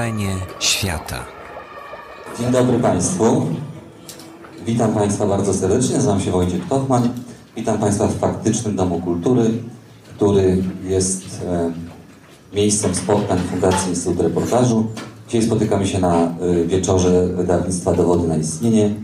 Wrażenie 0.00 0.36
świata. 0.60 1.24
Dzień 2.38 2.52
dobry 2.52 2.78
Państwu. 2.78 3.46
Witam 4.66 4.94
Państwa 4.94 5.26
bardzo 5.26 5.54
serdecznie. 5.54 5.96
Nazywam 5.96 6.20
się 6.20 6.30
Wojciech 6.30 6.68
Tochman. 6.68 7.08
Witam 7.56 7.78
Państwa 7.78 8.06
w 8.06 8.18
Faktycznym 8.18 8.76
Domu 8.76 9.00
Kultury, 9.00 9.50
który 10.16 10.62
jest 10.84 11.42
e, 11.46 11.72
miejscem 12.56 12.94
spotkań 12.94 13.38
Fundacji 13.50 13.88
Instytut 13.90 14.20
Reportażu. 14.20 14.86
Dzisiaj 15.26 15.42
spotykamy 15.42 15.86
się 15.86 15.98
na 15.98 16.14
e, 16.16 16.64
wieczorze 16.66 17.26
wydawnictwa 17.26 17.92
Dowody 17.92 18.28
na 18.28 18.36
istnienie 18.36 18.94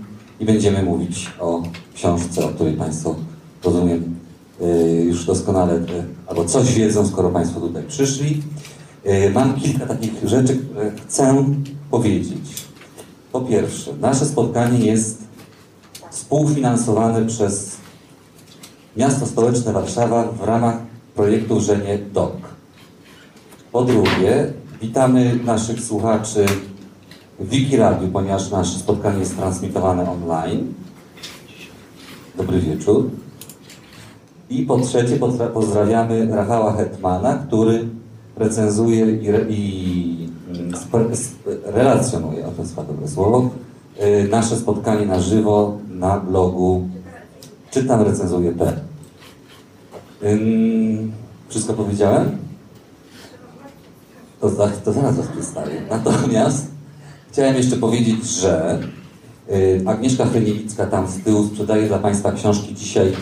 i 0.41 0.45
będziemy 0.45 0.83
mówić 0.83 1.31
o 1.41 1.63
książce, 1.95 2.45
o 2.45 2.49
której 2.49 2.75
Państwo, 2.75 3.15
rozumiem, 3.65 4.17
e, 4.61 4.93
już 4.93 5.25
doskonale, 5.25 5.75
e, 5.75 5.83
albo 6.27 6.45
coś 6.45 6.75
wiedzą, 6.75 7.07
skoro 7.07 7.29
Państwo 7.29 7.61
tutaj 7.61 7.83
przyszli. 7.89 8.43
E, 9.07 9.31
Mam 9.31 9.55
kilka 9.55 9.87
takich 9.87 10.13
rzeczy, 10.25 10.57
które 10.57 10.91
chcę 11.07 11.45
powiedzieć. 11.91 12.67
Po 13.33 13.41
pierwsze, 13.41 13.93
nasze 14.01 14.27
spotkanie 14.27 14.79
jest 14.87 15.25
współfinansowane 16.11 17.27
przez 17.27 17.77
Miasto 18.97 19.27
Stołeczne 19.27 19.73
Warszawa 19.73 20.25
w 20.33 20.43
ramach 20.43 20.77
projektu 21.15 21.61
Żenie 21.61 21.99
DOK. 22.13 22.37
Po 23.73 23.85
drugie, 23.85 24.53
witamy 24.83 25.39
naszych 25.45 25.81
słuchaczy 25.81 26.47
w 27.41 27.49
Wiki 27.49 27.77
Radio, 27.77 28.09
ponieważ 28.13 28.51
nasze 28.51 28.79
spotkanie 28.79 29.19
jest 29.19 29.37
transmitowane 29.37 30.11
online. 30.11 30.75
Dobry 32.37 32.61
wieczór. 32.61 33.11
I 34.51 34.63
po 34.63 34.79
trzecie, 34.81 35.17
pozdra- 35.17 35.49
pozdrawiamy 35.53 36.29
Rafała 36.37 36.73
Hetmana, 36.73 37.35
który 37.49 37.89
recenzuje 38.37 39.11
i, 39.17 39.31
re, 39.31 39.41
i 39.49 40.29
mm, 40.49 40.73
relacjonuje, 41.65 42.47
o 42.47 42.51
to 42.51 42.63
jest 42.63 42.75
dobre 42.75 43.09
słowo, 43.09 43.51
y, 44.25 44.29
nasze 44.29 44.57
spotkanie 44.57 45.07
na 45.07 45.21
żywo 45.21 45.79
na 45.91 46.21
blogu 46.21 46.89
czytam, 47.71 48.03
recenzuję 48.03 48.53
P. 48.53 48.73
Wszystko 51.49 51.73
powiedziałem? 51.75 52.39
To, 54.41 54.49
za- 54.49 54.69
to 54.69 54.93
zaraz 54.93 55.17
was 55.17 55.27
przedstawię. 55.27 55.83
Natomiast 55.91 56.67
chciałem 57.33 57.57
jeszcze 57.57 57.77
powiedzieć, 57.77 58.25
że 58.25 58.81
y, 59.51 59.83
Agnieszka 59.87 60.27
Chryniewicka 60.27 60.87
tam 60.87 61.07
z 61.09 61.17
tyłu 61.25 61.45
sprzedaje 61.47 61.87
dla 61.89 61.99
Państwa 61.99 62.33
książki 62.33 62.75
dzisiaj 62.75 63.13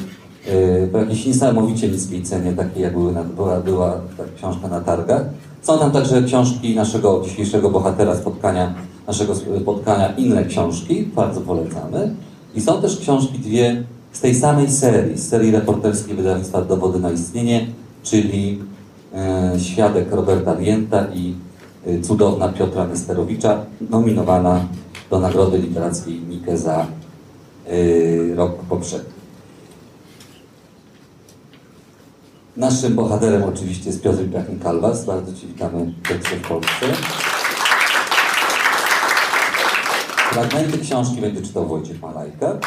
po 0.92 0.98
jakiejś 0.98 1.26
niesamowicie 1.26 1.88
niskiej 1.88 2.22
cenie, 2.22 2.52
takiej 2.52 2.82
jak 2.82 2.92
były 2.92 3.12
była, 3.36 3.60
była 3.60 4.00
ta 4.16 4.24
książka 4.36 4.68
na 4.68 4.80
targach. 4.80 5.24
Są 5.62 5.78
tam 5.78 5.90
także 5.90 6.22
książki 6.22 6.74
naszego 6.74 7.22
dzisiejszego 7.24 7.70
bohatera 7.70 8.16
spotkania, 8.16 8.74
naszego 9.06 9.34
spotkania, 9.34 10.12
inne 10.16 10.44
książki, 10.44 11.02
bardzo 11.16 11.40
polecamy. 11.40 12.14
I 12.54 12.60
są 12.60 12.82
też 12.82 12.96
książki 12.96 13.38
dwie 13.38 13.84
z 14.12 14.20
tej 14.20 14.34
samej 14.34 14.70
serii, 14.70 15.18
z 15.18 15.28
serii 15.28 15.50
reporterskiej 15.50 16.16
wydawnictwa 16.16 16.62
Dowody 16.62 16.98
na 16.98 17.10
istnienie, 17.10 17.66
czyli 18.02 18.62
e, 19.14 19.60
Świadek 19.60 20.12
Roberta 20.12 20.56
Wienta 20.56 21.06
i 21.14 21.34
e, 21.86 22.00
Cudowna 22.00 22.48
Piotra 22.48 22.86
Nesterowicza, 22.86 23.64
nominowana 23.90 24.60
do 25.10 25.20
Nagrody 25.20 25.58
Literackiej 25.58 26.20
Nike 26.28 26.58
za 26.58 26.86
rok 28.36 28.54
poprzedni. 28.68 29.13
Naszym 32.56 32.94
bohaterem 32.94 33.42
oczywiście 33.44 33.86
jest 33.86 34.02
Piotr 34.02 34.18
Piachnik-Kalwas. 34.18 35.04
Bardzo 35.06 35.32
Ci 35.32 35.46
witamy 35.46 35.92
w 36.42 36.48
Polsce. 36.48 36.86
Fragmenty 40.32 40.78
książki 40.78 41.20
będzie 41.20 41.42
czytał 41.42 41.66
Wojciech 41.66 42.02
Malajka. 42.02 42.58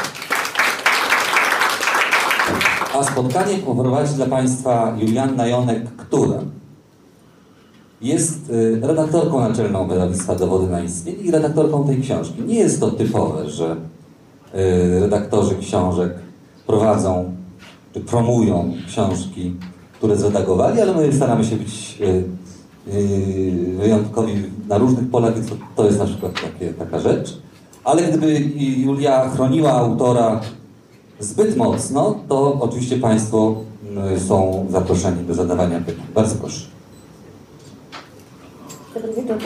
A 2.93 3.03
spotkanie 3.03 3.57
poprowadzi 3.57 4.13
dla 4.13 4.25
Państwa 4.25 4.95
Julianna 4.99 5.47
Jonek, 5.47 5.95
która 5.95 6.39
jest 8.01 8.49
y, 8.49 8.79
redaktorką 8.83 9.39
naczelną 9.39 9.87
wydawnictwa 9.87 10.35
Dowody 10.35 10.71
na 10.71 10.81
istnienie 10.81 11.19
i 11.19 11.31
redaktorką 11.31 11.87
tej 11.87 12.01
książki. 12.01 12.41
Nie 12.41 12.55
jest 12.55 12.79
to 12.79 12.91
typowe, 12.91 13.49
że 13.49 13.75
y, 14.55 14.99
redaktorzy 14.99 15.55
książek 15.55 16.13
prowadzą 16.67 17.35
czy 17.93 17.99
promują 17.99 18.73
książki, 18.87 19.55
które 19.97 20.15
zredagowali, 20.15 20.81
ale 20.81 20.93
my 20.93 21.13
staramy 21.13 21.43
się 21.43 21.55
być 21.55 21.97
y, 22.01 22.23
y, 22.93 23.75
wyjątkowi 23.77 24.33
na 24.67 24.77
różnych 24.77 25.09
polach, 25.09 25.35
więc 25.35 25.47
to, 25.75 25.85
jest 25.85 25.99
na 25.99 26.05
przykład 26.05 26.33
takie, 26.41 26.73
taka 26.73 26.99
rzecz. 26.99 27.37
Ale 27.83 28.01
gdyby 28.01 28.39
Julia 28.57 29.29
chroniła 29.29 29.71
autora 29.71 30.41
zbyt 31.19 31.57
mocno, 31.57 32.19
to 32.29 32.57
oczywiście 32.59 32.97
Państwo 32.97 33.55
y, 34.15 34.19
są 34.19 34.65
zaproszeni 34.69 35.23
do 35.25 35.33
zadawania 35.33 35.79
pytań. 35.79 36.05
Bardzo 36.15 36.35
proszę. 36.35 36.65
Dobry 38.93 39.13
wieczór. 39.13 39.37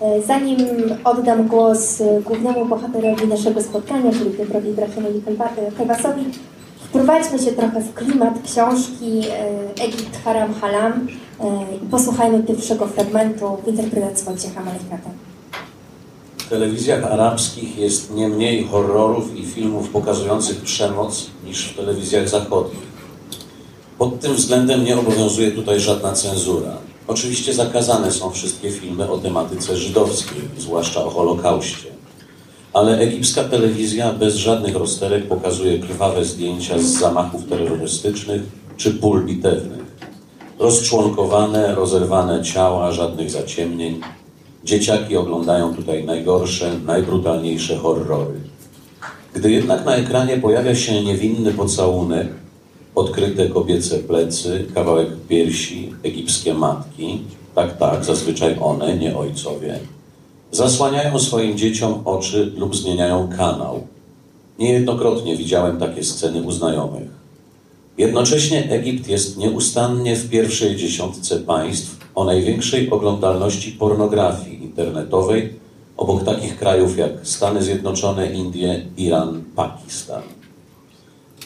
E, 0.00 0.22
Zanim 0.22 0.58
oddam 1.04 1.48
głos 1.48 2.00
e, 2.00 2.20
głównemu 2.20 2.66
bohaterowi 2.66 3.28
naszego 3.28 3.62
spotkania, 3.62 4.12
czyli 4.12 4.30
Piotrowi 4.30 4.68
Ibrahimowi 4.70 5.18
e, 5.56 5.72
Kalbasowi, 5.72 6.24
wprowadźmy 6.94 7.38
się 7.38 7.52
trochę 7.52 7.80
w 7.80 7.94
klimat 7.94 8.34
książki 8.44 9.22
Egipt 9.80 10.24
Haram 10.24 10.54
Halam 10.54 11.08
e, 11.40 11.76
i 11.76 11.86
posłuchajmy 11.86 12.42
pierwszego 12.42 12.86
fragmentu 12.86 13.58
w 13.64 13.68
interpretacji 13.68 14.24
Wojciecha 14.24 14.60
Malekata. 14.60 15.10
W 16.38 16.48
telewizjach 16.48 17.04
arabskich 17.04 17.78
jest 17.78 18.14
nie 18.14 18.28
mniej 18.28 18.64
horrorów 18.64 19.36
i 19.36 19.46
filmów 19.46 19.88
pokazujących 19.88 20.60
przemoc 20.60 21.26
niż 21.44 21.68
w 21.68 21.76
telewizjach 21.76 22.28
zachodnich. 22.28 22.94
Pod 23.98 24.20
tym 24.20 24.34
względem 24.34 24.84
nie 24.84 24.98
obowiązuje 24.98 25.50
tutaj 25.50 25.80
żadna 25.80 26.12
cenzura. 26.12 26.76
Oczywiście 27.08 27.54
zakazane 27.54 28.12
są 28.12 28.30
wszystkie 28.30 28.70
filmy 28.70 29.10
o 29.10 29.18
tematyce 29.18 29.76
żydowskiej, 29.76 30.40
zwłaszcza 30.58 31.04
o 31.04 31.10
Holokauście. 31.10 31.93
Ale 32.74 32.98
egipska 32.98 33.44
telewizja 33.44 34.12
bez 34.12 34.34
żadnych 34.34 34.76
rozterek 34.76 35.28
pokazuje 35.28 35.78
krwawe 35.78 36.24
zdjęcia 36.24 36.78
z 36.78 36.82
zamachów 36.82 37.48
terrorystycznych 37.48 38.42
czy 38.76 38.90
pól 38.90 39.24
bitewnych. 39.24 39.84
Rozczłonkowane, 40.58 41.74
rozerwane 41.74 42.42
ciała, 42.42 42.92
żadnych 42.92 43.30
zaciemnień. 43.30 44.00
Dzieciaki 44.64 45.16
oglądają 45.16 45.74
tutaj 45.74 46.04
najgorsze, 46.04 46.70
najbrutalniejsze 46.86 47.76
horrory. 47.76 48.40
Gdy 49.34 49.50
jednak 49.50 49.84
na 49.84 49.96
ekranie 49.96 50.36
pojawia 50.36 50.74
się 50.74 51.04
niewinny 51.04 51.52
pocałunek, 51.52 52.28
odkryte 52.94 53.48
kobiece 53.48 53.98
plecy, 53.98 54.66
kawałek 54.74 55.08
piersi, 55.28 55.92
egipskie 56.02 56.54
matki, 56.54 57.20
tak, 57.54 57.78
tak, 57.78 58.04
zazwyczaj 58.04 58.56
one, 58.60 58.96
nie 58.96 59.16
ojcowie, 59.16 59.78
zasłaniają 60.54 61.18
swoim 61.18 61.58
dzieciom 61.58 62.02
oczy 62.04 62.52
lub 62.56 62.76
zmieniają 62.76 63.28
kanał. 63.36 63.86
Niejednokrotnie 64.58 65.36
widziałem 65.36 65.78
takie 65.78 66.04
sceny 66.04 66.42
u 66.42 66.50
znajomych. 66.50 67.08
Jednocześnie 67.98 68.70
Egipt 68.70 69.08
jest 69.08 69.36
nieustannie 69.36 70.16
w 70.16 70.30
pierwszej 70.30 70.76
dziesiątce 70.76 71.36
państw 71.36 71.96
o 72.14 72.24
największej 72.24 72.90
oglądalności 72.90 73.72
pornografii 73.72 74.62
internetowej, 74.62 75.52
obok 75.96 76.24
takich 76.24 76.58
krajów 76.58 76.98
jak 76.98 77.10
Stany 77.22 77.62
Zjednoczone, 77.62 78.32
Indie, 78.32 78.86
Iran, 78.96 79.44
Pakistan. 79.56 80.22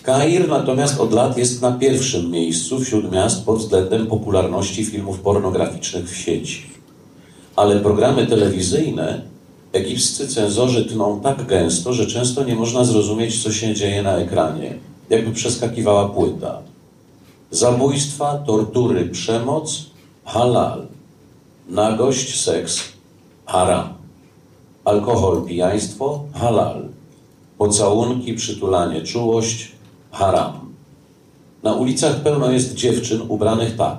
Kair 0.02 0.48
natomiast 0.48 1.00
od 1.00 1.12
lat 1.12 1.38
jest 1.38 1.62
na 1.62 1.72
pierwszym 1.72 2.30
miejscu 2.30 2.80
wśród 2.80 3.12
miast 3.12 3.44
pod 3.44 3.58
względem 3.58 4.06
popularności 4.06 4.84
filmów 4.84 5.20
pornograficznych 5.20 6.10
w 6.10 6.16
sieci. 6.16 6.77
Ale 7.58 7.80
programy 7.80 8.26
telewizyjne 8.26 9.22
egipscy 9.72 10.28
cenzorzy 10.28 10.84
tną 10.84 11.20
tak 11.20 11.46
gęsto, 11.46 11.92
że 11.92 12.06
często 12.06 12.44
nie 12.44 12.54
można 12.54 12.84
zrozumieć, 12.84 13.42
co 13.42 13.52
się 13.52 13.74
dzieje 13.74 14.02
na 14.02 14.16
ekranie, 14.16 14.74
jakby 15.10 15.32
przeskakiwała 15.32 16.08
płyta. 16.08 16.62
Zabójstwa, 17.50 18.38
tortury, 18.46 19.08
przemoc 19.08 19.86
halal. 20.24 20.86
Nagość, 21.68 22.40
seks 22.40 22.82
haram. 23.46 23.88
Alkohol, 24.84 25.44
pijaństwo 25.44 26.24
halal. 26.34 26.88
Pocałunki, 27.58 28.34
przytulanie, 28.34 29.02
czułość 29.02 29.72
haram. 30.10 30.52
Na 31.62 31.74
ulicach 31.74 32.20
pełno 32.20 32.50
jest 32.50 32.74
dziewczyn 32.74 33.20
ubranych 33.28 33.76
tak. 33.76 33.98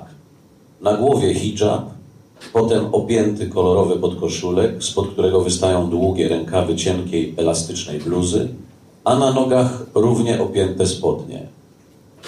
Na 0.80 0.94
głowie 0.94 1.34
hijab, 1.34 1.89
potem 2.52 2.94
opięty 2.94 3.48
kolorowy 3.48 3.96
podkoszulek, 3.96 4.84
spod 4.84 5.08
którego 5.08 5.40
wystają 5.40 5.90
długie 5.90 6.28
rękawy 6.28 6.76
cienkiej, 6.76 7.34
elastycznej 7.36 7.98
bluzy, 7.98 8.48
a 9.04 9.18
na 9.18 9.32
nogach 9.32 9.86
równie 9.94 10.42
opięte 10.42 10.86
spodnie. 10.86 11.46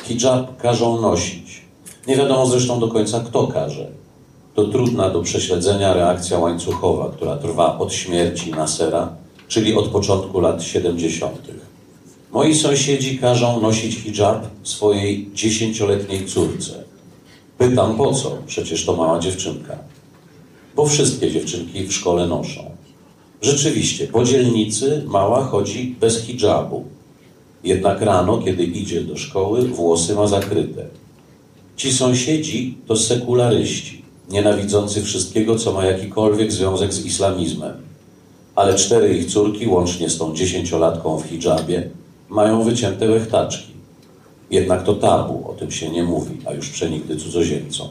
Hijab 0.04 0.56
każą 0.56 1.00
nosić. 1.00 1.62
Nie 2.06 2.16
wiadomo 2.16 2.46
zresztą 2.46 2.80
do 2.80 2.88
końca, 2.88 3.20
kto 3.20 3.46
każe. 3.46 3.88
To 4.54 4.64
trudna 4.64 5.10
do 5.10 5.22
prześledzenia 5.22 5.94
reakcja 5.94 6.38
łańcuchowa, 6.38 7.10
która 7.16 7.36
trwa 7.36 7.78
od 7.78 7.92
śmierci 7.92 8.50
Nasera, 8.50 9.08
czyli 9.48 9.74
od 9.74 9.88
początku 9.88 10.40
lat 10.40 10.62
70. 10.62 11.38
Moi 12.32 12.54
sąsiedzi 12.54 13.18
każą 13.18 13.60
nosić 13.60 13.96
hijab 13.96 14.46
swojej 14.62 15.30
dziesięcioletniej 15.34 16.26
córce. 16.26 16.84
Pytam 17.58 17.96
po 17.96 18.12
co? 18.12 18.38
Przecież 18.46 18.86
to 18.86 18.96
mała 18.96 19.18
dziewczynka. 19.18 19.78
Bo 20.76 20.86
wszystkie 20.86 21.30
dziewczynki 21.30 21.84
w 21.84 21.92
szkole 21.92 22.26
noszą. 22.26 22.70
Rzeczywiście, 23.42 24.06
po 24.06 24.24
dzielnicy 24.24 25.02
mała 25.06 25.44
chodzi 25.44 25.96
bez 26.00 26.22
hijabu. 26.22 26.84
Jednak 27.64 28.02
rano, 28.02 28.38
kiedy 28.38 28.64
idzie 28.64 29.00
do 29.00 29.16
szkoły, 29.16 29.62
włosy 29.62 30.14
ma 30.14 30.26
zakryte. 30.26 30.86
Ci 31.76 31.92
sąsiedzi 31.92 32.78
to 32.86 32.96
sekularyści, 32.96 34.02
nienawidzący 34.30 35.02
wszystkiego, 35.02 35.58
co 35.58 35.72
ma 35.72 35.84
jakikolwiek 35.84 36.52
związek 36.52 36.94
z 36.94 37.06
islamizmem. 37.06 37.72
Ale 38.54 38.74
cztery 38.74 39.18
ich 39.18 39.26
córki, 39.26 39.68
łącznie 39.68 40.10
z 40.10 40.18
tą 40.18 40.34
dziesięciolatką 40.34 41.18
w 41.18 41.24
hijabie, 41.24 41.90
mają 42.28 42.62
wycięte 42.62 43.08
łechtaczki. 43.08 43.72
Jednak 44.50 44.84
to 44.84 44.94
tabu, 44.94 45.50
o 45.50 45.54
tym 45.54 45.70
się 45.70 45.90
nie 45.90 46.04
mówi, 46.04 46.36
a 46.46 46.52
już 46.52 46.68
przenigdy 46.68 47.16
cudzoziemcom. 47.16 47.88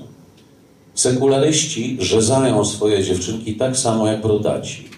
Sekularyści 0.96 1.98
rzezają 2.00 2.66
swoje 2.66 3.04
dziewczynki 3.04 3.56
tak 3.56 3.78
samo 3.78 4.08
jak 4.08 4.22
brodaci. 4.22 4.90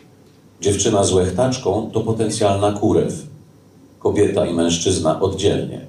Dziewczyna 0.61 1.03
z 1.03 1.13
łechtaczką 1.13 1.89
to 1.93 2.01
potencjalna 2.01 2.71
kurew. 2.71 3.13
Kobieta 3.99 4.45
i 4.45 4.53
mężczyzna 4.53 5.19
oddzielnie. 5.21 5.81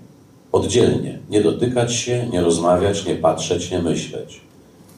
Oddzielnie. 0.52 1.18
Nie 1.30 1.42
dotykać 1.42 1.94
się, 1.94 2.28
nie 2.32 2.40
rozmawiać, 2.40 3.06
nie 3.06 3.14
patrzeć, 3.14 3.70
nie 3.70 3.82
myśleć. 3.82 4.40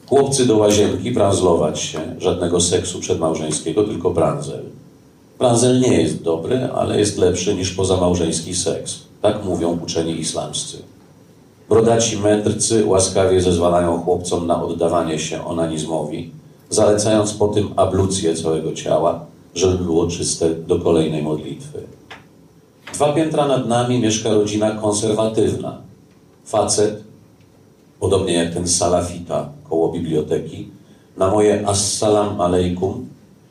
Chłopcy 0.06 0.46
do 0.46 0.56
łazienki, 0.56 1.10
branzlować 1.10 1.80
się, 1.80 2.00
żadnego 2.18 2.60
seksu 2.60 3.00
przedmałżeńskiego, 3.00 3.84
tylko 3.84 4.10
branzel. 4.10 4.62
Branzel 5.38 5.80
nie 5.80 6.02
jest 6.02 6.22
dobry, 6.22 6.68
ale 6.74 6.98
jest 6.98 7.18
lepszy 7.18 7.54
niż 7.54 7.70
pozamałżeński 7.70 8.54
seks. 8.54 8.98
Tak 9.22 9.44
mówią 9.44 9.78
uczeni 9.84 10.20
islamscy. 10.20 10.76
Brodaci 11.68 12.18
mędrcy 12.18 12.86
łaskawie 12.86 13.40
zezwalają 13.40 14.00
chłopcom 14.00 14.46
na 14.46 14.62
oddawanie 14.62 15.18
się 15.18 15.44
onanizmowi, 15.44 16.30
zalecając 16.70 17.32
po 17.34 17.48
tym 17.48 17.68
ablucję 17.76 18.34
całego 18.34 18.72
ciała, 18.72 19.26
żeby 19.54 19.84
było 19.84 20.06
czyste 20.06 20.50
do 20.50 20.78
kolejnej 20.78 21.22
modlitwy. 21.22 21.82
Dwa 22.94 23.12
piętra 23.12 23.48
nad 23.48 23.68
nami 23.68 24.00
mieszka 24.00 24.34
rodzina 24.34 24.70
konserwatywna. 24.70 25.78
Facet, 26.44 27.04
podobnie 28.00 28.32
jak 28.32 28.54
ten 28.54 28.68
salafita 28.68 29.48
koło 29.68 29.92
biblioteki, 29.92 30.68
na 31.16 31.30
moje 31.30 31.68
assalam 31.68 32.40
alejkum 32.40 33.08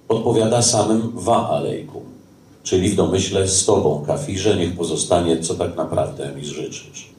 odpowiada 0.07 0.61
samym 0.61 1.11
wa 1.15 1.49
alejkum, 1.49 2.03
czyli 2.63 2.89
w 2.89 2.95
domyśle 2.95 3.47
z 3.47 3.65
tobą, 3.65 4.03
kafirze, 4.07 4.55
niech 4.55 4.75
pozostanie, 4.75 5.39
co 5.39 5.55
tak 5.55 5.77
naprawdę 5.77 6.31
mi 6.35 6.45
życzysz. 6.45 7.14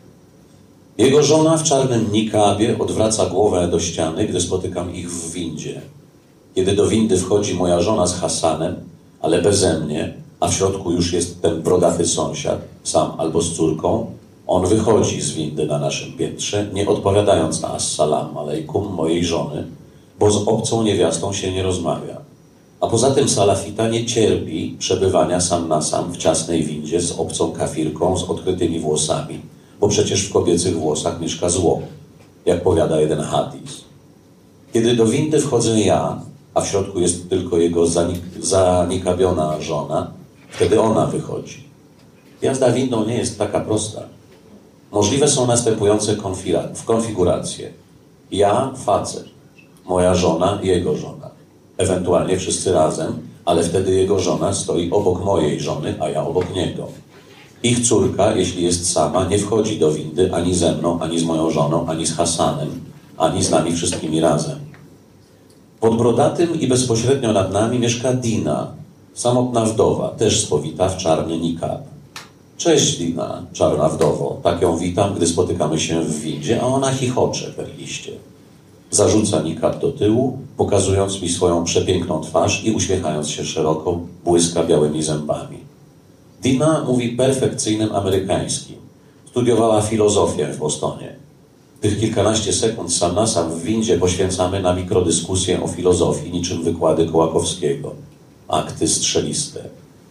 Jego 0.99 1.23
żona 1.23 1.57
w 1.57 1.63
czarnym 1.63 2.13
nikabie 2.13 2.79
odwraca 2.79 3.27
głowę 3.27 3.69
do 3.69 3.81
ściany, 3.81 4.27
gdy 4.27 4.41
spotykam 4.41 4.95
ich 4.95 5.11
w 5.11 5.33
windzie. 5.33 5.81
Kiedy 6.55 6.77
do 6.77 6.87
windy 6.87 7.19
wchodzi 7.19 7.55
moja 7.55 7.81
żona 7.81 8.07
z 8.07 8.15
Hasanem, 8.15 8.77
ale 9.21 9.43
beze 9.43 9.81
mnie, 9.81 10.15
a 10.41 10.49
w 10.49 10.55
środku 10.55 10.93
już 10.93 11.13
jest 11.13 11.43
ten 11.43 11.63
brodaty 11.63 12.07
sąsiad, 12.07 12.61
sam 12.85 13.13
albo 13.19 13.43
z 13.43 13.57
córką, 13.57 14.07
on 14.47 14.67
wychodzi 14.67 15.21
z 15.21 15.31
windy 15.31 15.67
na 15.67 15.79
naszym 15.79 16.13
piętrze, 16.13 16.67
nie 16.73 16.89
odpowiadając 16.89 17.63
na 17.63 17.73
assalam 17.73 18.39
alejkum 18.39 18.95
mojej 18.95 19.25
żony, 19.25 19.65
bo 20.19 20.31
z 20.31 20.49
obcą 20.49 20.83
niewiastą 20.83 21.33
się 21.33 21.53
nie 21.53 21.63
rozmawia. 21.63 22.21
A 22.81 22.87
poza 22.87 23.11
tym 23.11 23.29
salafita 23.29 23.89
nie 23.89 24.07
cierpi 24.07 24.77
przebywania 24.79 25.41
sam 25.41 25.69
na 25.69 25.83
sam 25.83 26.13
w 26.13 26.17
ciasnej 26.17 26.63
windzie 26.63 27.01
z 27.01 27.13
obcą 27.13 27.53
kafirką 27.53 28.19
z 28.19 28.23
odkrytymi 28.23 28.81
włosami, 28.81 29.41
bo 29.81 29.89
przecież 29.89 30.25
w 30.29 30.33
kobiecych 30.33 30.79
włosach 30.79 31.21
mieszka 31.21 31.49
zło, 31.49 31.83
jak 32.47 32.63
powiada 32.63 33.01
jeden 33.01 33.21
hadis. 33.21 33.85
Kiedy 34.73 34.97
do 34.97 35.07
windy 35.07 35.41
wchodzę 35.41 35.81
ja, 35.81 36.21
a 36.55 36.61
w 36.61 36.69
środku 36.69 37.01
jest 37.01 37.31
tylko 37.31 37.59
jego 37.59 37.83
zanik- 37.83 38.41
zanikabiona 38.41 39.61
żona, 39.61 40.11
wtedy 40.51 40.81
ona 40.81 41.07
wychodzi. 41.07 41.65
Jazda 42.43 42.73
windą 42.73 43.05
nie 43.07 43.15
jest 43.15 43.39
taka 43.39 43.61
prosta. 43.61 44.03
Możliwe 44.93 45.29
są 45.29 45.47
następujące 45.47 46.17
konfiguracje. 46.85 47.73
Ja, 48.31 48.73
facet, 48.85 49.25
moja 49.85 50.15
żona, 50.15 50.59
jego 50.63 50.97
żona. 50.97 51.31
Ewentualnie 51.79 52.37
wszyscy 52.37 52.73
razem, 52.73 53.19
ale 53.45 53.63
wtedy 53.63 53.95
jego 53.95 54.19
żona 54.19 54.53
stoi 54.55 54.91
obok 54.91 55.25
mojej 55.25 55.61
żony, 55.61 55.95
a 56.01 56.09
ja 56.09 56.23
obok 56.27 56.55
niego. 56.55 56.89
Ich 57.67 57.89
córka, 57.89 58.33
jeśli 58.37 58.63
jest 58.63 58.93
sama, 58.93 59.25
nie 59.25 59.39
wchodzi 59.39 59.79
do 59.79 59.93
windy 59.93 60.35
ani 60.35 60.55
ze 60.55 60.73
mną, 60.73 60.99
ani 61.01 61.19
z 61.19 61.25
moją 61.25 61.51
żoną, 61.51 61.87
ani 61.87 62.07
z 62.07 62.13
Hasanem, 62.17 62.81
ani 63.19 63.45
z 63.45 63.51
nami 63.51 63.73
wszystkimi 63.73 64.21
razem. 64.21 64.59
Pod 65.81 65.97
Brodatym 65.99 66.61
i 66.61 66.67
bezpośrednio 66.67 67.33
nad 67.33 67.53
nami 67.53 67.79
mieszka 67.79 68.13
Dina, 68.13 68.73
samotna 69.15 69.65
wdowa, 69.65 70.09
też 70.09 70.41
spowita 70.41 70.89
w 70.89 70.97
czarny 70.97 71.39
nikab. 71.39 71.83
Cześć 72.57 72.99
Dina, 72.99 73.43
czarna 73.53 73.89
wdowo, 73.89 74.41
tak 74.43 74.63
ją 74.63 74.77
witam, 74.77 75.15
gdy 75.15 75.27
spotykamy 75.27 75.81
się 75.81 76.01
w 76.01 76.21
windzie, 76.21 76.63
a 76.63 76.67
ona 76.67 76.93
chichocze 76.93 77.53
per 77.53 77.69
liście. 77.79 78.13
Zarzuca 78.91 79.43
nikab 79.43 79.81
do 79.81 79.93
tyłu, 79.93 80.39
pokazując 80.57 81.23
mi 81.23 81.29
swoją 81.29 81.65
przepiękną 81.65 82.21
twarz 82.21 82.65
i 82.65 82.73
uśmiechając 82.73 83.29
się 83.29 83.45
szeroko, 83.45 84.01
błyska 84.25 84.65
białymi 84.65 85.03
zębami. 85.03 85.66
Dina 86.47 86.85
mówi 86.89 87.09
perfekcyjnym 87.09 87.95
amerykańskim. 87.95 88.77
Studiowała 89.31 89.83
filozofię 89.83 90.47
w 90.47 90.59
Bostonie. 90.59 91.17
Tych 91.81 92.01
kilkanaście 92.01 92.53
sekund 92.53 92.95
sam 92.95 93.15
na 93.15 93.27
sam 93.27 93.51
w 93.51 93.63
windzie 93.63 93.99
poświęcamy 93.99 94.63
na 94.63 94.75
mikrodyskusję 94.75 95.63
o 95.63 95.69
filozofii, 95.69 96.33
niczym 96.33 96.63
wykłady 96.63 97.07
Kołakowskiego. 97.07 97.95
Akty 98.49 98.89
strzeliste. 98.89 99.61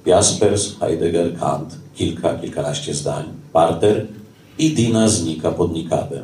Jaspers, 0.06 0.80
Heidegger, 0.80 1.40
Kant, 1.40 1.76
kilka, 1.94 2.38
kilkanaście 2.38 2.94
zdań, 2.94 3.26
parter 3.54 4.08
i 4.58 4.70
Dina 4.74 5.08
znika 5.08 5.52
pod 5.52 5.74
nikabem. 5.74 6.24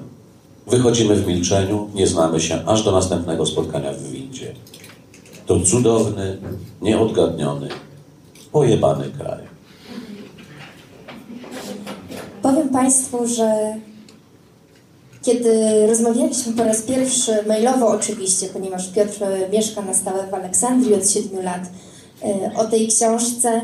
Wychodzimy 0.67 1.15
w 1.15 1.27
milczeniu, 1.27 1.89
nie 1.95 2.07
znamy 2.07 2.39
się 2.41 2.65
aż 2.65 2.83
do 2.83 2.91
następnego 2.91 3.45
spotkania 3.45 3.93
w 3.93 4.03
windzie. 4.03 4.53
To 5.45 5.59
cudowny, 5.59 6.37
nieodgadniony, 6.81 7.69
pojebany 8.51 9.09
kraj. 9.19 9.51
Powiem 12.41 12.60
Państwu, 12.71 13.27
że 13.27 13.75
kiedy 15.21 15.87
rozmawialiśmy 15.87 16.53
po 16.53 16.63
raz 16.63 16.81
pierwszy, 16.81 17.31
mailowo 17.47 17.87
oczywiście, 17.87 18.47
ponieważ 18.47 18.87
Piotr 18.87 19.19
mieszka 19.53 19.81
na 19.81 19.93
stałe 19.93 20.27
w 20.27 20.33
Aleksandrii 20.33 20.95
od 20.95 21.09
7 21.09 21.43
lat, 21.43 21.61
e, 22.23 22.51
o 22.55 22.65
tej 22.65 22.87
książce, 22.87 23.61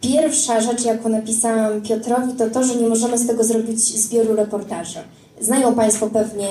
pierwsza 0.00 0.60
rzecz, 0.60 0.84
jaką 0.84 1.08
napisałam 1.08 1.82
Piotrowi, 1.82 2.32
to 2.32 2.50
to, 2.50 2.64
że 2.64 2.76
nie 2.76 2.88
możemy 2.88 3.18
z 3.18 3.26
tego 3.26 3.44
zrobić 3.44 3.78
zbioru 3.78 4.36
reportaży. 4.36 4.98
Znają 5.40 5.74
Państwo 5.74 6.10
pewnie 6.10 6.48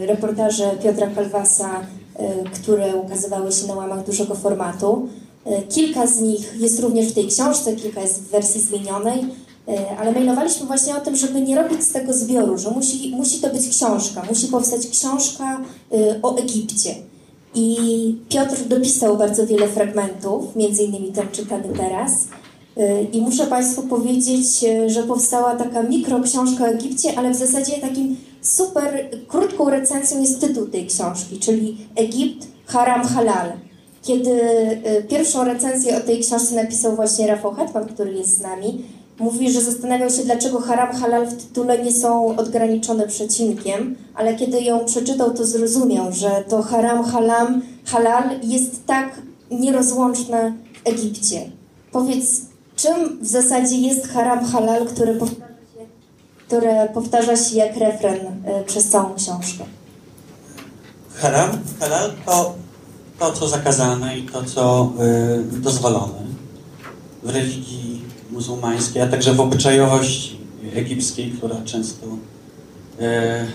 e, 0.00 0.06
reportaże 0.06 0.70
Piotra 0.82 1.06
Kalwasa, 1.06 1.80
e, 2.16 2.44
które 2.44 2.96
ukazywały 2.96 3.52
się 3.52 3.66
na 3.66 3.74
łamach 3.74 4.04
dużego 4.04 4.34
formatu. 4.34 5.08
Kilka 5.68 6.06
z 6.06 6.20
nich 6.20 6.60
jest 6.60 6.80
również 6.80 7.08
w 7.08 7.14
tej 7.14 7.26
książce, 7.26 7.76
kilka 7.76 8.00
jest 8.00 8.22
w 8.22 8.30
wersji 8.30 8.60
zmienionej, 8.60 9.24
ale 9.98 10.12
mailowaliśmy 10.12 10.66
właśnie 10.66 10.96
o 10.96 11.00
tym, 11.00 11.16
żeby 11.16 11.40
nie 11.40 11.62
robić 11.62 11.82
z 11.82 11.92
tego 11.92 12.12
zbioru, 12.12 12.58
że 12.58 12.70
musi, 12.70 13.12
musi 13.16 13.40
to 13.40 13.50
być 13.50 13.68
książka, 13.68 14.22
musi 14.28 14.46
powstać 14.46 14.86
książka 14.86 15.60
e, 15.92 16.22
o 16.22 16.38
Egipcie. 16.38 16.94
I 17.54 18.16
Piotr 18.28 18.64
dopisał 18.68 19.16
bardzo 19.16 19.46
wiele 19.46 19.68
fragmentów, 19.68 20.56
między 20.56 20.82
innymi 20.82 21.12
ten 21.12 21.28
czytany 21.32 21.68
teraz. 21.76 22.12
Y, 22.78 23.06
I 23.12 23.20
muszę 23.20 23.46
Państwu 23.46 23.82
powiedzieć, 23.82 24.64
że 24.86 25.02
powstała 25.02 25.56
taka 25.56 25.82
mikroksiążka 25.82 26.64
o 26.64 26.68
Egipcie, 26.68 27.18
ale 27.18 27.30
w 27.30 27.36
zasadzie 27.36 27.72
takim 27.72 28.16
super 28.42 29.10
krótką 29.28 29.70
recenzją 29.70 30.20
jest 30.20 30.40
tytuł 30.40 30.66
tej 30.66 30.86
książki, 30.86 31.38
czyli 31.38 31.76
Egipt, 31.96 32.46
Haram, 32.66 33.02
Halal. 33.02 33.52
Kiedy 34.02 34.40
pierwszą 35.08 35.44
recenzję 35.44 35.96
o 35.96 36.00
tej 36.00 36.20
książce 36.20 36.54
napisał 36.54 36.96
właśnie 36.96 37.26
Rafał 37.26 37.54
Hetman, 37.54 37.86
który 37.86 38.12
jest 38.12 38.38
z 38.38 38.40
nami, 38.40 38.84
mówi, 39.18 39.52
że 39.52 39.60
zastanawiał 39.60 40.10
się, 40.10 40.24
dlaczego 40.24 40.60
haram, 40.60 40.96
halal 40.96 41.26
w 41.26 41.42
tytule 41.42 41.84
nie 41.84 41.92
są 41.92 42.36
odgraniczone 42.36 43.08
przecinkiem, 43.08 43.96
ale 44.14 44.36
kiedy 44.36 44.60
ją 44.60 44.84
przeczytał, 44.84 45.34
to 45.34 45.46
zrozumiał, 45.46 46.12
że 46.12 46.44
to 46.48 46.62
haram, 46.62 47.04
halam, 47.04 47.62
halal 47.84 48.40
jest 48.42 48.86
tak 48.86 49.22
nierozłączne 49.50 50.52
w 50.84 50.88
Egipcie. 50.88 51.50
Powiedz, 51.92 52.40
czym 52.76 53.18
w 53.22 53.26
zasadzie 53.26 53.76
jest 53.76 54.08
haram, 54.08 54.44
halal, 54.44 54.86
które 54.86 55.14
powtarza 55.14 55.48
się, 55.48 55.86
które 56.46 56.88
powtarza 56.94 57.36
się 57.36 57.56
jak 57.56 57.76
refren 57.76 58.16
y, 58.16 58.64
przez 58.66 58.88
całą 58.88 59.14
książkę? 59.14 59.64
haram, 61.20 61.50
halal 61.80 62.10
to 62.26 62.54
to, 63.18 63.32
co 63.32 63.48
zakazane 63.48 64.18
i 64.18 64.22
to, 64.22 64.44
co 64.44 64.92
y, 65.54 65.60
dozwolone 65.60 66.18
w 67.22 67.30
religii 67.30 67.87
muzułmańskiej, 68.38 69.02
a 69.02 69.06
także 69.06 69.34
w 69.34 69.40
obyczajowości 69.40 70.38
egipskiej, 70.74 71.30
która 71.30 71.56
często 71.64 72.06
y, 72.06 72.12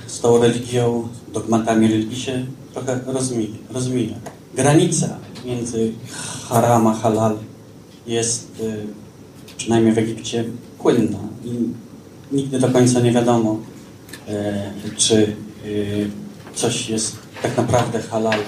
z 0.08 0.20
tą 0.20 0.42
religią, 0.42 1.08
dogmatami 1.34 1.88
religii 1.88 2.20
się 2.20 2.46
trochę 2.74 3.00
rozmija. 3.06 3.56
rozmija. 3.70 4.16
Granica 4.56 5.10
między 5.46 5.92
haram 6.50 6.88
a 6.88 6.94
halal 6.94 7.38
jest 8.08 8.60
y, 8.60 8.88
przynajmniej 9.58 9.94
w 9.94 9.98
Egipcie 9.98 10.46
płynna 10.80 11.20
i 11.46 11.50
nigdy 12.36 12.60
do 12.60 12.70
końca 12.70 13.00
nie 13.00 13.12
wiadomo, 13.12 13.58
y, 14.88 14.96
czy 14.98 15.36
coś 16.56 16.90
jest 16.90 17.16
tak 17.42 17.58
naprawdę 17.58 18.02
halal, 18.02 18.40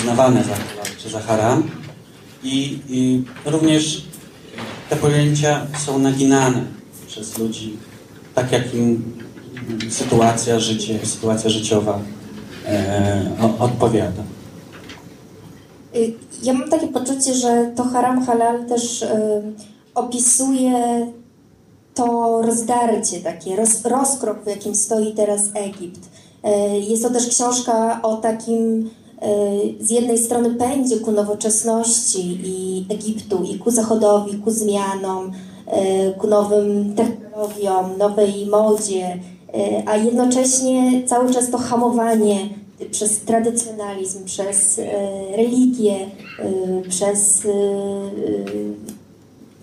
uznawane 0.00 0.44
za 0.44 0.54
halal 0.54 0.86
czy 0.98 1.08
za 1.08 1.20
haram. 1.20 1.62
I, 2.44 2.78
I 2.88 3.22
również 3.44 4.11
te 4.92 4.98
pojęcia 4.98 5.66
są 5.86 5.98
naginane 5.98 6.64
przez 7.06 7.38
ludzi, 7.38 7.76
tak 8.34 8.52
jak 8.52 8.74
im 8.74 9.14
sytuacja, 9.90 10.60
życie, 10.60 11.06
sytuacja 11.06 11.50
życiowa 11.50 12.00
e, 12.66 13.30
odpowiada. 13.58 14.22
Y, 15.96 16.14
Ja 16.42 16.52
mam 16.52 16.68
takie 16.68 16.88
poczucie, 16.88 17.34
że 17.34 17.72
to 17.76 17.84
haram 17.84 18.26
halal 18.26 18.66
też 18.66 19.02
y, 19.02 19.08
opisuje 19.94 21.06
to 21.94 22.42
rozdarcie, 22.42 23.20
takie 23.20 23.56
roz, 23.56 23.84
rozkrok, 23.84 24.44
w 24.44 24.46
jakim 24.46 24.74
stoi 24.74 25.14
teraz 25.14 25.40
Egipt. 25.54 26.00
Y, 26.44 26.78
jest 26.78 27.02
to 27.02 27.10
też 27.10 27.28
książka 27.28 28.02
o 28.02 28.16
takim 28.16 28.90
z 29.80 29.90
jednej 29.90 30.18
strony 30.18 30.54
pędzie 30.54 30.96
ku 30.96 31.12
nowoczesności 31.12 32.38
i 32.44 32.86
Egiptu, 32.88 33.42
i 33.44 33.58
ku 33.58 33.70
zachodowi, 33.70 34.38
ku 34.38 34.50
zmianom, 34.50 35.32
y, 35.32 36.18
ku 36.18 36.26
nowym 36.26 36.94
technologiom, 36.94 37.98
nowej 37.98 38.46
modzie, 38.46 39.14
y, 39.14 39.82
a 39.86 39.96
jednocześnie 39.96 41.02
cały 41.06 41.34
czas 41.34 41.50
to 41.50 41.58
hamowanie 41.58 42.48
przez 42.90 43.20
tradycjonalizm, 43.20 44.24
przez 44.24 44.78
e, 44.78 45.36
religię, 45.36 45.96
e, 46.38 46.82
przez 46.88 47.44
e, 47.44 47.48
e, 47.48 47.52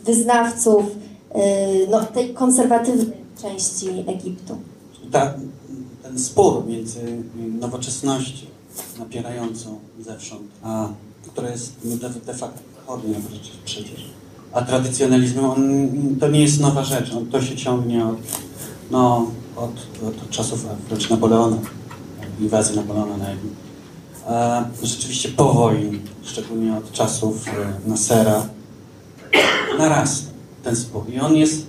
wyznawców 0.06 0.84
e, 1.32 1.42
no, 1.88 2.06
tej 2.06 2.34
konserwatywnej 2.34 3.18
części 3.42 3.88
Egiptu. 4.08 4.58
Ta, 5.12 5.34
ten 6.04 6.20
spór 6.20 6.66
między 6.68 7.00
nowoczesnością 7.60 8.49
napierającą 9.00 9.80
zewsząd, 10.00 10.42
a 10.64 10.88
która 11.28 11.50
jest 11.50 11.74
no, 11.84 11.96
de, 11.96 12.10
de 12.10 12.34
facto 12.34 12.60
chodnia 12.88 13.20
przecież, 13.66 14.06
a 14.54 14.62
tradycjonalizmem, 14.62 15.46
on, 15.46 15.62
to 16.20 16.28
nie 16.28 16.42
jest 16.42 16.60
nowa 16.60 16.84
rzecz, 16.84 17.14
on, 17.14 17.26
to 17.26 17.42
się 17.42 17.56
ciągnie 17.56 18.06
od, 18.06 18.18
no, 18.92 19.32
od, 19.56 20.04
od 20.08 20.30
czasów 20.30 20.66
wręcz 20.90 21.10
Napoleona, 21.10 21.58
inwazji 22.40 22.76
Napoleona 22.76 23.18
na 23.18 23.30
Egipt. 23.30 23.56
A 24.28 24.66
rzeczywiście 24.84 25.30
po 25.30 25.54
wojnie, 25.54 26.00
szczególnie 26.24 26.78
od 26.78 26.92
czasów 26.92 27.48
e, 27.48 27.90
Nasera, 27.90 28.46
narasta 29.78 30.30
ten 30.64 30.76
spór. 30.76 31.04
I 31.10 31.20
on 31.20 31.36
jest, 31.36 31.66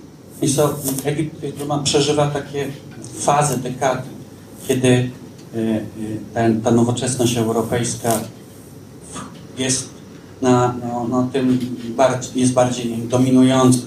to, 0.57 0.75
Egipt 1.05 1.67
ma, 1.67 1.79
przeżywa 1.79 2.31
takie 2.31 2.69
fazy, 3.19 3.59
dekady, 3.59 4.09
kiedy 4.69 5.11
ten, 6.35 6.61
ta 6.61 6.71
nowoczesność 6.71 7.37
europejska 7.37 8.21
jest 9.59 9.88
na, 10.42 10.75
no, 10.83 11.07
no, 11.09 11.28
tym 11.33 11.59
bardziej, 11.97 12.40
jest 12.40 12.52
bardziej 12.52 12.99
dominująca, 12.99 13.78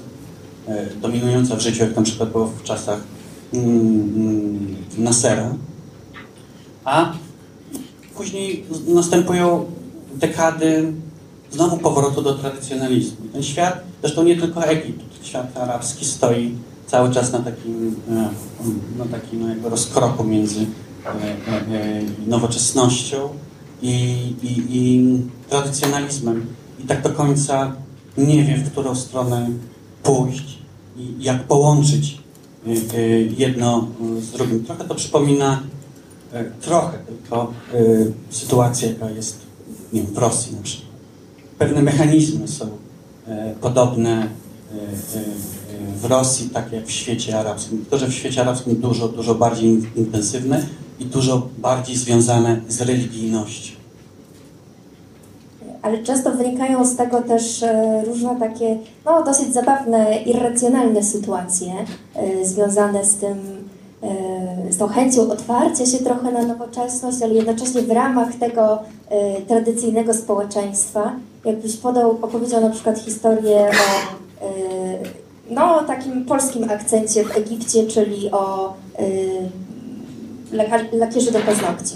y, 0.70 1.00
dominująca 1.02 1.56
w 1.56 1.62
życiu, 1.62 1.84
jak 1.84 1.96
na 1.96 2.02
przykład 2.02 2.32
było 2.32 2.46
w 2.46 2.64
czasach 2.64 3.00
mm, 3.54 3.70
mm, 3.70 4.76
Nasera. 4.98 5.54
A 6.86 7.14
później 8.16 8.66
następują 8.88 9.66
dekady 10.16 10.94
znowu 11.52 11.78
powrotu 11.78 12.22
do 12.22 12.34
tradycjonalizmu. 12.34 13.18
Ten 13.34 13.44
świat, 13.44 13.82
zresztą 14.02 14.24
nie 14.24 14.38
tylko 14.38 14.66
Egipt, 14.66 15.26
świat 15.26 15.58
arabski 15.58 16.06
stoi 16.06 16.56
cały 16.88 17.12
czas 17.12 17.32
na 17.32 17.40
takim, 17.40 17.96
e, 18.10 18.30
na 19.00 19.06
takim 19.06 19.42
no 19.42 19.50
jakby 19.50 19.70
rozkroku 19.70 20.24
między 20.24 20.66
nowoczesnością 22.28 23.30
i, 23.82 23.90
i, 24.44 24.78
i 24.78 25.18
tradycjonalizmem. 25.50 26.46
I 26.80 26.84
tak 26.84 27.02
do 27.02 27.10
końca 27.10 27.76
nie 28.18 28.44
wie, 28.44 28.58
w 28.58 28.72
którą 28.72 28.96
stronę 28.96 29.50
pójść 30.04 30.58
i 30.98 31.24
jak 31.24 31.44
połączyć 31.44 32.18
jedno 33.38 33.88
z 34.20 34.32
drugim. 34.32 34.64
Trochę 34.66 34.84
to 34.84 34.96
przypomina, 34.96 35.64
trochę 36.62 36.98
tylko 36.98 37.54
sytuację, 38.30 38.90
jaka 38.90 39.10
jest 39.10 39.40
nie 39.94 40.02
wiem, 40.02 40.14
w 40.14 40.18
Rosji 40.18 40.56
na 40.56 40.62
przykład. 40.62 40.90
Pewne 41.58 41.82
mechanizmy 41.82 42.48
są 42.48 42.70
podobne 43.62 44.28
w 45.96 46.06
Rosji, 46.06 46.50
tak 46.50 46.72
jak 46.72 46.86
w 46.86 46.92
świecie 46.92 47.40
arabskim. 47.40 47.78
Tylko, 47.78 47.98
że 47.98 48.08
w 48.08 48.14
świecie 48.14 48.42
arabskim 48.42 48.76
dużo, 48.76 49.08
dużo 49.08 49.36
bardziej 49.36 49.80
intensywne 49.96 50.66
i 51.00 51.06
dużo 51.06 51.48
bardziej 51.58 51.96
związane 51.96 52.62
z 52.68 52.82
religijnością. 52.82 53.84
Ale 55.84 56.04
często 56.04 56.32
wynikają 56.32 56.86
z 56.86 56.96
tego 56.96 57.22
też 57.22 57.64
e, 57.64 58.04
różne 58.06 58.36
takie, 58.40 58.78
no 59.06 59.24
dosyć 59.24 59.54
zabawne, 59.54 60.18
irracjonalne 60.26 61.04
sytuacje 61.04 61.74
e, 62.16 62.46
związane 62.46 63.06
z 63.06 63.16
tym, 63.16 63.38
e, 64.04 64.72
z 64.72 64.78
tą 64.78 64.88
chęcią 64.88 65.32
otwarcia 65.32 65.86
się 65.86 65.98
trochę 65.98 66.32
na 66.32 66.42
nowoczesność, 66.42 67.22
ale 67.22 67.34
jednocześnie 67.34 67.82
w 67.82 67.92
ramach 67.92 68.36
tego 68.36 68.80
tradycyjnego 69.48 70.14
społeczeństwa. 70.14 71.16
Jakbyś 71.46 71.78
podał, 71.78 72.12
opowiedział 72.12 72.62
na 72.62 72.70
przykład 72.70 73.00
historię 73.00 73.70
o 74.42 74.73
no, 75.50 75.84
takim 75.84 76.26
polskim 76.26 76.70
akcencie 76.70 77.26
w 77.26 77.38
Egipcie, 77.38 77.88
czyli 77.88 78.32
o 78.32 78.74
y, 79.00 79.50
lakierzy 80.94 81.32
do 81.32 81.40
paznokci. 81.40 81.96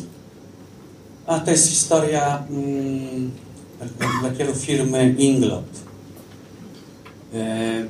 A 1.28 1.40
to 1.40 1.52
jest 1.52 1.70
historia 1.70 2.44
mm, 2.50 3.32
firmy 4.56 5.16
Inglot, 5.18 5.64
e, 7.34 7.86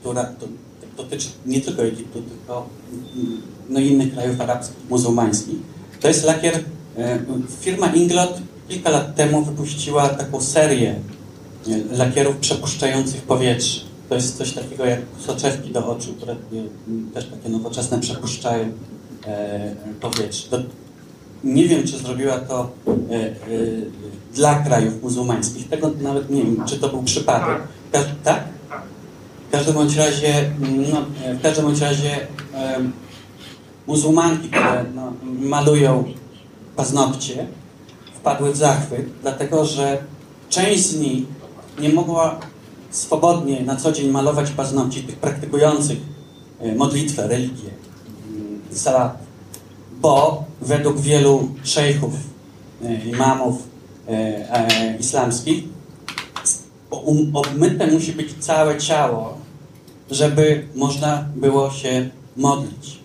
która 0.00 0.24
to, 0.24 0.46
dotyczy 0.96 1.28
nie 1.46 1.60
tylko 1.60 1.82
Egiptu, 1.82 2.22
tylko 2.22 2.66
mm, 3.16 3.42
no, 3.68 3.80
innych 3.80 4.12
krajów 4.12 4.40
arabskich, 4.40 4.76
muzułmańskich. 4.90 5.56
To 6.00 6.08
jest 6.08 6.24
lakier, 6.24 6.54
e, 6.98 7.18
firma 7.60 7.86
Inglot 7.86 8.40
kilka 8.68 8.90
lat 8.90 9.14
temu 9.14 9.44
wypuściła 9.44 10.08
taką 10.08 10.40
serię 10.40 10.94
e, 11.68 11.96
lakierów 11.96 12.36
przepuszczających 12.36 13.22
powietrze. 13.22 13.80
To 14.08 14.14
jest 14.14 14.38
coś 14.38 14.52
takiego 14.52 14.84
jak 14.84 15.00
soczewki 15.18 15.70
do 15.70 15.86
oczu, 15.86 16.14
które 16.14 16.36
też 17.14 17.26
takie 17.26 17.48
nowoczesne 17.48 18.00
przepuszczają 18.00 18.72
e, 19.26 19.74
powietrze. 20.00 20.62
Nie 21.44 21.64
wiem, 21.64 21.86
czy 21.86 21.98
zrobiła 21.98 22.38
to 22.38 22.70
e, 22.88 23.14
e, 23.14 23.32
dla 24.34 24.54
krajów 24.54 25.02
muzułmańskich. 25.02 25.68
Tego 25.68 25.90
nawet 26.00 26.30
nie 26.30 26.42
wiem, 26.42 26.64
czy 26.66 26.78
to 26.78 26.88
był 26.88 27.02
przypadek. 27.02 27.58
Ka 27.92 28.00
tak? 28.24 28.44
W 29.48 29.52
każdym 29.52 29.74
bądź 29.74 29.96
razie, 29.96 30.50
no, 30.92 31.04
w 31.38 31.42
każdym 31.42 31.64
bądź 31.64 31.80
razie 31.80 32.26
muzułmanki, 33.86 34.48
które 34.48 34.84
no, 34.94 35.12
malują 35.24 36.04
paznokcie, 36.76 37.46
wpadły 38.14 38.52
w 38.52 38.56
zachwyt, 38.56 39.06
dlatego 39.22 39.64
że 39.64 39.98
część 40.48 40.86
z 40.86 41.00
nich 41.00 41.24
nie 41.80 41.88
mogła 41.88 42.40
swobodnie 42.96 43.62
na 43.62 43.76
co 43.76 43.92
dzień 43.92 44.10
malować 44.10 44.50
paznokci 44.50 45.02
tych 45.02 45.16
praktykujących 45.16 45.98
e, 46.60 46.74
modlitwę, 46.74 47.28
religię, 47.28 47.70
mm, 48.30 48.60
salat, 48.70 49.18
bo 50.00 50.44
według 50.60 51.00
wielu 51.00 51.48
szejchów, 51.64 52.12
e, 52.84 53.04
imamów 53.04 53.62
e, 54.08 54.96
islamskich 55.00 55.64
um, 56.90 57.36
obmyte 57.36 57.86
musi 57.86 58.12
być 58.12 58.34
całe 58.40 58.78
ciało, 58.78 59.38
żeby 60.10 60.66
można 60.74 61.28
było 61.36 61.70
się 61.70 62.10
modlić. 62.36 63.00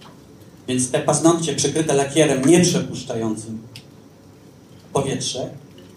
Więc 0.67 0.91
te 0.91 1.00
paznokcie 1.00 1.55
przykryte 1.55 1.93
lakierem 1.93 2.45
nieprzepuszczającym 2.45 3.62
powietrze 4.93 5.50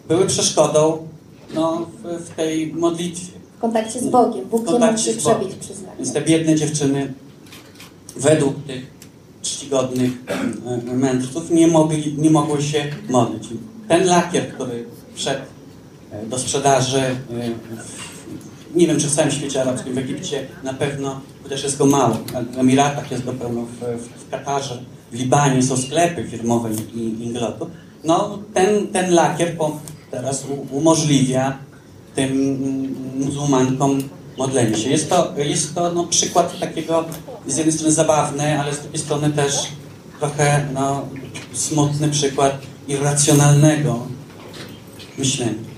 były 0.08 0.26
przeszkodą 0.26 1.08
no, 1.54 1.86
w, 2.02 2.24
w 2.24 2.30
tej 2.30 2.72
modlitwie 2.72 3.33
kontakcie 3.64 4.00
z 4.00 4.06
Bogiem. 4.06 4.44
Bóg 4.50 4.70
nie 4.70 4.78
mógł 4.78 4.98
się 4.98 5.12
przebić 5.12 5.54
przez 5.60 5.82
nas. 5.82 5.90
Więc 5.98 6.12
te 6.12 6.20
biedne 6.20 6.54
dziewczyny 6.54 7.14
według 8.16 8.54
tych 8.66 8.86
czcigodnych 9.42 10.12
e, 10.90 10.94
mędrców 10.94 11.50
nie, 11.50 11.66
mogli, 11.66 12.14
nie 12.18 12.30
mogły 12.30 12.62
się 12.62 12.84
modlić. 13.08 13.48
Ten 13.88 14.06
lakier, 14.06 14.54
który 14.54 14.84
wszedł 15.14 15.42
e, 16.12 16.26
do 16.26 16.38
sprzedaży, 16.38 17.00
e, 17.00 17.14
w, 18.72 18.76
nie 18.76 18.86
wiem 18.86 19.00
czy 19.00 19.06
w 19.06 19.14
całym 19.14 19.30
świecie 19.30 19.60
arabskim, 19.60 19.94
w 19.94 19.98
Egipcie 19.98 20.46
na 20.64 20.74
pewno, 20.74 21.20
chociaż 21.42 21.62
jest 21.62 21.78
go 21.78 21.86
mało, 21.86 22.16
w 22.54 22.58
Emiratach 22.58 23.10
jest 23.10 23.24
go 23.24 23.32
pełno, 23.32 23.62
w, 23.62 23.80
w, 24.24 24.30
Katarze, 24.30 24.82
w 25.12 25.14
Libanie 25.14 25.62
są 25.62 25.76
sklepy 25.76 26.24
firmowe 26.24 26.70
i 26.94 27.24
Inglotu. 27.24 27.70
No 28.04 28.38
ten, 28.54 28.88
ten 28.88 29.14
lakier 29.14 29.56
po, 29.56 29.80
teraz 30.10 30.44
umożliwia 30.70 31.58
tym 32.14 32.56
muzułmankom 33.16 34.02
modlenie 34.38 34.76
się. 34.76 34.90
Jest 34.90 35.10
to, 35.10 35.32
jest 35.36 35.74
to 35.74 35.92
no, 35.92 36.04
przykład 36.04 36.60
takiego 36.60 37.04
z 37.46 37.56
jednej 37.56 37.72
strony 37.72 37.92
zabawny, 37.92 38.60
ale 38.60 38.74
z 38.74 38.80
drugiej 38.80 39.00
strony 39.00 39.30
też 39.30 39.68
trochę 40.18 40.66
no, 40.74 41.02
smutny 41.52 42.08
przykład 42.08 42.58
irracjonalnego 42.88 43.98
myślenia. 45.18 45.74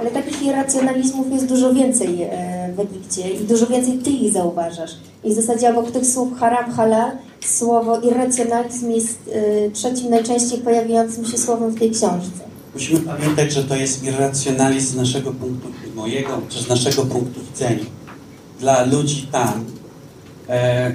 Ale 0.00 0.10
takich 0.10 0.42
irracjonalizmów 0.42 1.32
jest 1.32 1.46
dużo 1.46 1.74
więcej 1.74 2.22
e, 2.22 2.72
w 2.76 2.80
Egipcie 2.80 3.30
i 3.30 3.44
dużo 3.44 3.66
więcej 3.66 3.98
ty 3.98 4.10
ich 4.10 4.32
zauważasz. 4.32 4.90
I 5.24 5.30
w 5.30 5.34
zasadzie 5.34 5.70
obok 5.70 5.90
tych 5.90 6.06
słów 6.06 6.38
haram, 6.38 6.72
halal, 6.72 7.10
słowo 7.40 8.00
irracjonalizm 8.00 8.90
jest 8.90 9.18
e, 9.32 9.70
trzecim 9.70 10.10
najczęściej 10.10 10.60
pojawiającym 10.60 11.26
się 11.26 11.38
słowem 11.38 11.70
w 11.70 11.78
tej 11.78 11.90
książce. 11.90 12.51
Musimy 12.74 13.00
pamiętać, 13.00 13.52
że 13.52 13.64
to 13.64 13.76
jest 13.76 14.04
irracjonalizm 14.04 14.92
z 14.92 14.96
naszego 14.96 15.32
punktu, 15.32 15.68
mojego, 15.94 16.42
czy 16.48 16.62
z 16.62 16.68
naszego 16.68 17.02
punktu 17.02 17.40
widzenia. 17.40 17.84
Dla 18.60 18.84
ludzi 18.84 19.28
tam 19.32 19.64
e, 20.48 20.52
e, 20.52 20.94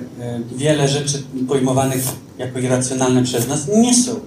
wiele 0.56 0.88
rzeczy 0.88 1.24
pojmowanych 1.48 2.04
jako 2.38 2.60
irracjonalne 2.60 3.24
przez 3.24 3.48
nas 3.48 3.68
nie 3.68 3.94
są 3.96 4.20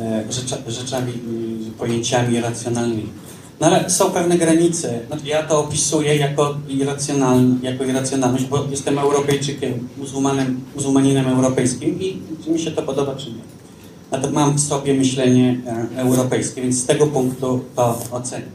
e, 0.00 0.24
rzecza, 0.32 0.56
rzeczami, 0.66 1.12
y, 1.12 1.70
pojęciami 1.78 2.36
irracjonalnymi. 2.36 3.08
No 3.60 3.66
ale 3.66 3.90
są 3.90 4.10
pewne 4.10 4.38
granice. 4.38 5.00
Znaczy, 5.06 5.26
ja 5.26 5.42
to 5.42 5.60
opisuję 5.60 6.16
jako, 6.16 6.56
jako 7.62 7.84
irracjonalność, 7.84 8.44
bo 8.44 8.66
jestem 8.70 8.98
Europejczykiem, 8.98 9.88
muzułmanem, 9.96 10.60
muzułmaninem 10.74 11.28
europejskim 11.28 12.00
i 12.00 12.18
czy 12.44 12.50
mi 12.50 12.58
się 12.58 12.70
to 12.70 12.82
podoba, 12.82 13.14
czy 13.14 13.26
nie. 13.26 13.59
Natomiast 14.10 14.34
mam 14.34 14.54
w 14.54 14.60
sobie 14.60 14.94
myślenie 14.94 15.60
e, 15.96 16.00
europejskie, 16.00 16.62
więc 16.62 16.78
z 16.82 16.86
tego 16.86 17.06
punktu 17.06 17.64
to 17.76 17.98
oceniam. 18.10 18.48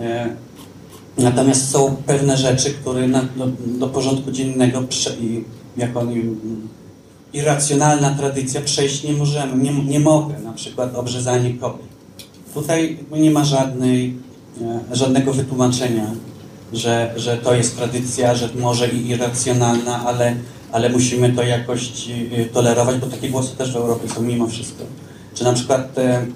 E, 0.00 0.36
natomiast 1.18 1.70
są 1.70 1.96
pewne 2.06 2.36
rzeczy, 2.36 2.70
które 2.70 3.08
na, 3.08 3.22
do, 3.36 3.46
do 3.66 3.88
porządku 3.88 4.30
dziennego 4.32 4.82
jako 5.76 6.02
irracjonalna 7.32 8.10
tradycja 8.10 8.60
przejść 8.60 9.04
nie 9.04 9.12
możemy, 9.12 9.62
nie, 9.62 9.84
nie 9.84 10.00
mogę, 10.00 10.38
na 10.38 10.52
przykład 10.52 10.94
obrzezanie 10.94 11.54
kobiet. 11.54 11.86
Tutaj 12.54 12.98
nie 13.12 13.30
ma 13.30 13.44
żadnej, 13.44 14.16
e, 14.60 14.96
żadnego 14.96 15.32
wytłumaczenia, 15.32 16.06
że, 16.72 17.14
że 17.16 17.36
to 17.36 17.54
jest 17.54 17.76
tradycja, 17.76 18.34
że 18.34 18.48
może 18.60 18.88
i 18.88 19.08
irracjonalna, 19.08 20.06
ale, 20.06 20.36
ale 20.74 20.88
musimy 20.88 21.32
to 21.32 21.42
jakoś 21.42 22.08
e, 22.32 22.44
tolerować, 22.44 22.96
bo 22.96 23.06
takie 23.06 23.30
głosy 23.30 23.56
też 23.56 23.72
w 23.72 23.76
Europie 23.76 24.08
są 24.08 24.22
mimo 24.22 24.46
wszystko. 24.46 24.84
Czy 25.34 25.44
na 25.44 25.52
przykład 25.52 25.98
e, 25.98 26.26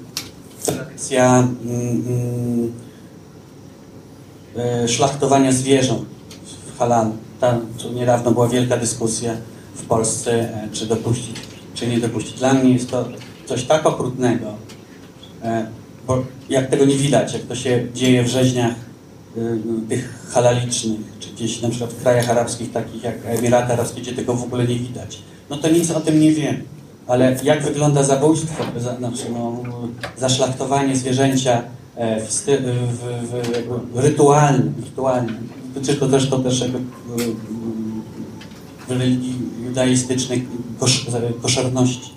tradycja 0.64 1.38
mm, 1.38 2.04
mm, 2.06 2.72
e, 4.56 4.88
szlachtowania 4.88 5.52
zwierząt 5.52 6.02
w 6.74 6.78
Halal. 6.78 7.10
Tam 7.40 7.60
niedawno 7.94 8.30
była 8.30 8.48
wielka 8.48 8.76
dyskusja 8.76 9.36
w 9.74 9.86
Polsce, 9.86 10.32
e, 10.32 10.68
czy 10.72 10.86
dopuścić, 10.86 11.36
czy 11.74 11.86
nie 11.86 12.00
dopuścić. 12.00 12.38
Dla 12.38 12.54
mnie 12.54 12.72
jest 12.72 12.90
to 12.90 13.08
coś 13.46 13.64
tak 13.64 13.86
okrutnego, 13.86 14.54
e, 15.42 15.66
bo 16.06 16.24
jak 16.48 16.70
tego 16.70 16.84
nie 16.84 16.96
widać, 16.96 17.32
jak 17.32 17.42
to 17.42 17.54
się 17.54 17.86
dzieje 17.94 18.22
w 18.22 18.28
rzeźniach 18.28 18.74
y, 18.74 18.87
tych 19.88 20.28
halalicznych, 20.30 21.00
czy 21.20 21.30
gdzieś 21.30 21.62
na 21.62 21.68
przykład 21.68 21.92
w 21.92 22.02
krajach 22.02 22.30
arabskich, 22.30 22.72
takich 22.72 23.04
jak 23.04 23.14
Emiraty 23.26 23.72
Arabskie, 23.72 24.00
gdzie 24.00 24.12
tego 24.12 24.34
w 24.34 24.42
ogóle 24.42 24.64
nie 24.64 24.74
widać, 24.74 25.18
no 25.50 25.56
to 25.56 25.68
nic 25.68 25.90
o 25.90 26.00
tym 26.00 26.20
nie 26.20 26.32
wiem. 26.32 26.62
Ale 27.06 27.36
jak 27.42 27.62
wygląda 27.62 28.02
zabójstwo, 28.02 28.64
za, 28.76 28.96
znaczy 28.96 29.22
no, 29.32 29.62
zaszlachtowanie 30.16 30.96
zwierzęcia 30.96 31.62
e, 31.96 32.26
w, 32.26 32.32
sty, 32.32 32.58
w, 32.58 32.98
w, 33.30 33.56
jakby 33.56 34.02
rytualnym, 34.02 34.74
rytualnym, 34.84 35.48
to 35.98 36.08
też, 36.08 36.28
to 36.28 36.38
też 36.38 36.64
w 38.88 38.90
religii 38.90 39.34
judaistycznej 39.64 40.46
kosz, 40.80 41.06
koszerności. 41.42 42.10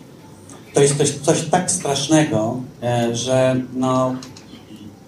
To 0.74 0.82
jest 0.82 0.98
coś, 0.98 1.10
coś 1.10 1.42
tak 1.42 1.72
strasznego, 1.72 2.58
e, 2.84 3.16
że 3.16 3.62
no, 3.74 4.16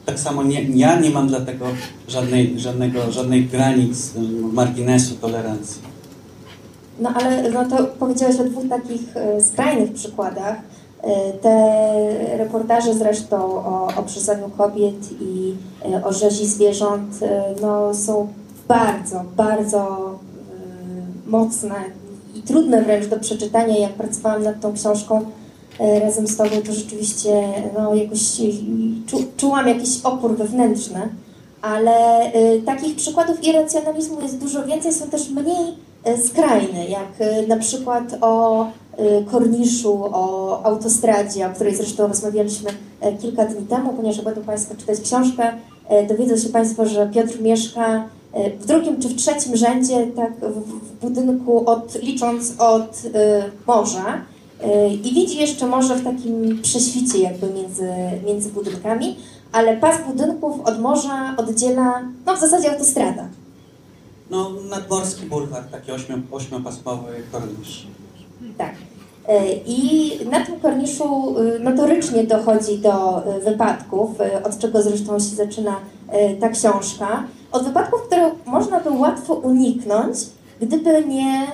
tak 0.05 0.19
samo 0.19 0.43
nie, 0.43 0.63
ja 0.63 0.99
nie 0.99 1.09
mam 1.09 1.27
dlatego 1.27 1.65
żadnej, 2.07 2.59
żadnego, 2.59 3.11
żadnej 3.11 3.45
granic, 3.45 4.15
e, 4.15 4.19
marginesu 4.53 5.15
tolerancji. 5.15 5.81
No 6.99 7.09
ale 7.15 7.51
no 7.51 7.65
to 7.65 7.83
powiedziałeś 7.83 8.39
o 8.39 8.43
dwóch 8.43 8.69
takich 8.69 9.17
e, 9.17 9.41
skrajnych 9.41 9.93
przykładach. 9.93 10.55
Te 11.41 12.37
reportaże 12.37 12.93
zresztą 12.93 13.37
o 13.45 13.87
obrzezaniu 13.95 14.49
kobiet 14.57 15.21
i 15.21 15.53
o 16.03 16.13
rzezi 16.13 16.45
zwierząt 16.47 17.19
no, 17.61 17.93
są 17.93 18.27
bardzo, 18.67 19.23
bardzo 19.37 20.11
mocne 21.27 21.75
i 22.35 22.41
trudne 22.41 22.81
wręcz 22.81 23.07
do 23.07 23.19
przeczytania. 23.19 23.77
Jak 23.77 23.93
pracowałam 23.93 24.43
nad 24.43 24.61
tą 24.61 24.73
książką, 24.73 25.21
E, 25.21 25.42
razem 25.79 26.27
z 26.27 26.37
Tobą, 26.37 26.49
to 26.65 26.73
rzeczywiście 26.73 27.43
no, 27.77 27.95
jakoś 27.95 28.19
czu, 29.07 29.17
czułam 29.37 29.67
jakiś 29.67 30.01
opór 30.03 30.37
wewnętrzny, 30.37 31.09
ale 31.63 32.25
y, 32.35 32.61
takich 32.65 32.95
przykładów 32.95 33.43
irracjonalizmu 33.43 34.21
jest 34.21 34.37
dużo 34.37 34.65
więcej, 34.65 34.93
są 34.93 35.07
też 35.07 35.29
mniej 35.29 35.75
y, 36.07 36.27
skrajne, 36.27 36.85
jak 36.85 37.21
y, 37.43 37.47
na 37.47 37.57
przykład 37.57 38.03
o 38.21 38.67
korniszu, 39.31 40.03
o 40.03 40.61
autostradzie, 40.63 41.47
o 41.47 41.49
której 41.49 41.75
zresztą 41.75 42.07
rozmawialiśmy 42.07 42.69
kilka 43.21 43.45
dni 43.45 43.67
temu, 43.67 43.93
ponieważ 43.93 44.21
będą 44.21 44.41
Państwo 44.41 44.75
czytać 44.75 45.01
książkę, 45.01 45.53
dowiedzą 46.09 46.37
się 46.37 46.49
Państwo, 46.49 46.85
że 46.85 47.09
Piotr 47.13 47.41
mieszka 47.41 48.05
w 48.59 48.65
drugim 48.65 49.01
czy 49.01 49.09
w 49.09 49.15
trzecim 49.15 49.55
rzędzie, 49.55 50.07
tak 50.15 50.33
w 50.39 50.91
budynku 51.01 51.69
od, 51.69 52.03
licząc 52.03 52.53
od 52.59 53.01
morza, 53.67 54.21
i 55.03 55.13
widzi 55.13 55.37
jeszcze 55.37 55.67
może 55.67 55.95
w 55.95 56.03
takim 56.03 56.61
prześwicie 56.61 57.19
jakby 57.19 57.49
między, 57.53 57.89
między 58.25 58.49
budynkami, 58.49 59.15
ale 59.51 59.77
pas 59.77 59.95
budynków 60.07 60.61
od 60.61 60.79
morza 60.79 61.35
oddziela, 61.37 62.01
no 62.25 62.35
w 62.35 62.39
zasadzie 62.39 62.71
autostrada. 62.71 63.27
No, 64.31 64.51
nadmorski 64.69 65.25
bulwar, 65.25 65.63
taki 65.63 65.91
ośmiu, 65.91 66.15
ośmiopasmowy 66.31 67.23
kornisz. 67.31 67.87
Tak. 68.57 68.71
E, 69.27 69.53
I 69.53 70.11
na 70.29 70.45
tym 70.45 70.59
korniszu 70.59 71.35
e, 71.39 71.59
notorycznie 71.59 72.23
dochodzi 72.23 72.77
do 72.77 73.25
e, 73.25 73.39
wypadków, 73.39 74.09
od 74.43 74.59
czego 74.59 74.81
zresztą 74.81 75.19
się 75.19 75.35
zaczyna 75.35 75.75
ta 76.39 76.49
książka. 76.49 77.23
Od 77.51 77.63
wypadków, 77.63 78.01
które 78.01 78.31
można 78.45 78.79
by 78.79 78.89
łatwo 78.89 79.33
uniknąć, 79.33 80.17
gdyby 80.61 81.05
nie 81.05 81.47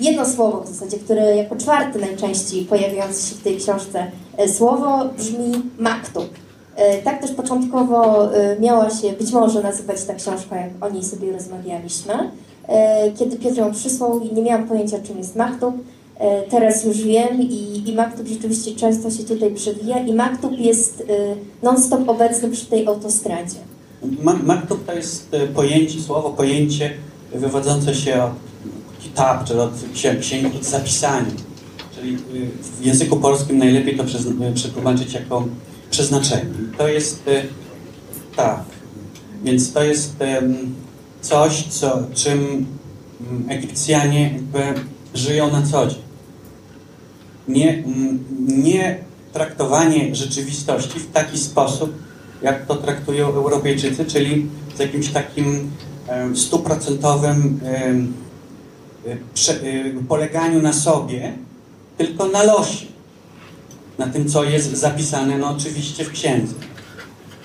jedno 0.00 0.26
słowo 0.26 0.60
w 0.60 0.68
zasadzie, 0.68 0.96
które 0.96 1.36
jako 1.36 1.56
czwarte 1.56 1.98
najczęściej 1.98 2.64
pojawiające 2.64 3.28
się 3.28 3.34
w 3.34 3.42
tej 3.42 3.56
książce 3.56 4.06
e, 4.36 4.48
słowo 4.48 5.04
brzmi 5.18 5.52
maktub. 5.78 6.28
E, 6.76 7.02
tak 7.02 7.20
też 7.20 7.30
początkowo 7.30 8.30
e, 8.34 8.60
miała 8.60 8.90
się 8.90 9.12
być 9.12 9.32
może 9.32 9.62
nazywać 9.62 10.04
ta 10.04 10.14
książka, 10.14 10.56
jak 10.56 10.70
o 10.80 10.90
niej 10.90 11.04
sobie 11.04 11.32
rozmawialiśmy. 11.32 12.14
Kiedy 13.18 13.36
Piotr 13.36 13.56
ją 13.56 13.72
przysłał 13.72 14.20
i 14.20 14.34
nie 14.34 14.42
miałam 14.42 14.68
pojęcia, 14.68 14.96
czym 15.06 15.18
jest 15.18 15.36
maktub, 15.36 15.74
teraz 16.50 16.84
już 16.84 17.02
wiem 17.02 17.40
i, 17.40 17.82
i 17.86 17.94
maktub 17.94 18.26
rzeczywiście 18.26 18.74
często 18.76 19.10
się 19.10 19.24
tutaj 19.24 19.54
przewija 19.54 19.98
i 19.98 20.14
maktub 20.14 20.58
jest 20.58 21.02
non-stop 21.62 22.08
obecny 22.08 22.50
przy 22.50 22.66
tej 22.66 22.86
autostradzie. 22.86 23.56
Maktub 24.44 24.86
to 24.86 24.92
jest 24.92 25.36
pojęcie, 25.54 26.00
słowo, 26.00 26.30
pojęcie 26.30 26.90
wywodzące 27.34 27.94
się 27.94 28.22
od 28.22 28.32
kitab, 29.10 29.44
czyli 29.44 29.60
od 29.60 29.72
księgi, 30.20 30.56
od 30.56 30.64
zapisania. 30.64 31.30
Czyli 31.94 32.14
y, 32.14 32.18
w 32.80 32.84
języku 32.84 33.16
polskim 33.16 33.58
najlepiej 33.58 33.96
to 33.96 34.04
y, 34.04 34.52
przetłumaczyć 34.54 35.12
jako 35.12 35.44
przeznaczenie. 35.90 36.44
To 36.78 36.88
jest 36.88 37.28
y, 37.28 37.42
tak. 38.36 38.62
Więc 39.44 39.72
to 39.72 39.82
jest 39.82 40.16
coś, 41.20 41.62
co, 41.62 42.02
czym 42.14 42.66
mm, 43.20 43.50
Egipcjanie 43.50 44.40
żyją 45.14 45.52
na 45.52 45.62
co 45.62 45.86
dzień. 45.86 46.02
Nie, 47.48 47.84
mm, 47.84 48.24
nie 48.48 48.98
traktowanie 49.32 50.14
rzeczywistości 50.14 51.00
w 51.00 51.12
taki 51.12 51.38
sposób, 51.38 51.94
jak 52.42 52.66
to 52.66 52.76
traktują 52.76 53.26
Europejczycy, 53.26 54.04
czyli 54.04 54.46
z 54.76 54.78
jakimś 54.78 55.08
takim 55.08 55.70
stuprocentowym 56.34 57.60
poleganiu 60.08 60.62
na 60.62 60.72
sobie, 60.72 61.32
tylko 61.98 62.26
na 62.26 62.42
losie. 62.42 62.86
Na 63.98 64.06
tym, 64.06 64.28
co 64.28 64.44
jest 64.44 64.76
zapisane, 64.76 65.38
no 65.38 65.48
oczywiście 65.48 66.04
w 66.04 66.12
księdze. 66.12 66.54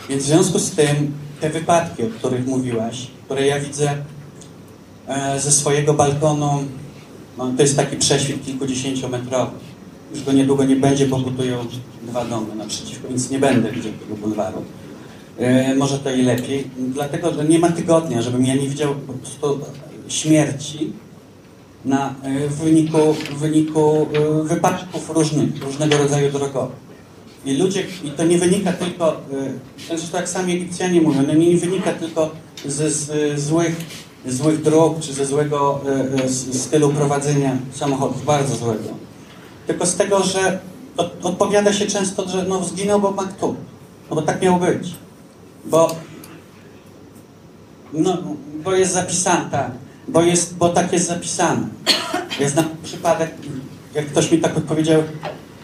Więc 0.10 0.24
w 0.24 0.26
związku 0.26 0.60
z 0.60 0.72
tym 0.72 1.12
te 1.42 1.50
wypadki, 1.50 2.04
o 2.04 2.08
których 2.08 2.48
mówiłaś, 2.48 3.08
które 3.26 3.48
ja 3.48 3.60
widzę 3.60 3.96
e, 5.08 5.40
ze 5.40 5.52
swojego 5.52 5.94
balkonu, 5.94 6.64
no, 7.38 7.54
to 7.58 7.62
jest 7.62 7.76
taki 7.76 7.98
prześwit 7.98 8.46
kilkudziesięciometrowy. 8.46 9.52
Już 10.12 10.24
go 10.24 10.32
niedługo 10.32 10.64
nie 10.64 10.76
będzie, 10.76 11.08
bo 11.08 11.20
budują 11.20 11.66
dwa 12.04 12.26
domy 12.26 12.56
naprzeciwko, 12.56 13.08
więc 13.08 13.30
nie 13.30 13.40
będę 13.40 13.72
widział 13.72 13.92
tego 13.92 14.16
bulwaru. 14.16 14.64
E, 15.38 15.76
może 15.76 16.00
to 16.00 16.12
i 16.12 16.22
lepiej, 16.22 16.68
dlatego 16.78 17.34
że 17.34 17.46
nie 17.46 17.60
ma 17.60 17.72
tygodnia, 17.72 18.22
żebym 18.22 18.46
ja 18.46 18.56
nie 18.56 18.70
widział 18.70 18.96
po 18.96 19.14
prostu 19.14 19.60
śmierci 20.08 20.94
na, 21.86 22.14
e, 22.24 22.48
w 22.48 22.56
wyniku, 22.56 22.98
w 23.14 23.38
wyniku 23.40 24.08
e, 24.42 24.44
wypadków 24.44 25.10
różnych, 25.10 25.64
różnego 25.64 25.98
rodzaju 25.98 26.32
drogowych. 26.32 26.86
I 27.46 27.58
ludzie, 27.58 27.86
i 28.04 28.12
to 28.12 28.24
nie 28.24 28.38
wynika 28.38 28.74
tylko, 28.74 29.14
e, 29.90 29.98
zresztą 29.98 30.18
jak 30.18 30.30
sami 30.30 30.54
Egipcjanie 30.54 31.02
mówią, 31.02 31.24
no 31.28 31.34
nie 31.34 31.58
wynika 31.58 31.94
tylko 31.94 32.32
ze 32.66 32.92
z 32.92 33.40
złych, 33.40 33.76
złych 34.28 34.62
dróg, 34.62 35.00
czy 35.00 35.14
ze 35.14 35.26
złego 35.26 35.82
s- 36.24 36.62
stylu 36.64 36.90
prowadzenia 36.90 37.58
samochodów, 37.74 38.26
bardzo 38.26 38.56
złego. 38.56 38.90
Tylko 39.68 39.86
z 39.86 39.96
tego, 39.96 40.24
że 40.24 40.60
od, 40.98 41.26
odpowiada 41.26 41.74
się 41.74 41.86
często, 41.86 42.30
że 42.30 42.44
no 42.50 42.64
zginął, 42.64 43.00
bo 43.02 43.12
maktub. 43.12 43.58
No 44.10 44.16
bo 44.16 44.22
tak 44.22 44.42
miało 44.42 44.60
być. 44.60 44.94
Bo 45.66 45.96
no, 47.94 48.18
bo 48.64 48.74
jest 48.76 48.94
zapisane, 48.94 49.50
tak. 49.52 49.72
Bo, 50.08 50.22
jest, 50.22 50.58
bo 50.58 50.70
tak 50.70 50.94
jest 50.94 51.08
zapisane. 51.08 51.68
Ja 52.40 52.50
znam 52.50 52.66
przypadek, 52.84 53.32
jak 53.96 54.06
ktoś 54.06 54.32
mi 54.32 54.38
tak 54.38 54.58
odpowiedział 54.58 55.04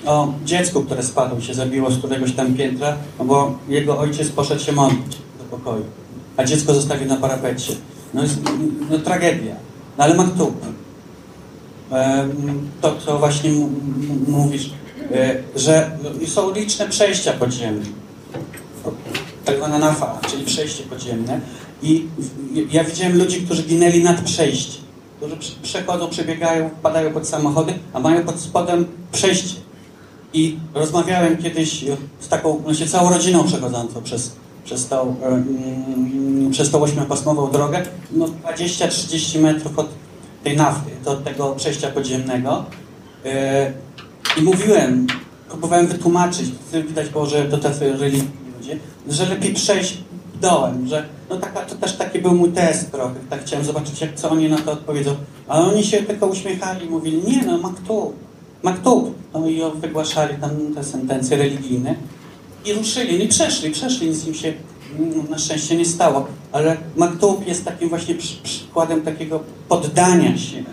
o 0.06 0.34
dziecku, 0.45 0.82
które 0.82 1.04
spadło 1.04 1.41
się 1.41 1.54
zabiło 1.54 1.91
z 1.91 1.97
któregoś 1.97 2.32
tam 2.32 2.54
piętra, 2.54 2.97
no 3.19 3.25
bo 3.25 3.58
jego 3.67 3.99
ojciec 3.99 4.30
poszedł 4.30 4.62
się 4.62 4.71
modlić 4.71 5.17
do 5.39 5.58
pokoju, 5.58 5.86
a 6.38 6.43
dziecko 6.43 6.73
zostawił 6.73 7.08
na 7.08 7.15
parapecie. 7.15 7.73
No, 8.13 8.21
jest, 8.21 8.39
no 8.89 8.99
tragedia. 8.99 9.56
No 9.97 10.04
ale 10.04 10.13
maktub. 10.13 10.65
To, 12.82 12.95
co 13.06 13.19
właśnie 13.19 13.51
mówisz, 14.27 14.73
e, 15.12 15.36
że 15.56 15.91
są 16.27 16.54
liczne 16.54 16.89
przejścia 16.89 17.34
podziemne 17.34 17.86
tak 19.45 19.58
zwana 19.58 19.80
nafa, 19.80 20.19
czyli 20.30 20.45
przejście 20.45 20.84
podziemne. 20.84 21.39
I 21.84 22.08
ja 22.72 22.84
widziałem 22.84 23.17
ludzi, 23.17 23.41
którzy 23.41 23.63
ginęli 23.63 24.04
nad 24.04 24.22
przejściem, 24.22 24.84
którzy 25.17 25.38
przechodzą, 25.63 26.10
przebiegają, 26.10 26.70
wpadają 26.70 27.13
pod 27.13 27.28
samochody, 27.28 27.74
a 27.94 28.00
mają 28.00 28.24
pod 28.24 28.39
spodem 28.39 28.86
przejście. 29.12 29.56
I 30.34 30.58
rozmawiałem 30.74 31.38
kiedyś 31.38 31.86
z 32.20 32.28
taką, 32.28 32.58
właśnie 32.58 32.88
całą 32.88 33.10
rodziną 33.10 33.44
przechodzącą 33.44 34.02
przez, 34.02 34.32
przez, 34.65 34.88
tą, 34.88 35.15
em, 35.24 36.50
przez 36.52 36.72
tą 36.72 36.84
ośmiopasmową 36.84 37.52
drogę, 37.52 37.84
no 38.12 38.26
20-30 38.28 39.39
metrów 39.39 39.80
od 39.80 39.89
tej 40.44 40.58
nafy, 40.58 40.89
do 41.06 41.15
tego 41.15 41.56
przejścia 41.56 41.91
podziemnego. 41.91 42.65
E, 43.26 43.72
I 44.38 44.41
mówiłem, 44.41 45.08
próbowałem 45.50 45.88
wytłumaczyć, 45.88 46.52
widać 46.88 47.10
było, 47.10 47.26
że 47.26 47.46
to 47.46 47.58
tacy 47.58 47.94
religijni 47.94 48.30
ludzie, 48.60 48.78
że 49.10 49.30
lepiej 49.30 49.54
przejść 49.54 49.98
dołem, 50.41 50.88
że 50.88 51.06
no 51.30 51.38
taka, 51.38 51.62
to 51.62 51.75
też 51.75 51.93
taki 51.93 52.19
był 52.19 52.36
mój 52.36 52.51
test 52.51 52.91
trochę, 52.91 53.15
tak 53.30 53.41
chciałem 53.41 53.65
zobaczyć, 53.65 54.01
jak 54.01 54.15
co 54.15 54.30
oni 54.30 54.49
na 54.49 54.58
to 54.58 54.71
odpowiedzą. 54.71 55.15
A 55.47 55.60
oni 55.60 55.84
się 55.84 55.97
tylko 55.97 56.27
uśmiechali 56.27 56.86
i 56.86 56.89
mówili, 56.89 57.21
nie 57.27 57.45
no, 57.45 57.58
maktub, 57.58 58.13
maktub. 58.63 59.15
No 59.34 59.47
i 59.47 59.62
wygłaszali 59.75 60.36
tam 60.38 60.51
te 60.75 60.84
sentencje 60.84 61.38
religijne 61.38 61.95
i 62.65 62.73
ruszyli, 62.73 63.25
i 63.25 63.27
przeszli, 63.27 63.71
przeszli, 63.71 64.10
nic 64.10 64.27
im 64.27 64.34
się 64.34 64.54
mm, 64.99 65.30
na 65.30 65.38
szczęście 65.38 65.77
nie 65.77 65.86
stało, 65.86 66.27
ale 66.51 66.77
maktub 66.95 67.47
jest 67.47 67.65
takim 67.65 67.89
właśnie 67.89 68.15
przy, 68.15 68.36
przykładem 68.43 69.01
takiego 69.01 69.43
poddania 69.69 70.38
się 70.38 70.63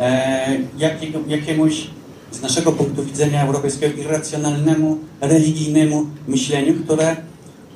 e, 0.00 0.58
jakiego, 0.78 1.18
jakiemuś 1.26 1.86
z 2.30 2.42
naszego 2.42 2.72
punktu 2.72 3.04
widzenia 3.04 3.42
europejskiego 3.42 4.00
irracjonalnemu, 4.00 4.98
religijnemu 5.20 6.06
myśleniu, 6.28 6.74
które, 6.84 7.16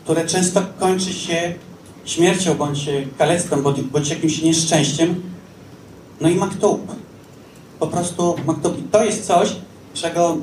które 0.07 0.27
często 0.27 0.63
kończy 0.79 1.13
się 1.13 1.55
śmiercią 2.05 2.55
bądź 2.55 2.91
kalectwem, 3.19 3.63
bądź, 3.93 4.11
jakimś 4.11 4.43
nieszczęściem. 4.43 5.23
No 6.21 6.29
i 6.29 6.35
maktub. 6.35 6.93
Po 7.79 7.87
prostu 7.87 8.37
maktub. 8.47 8.79
I 8.79 8.83
to 8.83 9.05
jest 9.05 9.27
coś, 9.27 9.57
czego 9.95 10.37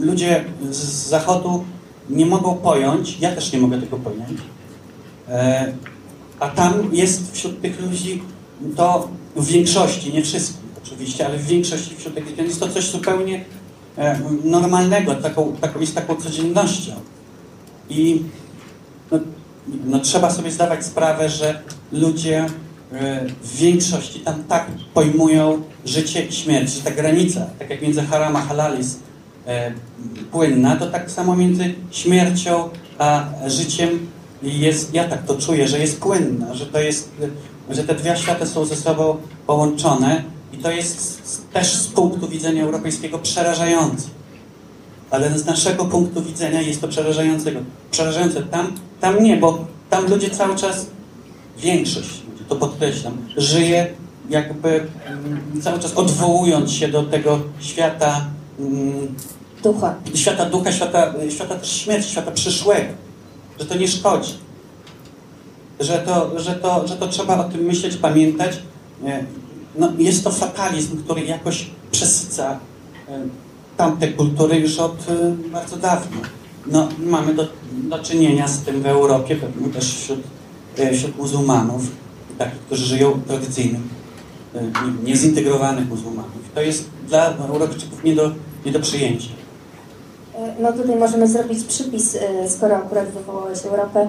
ludzie 0.00 0.44
z 0.70 1.08
zachodu 1.08 1.64
nie 2.10 2.26
mogą 2.26 2.54
pojąć. 2.54 3.20
Ja 3.20 3.34
też 3.34 3.52
nie 3.52 3.58
mogę 3.58 3.80
tego 3.80 3.96
pojąć. 3.96 4.40
E, 5.28 5.72
a 6.40 6.48
tam 6.48 6.90
jest 6.92 7.32
wśród 7.32 7.62
tych 7.62 7.80
ludzi 7.82 8.22
to 8.76 9.08
w 9.36 9.46
większości, 9.46 10.12
nie 10.12 10.22
wszystkich 10.22 10.60
oczywiście, 10.84 11.26
ale 11.26 11.38
w 11.38 11.46
większości 11.46 11.96
wśród 11.96 12.14
tych 12.14 12.30
ludzi 12.30 12.42
jest 12.42 12.60
to 12.60 12.68
coś 12.68 12.90
zupełnie 12.90 13.44
e, 13.98 14.20
normalnego, 14.44 15.14
taką, 15.14 15.56
taką, 15.60 15.80
jest 15.80 15.94
taką 15.94 16.16
codziennością. 16.16 16.92
I 17.90 18.22
no, 19.10 19.18
no, 19.84 20.00
trzeba 20.00 20.30
sobie 20.30 20.50
zdawać 20.50 20.84
sprawę, 20.84 21.28
że 21.28 21.62
ludzie 21.92 22.46
e, 22.92 23.26
w 23.42 23.56
większości 23.56 24.20
tam 24.20 24.44
tak 24.44 24.66
pojmują 24.94 25.62
życie 25.84 26.22
i 26.26 26.32
śmierć, 26.32 26.70
że 26.70 26.80
ta 26.80 26.90
granica, 26.90 27.46
tak 27.58 27.70
jak 27.70 27.82
między 27.82 28.02
haram 28.02 28.36
a 28.36 28.40
halal 28.40 28.78
jest 28.78 29.00
e, 29.46 29.72
płynna, 30.32 30.76
to 30.76 30.86
tak 30.86 31.10
samo 31.10 31.36
między 31.36 31.74
śmiercią 31.90 32.68
a 32.98 33.24
życiem 33.46 34.06
jest, 34.42 34.94
ja 34.94 35.08
tak 35.08 35.26
to 35.26 35.34
czuję, 35.34 35.68
że 35.68 35.78
jest 35.78 36.00
płynna, 36.00 36.54
że 36.54 36.66
to 36.66 36.80
jest, 36.80 37.10
że 37.70 37.84
te 37.84 37.94
dwie 37.94 38.16
światy 38.16 38.46
są 38.46 38.64
ze 38.64 38.76
sobą 38.76 39.16
połączone 39.46 40.24
i 40.52 40.58
to 40.58 40.70
jest 40.70 41.22
też 41.52 41.74
z 41.74 41.88
punktu 41.88 42.28
widzenia 42.28 42.64
europejskiego 42.64 43.18
przerażające. 43.18 44.08
Ale 45.10 45.38
z 45.38 45.46
naszego 45.46 45.84
punktu 45.84 46.22
widzenia 46.22 46.60
jest 46.62 46.80
to 46.80 46.88
przerażającego. 46.88 47.60
Przerażające. 47.90 48.42
Tam, 48.42 48.72
tam 49.00 49.22
nie, 49.24 49.36
bo 49.36 49.64
tam 49.90 50.06
ludzie 50.06 50.30
cały 50.30 50.56
czas, 50.56 50.86
większość 51.58 52.08
ludzi, 52.08 52.44
to 52.48 52.56
podkreślam, 52.56 53.16
żyje 53.36 53.86
jakby 54.30 54.68
mm, 55.06 55.62
cały 55.62 55.78
czas 55.78 55.94
odwołując 55.94 56.72
się 56.72 56.88
do 56.88 57.02
tego 57.02 57.40
świata 57.60 58.26
mm, 58.60 59.14
Ducha. 59.62 59.94
świata 60.14 60.44
ducha, 60.44 60.72
świata, 60.72 61.14
świata 61.30 61.54
też 61.54 61.72
śmierci, 61.72 62.10
świata 62.10 62.30
przyszłego. 62.30 62.92
Że 63.60 63.66
to 63.66 63.74
nie 63.74 63.88
szkodzi. 63.88 64.32
Że 65.80 65.98
to, 65.98 66.40
że 66.40 66.54
to, 66.54 66.88
że 66.88 66.96
to 66.96 67.08
trzeba 67.08 67.46
o 67.46 67.48
tym 67.48 67.60
myśleć, 67.60 67.96
pamiętać. 67.96 68.58
E, 69.06 69.24
No, 69.78 69.92
jest 69.98 70.24
to 70.24 70.30
fatalizm, 70.30 71.04
który 71.04 71.24
jakoś 71.24 71.66
przesyca 71.90 72.58
e, 73.08 73.20
tamte 73.80 74.08
kultury 74.08 74.56
już 74.56 74.78
od 74.78 74.96
e, 75.08 75.30
bardzo 75.52 75.76
dawna. 75.76 76.16
No, 76.66 76.88
mamy 76.98 77.34
do, 77.34 77.46
do 77.72 77.98
czynienia 77.98 78.48
z 78.48 78.58
tym 78.62 78.82
w 78.82 78.86
Europie, 78.86 79.36
pewnie 79.36 79.68
też 79.72 79.94
wśród, 79.94 80.20
e, 80.78 80.92
wśród 80.92 81.18
muzułmanów, 81.18 81.82
takich, 82.38 82.58
którzy 82.60 82.84
żyją 82.86 83.20
tradycyjnym, 83.26 83.88
nie- 84.54 85.10
niezintegrowanych 85.10 85.88
muzułmanów. 85.88 86.30
To 86.54 86.60
jest 86.60 86.84
dla 87.08 87.36
Europejczyków 87.36 88.04
nie 88.04 88.14
do, 88.14 88.30
nie 88.66 88.72
do 88.72 88.80
przyjęcia. 88.80 89.28
No 90.60 90.72
tutaj 90.72 90.96
możemy 90.96 91.28
zrobić 91.28 91.64
przypis, 91.64 92.16
e, 92.16 92.50
skoro 92.50 92.76
akurat 92.76 93.08
wywołałeś 93.10 93.66
Europę. 93.66 94.08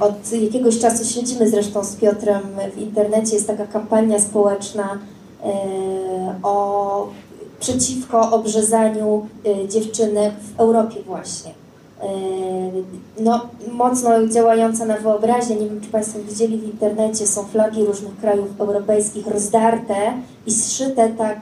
Od 0.00 0.32
jakiegoś 0.32 0.78
czasu 0.78 1.04
śledzimy 1.04 1.50
zresztą 1.50 1.84
z 1.84 1.96
Piotrem 1.96 2.40
w 2.76 2.78
internecie, 2.78 3.34
jest 3.34 3.46
taka 3.46 3.66
kampania 3.66 4.20
społeczna 4.20 4.98
o, 6.42 7.08
przeciwko 7.62 8.30
obrzezaniu 8.30 9.26
e, 9.46 9.68
dziewczynek 9.68 10.32
w 10.40 10.60
Europie 10.60 10.96
właśnie. 11.06 11.50
E, 12.02 12.06
No, 13.20 13.46
mocno 13.72 14.26
działająca 14.28 14.84
na 14.84 14.96
wyobraźnię, 14.96 15.56
nie 15.56 15.66
wiem 15.68 15.80
czy 15.80 15.88
Państwo 15.88 16.18
widzieli 16.28 16.58
w 16.58 16.64
internecie, 16.64 17.26
są 17.26 17.44
flagi 17.44 17.84
różnych 17.84 18.16
krajów 18.16 18.48
europejskich 18.58 19.26
rozdarte 19.26 19.94
i 20.46 20.52
zszyte 20.52 21.08
tak 21.08 21.40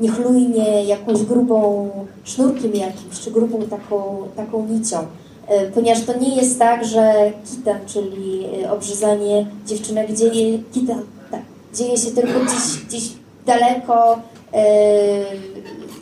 niechlujnie 0.00 0.84
jakąś 0.84 1.22
grubą 1.22 1.90
sznurkiem 2.24 2.74
jakimś, 2.74 3.20
czy 3.20 3.30
grubą 3.30 3.58
taką, 3.62 4.22
taką 4.36 4.66
nicią. 4.66 4.98
E, 5.46 5.70
Ponieważ 5.70 6.04
to 6.04 6.18
nie 6.18 6.36
jest 6.36 6.58
tak, 6.58 6.84
że 6.84 7.32
kitan, 7.50 7.78
czyli 7.86 8.46
obrzezanie 8.70 9.46
dziewczynek 9.66 10.14
dzieje, 10.14 10.58
kitan, 10.72 11.02
tak, 11.30 11.42
dzieje 11.74 11.96
się 11.96 12.10
tylko 12.10 12.40
gdzieś, 12.40 12.84
gdzieś 12.88 13.12
daleko, 13.46 14.18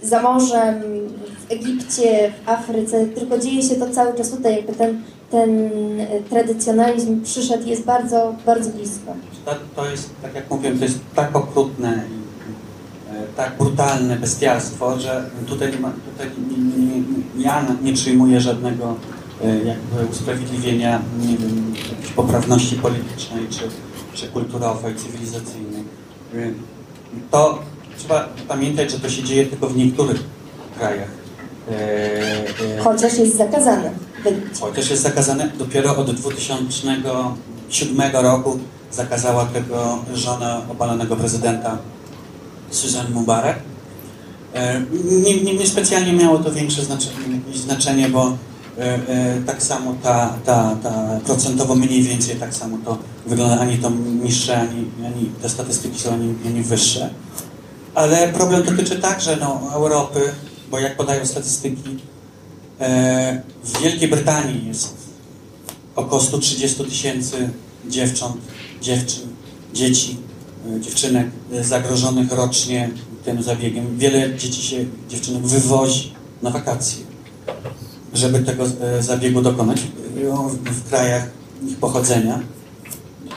za 0.03 0.23
morzem, 0.23 0.75
w 1.49 1.53
Egipcie, 1.53 2.33
w 2.45 2.49
Afryce, 2.49 3.07
tylko 3.07 3.39
dzieje 3.39 3.63
się 3.63 3.75
to 3.75 3.91
cały 3.91 4.17
czas 4.17 4.31
tutaj, 4.31 4.57
jakby 4.57 4.73
ten 4.73 5.03
ten 5.31 5.71
e, 6.01 6.21
tradycjonalizm 6.31 7.23
przyszedł, 7.23 7.69
jest 7.69 7.85
bardzo, 7.85 8.35
bardzo 8.47 8.71
blisko. 8.71 9.15
To, 9.77 9.91
jest, 9.91 10.11
tak 10.23 10.35
jak 10.35 10.51
mówiłem, 10.51 10.79
to 10.79 10.85
jest 10.85 10.99
tak 11.15 11.37
okrutne 11.37 12.05
e, 13.11 13.23
tak 13.37 13.57
brutalne 13.59 14.17
bestialstwo, 14.17 15.01
że 15.01 15.31
tutaj, 15.47 15.79
ma, 15.81 15.93
tutaj 16.13 16.31
nie, 16.51 16.85
nie, 16.87 17.03
ja 17.45 17.67
nie 17.83 17.93
przyjmuję 17.93 18.41
żadnego 18.41 18.95
e, 19.45 19.57
jakby 19.65 20.07
usprawiedliwienia 20.11 21.03
nie 21.21 21.37
wiem, 21.37 21.75
poprawności 22.17 22.77
politycznej 22.77 23.47
czy, 23.51 23.69
czy 24.15 24.29
kulturowej, 24.29 24.95
cywilizacyjnej. 24.95 25.83
E, 26.35 26.37
To 27.31 27.59
trzeba 28.07 28.29
pamiętać, 28.49 28.91
że 28.91 29.01
to 29.01 29.11
się 29.11 29.23
dzieje 29.23 29.47
tylko 29.47 29.69
w 29.69 29.77
niektórych 29.77 30.23
krajach. 30.79 31.09
E, 31.71 31.73
e, 32.79 32.83
Chociaż 32.85 33.19
jest 33.19 33.37
zakazane. 33.37 33.91
Chociaż 34.61 34.91
jest 34.91 35.03
zakazane, 35.03 35.51
dopiero 35.59 35.97
od 35.97 36.11
2007 36.11 37.03
roku 38.13 38.59
zakazała 38.93 39.45
tego 39.45 39.99
żona 40.15 40.63
obalonego 40.71 41.17
prezydenta 41.17 41.79
Susan 42.71 43.13
Mubarak. 43.13 43.59
E, 44.55 44.81
Nie, 45.05 45.43
nie, 45.43 45.55
nie 45.55 45.67
specjalnie 45.67 46.13
miało 46.13 46.39
to 46.39 46.53
większe 46.53 46.85
znaczenie, 46.85 47.41
znaczenie 47.55 48.09
bo 48.09 48.37
e, 48.79 48.99
tak 49.47 49.63
samo 49.63 49.95
ta, 50.03 50.33
ta, 50.45 50.77
ta 50.83 51.21
procentowo 51.25 51.75
mniej 51.75 52.03
więcej 52.03 52.37
tak 52.37 52.55
samo 52.55 52.79
to 52.85 52.99
wygląda, 53.27 53.61
ani 53.61 53.79
to 53.79 53.91
niższe, 54.23 54.61
ani, 54.61 54.85
ani 55.07 55.31
te 55.43 55.49
statystyki 55.49 56.01
są 56.01 56.13
ani, 56.15 56.35
ani 56.47 56.63
wyższe. 56.63 57.11
Ale 57.97 58.29
problem 58.29 58.63
dotyczy 58.63 58.97
także 58.97 59.37
no, 59.41 59.61
Europy, 59.73 60.21
bo 60.71 60.79
jak 60.79 60.97
podają 60.97 61.27
statystyki, 61.27 61.83
E, 62.81 63.43
W 63.65 63.81
Wielkiej 63.83 64.09
Brytanii 64.09 64.69
jest 64.69 64.95
około 65.97 66.23
130 66.23 66.85
tysięcy 66.85 67.51
dziewcząt, 67.89 68.37
dziewczyn, 68.83 69.23
dzieci, 69.75 70.17
e, 70.77 70.81
dziewczynek 70.81 71.27
zagrożonych 71.61 72.33
rocznie 72.33 72.91
tym 73.25 73.43
zabiegiem. 73.43 73.99
Wiele 73.99 74.37
dzieci 74.39 74.63
się, 74.63 74.85
dziewczynek 75.09 75.43
wywozi 75.43 76.13
na 76.43 76.51
wakacje, 76.51 77.05
żeby 78.15 78.39
tego 78.41 78.65
e, 78.81 79.03
zabiegu 79.03 79.43
dokonać 79.43 79.81
w- 79.81 80.71
w 80.71 80.89
krajach 80.89 81.31
ich 81.69 81.77
pochodzenia. 81.77 82.41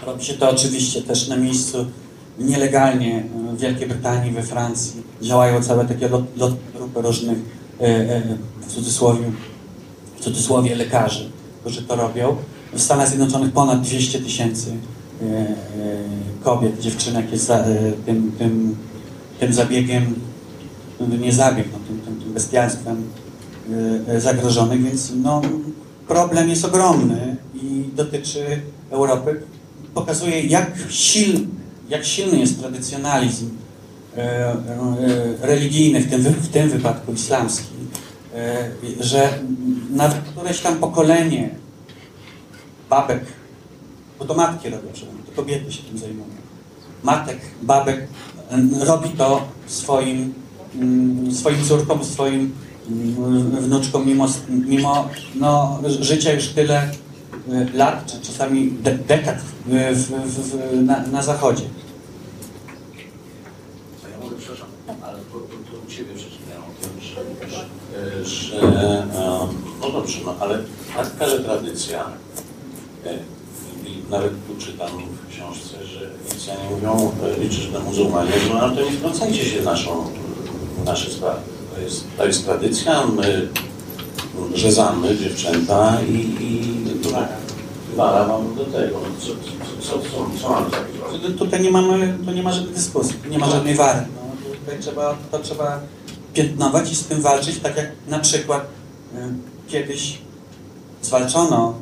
Robi 0.05 0.25
się 0.25 0.33
to 0.33 0.49
oczywiście 0.49 1.01
też 1.01 1.27
na 1.27 1.37
miejscu 1.37 1.85
nielegalnie 2.39 3.23
w 3.53 3.59
Wielkiej 3.59 3.87
Brytanii, 3.87 4.31
we 4.31 4.43
Francji. 4.43 5.03
Działają 5.21 5.63
całe 5.63 5.85
takie 5.85 6.09
lot, 6.09 6.37
lot, 6.37 6.53
grupy 6.75 7.01
różnych, 7.01 7.37
e, 7.81 7.85
e, 7.85 8.21
w 8.61 8.73
cudzysłowie, 8.73 9.31
w 10.15 10.23
cudzysłowie 10.23 10.75
lekarzy, 10.75 11.31
którzy 11.61 11.81
to 11.81 11.95
robią. 11.95 12.35
W 12.73 12.81
Stanach 12.81 13.07
Zjednoczonych 13.07 13.51
ponad 13.51 13.81
200 13.81 14.19
tysięcy 14.19 14.71
e, 15.21 15.45
kobiet, 16.43 16.79
dziewczynek 16.79 17.31
jest 17.31 17.45
za, 17.45 17.63
tym, 18.05 18.31
tym, 18.39 18.75
tym 19.39 19.53
zabiegiem, 19.53 20.15
nie 21.19 21.33
zabieg, 21.33 21.67
no, 21.73 21.79
tym, 21.87 21.99
tym, 21.99 22.23
tym 22.23 22.33
bestialstwem 22.33 23.03
zagrożonych, 24.17 24.83
więc 24.83 25.11
no, 25.23 25.41
problem 26.07 26.49
jest 26.49 26.65
ogromny 26.65 27.35
i 27.55 27.83
dotyczy 27.95 28.61
Europy. 28.91 29.41
Pokazuje, 29.93 30.41
jak 30.41 30.71
silny, 30.89 31.58
jak 31.89 32.05
silny 32.05 32.39
jest 32.39 32.59
tradycjonalizm 32.59 33.49
e, 34.17 34.21
e, 34.21 34.55
religijny, 35.41 36.01
w 36.01 36.09
tym, 36.09 36.21
w 36.21 36.47
tym 36.47 36.69
wypadku 36.69 37.13
islamski, 37.13 37.73
e, 38.35 38.69
że 38.99 39.39
nawet 39.89 40.17
któreś 40.17 40.59
tam 40.59 40.75
pokolenie 40.75 41.49
babek, 42.89 43.25
bo 44.19 44.25
to 44.25 44.33
matki 44.33 44.69
robią, 44.69 44.87
to 45.25 45.31
kobiety 45.35 45.71
się 45.71 45.83
tym 45.83 45.97
zajmują, 45.97 46.25
matek, 47.03 47.37
babek 47.61 48.07
robi 48.79 49.09
to 49.09 49.41
swoim, 49.67 50.33
swoim 51.31 51.63
córkom, 51.63 52.03
swoim 52.05 52.53
wnuczkom, 53.59 54.07
mimo, 54.07 54.27
mimo 54.49 55.09
no, 55.35 55.79
życia 55.99 56.33
już 56.33 56.47
tyle 56.47 56.91
lat, 57.73 58.05
czy 58.05 58.21
czasami 58.21 58.71
de, 58.71 58.91
dekad 58.91 59.37
w, 59.41 59.69
w, 59.93 60.09
w, 60.09 60.39
w, 60.39 60.83
na, 60.83 61.07
na 61.07 61.21
zachodzie. 61.23 61.63
Ja 64.03 64.23
mówię, 64.23 64.35
przepraszam, 64.39 64.67
ale 65.01 65.17
to, 65.17 65.33
to, 65.33 65.71
to 65.71 65.87
u 65.87 65.91
Ciebie 65.91 66.13
przeczytałem 66.15 66.61
o 66.63 66.83
tym, 66.83 67.01
że, 67.01 68.25
że, 68.25 68.61
e, 68.61 69.07
no 69.81 69.91
dobrze, 69.91 70.19
no 70.25 70.35
ale 70.39 70.59
taka 70.95 71.29
że 71.29 71.39
tradycja 71.39 72.05
e, 73.05 73.13
i 73.85 74.09
nawet 74.09 74.31
tu 74.47 74.65
czytam 74.65 74.89
w 75.27 75.33
książce, 75.33 75.85
że 75.85 76.11
Egipcjanie 76.25 76.69
mówią, 76.69 77.11
e, 77.47 77.51
że 77.51 77.71
to 77.71 77.79
muzułmanie, 77.79 78.31
że 78.31 78.53
no 78.53 78.75
to 78.75 78.81
nie 78.81 78.91
wtrącajcie 78.91 79.45
się 79.45 79.61
naszą, 79.61 80.05
nasze 80.85 81.11
sprawy. 81.11 81.41
To 81.75 81.81
jest, 81.81 82.05
to 82.17 82.25
jest 82.25 82.45
tradycja, 82.45 83.07
my 83.07 83.49
rzezamy 84.53 85.17
dziewczęta 85.17 85.97
i, 86.09 86.13
i 86.43 86.88
wara 87.95 88.27
mam 88.27 88.55
do 88.55 88.65
tego. 88.65 88.99
Co, 89.19 89.27
co, 89.81 89.99
co, 89.99 90.09
co, 90.41 90.49
mam 90.49 90.69
zrobić? 90.69 91.39
Tutaj 91.39 91.61
nie 91.61 91.71
mamy, 91.71 92.17
tu 92.25 92.31
nie 92.31 92.43
ma 92.43 92.51
żadnej 92.51 92.73
dyskusji, 92.73 93.15
nie 93.29 93.39
ma 93.39 93.49
żadnej 93.49 93.75
wary. 93.75 93.99
No, 94.15 94.55
tutaj 94.59 94.79
trzeba, 94.79 95.17
to 95.31 95.39
trzeba 95.39 95.79
piętnować 96.33 96.91
i 96.91 96.95
z 96.95 97.05
tym 97.05 97.21
walczyć, 97.21 97.59
tak 97.59 97.77
jak 97.77 97.91
na 98.07 98.19
przykład 98.19 98.67
y, 99.15 99.17
kiedyś 99.67 100.17
zwalczono, 101.01 101.73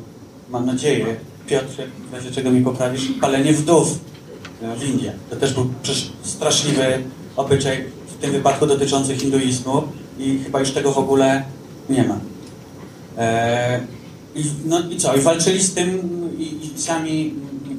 mam 0.50 0.66
nadzieję, 0.66 1.16
Piotr, 1.46 1.74
w 2.10 2.14
razie 2.14 2.30
czego 2.30 2.50
mi 2.50 2.64
poprawisz, 2.64 3.12
palenie 3.20 3.52
wdów 3.52 3.98
y, 4.62 4.76
w 4.76 4.88
Indiach. 4.88 5.14
To 5.30 5.36
też 5.36 5.54
był 5.54 5.70
przecież 5.82 6.10
straszliwy 6.22 7.02
obyczaj, 7.36 7.84
w 8.06 8.20
tym 8.20 8.32
wypadku 8.32 8.66
dotyczący 8.66 9.16
hinduizmu 9.16 9.82
i 10.18 10.38
chyba 10.38 10.60
już 10.60 10.70
tego 10.70 10.92
w 10.92 10.98
ogóle 10.98 11.42
nie 11.88 12.04
ma. 12.04 12.18
E, 13.18 13.80
i, 14.38 14.44
no 14.64 14.90
i 14.90 14.96
co? 14.96 15.16
I 15.16 15.20
walczyli 15.20 15.62
z 15.62 15.74
tym 15.74 16.00
i, 16.38 16.80
sami 16.80 17.34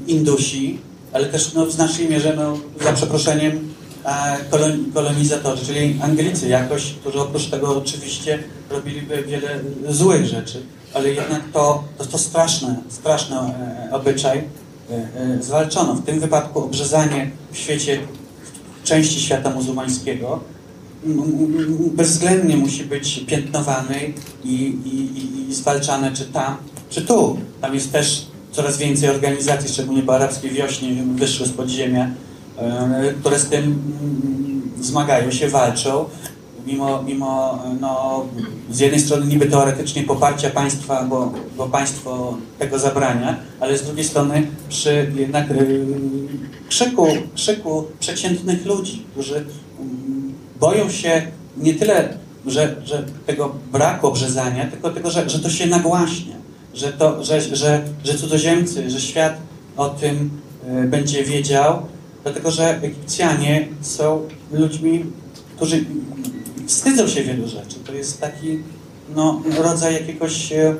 Indusi, 0.08 0.80
ale 1.14 1.26
też 1.26 1.54
no, 1.54 1.66
w 1.66 1.72
znacznej 1.72 2.10
mierze, 2.10 2.34
no, 2.36 2.58
za 2.84 2.94
przeproszeniem, 2.94 3.74
e, 4.06 4.38
kolon, 4.50 4.92
kolonizatorzy, 4.94 5.66
czyli 5.66 6.00
Anglicy 6.02 6.48
jakoś, 6.48 6.94
którzy 6.94 7.20
oprócz 7.20 7.46
tego 7.46 7.78
oczywiście 7.78 8.44
robiliby 8.70 9.24
wiele 9.24 9.60
złych 9.90 10.26
rzeczy, 10.26 10.62
ale 10.94 11.10
jednak 11.10 11.42
to, 11.54 11.84
to, 11.98 12.06
to 12.06 12.18
straszne, 12.18 12.76
straszny 12.90 13.36
e, 13.36 13.90
obyczaj 13.92 14.44
e, 14.90 15.44
zwalczono. 15.44 15.94
W 15.94 16.06
tym 16.06 16.20
wypadku 16.20 16.64
obrzezanie 16.64 17.32
w 17.52 17.58
świecie, 17.58 18.00
w 18.84 18.88
części 18.88 19.22
świata 19.22 19.50
muzułmańskiego 19.50 20.40
bezwzględnie 21.94 22.58
musi 22.58 22.84
być 22.84 23.24
piętnowany 23.28 24.14
i, 24.44 24.54
i, 24.86 25.50
i, 25.50 25.54
zwalczany 25.54 26.12
czy 26.12 26.26
tam, 26.26 26.58
czy 26.90 27.02
tu. 27.02 27.38
Tam 27.62 27.74
jest 27.74 27.92
też 27.92 28.26
coraz 28.52 28.78
więcej 28.78 29.10
organizacji, 29.10 29.70
szczególnie 29.70 30.04
po 30.04 30.16
arabskiej 30.16 30.52
wiośnie 30.52 31.04
wyszły 31.16 31.46
z 31.46 31.52
podziemia, 31.52 32.12
e, 32.58 33.14
które 33.20 33.40
z 33.40 33.46
tym 33.46 33.64
mm, 33.64 34.62
zmagają 34.82 35.32
się, 35.32 35.48
walczą. 35.48 36.06
Mimo, 36.66 37.04
mimo 37.04 37.64
no, 37.82 38.26
z 38.72 38.80
jednej 38.80 39.00
strony 39.00 39.26
niby 39.26 39.46
teoretycznie 39.46 40.04
poparcia 40.04 40.50
państwa, 40.50 41.04
bo, 41.04 41.34
bo 41.58 41.68
państwo 41.68 42.38
tego 42.60 42.80
zabrania, 42.80 43.40
ale 43.60 43.78
z 43.78 43.84
drugiej 43.84 44.06
strony 44.06 44.48
przy 44.70 45.12
jednak 45.16 45.52
y, 45.52 45.86
krzyku, 46.70 47.08
krzyku 47.36 47.86
przeciętnych 48.00 48.66
ludzi, 48.66 49.06
którzy 49.12 49.36
mm, 49.36 50.19
boją 50.60 50.90
się 50.90 51.28
nie 51.58 51.74
tyle, 51.74 52.18
że, 52.46 52.76
że 52.86 53.06
tego 53.26 53.56
braku 53.72 54.08
obrzezania, 54.08 54.68
tylko 54.68 54.90
tego, 54.90 55.12
że, 55.12 55.30
że 55.30 55.40
to 55.40 55.50
się 55.50 55.68
nagłaśnia, 55.68 56.36
że, 56.74 56.94
to, 56.94 57.24
że, 57.24 57.42
że, 57.42 57.82
że 58.04 58.18
cudzoziemcy, 58.18 58.90
że 58.90 59.02
świat 59.02 59.38
o 59.78 59.90
tym 59.90 60.30
e, 60.68 60.84
będzie 60.84 61.24
wiedział, 61.24 61.82
dlatego 62.24 62.52
że 62.52 62.82
Egipcjanie 62.82 63.68
są 63.82 64.28
ludźmi, 64.52 65.06
którzy 65.56 65.86
wstydzą 66.68 67.08
się 67.08 67.24
wielu 67.24 67.48
rzeczy. 67.48 67.76
To 67.86 67.94
jest 67.94 68.22
taki 68.22 68.60
no, 69.16 69.42
rodzaj 69.58 69.94
jakiegoś 69.94 70.52
e, 70.52 70.76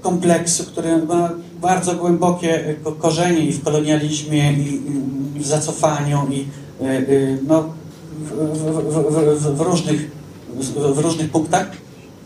kompleksu, 0.00 0.64
który 0.64 0.96
ma 0.96 1.30
bardzo 1.60 1.94
głębokie 1.94 2.66
e, 2.66 2.74
ko- 2.74 2.92
korzenie 2.92 3.46
i 3.46 3.52
w 3.52 3.64
kolonializmie, 3.64 4.52
i, 4.52 4.80
w 5.40 5.46
zacofaniu, 5.46 6.26
i 6.30 6.46
no, 7.48 7.68
w, 8.36 8.58
w, 9.42 9.56
w, 9.56 9.60
różnych, 9.60 10.10
w 10.94 10.98
różnych 10.98 11.30
punktach. 11.30 11.66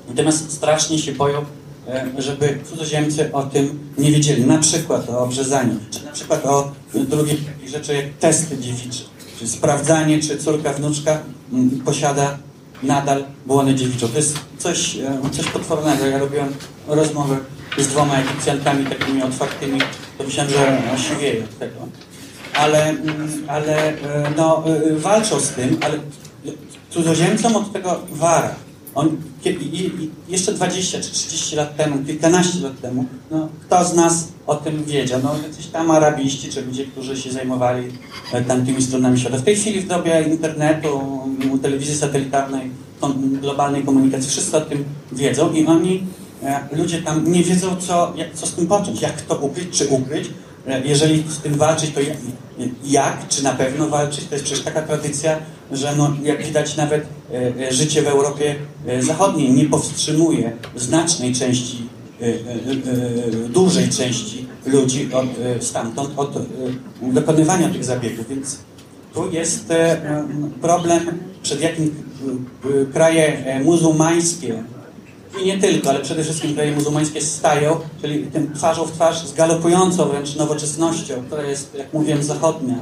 Natomiast 0.09 0.53
strasznie 0.53 0.99
się 0.99 1.13
boją, 1.13 1.45
e, 1.89 2.07
żeby 2.19 2.59
cudzoziemcy 2.71 3.33
o 3.33 3.43
tym 3.43 3.79
nie 3.99 4.13
wiedzieli. 4.13 4.47
Na 4.47 4.59
przykład 4.59 5.11
o 5.11 5.21
obrzezaniu, 5.21 5.75
czy 5.91 6.05
na 6.05 6.13
przykład 6.13 6.47
o 6.47 6.73
drugiej 6.95 7.37
takiej 7.37 7.69
rzeczy 7.69 7.95
jak 7.95 8.07
testy 8.21 8.59
dziewicze, 8.59 9.05
czyli 9.39 9.51
sprawdzanie, 9.51 10.21
czy 10.21 10.39
córka, 10.39 10.73
wnuczka 10.73 11.19
mm, 11.53 11.71
posiada 11.71 12.39
nadal 12.83 13.25
błonę 13.47 13.75
dziewiczą. 13.75 14.09
To 14.09 14.17
jest 14.17 14.39
coś, 14.59 14.97
e, 14.97 15.31
coś 15.31 15.47
potwornego. 15.47 16.07
Ja 16.07 16.19
robiłem 16.19 16.55
rozmowę 16.87 17.37
z 17.79 17.87
dwoma 17.87 18.15
Egipcjankami 18.19 18.87
takimi 18.87 19.23
otwartymi, 19.23 19.81
to 20.19 20.25
myślałem, 20.25 20.53
że 20.53 20.83
osiwieje 20.95 21.45
od 21.45 21.59
tego. 21.59 21.75
Ale, 22.61 22.89
mm, 22.89 23.45
ale 23.49 23.89
e, 23.89 24.33
no, 24.37 24.65
e, 24.67 24.97
walczą 24.97 25.41
z 25.41 25.49
tym, 25.49 25.79
ale 25.81 25.99
cudzoziemcom 26.91 27.57
od 27.57 27.73
tego 27.73 28.01
wara. 28.11 28.55
On, 28.95 29.17
i, 29.45 29.49
i 29.49 30.11
jeszcze 30.29 30.53
20 30.53 31.01
czy 31.01 31.11
30 31.11 31.57
lat 31.57 31.77
temu, 31.77 32.05
kilkanaście 32.05 32.59
lat 32.59 32.81
temu, 32.81 33.05
no, 33.31 33.49
kto 33.67 33.85
z 33.85 33.95
nas 33.95 34.29
o 34.47 34.55
tym 34.55 34.85
wiedział? 34.85 35.21
No, 35.23 35.35
jacyś 35.49 35.67
tam 35.67 35.91
arabiści, 35.91 36.49
czy 36.49 36.63
ludzie, 36.63 36.85
którzy 36.85 37.17
się 37.17 37.33
zajmowali 37.33 37.89
e, 38.33 38.43
tamtymi 38.43 38.83
stronami 38.83 39.21
świata. 39.21 39.37
W 39.37 39.43
tej 39.43 39.57
chwili 39.57 39.81
w 39.81 39.89
dobie 39.89 40.23
internetu, 40.23 41.01
m, 41.43 41.59
telewizji 41.59 41.97
satelitarnej, 41.97 42.71
globalnej 43.23 43.85
komunikacji, 43.85 44.31
wszyscy 44.31 44.57
o 44.57 44.61
tym 44.61 44.85
wiedzą 45.13 45.53
i 45.53 45.67
oni, 45.67 46.07
ludzie 46.73 47.03
tam 47.03 47.33
nie 47.33 47.43
wiedzą, 47.43 47.77
co, 47.77 48.13
jak, 48.17 48.35
co 48.35 48.47
z 48.47 48.55
tym 48.55 48.67
począć, 48.67 49.03
jak 49.03 49.23
to 49.23 49.37
ukryć, 49.37 49.79
czy 49.79 49.89
ukryć. 49.89 50.31
Jeżeli 50.85 51.25
z 51.29 51.39
tym 51.39 51.55
walczyć, 51.55 51.91
to 51.91 52.01
jak, 52.85 53.29
czy 53.29 53.45
na 53.45 53.53
pewno 53.53 53.89
walczyć? 53.89 54.25
To 54.25 54.35
jest 54.35 54.45
przecież 54.45 54.65
taka 54.65 54.83
tradycja, 54.83 55.39
że 55.73 55.95
no, 55.97 56.17
jak 56.23 56.45
widać 56.45 56.77
nawet 56.77 57.07
e, 57.33 57.69
e, 57.69 57.73
życie 57.73 58.03
w 58.03 58.07
Europie 58.07 58.55
e, 58.87 59.03
Zachodniej 59.03 59.53
nie 59.53 59.65
powstrzymuje 59.65 60.53
znacznej 60.77 61.35
części, 61.35 61.89
dużej 63.49 63.89
części 63.89 64.47
ludzi 64.67 65.09
od, 65.13 65.27
stamtąd 65.65 66.11
od 66.17 66.39
dokonywania 67.03 67.69
tych 67.69 67.85
zabiegów. 67.85 68.29
Więc 68.29 68.59
tu 69.15 69.31
jest 69.31 69.73
problem, 70.61 71.01
przed 71.43 71.61
jakim 71.61 71.95
kraje 72.93 73.61
muzułmańskie 73.65 74.63
i 75.39 75.45
nie 75.47 75.59
tylko, 75.59 75.91
ale 75.91 76.01
przede 76.01 76.25
wszystkim 76.25 76.55
kraje 76.55 76.73
muzułmańskie 76.73 77.21
stają, 77.21 77.81
czyli 78.01 78.27
tym 78.27 78.55
twarzą 78.55 78.85
w 78.85 78.93
twarz 78.93 79.27
z 79.27 79.33
galopującą 79.33 80.09
wręcz 80.09 80.37
nowoczesnością, 80.37 81.15
która 81.27 81.43
jest, 81.43 81.75
jak 81.75 81.93
mówiłem, 81.93 82.23
zachodnia. 82.23 82.75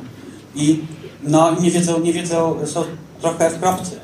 I 0.55 0.85
no, 1.23 1.61
nie 1.61 1.71
wiedzą, 1.71 2.01
nie 2.01 2.13
wiedzą, 2.13 2.67
są 2.67 2.85
trochę 3.21 3.51
w 3.51 3.61
kropce. 3.61 3.97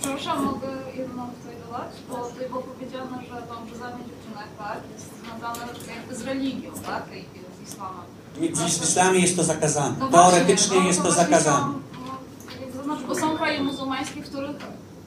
Przepraszam, 0.00 0.44
mogę 0.44 0.68
jedną 0.96 1.22
tutaj 1.26 1.56
dodać? 1.66 1.92
Bo 2.10 2.16
tutaj 2.16 2.48
było 2.48 2.62
powiedziane, 2.62 3.18
że 3.22 3.42
to 3.48 3.58
obrzydzanie 3.58 3.96
dziewczynek, 3.96 4.48
tak, 4.58 4.78
jest 4.92 5.06
związane 5.20 5.72
jakby 5.96 6.16
z 6.16 6.22
religią, 6.22 6.70
tak, 6.86 7.04
i 7.16 7.66
z 7.66 7.70
islamem. 7.72 8.04
W 8.34 8.82
islamie 8.84 9.20
jest 9.20 9.36
to 9.36 9.44
zakazane. 9.44 9.94
No 10.00 10.08
Teoretycznie 10.08 10.68
właśnie, 10.68 10.86
jest 10.86 10.98
no 10.98 11.04
to 11.04 11.12
właśnie 11.12 11.36
zakazane. 11.36 11.72
Są, 11.72 11.80
no, 12.06 12.78
to 12.78 12.84
znaczy, 12.84 13.02
bo 13.08 13.14
są 13.14 13.36
kraje 13.36 13.62
muzułmańskie, 13.62 14.22
w 14.22 14.28
których 14.28 14.56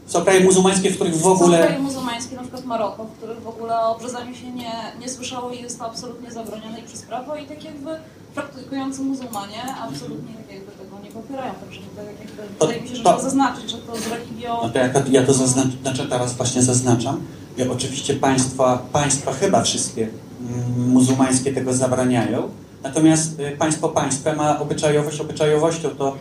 Są 0.07 0.21
kraje 0.23 0.39
muzułmańskie, 0.43 0.91
w 0.91 0.95
których 0.95 1.15
w 1.15 1.21
Są 1.21 1.31
ogóle... 1.31 1.57
kraje 1.63 1.79
muzułmańskie, 1.79 2.35
na 2.35 2.41
przykład 2.41 2.65
Maroko, 2.65 3.03
w 3.05 3.11
których 3.17 3.41
w 3.41 3.47
ogóle 3.47 3.79
o 3.79 3.95
obrzezaniu 3.95 4.35
się 4.35 4.51
nie, 4.51 4.71
nie 4.99 5.09
słyszało 5.09 5.51
i 5.51 5.61
jest 5.61 5.79
to 5.79 5.85
absolutnie 5.85 6.31
zabronione 6.31 6.79
i 6.79 6.83
przez 6.83 7.01
prawo 7.01 7.35
i 7.35 7.45
tak 7.45 7.63
jakby 7.63 7.89
praktykujący 8.35 9.01
muzułmanie 9.01 9.63
absolutnie 9.81 10.33
tak 10.33 10.55
jakby 10.55 10.71
tego 10.71 10.97
nie 11.03 11.09
popierają. 11.11 11.53
Także 11.53 11.81
tutaj 11.81 12.05
jakby 12.05 12.43
To- 12.59 12.65
wydaje 12.67 12.81
mi 12.81 12.89
się, 12.89 12.95
że 12.95 13.03
to- 13.03 13.09
trzeba 13.09 13.21
zaznaczyć, 13.29 13.71
że 13.71 13.77
to 13.77 13.95
z 13.95 14.07
religią... 14.07 14.57
No 14.63 14.69
to 14.69 14.77
ja, 14.79 14.89
ja 15.11 15.25
to 15.25 15.33
zaznaczę, 15.33 15.69
znaczy 15.81 16.07
teraz 16.09 16.33
właśnie 16.33 16.63
zaznaczam. 16.63 17.21
Ja, 17.57 17.65
oczywiście 17.71 18.13
państwa, 18.13 18.77
państwa 18.93 19.33
chyba 19.33 19.61
wszystkie 19.61 20.07
mm, 20.41 20.89
muzułmańskie 20.89 21.53
tego 21.53 21.73
zabraniają. 21.73 22.49
Natomiast 22.85 23.39
y, 23.39 23.57
państwo 23.57 23.89
państwem, 23.89 24.39
a 24.39 24.59
obyczajowość 24.59 25.21
obyczajowością, 25.21 25.89
to 25.89 26.15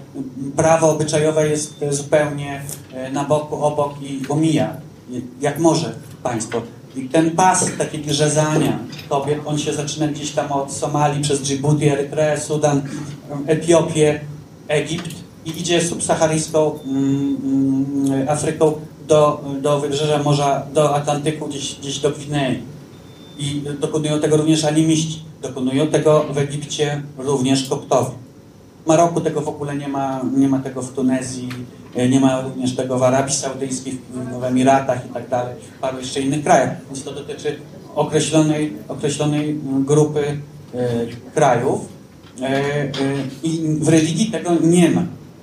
prawo 0.56 0.90
obyczajowe 0.90 1.48
jest 1.48 1.82
y, 1.82 1.92
zupełnie 1.92 2.62
y, 3.08 3.12
na 3.12 3.24
boku, 3.24 3.64
obok 3.64 4.02
i 4.02 4.20
omija, 4.28 4.76
jak 5.40 5.58
może 5.58 5.94
państwo. 6.22 6.62
I 6.96 7.08
ten 7.08 7.30
pas 7.30 7.70
takiego 7.78 8.12
rzezania 8.12 8.78
kobiet, 9.08 9.38
on 9.46 9.58
się 9.58 9.72
zaczyna 9.72 10.08
gdzieś 10.08 10.30
tam 10.30 10.52
od 10.52 10.72
Somalii, 10.72 11.22
przez 11.22 11.42
Djibouti, 11.42 11.88
Erytreę, 11.88 12.40
Sudan, 12.40 12.82
Etiopię, 13.46 14.20
Egipt 14.68 15.10
i 15.46 15.60
idzie 15.60 15.82
subsaharyjską 15.82 16.78
mm, 16.86 17.36
mm, 17.44 18.28
Afryką 18.28 18.72
do, 19.08 19.44
do 19.62 19.80
wybrzeża 19.80 20.22
Morza, 20.22 20.66
do 20.74 20.94
Atlantyku, 20.94 21.46
gdzieś, 21.46 21.74
gdzieś 21.74 21.98
do 21.98 22.10
Gwinei. 22.10 22.62
I 23.38 23.62
dokonują 23.80 24.20
tego 24.20 24.36
również 24.36 24.64
animiści. 24.64 25.24
Dokonują 25.48 25.86
tego 25.86 26.24
w 26.30 26.38
Egipcie 26.38 27.02
również 27.18 27.68
koptowie. 27.68 28.10
W 28.84 28.86
Maroku 28.86 29.20
tego 29.20 29.40
w 29.40 29.48
ogóle 29.48 29.76
nie 29.76 29.88
ma, 29.88 30.20
nie 30.36 30.48
ma 30.48 30.58
tego 30.58 30.82
w 30.82 30.92
Tunezji, 30.92 31.48
e, 31.94 32.08
nie 32.08 32.20
ma 32.20 32.40
również 32.40 32.76
tego 32.76 32.98
w 32.98 33.02
Arabii 33.02 33.34
Saudyjskiej, 33.34 33.98
w- 34.40 34.44
Emiratach 34.44 35.06
i 35.06 35.08
tak 35.14 35.28
dalej, 35.28 35.54
w 35.76 35.80
paru 35.80 35.98
jeszcze 35.98 36.20
innych 36.20 36.42
krajach. 36.44 36.70
Więc 36.86 37.04
to 37.04 37.12
dotyczy 37.12 37.56
określonej, 37.94 38.72
określonej 38.88 39.60
grupy 39.80 40.20
e, 40.74 41.06
krajów. 41.34 41.80
E, 42.42 42.88
I 43.42 43.60
w 43.80 43.88
religii 43.88 44.26
tego 44.30 44.50
nie 44.62 44.90
ma. 44.90 45.02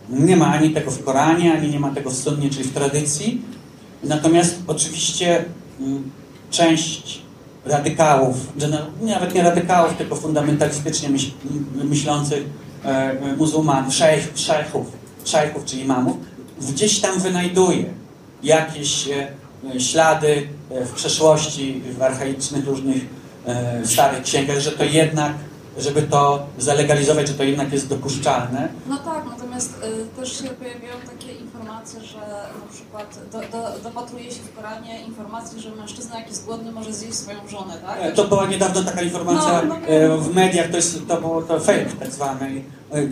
Nie 0.10 0.38
ma 0.38 0.48
ani 0.48 0.70
tego 0.70 0.92
w 0.92 1.04
Koranie, 1.04 1.54
ani 1.54 1.70
nie 1.70 1.80
ma 1.80 1.92
tego 1.96 2.10
w 2.10 2.16
Sunnie, 2.18 2.50
czyli 2.50 2.64
w 2.64 2.74
tradycji. 2.74 3.42
Natomiast 4.04 4.60
oczywiście 4.68 5.46
mm, 5.82 6.04
część 6.52 7.21
radykałów, 7.66 8.36
na- 8.70 9.14
nawet 9.16 9.34
nie 9.36 9.44
radykałów, 9.44 9.94
tylko 9.98 10.16
fundamentalistycznie 10.16 11.10
myśl, 11.10 11.32
myślących 11.84 12.44
e, 12.86 12.88
e, 12.88 13.36
muzułmanów, 13.38 13.94
szejch, 13.94 14.28
szejchów, 14.36 14.88
szejchów 15.26 15.66
czy 15.66 15.76
imamów, 15.78 16.18
gdzieś 16.70 17.00
tam 17.00 17.20
wynajduje 17.20 17.86
jakieś 18.44 19.08
e, 19.08 19.80
ślady 19.80 20.48
w 20.70 20.92
przeszłości, 20.92 21.82
w 21.98 22.02
archaicznych 22.02 22.66
różnych 22.68 23.22
starych 23.86 24.24
księgach, 24.24 24.60
że 24.60 24.72
to 24.72 24.84
jednak, 24.84 25.34
żeby 25.78 26.02
to 26.02 26.46
zalegalizować, 26.58 27.28
że 27.28 27.34
to 27.34 27.44
jednak 27.44 27.74
jest 27.74 27.88
dopuszczalne. 27.90 28.68
No 28.90 28.98
tak, 28.98 29.24
natomiast 29.68 30.00
y, 30.18 30.20
też 30.20 30.38
się 30.38 30.44
pojawiają 30.44 30.94
takie 31.06 31.34
informacje, 31.34 32.02
że 32.02 32.18
na 32.66 32.74
przykład 32.74 33.20
do, 33.32 33.40
do, 33.40 33.80
dopatruje 33.84 34.32
się 34.32 34.42
w 34.42 34.56
Koranie 34.56 35.02
informacji, 35.02 35.62
że 35.62 35.76
mężczyzna 35.76 36.20
jak 36.20 36.28
jest 36.28 36.46
głodny 36.46 36.72
może 36.72 36.94
zjeść 36.94 37.18
swoją 37.18 37.48
żonę, 37.48 37.74
tak? 37.86 37.98
E, 38.00 38.12
To 38.12 38.28
była 38.28 38.46
niedawno 38.46 38.84
taka 38.84 39.02
informacja 39.02 39.62
No, 39.62 39.76
no 39.82 39.88
e, 39.88 40.18
w 40.18 40.36
mediach, 40.36 40.70
to, 40.70 40.76
jest, 40.76 41.08
to 41.08 41.22
było 41.22 41.42
to 41.42 41.60
fake 41.60 41.86
tak 42.00 42.12
zwany, 42.12 42.62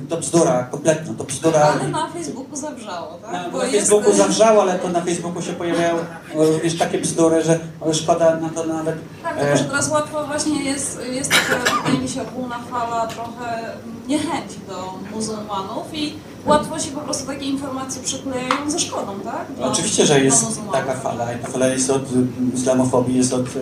to 0.09 0.17
bzdura 0.17 0.63
kompletna, 0.63 1.13
to 1.17 1.23
bzdura. 1.23 1.59
Ale 1.59 1.87
na 1.89 2.07
Facebooku 2.09 2.55
zawrzało, 2.55 3.17
tak? 3.21 3.31
Na, 3.33 3.47
na 3.57 3.63
jest- 3.63 3.75
Facebooku 3.75 4.13
zawrzało, 4.13 4.61
ale 4.61 4.79
to 4.79 4.89
na 4.89 5.01
Facebooku 5.01 5.41
się 5.41 5.53
pojawiają 5.53 5.95
również 6.35 6.77
takie 6.77 6.97
bzdury, 6.97 7.43
że 7.43 7.59
szkoda 7.93 8.35
na 8.35 8.49
to 8.49 8.65
nawet. 8.65 8.95
Tak, 9.23 9.37
e, 9.37 9.41
tylko 9.41 9.57
że 9.57 9.63
teraz 9.63 9.89
łatwo 9.89 10.25
właśnie 10.27 10.63
jest, 10.63 10.99
jest 11.11 11.29
taka, 11.31 11.75
wydaje 11.83 11.99
mi 11.99 12.09
się, 12.09 12.21
ogólna 12.21 12.59
fala 12.71 13.07
trochę 13.07 13.73
niechęci 14.07 14.59
do 14.69 14.93
muzułmanów 15.15 15.93
i 15.93 16.13
łatwo 16.45 16.79
się 16.79 16.91
po 16.91 16.99
prostu 17.01 17.27
takie 17.27 17.45
informacje 17.45 18.03
przyklejają 18.03 18.71
ze 18.71 18.79
szkodą, 18.79 19.19
tak? 19.23 19.45
Dla- 19.57 19.67
Oczywiście, 19.67 20.05
że 20.05 20.19
jest 20.19 20.45
taka 20.71 20.93
fala 20.93 21.33
i 21.33 21.39
ta 21.39 21.47
fala 21.47 21.67
jest 21.67 21.89
od 21.89 22.03
y, 22.03 22.15
islamofobii, 22.55 23.17
jest 23.17 23.33
od, 23.33 23.55
y, 23.55 23.59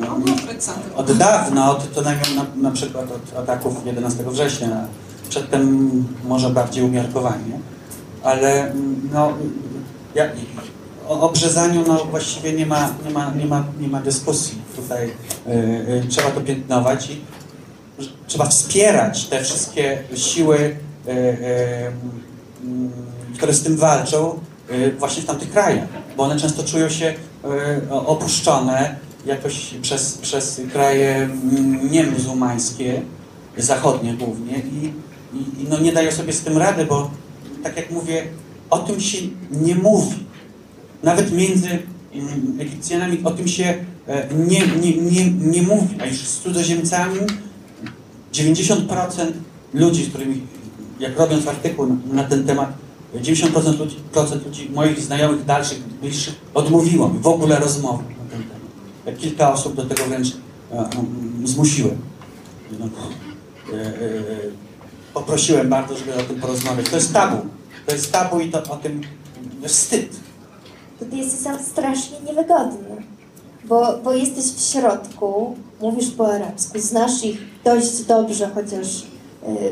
No, 0.00 0.06
y, 0.06 0.96
od 0.96 1.12
dawna, 1.12 1.70
od 1.70 1.94
to 1.94 2.02
na, 2.02 2.10
na, 2.10 2.46
na 2.56 2.70
przykład 2.70 3.04
od 3.12 3.38
ataków 3.38 3.86
11 3.86 4.24
września, 4.30 4.68
przedtem 5.30 5.90
może 6.24 6.50
bardziej 6.50 6.84
umiarkowanie, 6.84 7.58
ale 8.22 8.70
mm, 8.70 9.08
no, 9.12 9.32
ja, 10.14 10.24
o 11.08 11.20
obrzezaniu 11.20 11.84
no, 11.86 12.04
właściwie 12.04 12.52
nie 12.52 12.66
ma, 12.66 12.94
nie 13.06 13.10
ma, 13.10 13.32
nie 13.34 13.46
ma, 13.46 13.64
nie 13.80 13.88
ma 13.88 14.00
dyskusji 14.00 14.58
tutaj. 14.76 15.06
Y, 15.46 15.50
y, 16.04 16.08
trzeba 16.08 16.30
to 16.30 16.40
piętnować 16.40 17.10
i 17.10 17.20
trzeba 18.26 18.46
wspierać 18.46 19.24
te 19.24 19.44
wszystkie 19.44 20.02
siły, 20.14 20.58
y, 20.58 21.10
y, 21.10 21.92
mm, 22.64 22.90
które 23.34 23.54
z 23.54 23.62
tym 23.62 23.76
walczą 23.76 24.38
y, 24.70 24.96
właśnie 24.98 25.22
w 25.22 25.26
tamtych 25.26 25.50
krajach, 25.50 25.88
bo 26.16 26.22
one 26.22 26.36
często 26.36 26.62
czują 26.64 26.88
się 26.88 27.14
y, 27.88 27.92
opuszczone 27.92 28.96
jakoś 29.26 29.74
przez, 29.82 30.18
przez 30.18 30.60
kraje 30.72 31.16
mm, 31.16 31.92
niemuzułmańskie, 31.92 33.02
zachodnie 33.56 34.14
głównie 34.14 34.58
i, 34.58 34.92
i, 35.34 35.62
i 35.62 35.66
no 35.68 35.80
nie 35.80 35.92
dają 35.92 36.12
sobie 36.12 36.32
z 36.32 36.40
tym 36.40 36.58
rady, 36.58 36.84
bo 36.84 37.10
tak 37.62 37.76
jak 37.76 37.90
mówię, 37.90 38.24
o 38.70 38.78
tym 38.78 39.00
się 39.00 39.18
nie 39.50 39.74
mówi. 39.74 40.16
Nawet 41.02 41.32
między 41.32 41.68
mm, 42.12 42.60
Egipcjanami 42.60 43.20
o 43.24 43.30
tym 43.30 43.48
się 43.48 43.74
e, 44.08 44.28
nie, 44.34 44.66
nie, 44.66 44.96
nie, 44.96 45.30
nie 45.30 45.62
mówi, 45.62 45.96
a 46.00 46.06
już 46.06 46.18
z 46.18 46.40
cudzoziemcami 46.40 47.20
90% 48.32 49.32
ludzi, 49.74 50.04
z 50.04 50.08
którymi, 50.08 50.40
jak 51.00 51.18
robiąc 51.18 51.46
artykuł 51.46 51.86
na, 51.86 51.96
na 52.12 52.24
ten 52.24 52.44
temat, 52.44 52.72
90% 53.14 53.78
ludzi, 53.78 53.96
procent 54.12 54.46
ludzi, 54.46 54.70
moich 54.74 55.00
znajomych, 55.00 55.44
dalszych, 55.44 55.78
bliższych, 56.00 56.34
odmówiło 56.54 57.08
mi 57.08 57.18
w 57.18 57.26
ogóle 57.26 57.60
rozmowy 57.60 58.02
na 58.02 58.30
ten 58.30 58.42
temat. 58.42 58.60
Ja 59.06 59.12
Kilka 59.12 59.52
osób 59.52 59.74
do 59.74 59.84
tego 59.84 60.04
wręcz 60.04 60.28
e, 60.72 60.76
mm, 60.76 61.46
zmusiłem. 61.46 61.96
No, 62.80 62.86
e, 62.86 63.76
e, 63.76 63.90
poprosiłem 65.14 65.68
bardzo, 65.68 65.96
żeby 65.96 66.14
o 66.14 66.22
tym 66.22 66.40
porozmawiać. 66.40 66.88
To 66.90 66.96
jest 66.96 67.12
tabu. 67.12 67.36
To 67.86 67.92
jest 67.92 68.12
tabu 68.12 68.40
i 68.40 68.50
to 68.50 68.62
o 68.62 68.76
tym 68.76 69.00
wstyd. 69.66 70.10
Tutaj 70.98 71.18
jest 71.18 71.44
są 71.44 71.50
strasznie 71.58 72.16
niewygodne. 72.26 72.96
bo, 73.64 73.98
bo 74.04 74.12
jesteś 74.14 74.44
w 74.44 74.60
środku, 74.72 75.56
mówisz 75.80 76.10
po 76.10 76.32
arabsku, 76.34 76.78
znasz 76.78 77.24
ich 77.24 77.38
dość 77.64 78.02
dobrze, 78.02 78.50
chociaż 78.54 78.86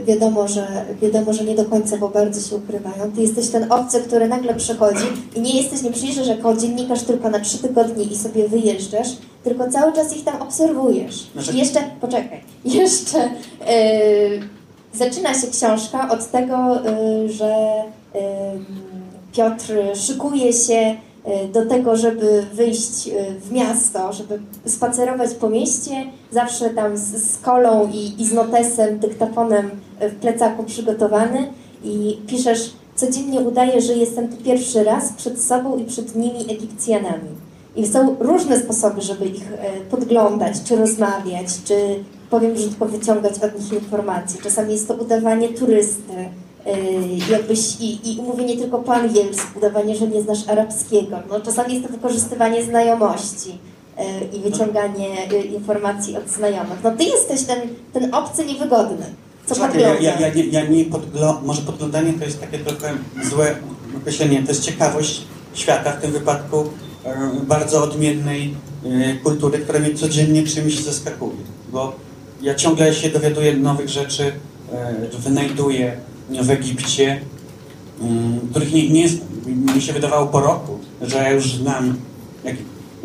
y, 0.01 0.05
wiadomo, 0.05 0.49
że, 0.49 0.85
wiadomo, 1.03 1.33
że 1.33 1.45
nie 1.45 1.55
do 1.55 1.65
końca, 1.65 1.97
bo 1.97 2.09
bardzo 2.09 2.49
się 2.51 2.57
ukrywają. 2.57 3.13
Ty 3.15 3.21
jesteś 3.23 3.49
ten 3.49 3.73
obcy, 3.73 4.01
który 4.01 4.29
nagle 4.29 4.55
przychodzi 4.55 5.05
i 5.37 5.41
nie 5.41 5.63
jesteś, 5.63 5.83
nie 5.83 5.93
przyjeżdżasz 5.93 6.27
jako 6.27 6.57
dziennikarz 6.57 7.03
tylko 7.03 7.31
na 7.31 7.41
trzy 7.41 7.59
tygodnie 7.59 8.05
i 8.05 8.17
sobie 8.17 8.49
wyjeżdżasz, 8.49 9.09
tylko 9.45 9.71
cały 9.71 9.93
czas 9.93 10.17
ich 10.17 10.25
tam 10.25 10.43
obserwujesz. 10.43 11.27
Znaczy- 11.33 11.53
I 11.53 11.59
jeszcze, 11.59 11.81
poczekaj, 12.01 12.41
jeszcze 12.65 13.19
y, 13.25 14.49
zaczyna 14.99 15.35
się 15.35 15.47
książka 15.47 16.09
od 16.11 16.31
tego, 16.31 16.87
y, 16.89 17.29
że 17.29 17.83
y, 18.15 18.19
Piotr 19.33 19.73
szykuje 19.95 20.53
się 20.53 20.97
y, 21.45 21.49
do 21.49 21.67
tego, 21.67 21.97
żeby 21.97 22.47
wyjść 22.53 23.11
w 23.41 23.53
miasto, 23.53 24.13
żeby 24.13 24.41
spacerować 24.67 25.35
po 25.35 25.51
mieście, 25.51 26.07
zawsze 26.31 26.71
tam 26.71 26.97
z, 26.97 27.33
z 27.33 27.39
kolą 27.39 27.91
i, 27.93 28.23
i 28.23 28.27
z 28.27 28.33
notesem, 28.33 28.99
dyktafonem 28.99 29.71
w 30.01 30.15
plecaku 30.15 30.65
przygotowany 30.65 31.53
i 31.85 32.19
piszesz, 32.27 32.73
codziennie 32.97 33.41
udaję, 33.41 33.81
że 33.81 33.93
jestem 33.93 34.29
tu 34.29 34.37
pierwszy 34.37 34.85
raz 34.85 35.13
przed 35.13 35.43
sobą 35.43 35.79
i 35.79 35.85
przed 35.85 36.17
nimi 36.17 36.53
Egipcjanami. 36.53 37.31
I 37.77 37.87
są 37.87 38.17
różne 38.21 38.61
sposoby, 38.61 39.01
żeby 39.01 39.27
ich 39.27 39.53
podglądać, 39.91 40.63
czy 40.65 40.77
rozmawiać, 40.77 41.47
czy 41.65 41.75
powiem 42.31 42.55
brzydko 42.55 42.87
wyciągać 42.87 43.35
od 43.39 43.61
nich 43.61 43.73
informacje. 43.73 44.43
Czasami 44.43 44.73
jest 44.73 44.89
to 44.89 44.95
udawanie 44.95 45.49
turysty, 45.49 46.13
e, 46.67 46.73
jakbyś 47.31 47.81
i, 47.81 48.13
i 48.13 48.23
mówienie 48.23 48.57
tylko 48.57 48.79
po 48.79 48.95
angielsku, 48.95 49.59
udawanie, 49.59 49.97
że 49.97 50.09
nie 50.09 50.23
znasz 50.23 50.49
arabskiego. 50.49 51.19
No, 51.31 51.41
czasami 51.41 51.75
jest 51.75 51.87
to 51.87 51.93
wykorzystywanie 51.93 52.65
znajomości 52.65 53.59
e, 53.97 54.25
i 54.37 54.41
wyciąganie 54.41 55.31
e, 55.33 55.41
informacji 55.41 56.17
od 56.17 56.29
znajomych. 56.29 56.79
No 56.85 56.91
ty 56.91 57.05
jesteś 57.05 57.43
ten, 57.43 57.61
ten 57.93 58.15
obcy 58.15 58.45
niewygodny. 58.45 59.07
Co 59.47 59.55
Słuchajcie, 59.55 59.81
ja, 59.81 59.95
ja, 59.95 60.21
ja, 60.21 60.35
nie, 60.35 60.45
ja 60.45 60.67
nie 60.67 60.85
podglo... 60.85 61.41
może 61.45 61.63
podglądanie 61.63 62.13
to 62.13 62.25
jest 62.25 62.41
takie 62.41 62.59
trochę 62.59 62.95
złe 63.31 63.57
określenie, 63.97 64.43
to 64.43 64.49
jest 64.49 64.63
ciekawość 64.63 65.23
świata, 65.55 65.93
w 65.93 66.01
tym 66.01 66.13
wypadku 66.13 66.65
e, 67.05 67.31
bardzo 67.43 67.85
odmiennej 67.85 68.55
e, 68.85 69.15
kultury, 69.15 69.59
która 69.59 69.79
mnie 69.79 69.95
codziennie 69.95 70.43
czymś 70.43 70.81
zaskakuje, 70.81 71.37
bo 71.73 72.08
ja 72.43 72.55
ciągle 72.55 72.95
się 72.95 73.09
dowiaduję 73.09 73.57
nowych 73.57 73.89
rzeczy, 73.89 74.33
e, 74.73 75.19
wynajduję 75.19 75.97
w 76.43 76.51
Egipcie, 76.51 77.21
mm, 78.01 78.41
których 78.51 78.73
nie, 78.73 78.91
nie 78.91 79.09
znam. 79.09 79.29
Mi 79.75 79.83
się 79.83 79.93
wydawało 79.93 80.27
po 80.27 80.41
roku, 80.41 80.79
że 81.03 81.17
ja 81.17 81.31
już 81.31 81.55
znam. 81.55 81.97
Jak, 82.45 82.57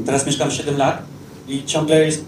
teraz 0.06 0.26
mieszkam 0.26 0.52
7 0.52 0.78
lat 0.78 1.04
i 1.48 1.64
ciągle 1.66 2.06
jest, 2.06 2.26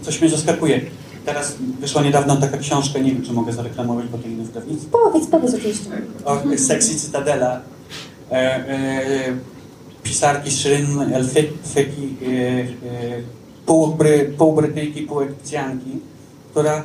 e, 0.00 0.04
coś 0.04 0.20
mnie 0.20 0.30
zaskakuje. 0.30 0.80
Teraz 1.24 1.56
wyszła 1.80 2.02
niedawno 2.02 2.36
taka 2.36 2.58
książka, 2.58 2.98
nie 2.98 3.12
wiem 3.12 3.22
czy 3.22 3.32
mogę 3.32 3.52
zareklamować, 3.52 4.06
bo 4.06 4.18
to 4.18 4.28
inne 4.28 4.44
wydawnictwo, 4.44 4.98
Powiedz, 4.98 5.26
powiedz 5.26 5.54
oczywiście. 5.54 5.90
o 6.24 6.42
Sexy 6.56 6.94
Cytadela. 6.94 7.60
E, 8.30 8.34
e, 8.34 9.36
pisarki 10.02 10.50
Shirin 10.50 11.00
El 11.00 11.24
Feki, 11.74 12.16
e, 12.22 12.30
e, 12.30 12.66
pół, 13.66 13.96
pół 14.38 14.52
Brytyjki, 14.52 15.02
pół 15.02 15.20
Egipcjanki, 15.20 16.00
która 16.54 16.84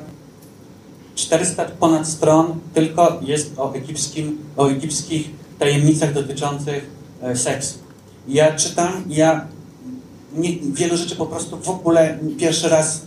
400 1.15 1.65
ponad 1.65 2.07
stron 2.07 2.59
tylko 2.73 3.19
jest 3.21 3.53
o, 3.57 3.75
egipskim, 3.75 4.37
o 4.57 4.67
egipskich 4.69 5.29
tajemnicach 5.59 6.13
dotyczących 6.13 6.89
e, 7.21 7.35
seksu. 7.35 7.77
Ja 8.27 8.55
czytam, 8.55 9.03
ja 9.07 9.47
nie, 10.33 10.59
wielu 10.59 10.97
rzeczy 10.97 11.15
po 11.15 11.25
prostu 11.25 11.57
w 11.57 11.69
ogóle 11.69 12.17
pierwszy 12.37 12.69
raz 12.69 13.01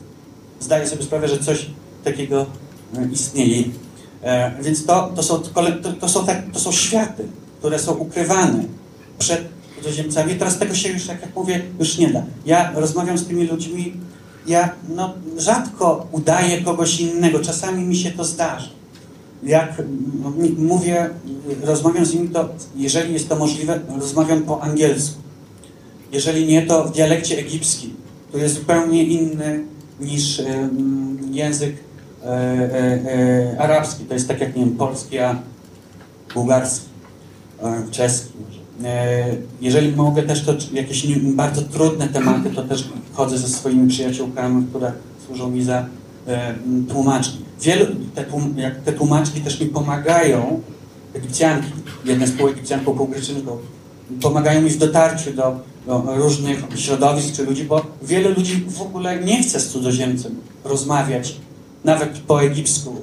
zdaję 0.61 0.87
sobie 0.87 1.03
sprawę, 1.03 1.29
że 1.29 1.39
coś 1.39 1.67
takiego 2.05 2.47
e, 2.97 3.09
istnieje. 3.13 3.65
E, 4.23 4.63
więc 4.63 4.87
to, 4.87 5.13
to, 5.17 5.23
są, 5.23 5.39
to, 5.39 5.93
to, 6.01 6.09
są 6.09 6.27
tak, 6.27 6.43
to 6.53 6.61
są 6.61 6.73
światy, 6.73 7.27
które 7.59 7.79
są 7.79 7.95
ukrywane 7.95 8.65
przed 9.19 9.49
cudzoziemcami. 9.77 10.35
Teraz 10.35 10.59
tego 10.59 10.75
się 10.75 10.89
już, 10.89 11.07
tak 11.07 11.23
jak 11.23 11.37
mówię, 11.37 11.63
już 11.79 11.99
nie 11.99 12.11
da. 12.11 12.23
Ja 12.47 12.73
rozmawiam 12.75 13.19
z 13.19 13.27
tymi 13.27 13.47
ludźmi, 13.47 13.95
ja 14.47 14.71
no, 14.89 15.15
rzadko 15.37 16.07
udaję 16.13 16.63
kogoś 16.63 17.01
innego, 17.01 17.41
czasami 17.41 17.85
mi 17.85 17.97
się 17.97 18.11
to 18.11 18.25
zdarza. 18.25 18.69
Jak 19.43 19.83
no, 20.23 20.33
mówię, 20.59 21.11
rozmawiam 21.63 22.07
z 22.07 22.15
nimi, 22.15 22.29
to 22.29 22.49
jeżeli 22.77 23.13
jest 23.13 23.29
to 23.29 23.37
możliwe, 23.37 23.81
rozmawiam 23.99 24.43
po 24.43 24.63
angielsku. 24.63 25.23
Jeżeli 26.13 26.47
nie, 26.47 26.67
to 26.67 26.85
w 26.85 26.93
dialekcie 26.93 27.39
egipskim, 27.39 27.95
który 28.29 28.43
jest 28.43 28.55
zupełnie 28.55 29.05
inny 29.05 29.65
niż 30.01 30.43
język 31.31 31.77
e, 32.25 32.29
e, 32.29 32.35
e, 33.55 33.61
arabski. 33.61 34.05
To 34.05 34.15
jest 34.15 34.29
tak 34.29 34.41
jak, 34.41 34.57
nie 34.57 34.65
wiem, 34.65 34.77
polski, 34.77 35.19
a 35.19 35.43
bułgarski, 36.35 36.87
czeski. 37.91 38.33
może. 38.47 38.62
E, 38.85 39.27
jeżeli 39.61 39.97
mogę 39.97 40.23
też 40.23 40.45
to 40.45 40.55
jakieś 40.73 41.07
bardzo 41.19 41.63
trudne 41.63 42.09
tematy, 42.09 42.51
to 42.51 42.63
też 42.63 42.89
chodzę 43.13 43.39
ze 43.39 43.49
swoimi 43.49 43.89
przyjaciółkami, 43.89 44.67
które 44.71 44.93
służą 45.27 45.51
mi 45.51 45.65
za 45.65 45.87
e, 46.27 46.55
tłumaczki. 46.89 47.39
Wielu, 47.61 47.87
te, 48.15 48.25
tłum, 48.25 48.55
te 48.85 48.93
tłumaczki 48.93 49.41
też 49.41 49.61
mi 49.61 49.67
pomagają, 49.67 50.61
Egipcjanki, 51.15 51.69
jedna 52.05 52.27
z 52.27 52.31
pół 52.31 52.49
Egipcjanką, 52.49 52.95
pół 52.95 53.09
Greczynką, 53.09 53.59
pomagają 54.23 54.63
mi 54.63 54.71
w 54.71 54.79
dotarciu 54.79 55.33
do, 55.33 55.61
do 55.87 56.17
różnych 56.17 56.65
środowisk 56.75 57.35
czy 57.35 57.45
ludzi, 57.45 57.65
bo 57.65 57.87
wiele 58.03 58.29
ludzi 58.29 58.65
w 58.69 58.83
ogóle 58.83 59.21
nie 59.21 59.43
chce 59.43 59.61
z 59.61 59.69
cudzoziemcem 59.69 60.37
rozmawiać, 60.65 61.37
nawet 61.85 62.19
po 62.19 62.43
egipsku. 62.43 62.97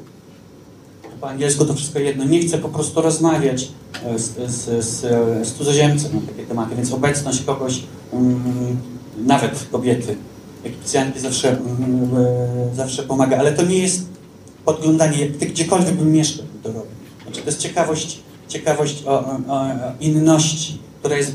Po 1.21 1.29
angielsku 1.29 1.65
to 1.65 1.73
wszystko 1.73 1.99
jedno. 1.99 2.25
Nie 2.25 2.39
chce 2.39 2.57
po 2.57 2.69
prostu 2.69 3.01
rozmawiać 3.01 3.67
e, 4.05 4.19
z, 4.19 4.51
z, 4.51 4.85
z, 4.85 5.01
z 5.47 5.53
cudzoziemcem 5.53 6.15
na 6.15 6.21
takie 6.21 6.45
tematy, 6.45 6.75
więc 6.75 6.93
obecność 6.93 7.41
kogoś, 7.41 7.83
mm, 8.13 8.77
nawet 9.25 9.67
kobiety, 9.71 10.15
egipcjanki 10.63 11.19
zawsze, 11.19 11.49
mm, 11.49 12.09
e, 12.71 12.75
zawsze 12.75 13.03
pomaga, 13.03 13.37
ale 13.37 13.51
to 13.51 13.65
nie 13.65 13.77
jest 13.77 14.05
podglądanie, 14.65 15.29
gdziekolwiek 15.29 15.95
bym 15.95 16.11
mieszkał, 16.11 16.45
to 16.63 16.67
robił. 16.67 16.91
Znaczy, 17.23 17.41
to 17.41 17.45
jest 17.45 17.59
ciekawość, 17.59 18.19
ciekawość 18.47 19.03
o, 19.05 19.09
o, 19.09 19.39
o 19.47 19.65
inności, 19.99 20.77
która 20.99 21.17
jest, 21.17 21.31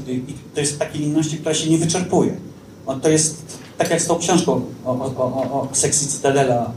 to 0.55 0.61
jest 0.61 0.79
takiej 0.79 1.03
inności, 1.03 1.37
która 1.37 1.55
się 1.55 1.71
nie 1.71 1.79
wyczerpuje. 1.79 2.37
O, 2.87 2.95
to 2.95 3.09
jest 3.09 3.59
tak 3.79 3.91
jak 3.91 4.03
z 4.03 4.07
tą 4.07 4.19
książką 4.19 4.61
o, 4.85 4.91
o, 4.91 5.05
o, 5.17 5.25
o, 5.25 5.61
o 5.61 5.69
Sexy 5.73 6.07
Cytadela. 6.07 6.73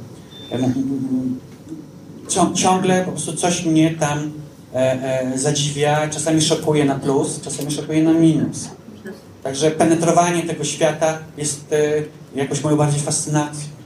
Ciągle 2.54 3.04
po 3.06 3.12
prostu 3.12 3.34
coś 3.34 3.66
mnie 3.66 3.92
tam 3.92 4.32
e, 4.74 4.78
e, 4.78 5.38
zadziwia, 5.38 6.08
czasami 6.10 6.42
szokuje 6.42 6.86
na 6.86 6.96
plus, 6.96 7.42
czasami 7.42 7.72
szokuje 7.72 8.04
na 8.04 8.14
minus. 8.14 8.70
Także 9.44 9.72
penetrowanie 9.72 10.44
tego 10.44 10.64
świata 10.64 11.20
jest 11.38 11.74
e, 11.74 11.78
jakoś 12.36 12.64
moją 12.64 12.78
bardziej 12.78 13.02
fascynacją. 13.02 13.78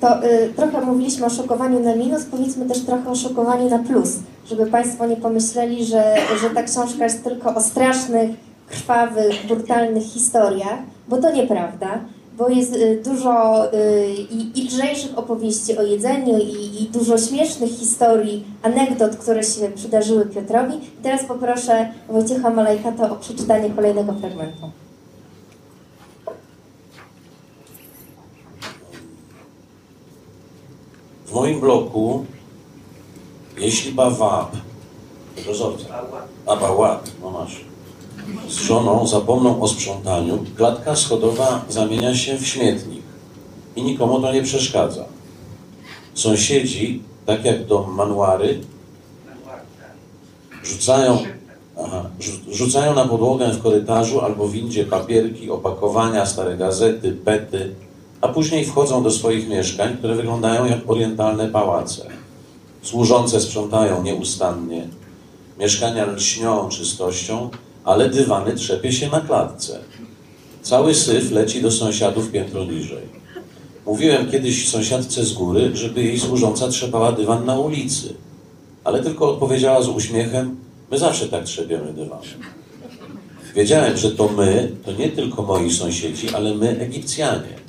To 0.00 0.24
y, 0.24 0.52
trochę 0.56 0.80
mówiliśmy 0.80 1.26
o 1.26 1.30
szokowaniu 1.30 1.80
na 1.80 1.96
minus, 1.96 2.24
powiedzmy 2.24 2.66
też 2.66 2.80
trochę 2.80 3.10
o 3.10 3.14
szokowaniu 3.14 3.70
na 3.70 3.78
plus, 3.78 4.08
żeby 4.50 4.66
Państwo 4.66 5.06
nie 5.06 5.16
pomyśleli, 5.16 5.84
że, 5.84 6.16
że 6.40 6.50
ta 6.50 6.62
książka 6.62 7.04
jest 7.04 7.24
tylko 7.24 7.54
o 7.54 7.60
strasznych, 7.60 8.30
krwawych, 8.66 9.46
brutalnych 9.46 10.02
historiach, 10.02 10.78
bo 11.08 11.18
to 11.18 11.32
nieprawda, 11.32 12.00
bo 12.38 12.48
jest 12.48 12.76
y, 12.76 13.02
dużo 13.04 13.64
y, 13.74 14.14
i, 14.30 14.60
i 14.60 14.68
lżejszych 14.68 15.18
opowieści 15.18 15.78
o 15.78 15.82
jedzeniu 15.82 16.38
i, 16.38 16.82
i 16.82 16.88
dużo 16.88 17.18
śmiesznych 17.18 17.70
historii, 17.70 18.44
anegdot, 18.62 19.16
które 19.16 19.42
się 19.42 19.68
przydarzyły 19.74 20.26
Piotrowi. 20.26 20.76
I 20.76 21.02
teraz 21.02 21.24
poproszę 21.24 21.92
Wojciecha 22.08 22.50
Malajkata 22.50 23.10
o 23.10 23.16
przeczytanie 23.16 23.70
kolejnego 23.70 24.12
fragmentu. 24.12 24.70
W 31.26 31.34
moim 31.34 31.60
bloku, 31.60 32.24
jeśli 33.58 33.92
Bawab, 33.92 34.56
dozorca, 35.46 35.84
a 36.46 36.56
Bawab, 36.56 37.08
no 37.22 37.30
masz, 37.30 37.71
z 38.48 38.54
żoną 38.54 39.06
zapomną 39.06 39.60
o 39.60 39.68
sprzątaniu, 39.68 40.44
klatka 40.56 40.96
schodowa 40.96 41.64
zamienia 41.68 42.14
się 42.14 42.38
w 42.38 42.46
śmietnik 42.46 43.02
i 43.76 43.82
nikomu 43.82 44.20
to 44.20 44.32
nie 44.32 44.42
przeszkadza. 44.42 45.04
Sąsiedzi, 46.14 47.02
tak 47.26 47.44
jak 47.44 47.66
dom 47.66 47.94
manuary, 47.94 48.60
rzucają, 50.64 51.18
aha, 51.84 52.10
rzu- 52.20 52.54
rzucają 52.54 52.94
na 52.94 53.04
podłogę 53.04 53.52
w 53.52 53.62
korytarzu 53.62 54.20
albo 54.20 54.48
windzie 54.48 54.84
papierki, 54.84 55.50
opakowania, 55.50 56.26
stare 56.26 56.56
gazety, 56.56 57.12
pety, 57.12 57.74
a 58.20 58.28
później 58.28 58.64
wchodzą 58.64 59.02
do 59.02 59.10
swoich 59.10 59.48
mieszkań, 59.48 59.96
które 59.96 60.14
wyglądają 60.14 60.64
jak 60.64 60.90
orientalne 60.90 61.48
pałace. 61.48 62.06
Służące 62.82 63.40
sprzątają 63.40 64.02
nieustannie, 64.02 64.86
mieszkania 65.58 66.06
lśnią 66.06 66.68
czystością, 66.68 67.50
ale 67.84 68.08
dywany 68.08 68.54
trzepie 68.54 68.92
się 68.92 69.10
na 69.10 69.20
klatce. 69.20 69.78
Cały 70.62 70.94
syf 70.94 71.30
leci 71.30 71.62
do 71.62 71.70
sąsiadów 71.70 72.30
piętro 72.30 72.64
niżej. 72.64 73.22
Mówiłem 73.86 74.30
kiedyś 74.30 74.68
sąsiadce 74.68 75.24
z 75.24 75.32
góry, 75.32 75.70
żeby 75.74 76.02
jej 76.02 76.20
służąca 76.20 76.68
trzepała 76.68 77.12
dywan 77.12 77.44
na 77.44 77.58
ulicy. 77.58 78.14
Ale 78.84 79.02
tylko 79.02 79.30
odpowiedziała 79.30 79.82
z 79.82 79.88
uśmiechem, 79.88 80.56
my 80.90 80.98
zawsze 80.98 81.28
tak 81.28 81.44
trzepiemy 81.44 81.92
dywan. 81.92 82.20
Wiedziałem, 83.54 83.96
że 83.96 84.10
to 84.10 84.28
my, 84.28 84.72
to 84.84 84.92
nie 84.92 85.08
tylko 85.08 85.42
moi 85.42 85.72
sąsiedzi, 85.72 86.34
ale 86.34 86.54
my, 86.54 86.78
Egipcjanie. 86.80 87.62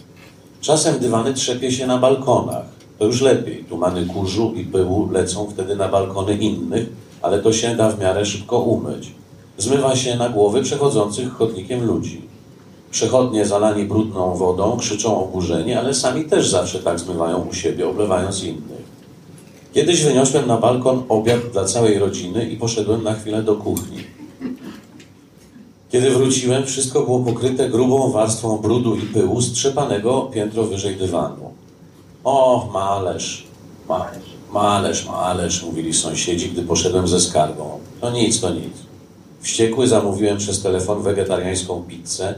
Czasem 0.62 1.00
dywany 1.00 1.34
trzepie 1.34 1.72
się 1.72 1.88
na 1.88 1.98
balkonach. 1.98 2.66
To 3.00 3.06
już 3.06 3.22
lepiej. 3.22 3.64
Tumany 3.70 4.06
kurzu 4.06 4.54
i 4.56 4.64
pyłu 4.64 5.12
lecą 5.12 5.50
wtedy 5.50 5.76
na 5.76 5.88
balkony 5.88 6.38
innych, 6.38 6.86
ale 7.22 7.40
to 7.40 7.54
się 7.54 7.76
da 7.76 7.90
w 7.90 8.00
miarę 8.00 8.26
szybko 8.26 8.60
umyć. 8.60 9.12
Zmywa 9.58 9.96
się 9.96 10.16
na 10.16 10.30
głowy 10.30 10.62
przechodzących 10.62 11.34
chodnikiem 11.34 11.86
ludzi. 11.86 12.22
Przechodnie 12.92 13.46
zalani 13.46 13.84
brudną 13.84 14.36
wodą 14.36 14.78
krzyczą 14.78 15.24
oburzeni, 15.24 15.74
ale 15.74 15.94
sami 15.94 16.26
też 16.26 16.50
zawsze 16.50 16.80
tak 16.80 17.00
zmywają 17.00 17.48
u 17.50 17.54
siebie, 17.54 17.90
oblewając 17.90 18.44
innych. 18.44 18.84
Kiedyś 19.74 20.04
wyniosłem 20.04 20.48
na 20.48 20.58
balkon 20.58 21.04
obiad 21.10 21.40
dla 21.54 21.66
całej 21.66 22.00
rodziny 22.00 22.50
i 22.50 22.58
poszedłem 22.58 23.04
na 23.04 23.14
chwilę 23.14 23.44
do 23.44 23.56
kuchni. 23.56 23.98
Kiedy 25.92 26.10
wróciłem, 26.10 26.66
wszystko 26.66 27.02
było 27.02 27.20
pokryte 27.20 27.70
grubą 27.70 28.12
warstwą 28.12 28.58
brudu 28.58 28.96
i 28.96 29.02
pyłu 29.02 29.42
strzepanego 29.42 30.22
piętro 30.22 30.64
wyżej 30.64 30.96
dywanu. 30.96 31.54
O, 32.24 32.70
malerz, 32.74 33.48
malerz, 33.90 34.34
malerz, 34.52 35.06
malerz, 35.06 35.64
mówili 35.64 35.94
sąsiedzi, 35.94 36.50
gdy 36.50 36.64
poszedłem 36.64 37.08
ze 37.08 37.20
skargą. 37.20 37.80
To 38.02 38.12
nic, 38.12 38.42
to 38.42 38.50
nic. 38.50 38.83
Wściekły 39.44 39.88
zamówiłem 39.88 40.38
przez 40.38 40.62
telefon 40.62 41.04
wegetariańską 41.04 41.84
pizzę, 41.88 42.36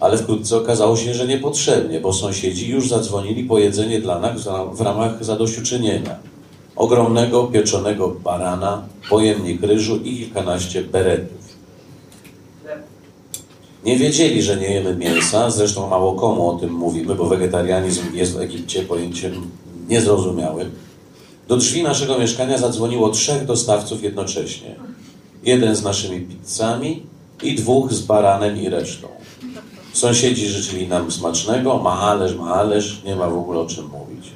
ale 0.00 0.18
wkrótce 0.18 0.56
okazało 0.56 0.96
się, 0.96 1.14
że 1.14 1.26
niepotrzebnie, 1.26 2.00
bo 2.00 2.12
sąsiedzi 2.12 2.68
już 2.68 2.88
zadzwonili 2.88 3.44
po 3.44 3.58
jedzenie 3.58 4.00
dla 4.00 4.18
nas 4.18 4.48
w 4.72 4.80
ramach 4.80 5.24
zadośćuczynienia. 5.24 6.16
Ogromnego 6.76 7.44
pieczonego 7.44 8.08
barana, 8.08 8.82
pojemnik 9.10 9.62
ryżu 9.62 9.96
i 9.96 10.16
kilkanaście 10.16 10.82
beretów. 10.82 11.42
Nie 13.84 13.96
wiedzieli, 13.96 14.42
że 14.42 14.56
nie 14.56 14.74
jemy 14.74 14.96
mięsa, 14.96 15.50
zresztą 15.50 15.88
mało 15.88 16.14
komu 16.14 16.50
o 16.50 16.58
tym 16.58 16.72
mówimy, 16.72 17.14
bo 17.14 17.26
wegetarianizm 17.26 18.02
jest 18.14 18.36
w 18.36 18.40
Egipcie 18.40 18.82
pojęciem 18.82 19.50
niezrozumiałym. 19.88 20.70
Do 21.48 21.56
drzwi 21.56 21.82
naszego 21.82 22.18
mieszkania 22.18 22.58
zadzwoniło 22.58 23.10
trzech 23.10 23.46
dostawców 23.46 24.02
jednocześnie. 24.02 24.91
Jeden 25.42 25.76
z 25.76 25.82
naszymi 25.82 26.20
pizzami 26.20 27.02
i 27.42 27.54
dwóch 27.54 27.92
z 27.92 28.02
baranem 28.02 28.62
i 28.62 28.68
resztą. 28.68 29.08
Sąsiedzi 29.92 30.48
życzyli 30.48 30.88
nam 30.88 31.10
smacznego, 31.10 31.78
mahalerz, 31.78 32.36
mahalerz, 32.36 33.02
nie 33.04 33.16
ma 33.16 33.28
w 33.28 33.38
ogóle 33.38 33.60
o 33.60 33.66
czym 33.66 33.84
mówić. 33.84 34.32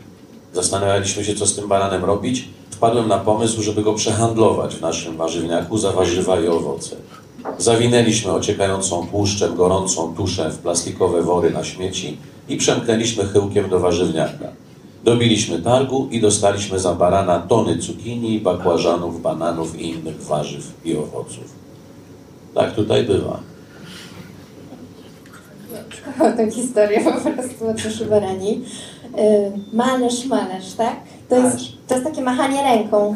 Zastanawialiśmy 0.53 1.25
się, 1.25 1.35
co 1.35 1.47
z 1.47 1.57
tym 1.57 1.69
baranem 1.69 2.05
robić. 2.05 2.49
Wpadłem 2.71 3.09
na 3.09 3.19
pomysł, 3.19 3.63
żeby 3.63 3.83
go 3.83 3.95
przehandlować 3.95 4.75
w 4.75 4.81
naszym 4.81 5.17
warzywniaku 5.17 5.79
za 5.79 5.93
warzywa 5.93 6.41
i 6.41 6.49
owoce. 6.49 6.97
Zawinęliśmy 7.59 8.33
ociekającą 8.33 9.07
tłuszczem 9.07 9.57
gorącą 9.57 10.15
tuszę 10.17 10.51
w 10.51 10.59
plastikowe 10.59 11.23
wory 11.23 11.51
na 11.51 11.65
śmieci 11.65 12.17
i 12.49 12.57
przemknęliśmy 12.57 13.25
chyłkiem 13.25 13.69
do 13.69 13.81
warzywniaka. 13.81 14.49
Dobiliśmy 15.05 15.63
targu 15.63 16.09
i 16.11 16.21
dostaliśmy 16.21 16.79
za 16.79 16.95
barana 16.95 17.39
tony 17.39 17.79
cukinii, 17.79 18.41
bakłażanów, 18.41 19.23
bananów 19.23 19.79
i 19.81 19.91
innych 19.91 20.23
warzyw 20.23 20.73
i 20.85 20.97
owoców. 20.97 21.45
Tak 22.55 22.75
tutaj 22.75 23.05
bywa. 23.05 23.41
Tę 26.37 26.51
historię 26.51 27.01
po 27.05 27.31
prostu 27.31 27.69
od 27.69 27.83
duszy 27.83 28.05
barani. 28.07 28.63
Y, 29.19 29.77
Malerz, 29.77 30.25
malerz, 30.27 30.73
tak? 30.73 30.97
To 31.29 31.37
jest, 31.37 31.57
to 31.89 31.95
jest 31.95 32.07
takie 32.07 32.23
machanie 32.23 32.63
ręką. 32.63 33.15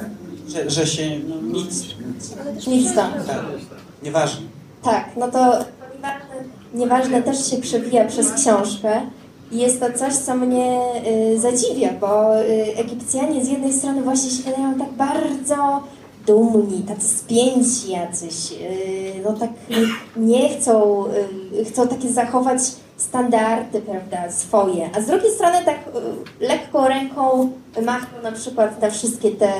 Że, 0.48 0.70
że 0.70 0.86
się 0.86 1.20
no, 1.28 1.36
nic, 1.58 1.84
nic 2.56 2.66
Nic 2.66 2.94
tam. 2.94 3.12
tak, 3.26 3.44
nieważne. 4.02 4.46
Tak, 4.82 5.10
no 5.16 5.30
to 5.30 5.38
nieważne, 5.96 6.44
nieważne 6.74 7.22
też 7.22 7.50
się 7.50 7.56
przewija 7.56 8.04
przez 8.04 8.32
książkę. 8.32 9.00
I 9.52 9.58
jest 9.58 9.80
to 9.80 9.86
coś, 9.98 10.14
co 10.14 10.34
mnie 10.34 10.80
y, 11.34 11.40
zadziwia, 11.40 11.88
bo 12.00 12.40
y, 12.40 12.76
Egipcjanie 12.76 13.44
z 13.44 13.48
jednej 13.48 13.72
strony 13.72 14.02
właśnie 14.02 14.30
się 14.30 14.42
wydają 14.42 14.74
tak 14.74 14.92
bardzo 14.92 15.82
dumni, 16.26 16.82
tacy 16.82 17.08
spięci 17.08 17.90
jacyś, 17.90 18.52
y, 18.52 19.12
no 19.24 19.32
tak 19.32 19.50
nie 20.16 20.48
chcą, 20.48 21.04
chcą 21.68 21.88
takie 21.88 22.08
zachować 22.08 22.60
standardy, 22.96 23.80
prawda, 23.80 24.32
swoje, 24.32 24.90
a 24.96 25.00
z 25.00 25.06
drugiej 25.06 25.32
strony 25.32 25.58
tak 25.64 25.78
lekką 26.40 26.88
ręką 26.88 27.50
machną 27.82 28.22
na 28.22 28.32
przykład 28.32 28.82
na 28.82 28.90
wszystkie 28.90 29.30
te 29.30 29.52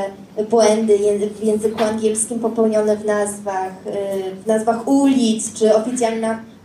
błędy 0.51 0.99
w 1.41 1.45
języku 1.45 1.84
angielskim 1.84 2.38
popełnione 2.38 2.97
w 2.97 3.05
nazwach, 3.05 3.72
w 4.45 4.47
nazwach 4.47 4.88
ulic, 4.88 5.53
czy 5.53 5.74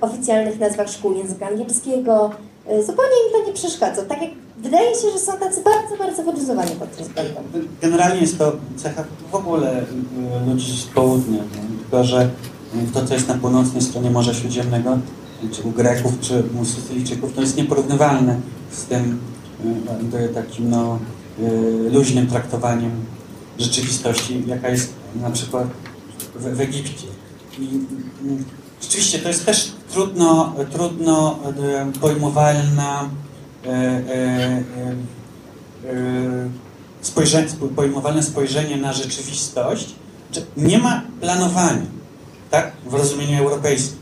oficjalnych 0.02 0.60
nazwach 0.60 0.90
szkół 0.90 1.14
języka 1.14 1.48
angielskiego. 1.48 2.30
Y, 2.72 2.84
Zupełnie 2.84 3.16
im 3.28 3.32
to 3.42 3.48
nie 3.48 3.54
przeszkadza. 3.54 4.02
Tak 4.02 4.22
jak 4.22 4.32
wydaje 4.58 4.96
się, 4.96 5.12
że 5.12 5.20
są 5.20 5.32
tacy 5.38 5.62
bardzo, 5.64 5.98
bardzo 5.98 6.24
wyluzowani 6.24 6.72
pod 6.72 6.96
tym 6.96 7.06
względem. 7.06 7.44
Generalnie 7.82 8.22
jest 8.22 8.38
to 8.38 8.52
cecha 8.78 9.04
w 9.32 9.36
ogóle 9.36 9.82
y, 9.82 10.50
ludzi 10.50 10.82
z 10.82 10.86
południa, 10.86 11.40
tylko 11.82 12.04
że 12.04 12.30
y, 12.76 12.94
to, 12.94 13.06
co 13.06 13.14
jest 13.14 13.28
na 13.28 13.34
północnej 13.36 13.82
stronie 13.82 14.12
Morza 14.12 14.34
Śródziemnego, 14.34 14.98
czy 15.52 15.62
u 15.64 15.72
Greków, 15.72 16.20
czy 16.22 16.44
u 16.62 16.66
Sycylijczyków, 16.66 17.34
to 17.34 17.42
jest 17.42 17.58
nieporównywalne 17.58 18.40
z 18.72 18.86
tym 18.86 19.20
takim 20.34 20.70
no, 20.70 21.00
luźnym 21.92 22.28
traktowaniem 22.28 22.92
rzeczywistości, 23.60 24.44
jaka 24.48 24.70
jest 24.70 24.94
na 25.22 25.32
przykład 25.32 25.68
w, 26.36 26.58
w 26.58 26.62
Egipcie. 26.62 27.08
I 27.60 27.68
rzeczywiście 28.82 29.20
to 29.20 29.28
jest 29.28 29.46
też 29.46 29.75
trudno, 29.92 30.54
trudno 30.72 31.40
pojmowalna 32.02 33.10
y, 33.66 33.70
y, 33.70 33.72
y, 35.94 36.50
spojrzenie, 37.02 37.48
pojmowane 37.76 38.24
spojrzenie 38.24 38.78
na 38.78 38.94
rzeczywistość, 38.94 39.96
nie 40.58 40.80
ma 40.80 41.02
planowania, 41.22 41.86
tak, 42.52 42.72
w 42.86 42.94
rozumieniu 42.94 43.44
europejskim, 43.44 44.00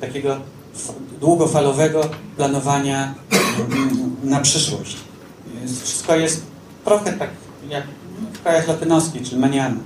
takiego 0.00 0.36
długofalowego 1.20 2.00
planowania 2.36 3.14
na 4.24 4.40
przyszłość. 4.40 4.96
Wszystko 5.82 6.16
jest 6.16 6.42
trochę 6.84 7.12
tak 7.12 7.30
jak 7.68 7.84
w 8.32 8.42
krajach 8.42 8.68
latynoskich, 8.68 9.28
czy 9.28 9.36
maniana, 9.36 9.76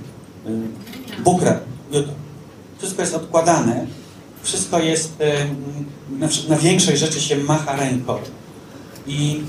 bukra, 1.23 1.59
jutro. 1.91 2.13
Wszystko 2.77 3.01
jest 3.01 3.13
odkładane, 3.13 3.85
wszystko 4.43 4.79
jest, 4.79 5.21
y, 5.21 6.15
na, 6.19 6.27
na 6.49 6.57
większej 6.57 6.97
rzeczy 6.97 7.21
się 7.21 7.37
macha 7.37 7.75
ręką. 7.75 8.17
I 9.07 9.41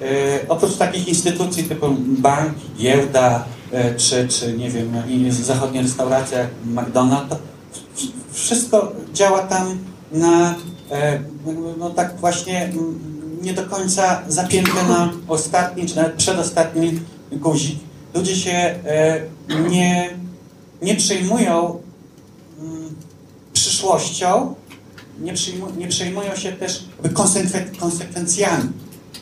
E, 0.00 0.48
oprócz 0.48 0.76
takich 0.76 1.08
instytucji 1.08 1.64
typu 1.64 1.86
bank, 1.98 2.52
giełda, 2.78 3.44
e, 3.72 3.94
czy, 3.94 4.28
czy 4.28 4.52
nie 4.52 4.70
wiem, 4.70 4.92
zachodnie 5.30 5.82
restauracje 5.82 6.38
jak 6.38 6.48
McDonald's, 6.74 7.36
wszystko 8.32 8.92
działa 9.14 9.38
tam 9.38 9.78
na 10.12 10.54
e, 10.90 11.20
no 11.78 11.90
tak 11.90 12.16
właśnie 12.16 12.64
mm, 12.64 12.98
nie 13.42 13.52
do 13.52 13.62
końca 13.62 14.22
zapięte 14.28 14.84
na 14.88 15.12
ostatni, 15.28 15.86
czy 15.86 15.96
nawet 15.96 16.14
przedostatni 16.14 17.00
guzik. 17.32 17.78
Ludzie 18.14 18.36
się 18.36 18.50
e, 18.50 19.20
nie, 19.70 20.10
nie 20.82 20.94
przejmują 20.94 21.80
mm, 22.60 22.94
przyszłością, 23.60 24.54
nie, 25.20 25.34
nie 25.78 25.88
przejmują 25.88 26.36
się 26.36 26.52
też 26.52 26.84
konsekwen- 27.12 27.76
konsekwencjami 27.76 28.70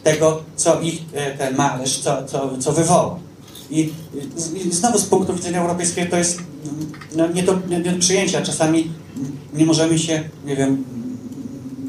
tego, 0.03 0.43
co 0.57 0.81
ich 0.81 1.01
e, 1.13 1.39
ten 1.39 1.57
malerz, 1.57 1.99
co, 1.99 2.25
co, 2.25 2.59
co 2.59 2.73
wywoła. 2.73 3.19
I, 3.71 3.93
i 4.65 4.73
znowu 4.73 4.99
z 4.99 5.05
punktu 5.05 5.35
widzenia 5.35 5.61
europejskiego 5.61 6.11
to 6.11 6.17
jest 6.17 6.39
no, 7.17 7.29
nie, 7.29 7.43
do, 7.43 7.59
nie 7.69 7.81
do 7.81 7.99
przyjęcia. 7.99 8.43
Czasami 8.43 8.91
nie 9.55 9.67
możemy 9.67 9.99
się, 9.99 10.29
nie 10.45 10.57
wiem, 10.57 10.85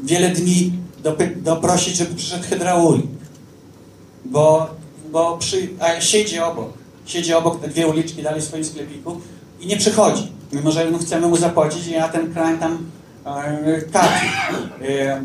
wiele 0.04 0.30
dni 0.30 0.72
doprosić, 1.36 1.96
żeby 1.96 2.14
przyszedł 2.14 2.44
hydraulik. 2.44 3.06
Bo, 4.24 4.70
bo 5.12 5.38
przy, 5.38 5.68
a 5.80 6.00
siedzi 6.00 6.38
obok, 6.38 6.72
siedzi 7.06 7.34
obok 7.34 7.60
te 7.60 7.68
dwie 7.68 7.86
uliczki 7.86 8.22
dalej 8.22 8.40
w 8.40 8.44
swoim 8.44 8.64
sklepiku 8.64 9.20
i 9.60 9.66
nie 9.66 9.76
przychodzi. 9.76 10.32
Mimo, 10.52 10.70
że 10.70 10.90
no, 10.90 10.98
chcemy 10.98 11.28
mu 11.28 11.36
zapłacić, 11.36 11.92
a 11.92 12.08
ten 12.08 12.32
krań 12.32 12.58
tam 12.58 12.90
e. 13.24 13.82
E, 14.82 15.24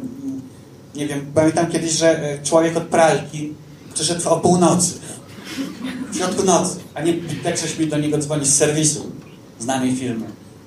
nie 0.95 1.07
wiem, 1.07 1.25
pamiętam 1.35 1.67
kiedyś, 1.67 1.91
że 1.91 2.23
e, 2.23 2.43
człowiek 2.43 2.77
od 2.77 2.83
pralki 2.83 3.53
przyszedł 3.93 4.29
o 4.29 4.39
północy. 4.39 4.93
W 6.11 6.17
środku 6.17 6.43
nocy. 6.43 6.79
A 6.93 7.01
nie 7.01 7.13
tak, 7.43 7.79
mi 7.79 7.87
do 7.87 7.97
niego 7.97 8.17
dzwoni 8.17 8.45
z 8.45 8.55
serwisu 8.55 9.11
znanej 9.59 9.95
firmy. 9.95 10.25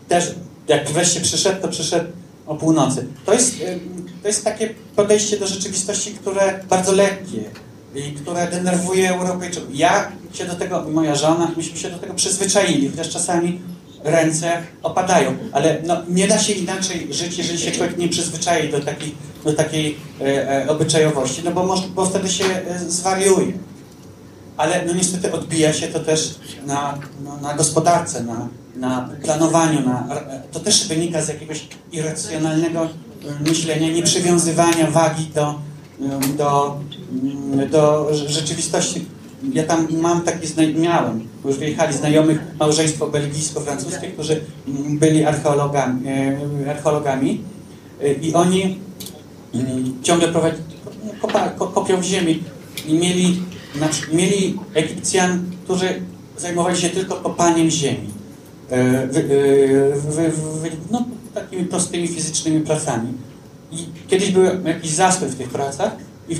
Też 0.09 0.35
jak 0.69 0.91
wreszcie 0.91 1.21
przyszedł, 1.21 1.63
to 1.63 1.69
przyszedł 1.69 2.11
o 2.47 2.55
północy. 2.55 3.07
To 3.27 3.33
jest, 3.33 3.55
e, 3.63 3.79
to 4.23 4.29
jest 4.29 4.45
takie 4.45 4.75
podejście 4.97 5.39
do 5.39 5.47
rzeczywistości, 5.47 6.11
które 6.11 6.61
bardzo 6.69 6.93
lekkie 6.93 7.51
i 7.97 8.13
które 8.13 8.47
denerwuje 8.51 9.11
Europejczyków. 9.11 9.69
Ja 9.73 10.13
się 10.33 10.45
do 10.45 10.55
tego, 10.55 10.85
moja 10.91 11.15
żona, 11.15 11.51
myśmy 11.57 11.79
się 11.79 11.91
do 11.91 11.99
tego 11.99 12.15
przyzwyczaili, 12.15 12.91
chociaż 12.91 13.09
czasami 13.09 13.61
ręce 14.05 14.63
opadają, 14.83 15.37
ale 15.53 15.79
no, 15.87 15.97
nie 16.09 16.29
da 16.29 16.39
się 16.39 16.53
inaczej 16.53 17.09
żyć, 17.11 17.39
jeżeli 17.39 17.59
się 17.59 17.73
człowiek 17.73 17.99
nie 17.99 18.09
przyzwyczai 18.09 18.69
do 18.69 18.81
takiej, 18.81 19.15
do 19.45 19.53
takiej 19.53 19.97
e, 20.21 20.65
e, 20.65 20.69
obyczajowości, 20.69 21.43
no 21.45 21.51
bo, 21.51 21.85
bo 21.95 22.07
wtedy 22.07 22.29
się 22.29 22.45
e, 22.45 22.79
zwariuje. 22.79 23.53
Ale 24.57 24.85
no 24.87 24.93
niestety 24.95 25.33
odbija 25.33 25.73
się 25.73 25.87
to 25.89 26.01
też 26.01 26.35
na, 26.67 26.99
no, 27.25 27.37
na 27.37 27.55
gospodarce, 27.55 28.25
na, 28.25 28.49
na 28.77 29.09
planowaniu, 29.23 29.81
na, 29.81 30.09
to 30.53 30.61
też 30.61 30.89
wynika 30.89 31.23
z 31.23 31.29
jakiegoś 31.29 31.69
irracjonalnego 31.93 32.85
e, 32.85 32.89
myślenia, 33.49 33.93
nieprzywiązywania 33.93 34.91
wagi 34.91 35.31
do, 35.35 35.55
e, 36.01 36.37
do, 36.37 36.81
do 37.71 38.09
rzeczywistości. 38.15 39.05
Ja 39.53 39.63
tam 39.65 39.87
mam 40.01 40.21
taki, 40.23 40.47
zna- 40.47 40.79
miałem, 40.79 41.29
już 41.45 41.57
wyjechali 41.57 41.95
znajomych, 41.97 42.39
małżeństwo 42.61 43.07
belgijsko-francuskie, 43.07 44.07
którzy 44.13 44.41
mm, 44.69 44.99
byli 44.99 45.25
archeologami, 45.25 46.09
e, 46.09 46.71
archeologami 46.71 47.41
e, 48.03 48.13
i 48.13 48.35
oni 48.35 48.79
mm, 49.55 50.03
ciągle 50.03 50.29
prowadzili, 50.29 50.63
kopa, 51.21 51.49
ko- 51.49 51.67
kopią 51.67 52.01
w 52.01 52.05
ziemi 52.05 52.43
i 52.87 52.95
mieli, 52.95 53.43
mieli 54.13 54.59
Egipcjan, 54.75 55.45
którzy 55.65 56.03
zajmowali 56.39 56.77
się 56.77 56.89
tylko 56.91 57.15
kopaniem 57.15 57.71
ziemi. 57.71 58.09
E, 58.71 59.09
no, 60.91 61.05
takimi 61.35 61.65
prostymi 61.65 62.09
fizycznymi 62.09 62.61
pracami. 62.61 63.09
I 63.73 63.77
kiedyś 64.09 64.31
był 64.31 64.43
jakiś 64.65 64.91
zastój 64.91 65.29
w 65.29 65.35
tych 65.35 65.49
pracach 65.49 65.97
i 66.29 66.37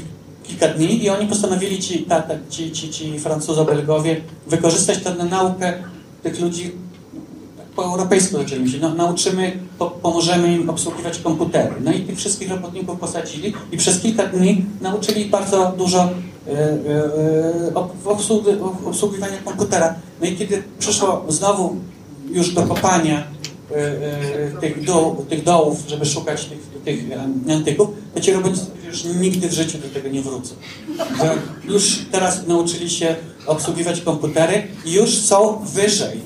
kilka 0.49 0.69
dni 0.69 1.05
i 1.05 1.11
oni 1.11 1.27
postanowili 1.27 1.79
ci, 1.79 2.03
ta, 2.03 2.21
ta, 2.23 2.35
ci, 2.51 2.73
ci, 2.73 2.91
ci 2.91 3.21
Francuzo-Belgowie 3.21 4.21
wykorzystać 4.47 4.99
na 5.19 5.25
naukę 5.25 5.73
tych 6.23 6.41
ludzi 6.41 6.73
tak 7.57 7.67
po 7.67 7.85
europejsku 7.85 8.37
zaczęli 8.37 8.61
myśleć. 8.61 8.83
No, 8.83 8.95
nauczymy, 8.95 9.59
po, 9.79 9.91
pomożemy 9.91 10.55
im 10.55 10.71
obsługiwać 10.71 11.19
komputery. 11.19 11.75
No 11.81 11.93
i 11.93 12.01
tych 12.01 12.19
wszystkich 12.19 12.51
robotników 12.51 13.01
posadzili 13.01 13.55
i 13.73 13.77
przez 13.77 14.01
kilka 14.01 14.27
dni 14.27 14.65
nauczyli 14.81 15.27
bardzo 15.27 15.75
dużo 15.79 16.01
e, 16.03 16.53
e, 16.53 17.75
ob- 17.75 18.07
obsługi, 18.07 18.51
obsługiwania 18.87 19.39
komputera. 19.45 19.95
No 20.21 20.27
i 20.27 20.37
kiedy 20.37 20.63
przyszło 20.79 21.25
znowu 21.29 21.77
już 22.31 22.55
do 22.55 22.63
kopania 22.63 23.25
tych, 24.61 24.85
doł, 24.85 25.27
tych 25.29 25.45
dołów, 25.45 25.79
żeby 25.89 26.07
szukać 26.07 26.45
tych, 26.45 26.59
tych 26.85 27.05
antyków, 27.51 27.89
to 28.15 28.21
ci 28.21 28.33
robotnicy 28.33 28.67
już 28.87 29.05
nigdy 29.05 29.49
w 29.49 29.53
życiu 29.53 29.79
do 29.79 29.89
tego 29.89 30.09
nie 30.09 30.23
wrócą. 30.23 30.55
Że 31.19 31.39
już 31.65 32.07
teraz 32.13 32.47
nauczyli 32.47 32.91
się 32.91 33.17
obsługiwać 33.47 34.01
komputery 34.01 34.63
i 34.85 34.93
już 34.93 35.19
są 35.19 35.65
wyżej, 35.65 36.21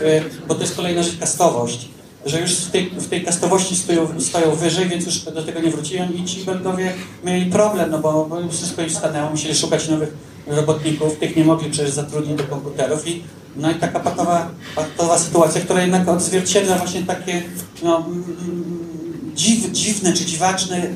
w, 0.00 0.24
bo 0.48 0.54
to 0.54 0.60
jest 0.60 0.76
kolejna 0.76 1.02
rzecz, 1.02 1.18
kastowość, 1.18 1.88
że 2.26 2.40
już 2.40 2.52
w 2.52 2.70
tej, 2.70 2.90
w 2.90 3.08
tej 3.08 3.24
kastowości 3.24 3.76
stoją, 3.76 4.20
stoją 4.20 4.54
wyżej, 4.54 4.88
więc 4.88 5.06
już 5.06 5.18
do 5.18 5.42
tego 5.42 5.60
nie 5.60 5.70
wróciłem 5.70 6.14
i 6.14 6.24
ci 6.24 6.44
Belgowie 6.44 6.92
mieli 7.24 7.50
problem, 7.50 7.90
no 7.90 7.98
bo, 7.98 8.26
bo 8.26 8.48
wszystko 8.48 8.82
im 8.82 8.90
stanęło, 8.90 9.30
musieli 9.30 9.54
szukać 9.54 9.88
nowych 9.88 10.14
robotników, 10.46 11.18
tych 11.18 11.36
nie 11.36 11.44
mogli 11.44 11.70
przecież 11.70 11.90
zatrudnić 11.90 12.36
do 12.36 12.44
komputerów 12.44 13.08
i 13.08 13.22
no 13.56 13.70
i 13.70 13.74
taka 13.74 14.00
patowa, 14.00 14.48
patowa 14.76 15.18
sytuacja, 15.18 15.60
która 15.60 15.82
jednak 15.82 16.08
odzwierciedla 16.08 16.78
właśnie 16.78 17.02
takie 17.02 17.42
no, 17.82 17.96
mm, 17.96 18.24
mm, 18.40 18.92
dziw, 19.34 19.70
dziwne 19.70 20.12
czy 20.12 20.24
dziwaczne 20.24 20.84
y, 20.84 20.90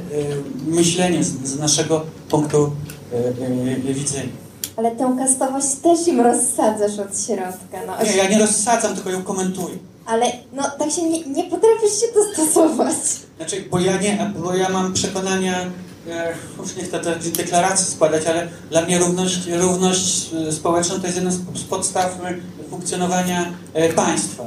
myślenie 0.66 1.24
z, 1.24 1.28
z 1.28 1.58
naszego 1.58 2.06
punktu 2.28 2.72
y, 3.12 3.90
y, 3.90 3.94
widzenia. 3.94 4.32
Ale 4.76 4.90
tę 4.90 5.16
kastowość 5.18 5.66
też 5.82 6.08
im 6.08 6.20
rozsadzasz 6.20 6.98
od 6.98 7.20
środka. 7.26 7.78
No. 7.86 8.04
Nie, 8.04 8.16
ja 8.16 8.28
nie 8.28 8.38
rozsadzam, 8.38 8.94
tylko 8.94 9.10
ją 9.10 9.22
komentuję. 9.22 9.76
Ale 10.06 10.26
no 10.52 10.62
tak 10.78 10.90
się 10.90 11.02
nie, 11.02 11.24
nie 11.24 11.44
potrafisz 11.44 12.00
się 12.00 12.06
dostosować. 12.14 12.94
Znaczy, 13.36 13.64
bo 13.70 13.78
ja 13.78 13.96
nie, 14.00 14.32
bo 14.38 14.54
ja 14.54 14.68
mam 14.68 14.92
przekonania, 14.92 15.54
już 16.58 16.76
nie 16.76 16.84
chcę 16.84 17.00
te 17.00 17.16
deklaracji 17.16 17.94
składać, 17.94 18.26
ale 18.26 18.48
dla 18.70 18.82
mnie 18.82 18.98
równość, 18.98 19.38
równość 19.46 20.30
e, 20.48 20.52
społeczna 20.52 20.98
to 20.98 21.06
jest 21.06 21.16
jedna 21.16 21.30
z 21.30 21.64
podstaw 21.70 22.20
e, 22.24 22.34
funkcjonowania 22.70 23.52
e, 23.74 23.92
państwa. 23.92 24.44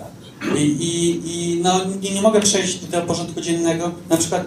I, 0.56 0.62
i, 0.62 1.22
i 1.26 1.62
no, 1.62 1.80
nie, 2.02 2.12
nie 2.12 2.22
mogę 2.22 2.42
przejść 2.42 2.86
do 2.86 3.02
porządku 3.02 3.42
dziennego. 3.42 3.92
Na 4.10 4.18
przykład 4.18 4.46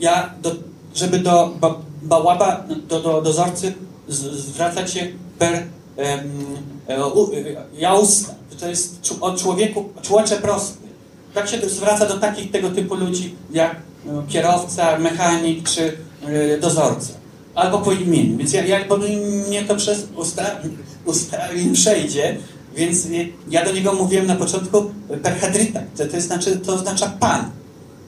ja, 0.00 0.34
do, 0.42 0.54
żeby 0.94 1.18
do 1.18 1.54
ba, 1.60 1.74
bałaba, 2.02 2.64
do, 2.88 3.00
do 3.00 3.22
dozorcy 3.22 3.74
zwracać 4.08 4.92
się 4.92 5.08
per 5.38 5.62
em, 5.96 6.46
e, 6.88 7.06
u, 7.06 7.32
e, 7.32 7.36
jausta. 7.80 8.34
To 8.60 8.68
jest 8.68 9.12
o 9.20 9.36
człowieku, 9.36 9.88
człocze 10.02 10.36
prosty. 10.36 10.88
Tak 11.34 11.48
się 11.48 11.68
zwraca 11.68 12.06
do 12.06 12.18
takich 12.18 12.50
tego 12.50 12.70
typu 12.70 12.94
ludzi 12.94 13.34
jak 13.50 13.76
no, 14.04 14.22
kierowca, 14.28 14.98
mechanik 14.98 15.68
czy 15.68 15.82
e, 15.82 15.92
dozorca. 16.60 17.12
Albo 17.54 17.78
po 17.78 17.92
imieniu. 17.92 18.36
Więc 18.36 18.52
ja, 18.52 18.64
ja, 18.64 18.84
bo 18.88 18.96
mnie 19.48 19.64
to 19.68 19.76
przez 19.76 20.06
usta, 20.16 20.42
usta 21.04 21.38
przejdzie, 21.72 22.36
więc 22.76 23.06
nie, 23.06 23.28
ja 23.50 23.64
do 23.64 23.72
niego 23.72 23.92
mówiłem 23.92 24.26
na 24.26 24.36
początku 24.36 24.90
perhedryta, 25.22 25.80
to, 25.96 26.06
to, 26.06 26.20
znaczy, 26.20 26.56
to 26.56 26.74
oznacza 26.74 27.08
pan. 27.20 27.50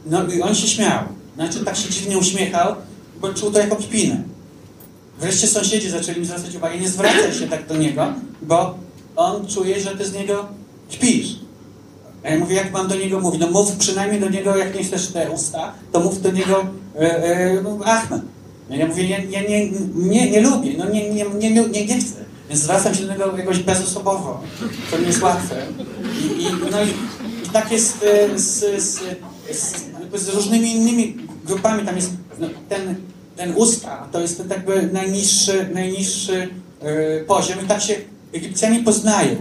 No 0.06 0.26
i 0.26 0.42
on 0.42 0.54
się 0.54 0.68
śmiał. 0.68 1.04
Znaczy 1.34 1.64
tak 1.64 1.76
się 1.76 1.90
dziwnie 1.90 2.18
uśmiechał, 2.18 2.74
bo 3.20 3.34
czuł 3.34 3.50
to 3.50 3.58
jako 3.58 3.76
kpinę. 3.76 4.22
Wreszcie 5.20 5.46
sąsiedzi 5.46 5.90
zaczęli 5.90 6.20
mi 6.20 6.26
zwracać 6.26 6.56
uwagę, 6.56 6.78
nie 6.78 6.88
zwracaj 6.88 7.32
się 7.32 7.48
tak 7.48 7.66
do 7.66 7.76
niego, 7.76 8.12
bo 8.42 8.74
on 9.16 9.46
czuje, 9.46 9.80
że 9.80 9.96
ty 9.96 10.04
z 10.04 10.12
niego 10.12 10.46
kpisz. 10.90 11.41
A 12.24 12.28
ja 12.28 12.38
mówię, 12.38 12.56
jak 12.56 12.72
mam 12.72 12.88
do 12.88 12.96
niego 12.96 13.20
mówić? 13.20 13.40
No 13.40 13.50
mów 13.50 13.76
przynajmniej 13.76 14.20
do 14.20 14.28
niego, 14.28 14.56
jak 14.56 14.74
nie 14.74 14.84
chcesz 14.84 15.06
te 15.06 15.30
usta, 15.30 15.72
to 15.92 16.00
mów 16.00 16.22
do 16.22 16.30
niego 16.30 16.66
e, 16.96 17.24
e, 17.24 17.62
no, 17.62 17.78
Ahmed. 17.84 18.22
No 18.70 18.76
ja 18.76 18.86
mówię, 18.86 19.08
nie, 19.08 19.26
nie, 19.26 19.48
nie, 19.48 19.70
nie, 19.94 20.30
nie 20.30 20.40
lubię, 20.40 20.74
no 20.78 20.90
nie, 20.90 21.10
nie, 21.10 21.24
nie, 21.24 21.50
nie, 21.50 21.86
nie 21.86 22.00
chcę. 22.00 22.24
Więc 22.48 22.62
zwracam 22.62 22.94
się 22.94 23.06
do 23.06 23.12
niego 23.12 23.36
jakoś 23.36 23.58
bezosobowo. 23.58 24.40
To 24.90 24.98
nie 24.98 25.06
jest 25.06 25.22
łatwe. 25.22 25.66
I, 26.22 26.42
i, 26.42 26.46
no 26.70 26.82
i, 26.82 26.88
i 27.46 27.50
tak 27.52 27.72
jest 27.72 28.04
e, 28.04 28.38
z, 28.38 28.82
z, 28.82 29.00
z, 29.50 30.22
z 30.22 30.28
różnymi 30.28 30.76
innymi 30.76 31.16
grupami. 31.44 31.86
Tam 31.86 31.96
jest 31.96 32.10
no, 32.38 32.48
ten, 32.68 32.94
ten 33.36 33.52
usta, 33.56 34.08
to 34.12 34.20
jest 34.20 34.38
ten 34.38 34.50
jakby 34.50 34.90
najniższy, 34.92 35.68
najniższy 35.74 36.48
e, 36.80 37.20
poziom 37.24 37.64
i 37.64 37.68
tak 37.68 37.82
się 37.82 37.94
Egipcjanie 38.32 38.82
poznają. 38.82 39.36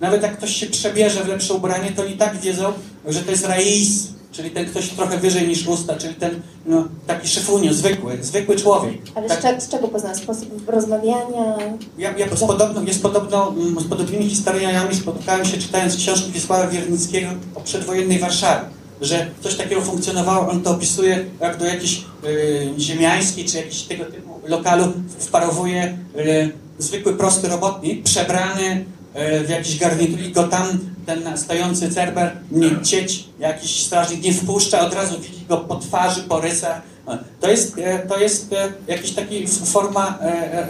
Nawet 0.00 0.22
jak 0.22 0.36
ktoś 0.36 0.56
się 0.56 0.66
przebierze 0.66 1.24
w 1.24 1.28
lepsze 1.28 1.54
ubranie, 1.54 1.92
to 1.96 2.04
i 2.04 2.12
tak 2.16 2.40
wiedzą, 2.40 2.72
że 3.08 3.20
to 3.20 3.30
jest 3.30 3.44
rais, 3.44 4.08
czyli 4.32 4.50
ten 4.50 4.66
ktoś 4.66 4.88
trochę 4.88 5.18
wyżej 5.18 5.48
niż 5.48 5.66
usta, 5.66 5.96
czyli 5.96 6.14
ten 6.14 6.40
no, 6.66 6.84
taki 7.06 7.28
szefunio, 7.28 7.74
zwykły, 7.74 8.18
zwykły 8.22 8.56
człowiek. 8.56 8.94
Ale 9.14 9.28
Tak- 9.28 9.38
z, 9.38 9.42
cze- 9.42 9.60
z 9.60 9.68
czego 9.68 9.88
poznałeś? 9.88 10.18
Sposób 10.18 10.68
rozmawiania? 10.68 11.56
ja, 11.98 12.16
ja 12.18 12.36
z, 12.36 12.40
podobną, 12.40 12.84
ja 12.84 12.92
z, 12.94 12.98
podobną, 12.98 13.48
mm, 13.48 13.80
z 13.80 13.84
podobnymi 13.88 14.28
historiami 14.28 14.96
spotkałem 14.96 15.44
się 15.44 15.58
czytając 15.58 15.96
książki 15.96 16.32
Wiesława 16.32 16.66
Wiernickiego 16.66 17.30
o 17.54 17.60
przedwojennej 17.60 18.18
Warszawie. 18.18 18.60
Że 19.00 19.26
coś 19.40 19.54
takiego 19.54 19.80
funkcjonowało, 19.80 20.48
on 20.48 20.62
to 20.62 20.70
opisuje, 20.70 21.24
jak 21.40 21.56
do 21.58 21.64
jakiejś 21.64 22.04
y, 22.24 22.70
ziemiańskiej 22.78 23.44
czy 23.44 23.56
jakiegoś 23.56 23.82
tego 23.82 24.04
typu 24.04 24.40
lokalu 24.46 24.92
wparowuje 25.18 25.98
y, 26.18 26.52
zwykły, 26.78 27.14
prosty 27.16 27.48
robotnik, 27.48 28.02
przebrany 28.02 28.84
w 29.14 29.48
jakiś 29.48 29.78
garnitur 29.78 30.20
i 30.20 30.32
go 30.32 30.48
tam 30.48 30.66
ten 31.06 31.38
stojący 31.38 31.90
cerber, 31.94 32.36
nie 32.50 32.80
cieć, 32.82 33.24
jakiś 33.38 33.82
strażnik 33.86 34.22
nie 34.22 34.32
wpuszcza, 34.34 34.80
od 34.86 34.94
razu 34.94 35.18
widzi 35.20 35.46
go 35.48 35.56
po 35.56 35.76
twarzy, 35.76 36.22
po 36.22 36.40
rysach. 36.40 36.82
No, 37.06 37.18
To 37.40 37.50
jest, 37.50 37.78
e, 37.78 37.98
to 37.98 38.18
jest 38.18 38.52
e, 38.52 38.72
jakiś 38.88 39.12
taki 39.12 39.44
f- 39.44 39.50
forma 39.64 40.18
e, 40.22 40.24
e, 40.58 40.68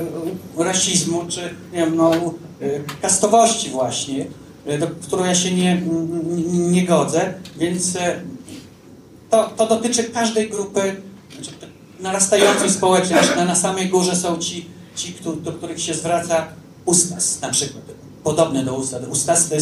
rasizmu, 0.59 1.25
czy 1.29 1.41
nie 1.73 1.79
wiem, 1.79 1.97
no, 1.97 2.11
e, 2.15 2.21
kastowości 3.03 3.71
właśnie, 3.71 4.27
e, 4.67 4.79
do 4.79 4.87
którą 4.89 5.25
ja 5.25 5.35
się 5.35 5.51
nie, 5.55 5.83
nie, 6.27 6.43
nie 6.71 6.87
godzę, 6.87 7.35
więc 7.59 7.97
e, 7.97 8.21
to, 9.31 9.51
to 9.57 9.67
dotyczy 9.67 10.05
każdej 10.05 10.51
grupy 10.51 10.97
znaczy, 11.35 11.51
narastającej 12.01 12.71
społecznie, 12.71 13.21
aż 13.21 13.37
na, 13.37 13.45
na 13.45 13.55
samej 13.55 13.89
górze 13.89 14.17
są 14.17 14.39
ci, 14.39 14.67
ci 14.97 15.15
do 15.43 15.53
których 15.53 15.81
się 15.83 15.95
zwraca 15.95 16.47
ustas 16.85 17.41
na 17.41 17.49
przykład, 17.51 17.85
podobny 18.25 18.65
do 18.65 18.75
ustas. 18.75 19.03
Ustas 19.09 19.49
to 19.49 19.55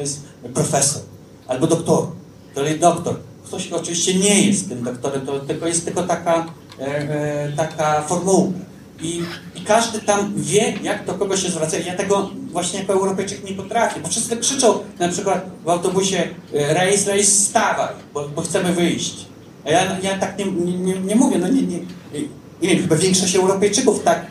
jest, 0.00 0.20
profesor 0.54 1.02
albo 1.48 1.66
doktor, 1.66 2.06
to 2.54 2.64
jest 2.64 2.78
doktor. 2.78 3.16
Ktoś 3.44 3.72
oczywiście 3.72 4.14
nie 4.14 4.46
jest 4.46 4.68
tym 4.68 4.84
doktorem, 4.84 5.26
to 5.26 5.40
tylko 5.40 5.66
jest 5.66 5.84
tylko 5.84 6.02
taka, 6.02 6.46
e, 6.80 6.84
e, 6.84 7.52
taka 7.56 8.02
formułka. 8.02 8.58
I, 9.02 9.22
I 9.54 9.60
każdy 9.60 9.98
tam 9.98 10.32
wie, 10.36 10.74
jak 10.82 11.06
do 11.06 11.14
kogo 11.14 11.36
się 11.36 11.50
zwraca. 11.50 11.78
Ja 11.78 11.96
tego 11.96 12.30
właśnie 12.50 12.78
jako 12.78 12.92
Europejczyk 12.92 13.44
nie 13.44 13.56
potrafię, 13.56 14.00
bo 14.00 14.08
wszyscy 14.08 14.36
krzyczą 14.36 14.78
na 14.98 15.08
przykład 15.08 15.46
w 15.64 15.68
autobusie 15.68 16.28
e, 16.54 16.74
rejs, 16.74 17.06
rejs, 17.06 17.48
stawaj, 17.48 17.94
bo, 18.14 18.28
bo 18.28 18.42
chcemy 18.42 18.72
wyjść. 18.72 19.26
A 19.64 19.70
ja, 19.70 19.98
ja 20.02 20.18
tak 20.18 20.38
nie, 20.38 20.44
nie, 20.44 20.78
nie, 20.78 21.00
nie 21.00 21.16
mówię, 21.16 21.38
no 21.38 21.48
nie, 21.48 21.62
nie, 21.62 21.78
nie 22.62 22.68
wiem, 22.68 22.78
chyba 22.78 22.96
większość 22.96 23.36
Europejczyków 23.36 24.02
tak, 24.02 24.26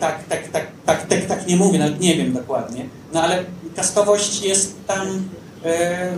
tak, 0.00 0.24
tak, 0.28 0.48
tak, 0.48 0.66
tak, 0.86 1.06
tak, 1.06 1.26
tak 1.26 1.46
nie 1.46 1.56
mówi, 1.56 1.78
nawet 1.78 2.00
nie 2.00 2.16
wiem 2.16 2.32
dokładnie. 2.32 2.86
No 3.12 3.22
ale 3.22 3.44
kastowość 3.76 4.42
jest 4.42 4.86
tam 4.86 5.28
e, 5.64 6.12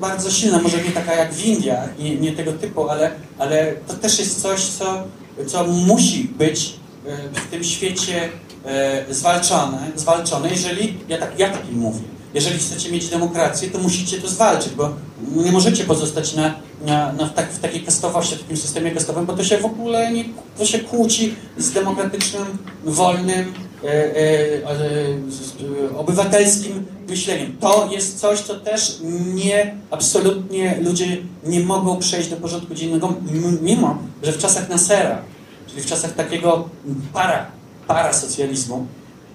bardzo 0.00 0.30
silna, 0.30 0.58
może 0.58 0.82
nie 0.82 0.90
taka 0.90 1.14
jak 1.14 1.34
w 1.34 1.44
Indiach, 1.44 1.98
nie, 1.98 2.16
nie 2.16 2.32
tego 2.32 2.52
typu, 2.52 2.88
ale, 2.88 3.10
ale 3.38 3.72
to 3.86 3.94
też 3.94 4.18
jest 4.18 4.42
coś, 4.42 4.60
co, 4.60 5.04
co 5.46 5.64
musi 5.64 6.24
być 6.24 6.74
e, 7.06 7.40
w 7.40 7.50
tym 7.50 7.64
świecie 7.64 8.28
e, 8.64 9.14
zwalczone, 9.14 9.90
zwalczone, 9.94 10.50
jeżeli, 10.50 10.98
ja 11.08 11.18
tak, 11.18 11.38
ja 11.38 11.50
takim 11.50 11.78
mówię, 11.78 12.11
jeżeli 12.34 12.58
chcecie 12.58 12.90
mieć 12.90 13.08
demokrację, 13.08 13.70
to 13.70 13.78
musicie 13.78 14.20
to 14.20 14.28
zwalczyć, 14.28 14.74
bo 14.74 14.90
nie 15.36 15.52
możecie 15.52 15.84
pozostać 15.84 16.34
na, 16.34 16.54
na, 16.86 17.12
na 17.12 17.26
w, 17.26 17.34
tak, 17.34 17.52
w 17.52 17.58
takiej 17.58 17.82
kastowości, 17.82 18.36
w 18.36 18.40
takim 18.40 18.56
systemie 18.56 18.90
kastowym, 18.90 19.26
bo 19.26 19.32
to 19.32 19.44
się 19.44 19.58
w 19.58 19.64
ogóle 19.64 20.12
nie, 20.12 20.24
to 20.58 20.66
się 20.66 20.78
kłóci 20.78 21.34
z 21.58 21.70
demokratycznym, 21.70 22.58
wolnym, 22.84 23.52
e, 23.84 23.88
e, 23.88 24.20
e, 25.90 25.96
obywatelskim 25.96 26.86
myśleniem. 27.08 27.56
To 27.60 27.88
jest 27.92 28.20
coś, 28.20 28.40
co 28.40 28.60
też 28.60 28.98
nie, 29.34 29.74
absolutnie 29.90 30.78
ludzie 30.82 31.16
nie 31.44 31.60
mogą 31.60 31.98
przejść 31.98 32.28
do 32.28 32.36
porządku 32.36 32.74
dziennego, 32.74 33.14
mimo, 33.62 33.98
że 34.22 34.32
w 34.32 34.38
czasach 34.38 34.68
Nasera, 34.68 35.22
czyli 35.68 35.82
w 35.82 35.86
czasach 35.86 36.14
takiego 36.14 36.68
para, 37.12 37.46
parasocjalizmu, 37.86 38.86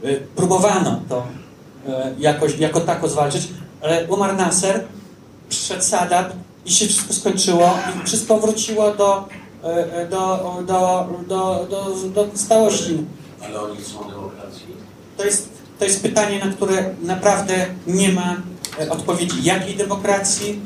e, 0.04 0.16
próbowano 0.36 1.02
to 1.10 1.28
jakoś, 2.20 2.58
jako 2.60 2.82
tako 2.82 3.10
zwalczyć, 3.10 3.48
ale 3.82 4.08
umarł 4.08 4.38
Nasser, 4.38 4.84
przyszedł 5.50 5.84
Sadat 5.84 6.34
i 6.66 6.72
się 6.72 6.86
wszystko 6.88 7.14
skończyło 7.14 7.78
i 8.04 8.08
wszystko 8.08 8.38
wróciło 8.38 8.92
do, 8.92 9.28
e, 9.64 9.94
e, 9.94 10.08
do, 10.08 10.56
do, 10.68 11.08
do, 11.28 11.68
do, 11.70 11.96
do 12.10 12.38
stałości. 12.38 12.98
Ale 13.46 13.62
oni 13.62 13.78
chcą 13.78 14.10
demokracji. 14.10 14.68
To 15.18 15.26
jest, 15.26 15.50
to 15.80 15.86
jest 15.86 16.02
pytanie, 16.02 16.46
na 16.46 16.52
które 16.52 16.90
naprawdę 17.02 17.66
nie 17.88 18.12
ma 18.14 18.36
e, 18.80 18.90
odpowiedzi. 18.90 19.44
Jakiej 19.44 19.76
demokracji? 19.76 20.60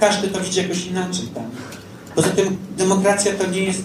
Każdy 0.00 0.28
to 0.28 0.40
widzi 0.40 0.62
jakoś 0.62 0.86
inaczej. 0.86 1.26
Tak? 1.34 1.44
Poza 2.14 2.28
tym 2.28 2.56
demokracja 2.76 3.32
to 3.34 3.46
nie 3.46 3.64
jest 3.64 3.82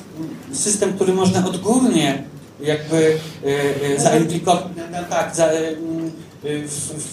system, 0.53 0.93
który 0.93 1.13
można 1.13 1.47
odgórnie 1.47 2.23
jakby 2.61 3.17
e, 3.45 3.95
e, 3.95 3.99
zaimplikować, 3.99 4.63
no, 4.91 4.97
tak, 5.09 5.35
za, 5.35 5.45
e, 5.45 5.69
e, 5.69 5.75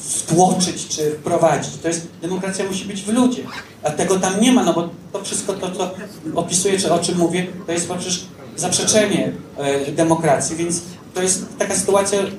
wtłoczyć 0.08 0.88
czy 0.88 1.10
wprowadzić. 1.10 1.76
To 1.82 1.88
jest, 1.88 2.06
demokracja 2.22 2.64
musi 2.64 2.84
być 2.84 3.02
w 3.02 3.08
ludzie, 3.08 3.42
a 3.82 3.90
tego 3.90 4.18
tam 4.18 4.40
nie 4.40 4.52
ma, 4.52 4.64
no 4.64 4.72
bo 4.74 4.88
to 5.12 5.24
wszystko 5.24 5.52
to, 5.52 5.70
co 5.70 5.90
opisuję, 6.34 6.78
czy 6.78 6.92
o 6.92 6.98
czym 6.98 7.18
mówię, 7.18 7.46
to 7.66 7.72
jest 7.72 7.88
przecież 7.90 8.24
zaprzeczenie 8.56 9.32
e, 9.58 9.92
demokracji, 9.92 10.56
więc 10.56 10.80
to 11.14 11.22
jest 11.22 11.46
taka 11.58 11.74
sytuacja 11.76 12.18
mm, 12.18 12.32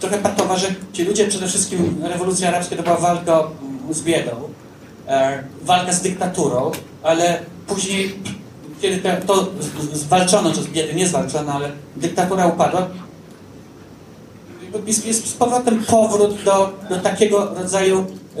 trochę 0.00 0.18
patowa, 0.18 0.56
że 0.56 0.74
ci 0.92 1.04
ludzie, 1.04 1.26
przede 1.28 1.48
wszystkim 1.48 1.96
rewolucja 2.02 2.48
arabska 2.48 2.76
to 2.76 2.82
była 2.82 2.96
walka 2.96 3.42
z 3.90 4.02
biedą, 4.02 4.30
e, 5.08 5.44
walka 5.62 5.92
z 5.92 6.00
dyktaturą, 6.02 6.70
ale 7.02 7.38
później, 7.66 8.14
kiedy 8.80 9.10
to 9.26 9.48
z- 9.92 9.98
zwalczono, 9.98 10.52
czy 10.52 10.62
z 10.62 10.66
biedy 10.66 10.94
nie 10.94 11.06
zwalczono, 11.08 11.52
ale 11.52 11.70
dyktatura 11.96 12.46
upadła, 12.46 12.88
jest, 14.86 15.06
jest 15.06 15.26
z 15.26 15.32
powrotem 15.32 15.84
powrót 15.84 16.42
do, 16.44 16.78
do 16.88 16.96
takiego 16.96 17.54
rodzaju 17.54 18.04
e, 18.36 18.40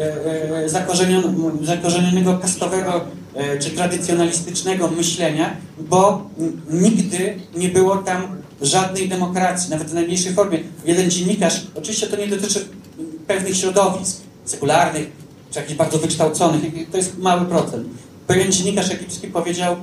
e, 0.64 0.68
zakorzeniono- 0.68 1.64
zakorzenionego 1.64 2.38
kastowego 2.38 3.04
e, 3.34 3.58
czy 3.58 3.70
tradycjonalistycznego 3.70 4.88
myślenia, 4.88 5.56
bo 5.78 6.30
nigdy 6.70 7.38
nie 7.56 7.68
było 7.68 7.96
tam 7.96 8.22
żadnej 8.62 9.08
demokracji, 9.08 9.70
nawet 9.70 9.88
w 9.88 9.94
najmniejszej 9.94 10.32
formie. 10.34 10.58
Jeden 10.84 11.10
dziennikarz, 11.10 11.66
oczywiście 11.74 12.06
to 12.06 12.16
nie 12.16 12.26
dotyczy 12.26 12.64
pewnych 13.26 13.56
środowisk 13.56 14.20
sekularnych, 14.44 15.12
czy 15.50 15.58
jakichś 15.58 15.78
bardzo 15.78 15.98
wykształconych, 15.98 16.62
to 16.90 16.96
jest 16.96 17.18
mały 17.18 17.46
procent. 17.46 17.88
Pewien 18.26 18.52
dziennikarz 18.52 18.90
egipski 18.90 19.26
powiedział, 19.26 19.76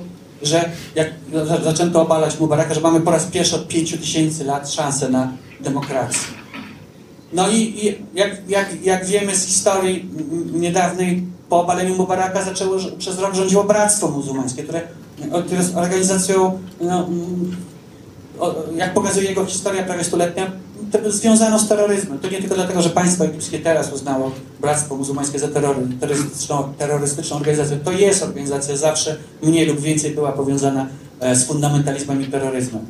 że 0.46 0.70
jak 0.94 1.08
za- 1.46 1.64
zaczęto 1.64 2.02
obalać 2.02 2.40
Mubaraka, 2.40 2.74
że 2.74 2.80
mamy 2.80 3.00
po 3.00 3.10
raz 3.10 3.24
pierwszy 3.24 3.56
od 3.56 3.68
pięciu 3.68 3.98
tysięcy 3.98 4.44
lat 4.44 4.70
szansę 4.70 5.08
na 5.08 5.32
demokrację. 5.60 6.20
No 7.32 7.48
i, 7.48 7.56
i 7.56 7.98
jak, 8.14 8.48
jak, 8.48 8.84
jak 8.84 9.04
wiemy 9.06 9.36
z 9.36 9.44
historii 9.46 10.08
niedawnej, 10.52 11.22
po 11.48 11.60
obaleniu 11.60 11.96
Mubaraka 11.96 12.42
zaczęło, 12.42 12.76
przez 12.98 13.18
rok 13.18 13.34
rządziło 13.34 13.64
Bractwo 13.64 14.08
Muzułmańskie, 14.08 14.62
które, 14.62 14.80
które 15.46 15.60
jest 15.60 15.76
organizacją, 15.76 16.58
no, 16.80 17.08
jak 18.76 18.94
pokazuje 18.94 19.28
jego 19.28 19.46
historia 19.46 19.82
prawie 19.82 20.04
stuletnia, 20.04 20.50
to 20.98 21.12
związano 21.12 21.58
z 21.58 21.68
terroryzmem. 21.68 22.18
To 22.18 22.28
nie 22.28 22.38
tylko 22.38 22.54
dlatego, 22.54 22.82
że 22.82 22.90
państwo 22.90 23.24
egipskie 23.24 23.58
teraz 23.58 23.92
uznało 23.92 24.30
Bractwo 24.60 24.96
Muzułmańskie 24.96 25.38
za 25.38 25.48
terrory, 25.48 25.80
terrorystyczną, 26.00 26.74
terrorystyczną 26.78 27.36
organizację. 27.36 27.76
To 27.76 27.92
jest 27.92 28.22
organizacja 28.22 28.76
zawsze 28.76 29.16
mniej 29.42 29.66
lub 29.66 29.80
więcej 29.80 30.10
była 30.10 30.32
powiązana 30.32 30.86
e, 31.20 31.36
z 31.36 31.44
fundamentalizmem 31.44 32.22
i 32.22 32.26
terroryzmem. 32.26 32.84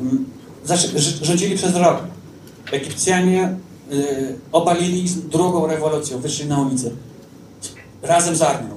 Mm, 0.00 0.24
rz- 0.66 1.24
rządzili 1.24 1.56
przez 1.56 1.74
rok. 1.76 1.98
Egipcjanie 2.72 3.56
y, 3.92 4.34
obalili 4.52 5.04
drugą 5.30 5.66
rewolucją, 5.66 6.18
wyszli 6.18 6.46
na 6.46 6.58
ulicę 6.60 6.90
razem 8.02 8.36
z 8.36 8.42
armią 8.42 8.74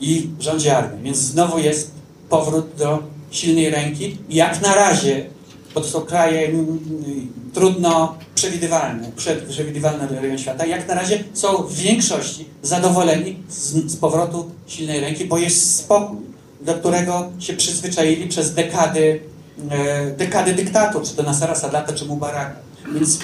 i 0.00 0.30
rządzi 0.40 0.68
armię. 0.68 1.02
Więc 1.02 1.16
znowu 1.16 1.58
jest 1.58 1.90
powrót 2.28 2.66
do 2.78 3.02
silnej 3.30 3.70
ręki. 3.70 4.18
Jak 4.28 4.62
na 4.62 4.74
razie, 4.74 5.26
bo 5.76 5.82
to 5.82 5.88
są 5.88 6.00
kraje 6.00 6.48
mm, 6.48 6.78
y, 7.08 7.54
trudno 7.54 8.16
przewidywalne, 8.34 9.10
prze- 9.16 9.46
przewidywalne 9.48 10.08
rejon 10.20 10.38
świata, 10.38 10.66
jak 10.66 10.88
na 10.88 10.94
razie 10.94 11.24
są 11.32 11.56
w 11.56 11.74
większości 11.74 12.46
zadowoleni 12.62 13.36
z, 13.48 13.92
z 13.92 13.96
powrotu 13.96 14.50
silnej 14.66 15.00
ręki, 15.00 15.24
bo 15.24 15.38
jest 15.38 15.76
spokój, 15.76 16.18
do 16.60 16.74
którego 16.74 17.28
się 17.38 17.52
przyzwyczaili 17.54 18.28
przez 18.28 18.54
dekady, 18.54 19.20
e, 19.70 20.10
dekady 20.10 20.52
dyktatu, 20.54 21.00
czy 21.00 21.16
to 21.16 21.22
Nasara 21.22 21.54
Sadata, 21.54 21.92
czy 21.92 22.04
Mubaraka. 22.04 22.56
Więc 22.94 23.18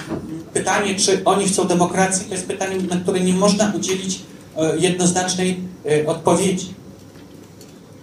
pytanie, 0.54 0.94
czy 0.94 1.24
oni 1.24 1.44
chcą 1.44 1.64
demokracji, 1.64 2.26
to 2.26 2.34
jest 2.34 2.46
pytanie, 2.46 2.76
na 2.90 2.96
które 2.96 3.20
nie 3.20 3.34
można 3.34 3.72
udzielić 3.76 4.20
e, 4.56 4.76
jednoznacznej 4.76 5.60
e, 5.90 6.06
odpowiedzi. 6.06 6.74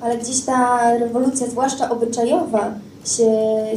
Ale 0.02 0.18
gdzieś 0.18 0.42
ta 0.42 0.92
rewolucja, 0.98 1.48
zwłaszcza 1.48 1.90
obyczajowa, 1.90 2.74
się, 3.18 3.32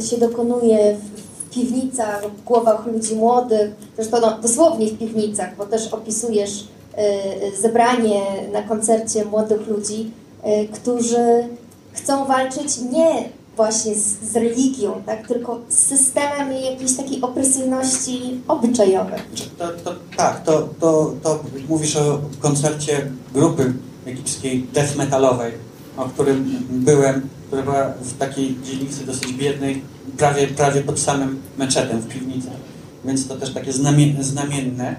się 0.09 0.17
dokonuje 0.17 0.97
w, 0.97 1.23
piwnicach, 1.53 2.23
w 2.37 2.43
głowach 2.43 2.85
ludzi 2.85 3.15
młodych, 3.15 3.71
zresztą 3.95 4.21
no, 4.21 4.37
dosłownie 4.41 4.87
w 4.87 4.97
piwnicach, 4.97 5.55
bo 5.57 5.65
też 5.65 5.87
opisujesz 5.87 6.59
y, 6.59 7.01
y, 7.47 7.61
zebranie 7.61 8.21
na 8.53 8.61
koncercie 8.61 9.25
młodych 9.25 9.67
ludzi, 9.67 10.11
y, 10.45 10.67
którzy 10.67 11.47
chcą 11.93 12.25
walczyć 12.25 12.77
nie 12.91 13.29
właśnie 13.55 13.95
z, 13.95 14.31
z 14.31 14.35
religią, 14.35 15.01
tak, 15.05 15.27
tylko 15.27 15.59
z 15.69 15.77
systemem 15.77 16.51
jakiejś 16.51 16.97
takiej 16.97 17.21
opresyjności 17.21 18.41
obyczajowej. 18.47 19.19
To, 19.57 19.67
to, 19.83 19.95
tak, 20.17 20.43
to, 20.43 20.69
to, 20.79 21.13
to 21.23 21.39
mówisz 21.69 21.95
o 21.95 22.19
koncercie 22.39 23.11
grupy 23.33 23.73
egipskiej 24.05 24.67
death 24.73 24.95
metalowej, 24.95 25.51
o 25.97 26.05
którym 26.05 26.65
byłem, 26.69 27.21
która 27.47 27.61
była 27.61 27.93
w 28.01 28.17
takiej 28.17 28.55
dzielnicy 28.63 29.05
dosyć 29.05 29.33
biednej, 29.33 29.81
prawie, 30.17 30.47
prawie 30.47 30.81
pod 30.81 30.99
samym 30.99 31.41
meczetem 31.57 31.99
w 31.99 32.07
piwnicy. 32.07 32.47
Więc 33.05 33.27
to 33.27 33.35
też 33.35 33.53
takie 33.53 33.73
znamie, 33.73 34.23
znamienne. 34.23 34.95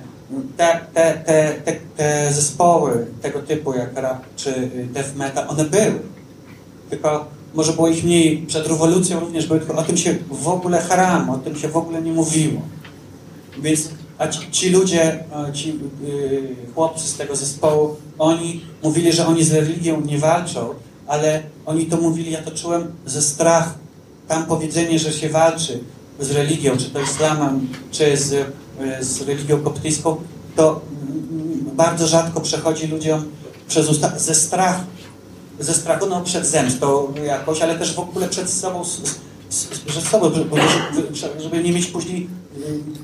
Te, 0.56 0.80
te, 0.94 1.14
te, 1.14 1.54
te, 1.64 1.72
te 1.96 2.32
zespoły 2.32 3.06
tego 3.22 3.38
typu 3.42 3.74
jak 3.74 3.96
rap 3.96 4.24
czy 4.36 4.70
death 4.92 5.16
metal, 5.16 5.48
one 5.48 5.64
były. 5.64 6.00
Tylko 6.90 7.26
może 7.54 7.72
było 7.72 7.88
ich 7.88 8.04
mniej 8.04 8.38
przed 8.46 8.66
rewolucją 8.66 9.20
również 9.20 9.46
były, 9.46 9.60
tylko 9.60 9.76
o 9.76 9.82
tym 9.82 9.96
się 9.96 10.14
w 10.30 10.48
ogóle 10.48 10.80
haram, 10.80 11.30
o 11.30 11.38
tym 11.38 11.56
się 11.56 11.68
w 11.68 11.76
ogóle 11.76 12.02
nie 12.02 12.12
mówiło. 12.12 12.60
Więc 13.58 13.88
a 14.24 14.28
ci, 14.28 14.50
ci 14.50 14.70
ludzie, 14.70 15.24
e, 15.48 15.52
ci 15.52 15.70
y, 16.04 16.56
chłopcy 16.74 17.08
z 17.08 17.16
tego 17.16 17.36
zespołu, 17.36 17.96
oni 18.18 18.60
mówili, 18.82 19.12
że 19.12 19.26
oni 19.26 19.44
z 19.44 19.52
religią 19.52 20.00
nie 20.00 20.18
walczą, 20.18 20.74
ale 21.06 21.42
oni 21.66 21.86
to 21.86 21.96
mówili, 21.96 22.30
ja 22.30 22.42
to 22.42 22.50
czułem 22.50 22.92
ze 23.06 23.22
strachu. 23.22 23.74
Tam 24.28 24.46
powiedzenie, 24.46 24.98
że 24.98 25.12
się 25.12 25.28
walczy 25.28 25.80
z 26.20 26.30
religią, 26.30 26.76
czy 26.76 26.90
to 26.90 27.00
islamem, 27.00 27.68
czy 27.90 28.16
z, 28.16 28.32
y, 28.32 28.44
z 29.00 29.20
religią 29.20 29.62
koptyjską, 29.62 30.16
to 30.56 30.80
bardzo 31.76 32.06
rzadko 32.06 32.40
przechodzi 32.40 32.86
ludziom 32.86 33.24
przez 33.68 33.88
usta 33.88 34.18
ze 34.18 34.34
strachu. 34.34 34.84
Ze 35.60 35.74
strachu 35.74 36.06
no, 36.06 36.20
przed 36.20 36.46
zemstą 36.46 37.14
jakoś, 37.26 37.62
ale 37.62 37.78
też 37.78 37.94
w 37.94 37.98
ogóle 37.98 38.28
przed 38.28 38.50
sobą, 38.50 38.82
przed 39.86 40.04
sobą 40.04 40.30
żeby, 40.34 40.56
żeby- 41.42 41.62
nie 41.62 41.72
mieć 41.72 41.86
później 41.86 42.20
nie 42.20 42.28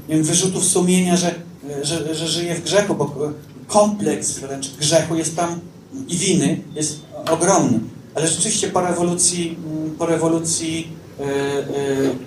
wiem, 0.08 0.22
wyrzutów 0.22 0.64
sumienia, 0.64 1.16
że, 1.16 1.34
że, 1.82 2.14
że 2.14 2.28
żyje 2.28 2.54
w 2.54 2.62
grzechu, 2.64 2.94
bo 2.94 3.32
kompleks 3.66 4.38
wręcz 4.38 4.76
grzechu 4.76 5.16
jest 5.16 5.36
tam 5.36 5.60
i 6.08 6.16
winy 6.16 6.60
jest 6.74 7.00
ogromny. 7.30 7.80
Ale 8.14 8.28
rzeczywiście 8.28 8.68
po 8.68 8.80
rewolucji, 8.80 9.58
mm, 9.66 9.90
po 9.90 10.06
rewolucji, 10.06 10.88
e, 11.20 11.22
e, 11.24 11.26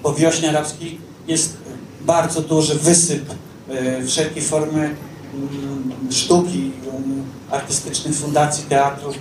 po 0.04 0.14
wiośnie 0.14 0.50
arabskiej 0.50 0.98
jest 1.28 1.58
bardzo 2.06 2.42
duży 2.42 2.76
wysyp 2.76 3.26
e, 3.70 4.06
wszelkiej 4.06 4.44
formy 4.44 4.96
mm, 5.34 5.92
sztuki, 6.12 6.72
e, 7.50 7.54
artystycznych 7.56 8.16
fundacji, 8.16 8.64
teatrów, 8.70 9.16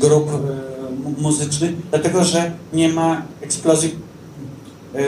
grup 0.00 0.30
mu- 1.04 1.14
muzycznych, 1.18 1.72
dlatego 1.90 2.24
że 2.24 2.52
nie 2.72 2.88
ma 2.88 3.22
eksplozji 3.40 3.94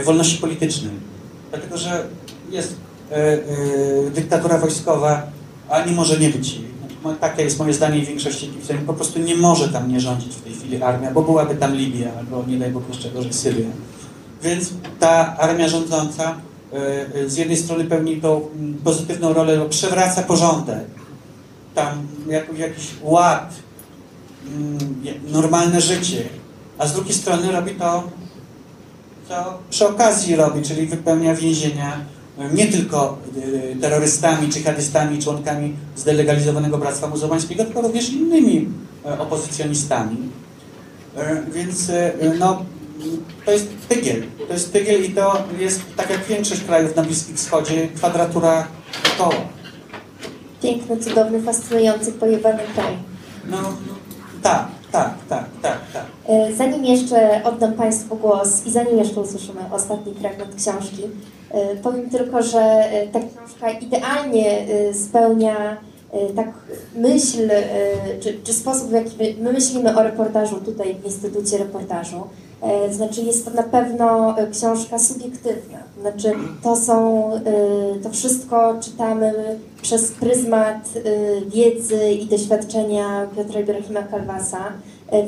wolności 0.04 0.38
politycznej. 0.38 0.90
Dlatego, 1.53 1.76
że 1.76 2.07
jest 2.50 2.76
e, 3.11 3.14
e, 3.16 3.40
dyktatura 4.14 4.59
wojskowa, 4.59 5.22
a 5.68 5.84
nie 5.84 5.92
może 5.92 6.18
nie 6.18 6.28
być 6.30 6.59
Takie 7.20 7.42
jest 7.42 7.59
moje 7.59 7.72
zdanie 7.74 7.98
i 7.98 8.07
większości 8.07 8.46
Egipcjan. 8.46 8.78
Po 8.78 8.94
prostu 8.94 9.18
nie 9.18 9.36
może 9.36 9.68
tam 9.68 9.92
nie 9.92 10.00
rządzić 10.00 10.34
w 10.34 10.42
tej 10.42 10.53
chwili 10.53 10.82
armia, 10.82 11.11
bo 11.11 11.22
byłaby 11.22 11.55
tam 11.55 11.74
Libia, 11.74 12.11
albo 12.18 12.44
nie 12.48 12.59
daj 12.59 12.70
Bóg 12.70 12.88
jeszcze 12.88 13.11
gorzej 13.11 13.32
Syria. 13.32 13.68
Więc 14.42 14.72
ta 15.00 15.36
armia 15.36 15.68
rządząca 15.68 16.36
e, 16.72 17.28
z 17.28 17.36
jednej 17.36 17.57
strony 17.57 17.84
pełni 17.84 18.20
tą 18.20 18.48
mm, 18.55 18.74
pozytywną 18.74 19.32
rolę, 19.32 19.59
bo 19.59 19.68
przewraca 19.68 20.22
porządek, 20.22 20.84
tam 21.74 22.07
jak, 22.28 22.59
jakiś 22.59 22.88
ład, 23.03 23.55
mm, 24.46 24.78
normalne 25.32 25.80
życie, 25.80 26.24
a 26.78 26.86
z 26.86 26.92
drugiej 26.92 27.14
strony 27.14 27.53
robi 27.53 27.70
to, 27.70 28.03
co 29.32 29.58
przy 29.70 29.88
okazji 29.88 30.36
robi, 30.36 30.62
czyli 30.62 30.86
wypełnia 30.86 31.34
więzienia 31.34 32.00
e, 32.38 32.50
nie 32.50 32.66
tylko 32.66 33.18
e, 33.72 33.76
terrorystami, 33.76 34.48
dżihadystami, 34.48 35.22
członkami 35.22 35.76
zdelegalizowanego 35.96 36.78
Bractwa 36.78 37.08
Muzułmańskiego, 37.08 37.64
tylko 37.64 37.82
również 37.82 38.10
innymi 38.10 38.68
e, 39.04 39.18
opozycjonistami. 39.18 40.16
Więc 41.52 41.90
no, 42.38 42.64
to 43.44 43.52
jest 43.52 43.68
tygiel. 43.88 44.22
To 44.48 44.52
jest 44.52 44.72
tygiel 44.72 45.04
i 45.04 45.10
to 45.10 45.44
jest, 45.58 45.80
tak 45.96 46.10
jak 46.10 46.24
większość 46.24 46.60
krajów 46.60 46.96
na 46.96 47.02
Bliskim 47.02 47.36
Wschodzie, 47.36 47.88
kwadratura 47.88 48.66
koła. 49.18 49.34
Piękny, 50.62 50.96
cudowny, 50.96 51.42
fascynujący, 51.42 52.12
pojewany 52.12 52.62
kraj. 52.74 52.96
No, 53.50 53.58
tak, 54.42 54.68
tak, 54.93 55.14
tak, 55.28 55.45
tak, 55.62 55.78
tak. 55.93 56.05
E, 56.28 56.53
Zanim 56.53 56.84
jeszcze 56.84 57.40
oddam 57.45 57.72
Państwu 57.72 58.16
głos 58.16 58.66
i 58.66 58.70
zanim 58.70 58.99
jeszcze 58.99 59.20
usłyszymy 59.20 59.61
ostatni 59.72 60.14
fragment 60.14 60.55
książki, 60.55 61.03
e, 61.51 61.76
powiem 61.76 62.11
tylko, 62.11 62.43
że 62.43 62.61
e, 62.61 63.07
ta 63.07 63.18
książka 63.18 63.70
idealnie 63.70 64.66
spełnia 64.93 65.76
tak 66.36 66.49
myśl, 66.95 67.51
czy, 68.20 68.38
czy 68.45 68.53
sposób, 68.53 68.88
w 68.88 68.93
jaki 68.93 69.16
my 69.40 69.53
myślimy 69.53 69.97
o 69.97 70.03
reportażu 70.03 70.61
tutaj 70.61 70.95
w 70.95 71.05
Instytucie 71.05 71.59
Reportażu. 71.59 72.22
E, 72.62 72.94
Znaczy 72.94 73.22
jest 73.22 73.44
to 73.44 73.50
na 73.50 73.62
pewno 73.62 74.38
e, 74.38 74.46
książka 74.50 74.98
subiektywna. 74.98 75.78
Znaczy 76.00 76.32
to 76.62 76.76
są, 76.76 77.26
e, 77.34 77.40
to 78.02 78.10
wszystko 78.10 78.78
czytamy 78.82 79.32
przez 79.82 80.10
pryzmat 80.10 80.88
wiedzy 81.54 82.12
i 82.12 82.26
doświadczenia 82.26 83.26
Piotra 83.36 83.60
Ibrahima 83.60 84.02
Kalwasa. 84.02 84.72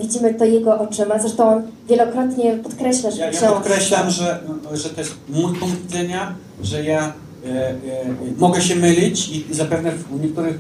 Widzimy 0.01 0.35
to 0.35 0.45
jego 0.45 0.81
oczyma. 0.81 1.19
Zresztą 1.19 1.49
on 1.49 1.63
wielokrotnie 1.89 2.57
podkreśla, 2.57 3.11
że 3.11 3.19
Ja, 3.19 3.31
ja 3.31 3.53
podkreślam, 3.53 4.11
że, 4.11 4.41
że 4.73 4.91
to 4.91 5.01
jest 5.01 5.15
mój 5.29 5.59
punkt 5.59 5.83
widzenia, 5.83 6.35
że 6.63 6.85
ja 6.85 7.13
e, 7.47 7.71
e, 7.71 7.75
mogę 8.39 8.61
się 8.61 8.77
mylić 8.77 9.29
i 9.29 9.55
zapewne 9.55 9.93
w 9.93 10.23
niektórych 10.23 10.59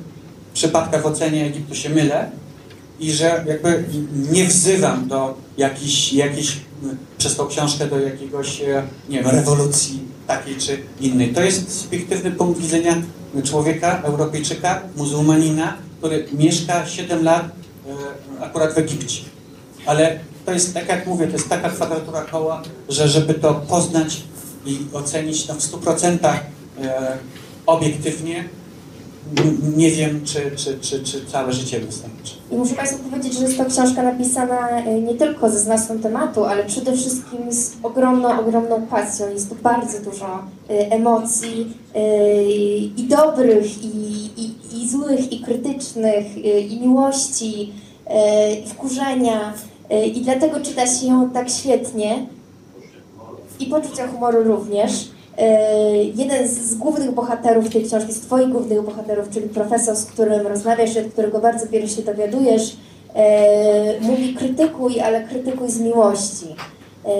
przypadkach 0.54 1.02
w 1.02 1.06
ocenie 1.06 1.46
Egiptu 1.46 1.74
się 1.74 1.90
mylę 1.90 2.30
i 3.00 3.12
że 3.12 3.44
jakby 3.46 3.84
nie 4.30 4.44
wzywam 4.44 5.08
do 5.08 5.34
jakiejś, 5.58 6.12
jakiejś 6.12 6.56
przez 7.18 7.36
tą 7.36 7.46
książkę 7.46 7.86
do 7.86 8.00
jakiegoś, 8.00 8.60
e, 8.60 8.82
nie 9.08 9.22
wiem, 9.22 9.30
rewolucji 9.30 10.00
takiej 10.26 10.56
czy 10.56 10.78
innej. 11.00 11.34
To 11.34 11.42
jest 11.42 11.80
subiektywny 11.80 12.30
punkt 12.30 12.60
widzenia 12.60 13.02
człowieka, 13.44 14.02
Europejczyka, 14.02 14.82
muzułmanina, 14.96 15.76
który 15.98 16.26
mieszka 16.32 16.86
7 16.86 17.24
lat 17.24 17.44
e, 18.40 18.44
akurat 18.44 18.74
w 18.74 18.78
Egipcie. 18.78 19.22
Ale 19.86 20.18
to 20.46 20.52
jest, 20.52 20.74
tak 20.74 20.88
jak 20.88 21.06
mówię, 21.06 21.26
to 21.26 21.32
jest 21.32 21.48
taka 21.48 21.70
kwadratura 21.70 22.22
koła, 22.22 22.62
że 22.88 23.08
żeby 23.08 23.34
to 23.34 23.54
poznać 23.54 24.22
i 24.66 24.78
ocenić 24.92 25.48
no, 25.48 25.54
w 25.54 25.58
100% 25.58 26.18
e, 26.28 27.18
obiektywnie, 27.66 28.44
nie 29.76 29.90
wiem, 29.90 30.20
czy, 30.24 30.50
czy, 30.56 30.78
czy, 30.80 31.02
czy 31.04 31.26
całe 31.26 31.52
życie 31.52 31.80
wystarczy. 31.80 32.34
I 32.50 32.56
muszę 32.56 32.74
Państwu 32.74 33.10
powiedzieć, 33.10 33.34
że 33.34 33.44
jest 33.44 33.56
to 33.58 33.64
książka 33.64 34.02
napisana 34.02 34.68
e, 34.70 35.00
nie 35.00 35.14
tylko 35.14 35.50
ze 35.50 35.60
znawstwem 35.60 36.02
tematu, 36.02 36.44
ale 36.44 36.64
przede 36.64 36.92
wszystkim 36.92 37.52
z 37.52 37.72
ogromną, 37.82 38.40
ogromną 38.40 38.86
pasją. 38.86 39.30
Jest 39.30 39.48
tu 39.48 39.54
bardzo 39.62 40.10
dużo 40.10 40.44
e, 40.70 40.92
emocji 40.92 41.76
e, 41.94 42.42
i 42.96 43.06
dobrych, 43.08 43.84
i, 43.84 44.30
i, 44.36 44.54
i 44.82 44.88
złych, 44.88 45.32
i 45.32 45.40
krytycznych, 45.40 46.26
i 46.70 46.80
miłości, 46.80 47.72
i 48.64 48.68
wkurzenia. 48.68 49.52
I 50.14 50.20
dlatego 50.20 50.60
czyta 50.60 50.86
się 50.86 51.06
ją 51.06 51.30
tak 51.30 51.50
świetnie. 51.50 52.26
I 53.60 53.66
poczucia 53.66 54.08
humoru 54.08 54.42
również. 54.42 55.08
E, 55.38 56.04
Jeden 56.04 56.48
z- 56.48 56.74
głównych 56.74 57.12
bohaterów 57.14 57.68
tej 57.70 57.84
książki, 57.84 58.12
z 58.12 58.20
Twoich 58.20 58.48
głównych 58.48 58.82
bohaterów, 58.82 59.30
czyli 59.30 59.48
profesor, 59.48 59.96
z 59.96 60.04
którym 60.04 60.46
rozmawiasz 60.46 60.96
od 60.96 61.12
którego 61.12 61.38
bardzo 61.40 61.66
wiele 61.66 61.88
się 61.88 62.02
dowiadujesz, 62.02 62.76
e, 63.14 64.00
mówi 64.00 64.34
krytykuj, 64.34 65.00
ale 65.00 65.24
krytykuj 65.24 65.70
z 65.70 65.80
miłości. 65.80 66.46
E, 67.04 67.10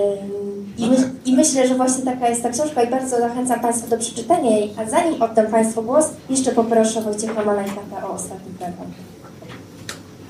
I, 0.79 0.87
my, 0.91 0.97
I 1.27 1.33
myślę, 1.33 1.69
że 1.69 1.75
właśnie 1.75 2.05
taka 2.05 2.29
jest 2.29 2.43
ta 2.43 2.49
książka 2.51 2.83
i 2.83 2.91
bardzo 2.91 3.17
zachęcam 3.19 3.61
Państwa 3.61 3.89
do 3.89 3.99
przeczytania 3.99 4.51
jej. 4.51 4.71
A 4.77 4.91
zanim 4.91 5.23
oddam 5.23 5.47
Państwu 5.47 5.83
głos, 5.83 6.05
jeszcze 6.31 6.53
poproszę 6.53 7.01
Wojciecha 7.03 7.45
Malajkaka 7.45 8.09
o 8.09 8.13
ostatni 8.15 8.53
fragment. 8.59 8.91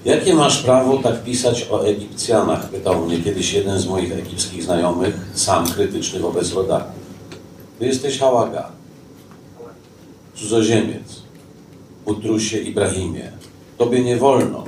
Jakie 0.04 0.34
masz 0.34 0.62
prawo 0.62 0.96
tak 0.98 1.22
pisać 1.22 1.66
o 1.70 1.86
Egipcjanach? 1.86 2.68
Pytał 2.68 3.06
mnie 3.06 3.18
kiedyś 3.20 3.52
jeden 3.52 3.78
z 3.78 3.86
moich 3.86 4.12
egipskich 4.18 4.62
znajomych, 4.64 5.14
sam 5.34 5.66
krytyczny 5.66 6.20
wobec 6.20 6.52
rodaków. 6.52 7.03
Ty 7.84 7.88
jesteś 7.88 8.18
hałaga, 8.18 8.68
cudzoziemiec, 10.34 11.22
utrusie 12.04 12.58
Ibrahimie. 12.58 13.32
Tobie 13.78 14.04
nie 14.04 14.16
wolno. 14.16 14.64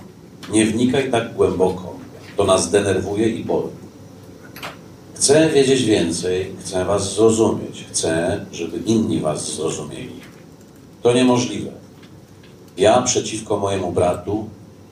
Nie 0.53 0.67
wnikaj 0.67 1.11
tak 1.11 1.35
głęboko. 1.35 1.95
To 2.37 2.45
nas 2.45 2.71
denerwuje 2.71 3.29
i 3.29 3.45
boli. 3.45 3.69
Chcę 5.15 5.51
wiedzieć 5.51 5.85
więcej, 5.85 6.53
chcę 6.61 6.85
was 6.85 7.15
zrozumieć, 7.15 7.85
chcę, 7.91 8.45
żeby 8.53 8.79
inni 8.87 9.21
was 9.21 9.55
zrozumieli. 9.55 10.21
To 11.03 11.13
niemożliwe. 11.13 11.71
Ja 12.77 13.03
przeciwko 13.03 13.57
mojemu 13.57 13.93
bratu, 13.93 14.49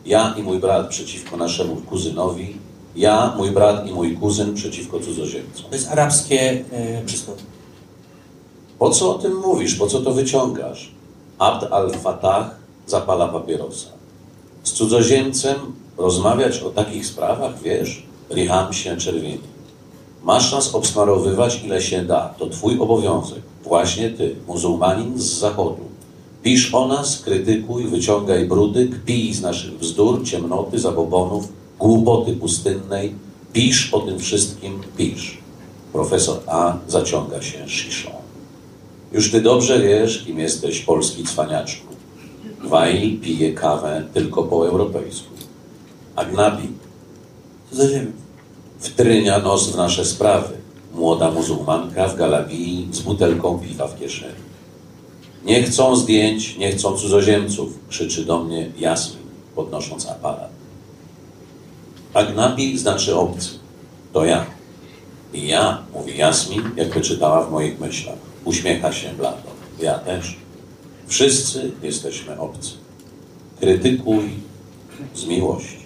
ja 0.07 0.35
i 0.39 0.43
mój 0.43 0.59
brat 0.59 0.89
przeciwko 0.89 1.37
naszemu 1.37 1.77
kuzynowi, 1.77 2.57
ja, 2.97 3.35
mój 3.37 3.51
brat 3.51 3.87
i 3.89 3.93
mój 3.93 4.17
kuzyn 4.17 4.55
przeciwko 4.55 5.01
cudzoziemcom. 5.01 5.65
To 5.71 5.77
jest 5.77 5.89
arabskie 5.89 6.65
e, 6.73 7.03
przysłowie. 7.07 7.54
Po 8.85 8.91
co 8.91 9.17
o 9.17 9.19
tym 9.19 9.37
mówisz? 9.37 9.75
Po 9.75 9.87
co 9.87 10.01
to 10.01 10.13
wyciągasz? 10.13 10.91
Abd 11.39 11.73
al-Fatah 11.73 12.51
zapala 12.87 13.29
papierosa. 13.29 13.89
Z 14.65 14.73
cudzoziemcem 14.73 15.57
rozmawiać 15.99 16.63
o 16.63 16.71
takich 16.71 17.07
sprawach, 17.07 17.63
wiesz? 17.63 18.07
Riham 18.31 18.73
się 18.73 18.97
czerwieni. 18.97 19.49
Masz 20.23 20.53
nas 20.53 20.75
obsmarowywać 20.75 21.63
ile 21.65 21.83
się 21.83 22.05
da. 22.05 22.35
To 22.39 22.47
twój 22.47 22.81
obowiązek. 22.81 23.43
Właśnie 23.63 24.11
ty, 24.11 24.37
muzułmanin 24.47 25.19
z 25.19 25.25
zachodu. 25.25 25.85
Pisz 26.43 26.75
o 26.75 26.89
nas, 26.89 27.19
krytykuj, 27.19 27.85
wyciągaj 27.85 28.45
brudy, 28.47 28.89
kpij 28.89 29.35
z 29.35 29.43
naszych 29.43 29.79
bzdur, 29.79 30.25
ciemnoty, 30.25 30.79
zabobonów, 30.79 31.49
głupoty 31.79 32.33
pustynnej. 32.33 33.15
Pisz 33.53 33.95
o 33.95 34.01
tym 34.01 34.19
wszystkim, 34.19 34.81
pisz. 34.97 35.39
Profesor 35.93 36.41
A 36.47 36.77
zaciąga 36.89 37.43
się 37.43 37.69
sziszą. 37.69 38.24
Już 39.15 39.31
ty 39.31 39.41
dobrze 39.41 39.81
wiesz, 39.83 40.25
kim 40.25 40.39
jesteś, 40.39 40.81
polski 40.81 41.25
cwaniaczku. 41.25 41.95
Wail 42.65 43.21
pije 43.21 43.53
kawę 43.53 44.05
tylko 44.15 44.43
po 44.43 44.69
europejsku. 44.69 45.29
Agnabi 46.17 46.69
Cudzoziemiec. 47.71 48.13
wtrynia 48.79 49.39
nos 49.39 49.69
w 49.71 49.77
nasze 49.77 50.05
sprawy. 50.05 50.55
Młoda 50.95 51.31
muzułmanka 51.31 52.09
w 52.09 52.17
galabii 52.17 52.89
z 52.93 53.01
butelką 53.01 53.59
piwa 53.59 53.87
w 53.87 53.99
kieszeni. 53.99 54.45
Nie 55.45 55.63
chcą 55.63 55.97
zdjęć, 55.97 56.57
nie 56.57 56.73
chcą 56.73 56.97
cudzoziemców, 56.97 57.79
krzyczy 57.89 58.25
do 58.25 58.45
mnie 58.45 58.71
Jasmin, 58.79 59.27
podnosząc 59.55 60.07
aparat. 60.07 60.51
Agnabi 62.15 62.79
znaczy 62.79 63.17
obcy. 63.17 63.51
To 64.13 64.25
ja. 64.25 64.47
I 65.33 65.47
ja, 65.47 65.83
mówi 65.95 66.19
Jasmin, 66.19 66.63
jakby 66.77 67.01
czytała 67.01 67.47
w 67.47 67.51
moich 67.51 67.81
myślach. 67.81 68.34
Uśmiecha 68.45 68.93
się 68.93 69.13
blado. 69.13 69.43
Ja 69.81 69.99
też. 69.99 70.37
Wszyscy 71.07 71.73
jesteśmy 71.83 72.41
obcy. 72.41 72.71
Krytykuj 73.61 74.31
z 75.15 75.25
miłości. 75.25 75.85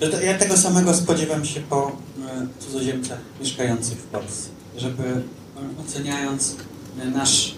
To 0.00 0.20
Ja 0.20 0.38
tego 0.38 0.56
samego 0.56 0.94
spodziewam 0.94 1.44
się 1.44 1.60
po 1.60 1.88
e, 1.88 2.46
cudzoziemcach 2.58 3.18
mieszkających 3.40 3.98
w 3.98 4.04
Polsce, 4.04 4.48
żeby 4.76 5.02
e, 5.02 5.22
oceniając 5.80 6.56
e, 7.00 7.04
nasz 7.04 7.54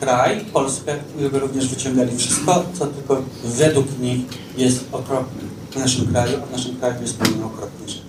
kraj, 0.00 0.44
Polskę, 0.52 0.96
żeby 1.20 1.38
również 1.38 1.68
wyciągali 1.68 2.16
wszystko, 2.16 2.64
co 2.78 2.86
tylko 2.86 3.22
według 3.44 3.98
nich 3.98 4.20
jest 4.56 4.84
okropne 4.92 5.42
w 5.70 5.76
naszym 5.76 6.06
kraju, 6.06 6.38
a 6.42 6.46
w 6.46 6.52
naszym 6.52 6.76
kraju 6.76 7.02
jest 7.02 7.16
pełno 7.16 7.46
okropnych 7.46 7.88
rzeczy. 7.88 8.07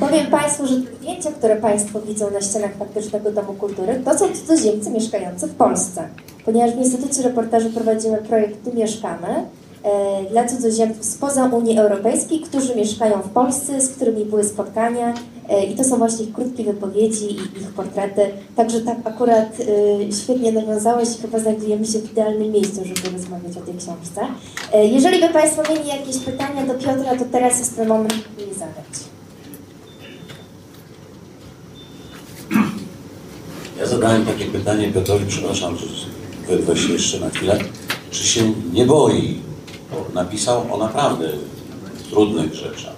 Powiem 0.00 0.26
Państwu, 0.26 0.66
że 0.66 0.74
zdjęcia, 0.74 1.32
które 1.32 1.56
Państwo 1.56 2.00
widzą 2.00 2.30
na 2.30 2.40
ścianach 2.40 2.76
faktycznego 2.76 3.32
Domu 3.32 3.54
Kultury, 3.54 4.02
to 4.04 4.18
są 4.18 4.24
cudzoziemcy 4.34 4.90
mieszkający 4.90 5.46
w 5.46 5.54
Polsce. 5.54 6.08
Ponieważ 6.44 6.70
w 6.70 6.78
Instytucie 6.78 7.22
Reportażu 7.22 7.70
prowadzimy 7.70 8.18
projekt 8.18 8.64
Tu 8.64 8.76
Mieszkamy 8.76 9.28
e, 9.82 10.24
dla 10.30 10.48
cudzoziemców 10.48 11.04
spoza 11.04 11.44
Unii 11.44 11.78
Europejskiej, 11.78 12.40
którzy 12.40 12.76
mieszkają 12.76 13.22
w 13.22 13.28
Polsce, 13.28 13.80
z 13.80 13.88
którymi 13.88 14.24
były 14.24 14.44
spotkania 14.44 15.14
e, 15.48 15.64
i 15.64 15.76
to 15.76 15.84
są 15.84 15.96
właśnie 15.96 16.24
ich 16.24 16.32
krótkie 16.32 16.64
wypowiedzi 16.64 17.24
i 17.24 17.36
ich 17.36 17.72
portrety. 17.76 18.22
Także 18.56 18.80
tak 18.80 18.96
akurat 19.04 19.48
e, 19.60 20.12
świetnie 20.12 20.52
nawiązałeś 20.52 21.08
chyba 21.22 21.38
znajdujemy 21.38 21.86
się 21.86 21.98
w 21.98 22.12
idealnym 22.12 22.52
miejscu, 22.52 22.80
żeby 22.84 23.16
rozmawiać 23.16 23.56
o 23.56 23.60
tej 23.60 23.74
książce. 23.74 24.20
Jeżeli 24.82 25.20
by 25.20 25.28
Państwo 25.28 25.62
mieli 25.72 25.88
jakieś 25.88 26.18
pytania 26.18 26.66
do 26.66 26.74
Piotra, 26.74 27.16
to 27.18 27.24
teraz 27.32 27.58
jest 27.58 27.76
ten 27.76 27.88
moment, 27.88 28.14
by 28.36 28.42
je 28.42 28.54
zadać. 28.54 29.11
Ja 33.82 33.88
zadałem 33.88 34.26
takie 34.26 34.44
pytanie 34.44 34.92
Piotrowi, 34.92 35.26
przepraszam, 35.28 35.76
że 35.76 36.76
się 36.76 36.92
jeszcze 36.92 37.20
na 37.20 37.30
chwilę. 37.30 37.58
Czy 38.10 38.24
się 38.24 38.52
nie 38.72 38.86
boi? 38.86 39.38
Bo 39.90 40.06
napisał 40.14 40.74
o 40.74 40.76
naprawdę 40.76 41.28
trudnych 42.10 42.54
rzeczach. 42.54 42.94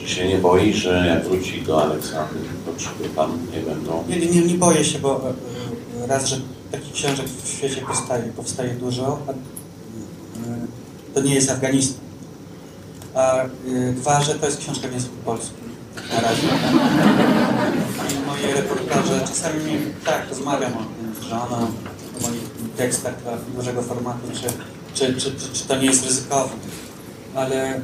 Czy 0.00 0.08
się 0.08 0.28
nie 0.28 0.38
boi, 0.38 0.74
że 0.74 1.06
jak 1.06 1.24
wróci 1.24 1.62
do 1.62 1.82
Aleksandry, 1.82 2.40
to 2.66 2.72
czy 2.78 3.08
tam 3.16 3.38
nie 3.54 3.60
będą... 3.60 4.04
Nie, 4.08 4.18
nie, 4.18 4.42
nie 4.42 4.54
boję 4.54 4.84
się, 4.84 4.98
bo 4.98 5.20
e, 5.20 6.04
e, 6.04 6.06
raz, 6.06 6.26
że 6.26 6.40
takich 6.72 6.92
książek 6.92 7.26
w 7.44 7.48
świecie 7.48 7.80
powstaje, 7.86 8.32
powstaje 8.32 8.74
dużo, 8.74 9.18
a 9.26 9.30
e, 9.30 9.34
to 11.14 11.20
nie 11.20 11.34
jest 11.34 11.50
Afganistan. 11.50 12.00
A 13.14 13.44
dwa, 13.96 14.22
że 14.22 14.34
to 14.34 14.46
jest 14.46 14.58
książka 14.58 14.88
w 14.88 14.92
języku 14.92 15.16
polskim. 15.24 15.67
Na 16.14 16.20
razie. 16.20 16.48
I 18.14 18.26
moje 18.26 18.54
reportaże, 18.54 19.20
czasami 19.20 19.72
tak, 20.04 20.28
rozmawiam 20.28 20.72
o 20.72 20.76
tym 20.76 21.14
z 21.22 21.26
żoną, 21.26 21.56
o 22.18 22.28
moich 22.28 22.42
tekstach 22.76 23.22
dla 23.22 23.32
dużego 23.56 23.82
formatu, 23.82 24.20
czy, 24.34 24.48
czy, 24.94 25.14
czy, 25.20 25.32
czy, 25.52 25.64
to 25.68 25.76
nie 25.76 25.86
jest 25.86 26.06
ryzykowne. 26.06 26.56
Ale 27.34 27.80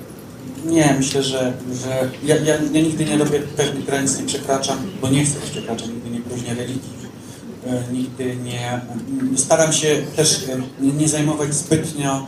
nie, 0.67 0.95
myślę, 0.99 1.23
że, 1.23 1.53
że 1.85 2.11
ja, 2.25 2.37
ja, 2.37 2.55
ja 2.73 2.81
nigdy 2.83 3.05
nie 3.05 3.19
robię 3.19 3.41
pewnych 3.57 3.85
granic, 3.85 4.19
nie 4.19 4.27
przekraczam, 4.27 4.79
bo 5.01 5.09
nie 5.09 5.25
chcę 5.25 5.39
ich 5.39 5.51
przekraczać, 5.51 5.89
nigdy 5.89 6.11
nie 6.11 6.21
próżnię 6.21 6.55
religii, 6.55 6.93
e, 7.67 7.93
nigdy 7.93 8.37
nie... 8.37 8.81
Staram 9.37 9.73
się 9.73 10.03
też 10.17 10.45
e, 10.49 10.61
nie 10.81 11.09
zajmować 11.09 11.55
zbytnio 11.55 12.27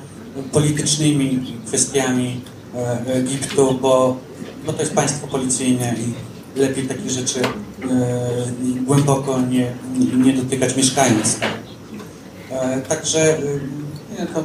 politycznymi 0.53 1.57
kwestiami 1.67 2.41
e, 2.75 3.15
Egiptu, 3.15 3.79
bo, 3.83 4.17
bo 4.67 4.73
to 4.73 4.81
jest 4.81 4.95
państwo 4.95 5.27
policyjne 5.27 5.95
i 5.95 6.15
lepiej 6.61 6.87
takich 6.89 7.11
rzeczy 7.11 7.41
e, 7.41 7.49
głęboko 8.85 9.41
nie, 9.41 9.73
nie, 9.99 10.25
nie 10.25 10.33
dotykać 10.33 10.77
mieszkając 10.77 11.39
tam. 11.39 11.51
E, 12.51 12.81
Także 12.81 13.39
e, 13.39 13.43
nie, 14.19 14.27
to 14.27 14.45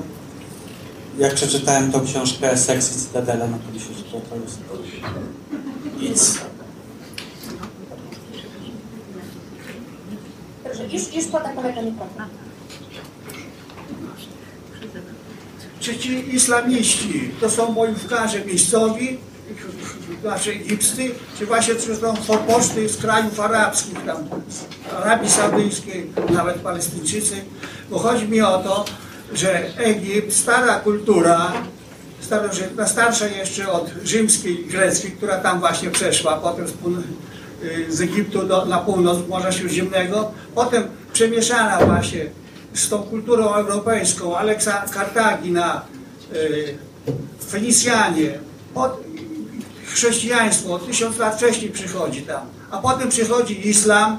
jak 1.19 1.34
przeczytałem 1.34 1.91
tą 1.91 2.05
książkę 2.05 2.57
Seks 2.57 2.95
i 2.95 2.99
Cytadela, 2.99 3.47
no 3.47 3.57
to 3.57 3.74
myślę, 3.74 3.95
że 3.95 4.03
to, 4.03 4.22
to 4.30 4.36
jest 4.36 4.59
nic. 5.99 6.39
Dobrze, 10.63 10.84
już, 10.84 11.13
już 11.13 11.26
poda 11.26 11.53
kolega 11.53 11.82
mikrofon. 11.82 12.26
Czy 15.80 15.97
ci 15.97 16.36
islamiści 16.36 17.32
to 17.41 17.49
są 17.49 17.74
bojówkarze 17.74 18.45
miejscowi, 18.45 19.17
znaczy 20.22 20.51
egipscy, 20.51 21.11
czy 21.39 21.45
właśnie 21.45 21.76
czy 21.76 21.95
są 21.95 22.15
z 22.88 22.97
krajów 22.97 23.39
arabskich, 23.39 24.05
tam 24.05 24.17
Arabii 24.97 25.30
Saudyjskiej, 25.30 26.11
nawet 26.30 26.55
Palestyńczycy, 26.55 27.36
bo 27.89 27.99
chodzi 27.99 28.28
mi 28.28 28.41
o 28.41 28.57
to, 28.57 28.86
że 29.34 29.78
Egipt, 29.78 30.34
stara 30.34 30.80
kultura, 30.80 31.53
starożytna, 32.22 32.88
starsza 32.88 33.28
jeszcze 33.28 33.72
od 33.72 33.89
rzymskiej 34.03 34.61
i 34.61 34.65
greckiej, 34.65 35.11
która 35.11 35.38
tam 35.38 35.59
właśnie 35.59 35.89
przeszła, 35.89 36.38
potem 36.38 36.67
z, 36.67 36.74
z 37.89 38.01
Egiptu 38.01 38.45
do, 38.45 38.65
na 38.65 38.78
północ 38.78 39.28
Morza 39.28 39.51
Śródziemnego, 39.51 40.32
potem 40.55 40.84
przemieszana 41.13 41.86
właśnie 41.86 42.26
z 42.74 42.89
tą 42.89 43.03
kulturą 43.03 43.53
europejską, 43.53 44.38
Aleksa 44.38 44.86
Kartagina, 44.93 45.82
y, 46.34 46.78
Fenicjanie, 47.49 48.39
chrześcijaństwo 49.94 50.80
tysiąc 50.80 51.18
lat 51.18 51.36
wcześniej 51.36 51.72
przychodzi 51.72 52.22
tam, 52.22 52.42
a 52.72 52.78
potem 52.78 53.10
przychodzi 53.10 53.68
islam, 53.70 54.18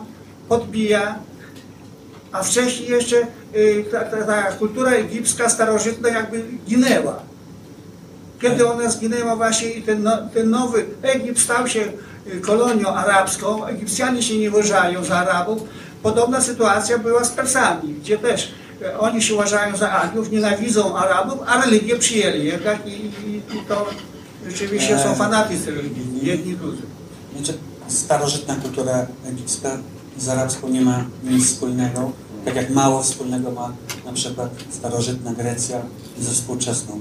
podbija, 0.49 1.18
a 2.33 2.43
wcześniej 2.43 2.89
jeszcze 2.89 3.16
y, 3.57 3.85
ta, 3.93 4.01
ta, 4.01 4.25
ta 4.25 4.43
kultura 4.43 4.91
egipska 4.91 5.49
starożytna 5.49 6.09
jakby 6.09 6.45
ginęła. 6.68 7.16
Kiedy 8.41 8.68
ona 8.68 8.91
zginęła 8.91 9.37
właśnie 9.37 9.70
i 9.70 9.83
ten, 9.83 10.03
no, 10.03 10.18
ten 10.35 10.51
nowy 10.51 10.85
Egipt 11.03 11.41
stał 11.41 11.68
się 11.68 11.81
y, 12.27 12.41
kolonią 12.41 12.89
arabską, 12.89 13.66
Egipcjanie 13.66 14.23
się 14.23 14.39
nie 14.39 14.51
uważają 14.51 15.05
za 15.05 15.16
Arabów. 15.16 15.62
Podobna 16.03 16.41
sytuacja 16.41 16.99
była 16.99 17.25
z 17.25 17.31
Persami, 17.31 17.95
gdzie 17.95 18.18
też 18.18 18.53
y, 18.83 18.99
oni 18.99 19.23
się 19.23 19.35
uważają 19.35 19.77
za 19.77 19.91
Arabów, 19.91 20.31
nienawidzą 20.31 20.97
Arabów, 20.97 21.39
a 21.47 21.64
religię 21.64 21.99
przyjęli 21.99 22.45
jednak 22.45 22.87
i, 22.87 22.91
i, 22.91 23.37
i 23.37 23.62
to 23.68 23.87
rzeczywiście 24.49 24.99
są 24.99 25.14
fanatycy 25.14 25.74
religijni, 25.74 26.26
jedni 26.26 26.57
drudzy. 26.57 26.82
Znaczy, 27.36 27.59
starożytna 27.88 28.57
kultura 28.57 29.07
egipska 29.26 29.78
z 30.18 30.28
arabską 30.28 30.68
nie 30.68 30.80
ma 30.80 31.05
nic 31.24 31.47
wspólnego, 31.47 32.12
tak 32.45 32.55
jak 32.57 32.70
mało 32.70 33.03
wspólnego 33.03 33.51
ma 33.51 33.72
na 34.05 34.12
przykład 34.12 34.51
starożytna 34.70 35.32
Grecja 35.34 35.82
ze 36.20 36.30
współczesną 36.30 37.01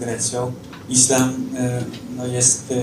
Grecją. 0.00 0.52
Islam 0.88 1.34
e, 1.56 1.82
no, 2.16 2.26
jest 2.26 2.70
e, 2.70 2.74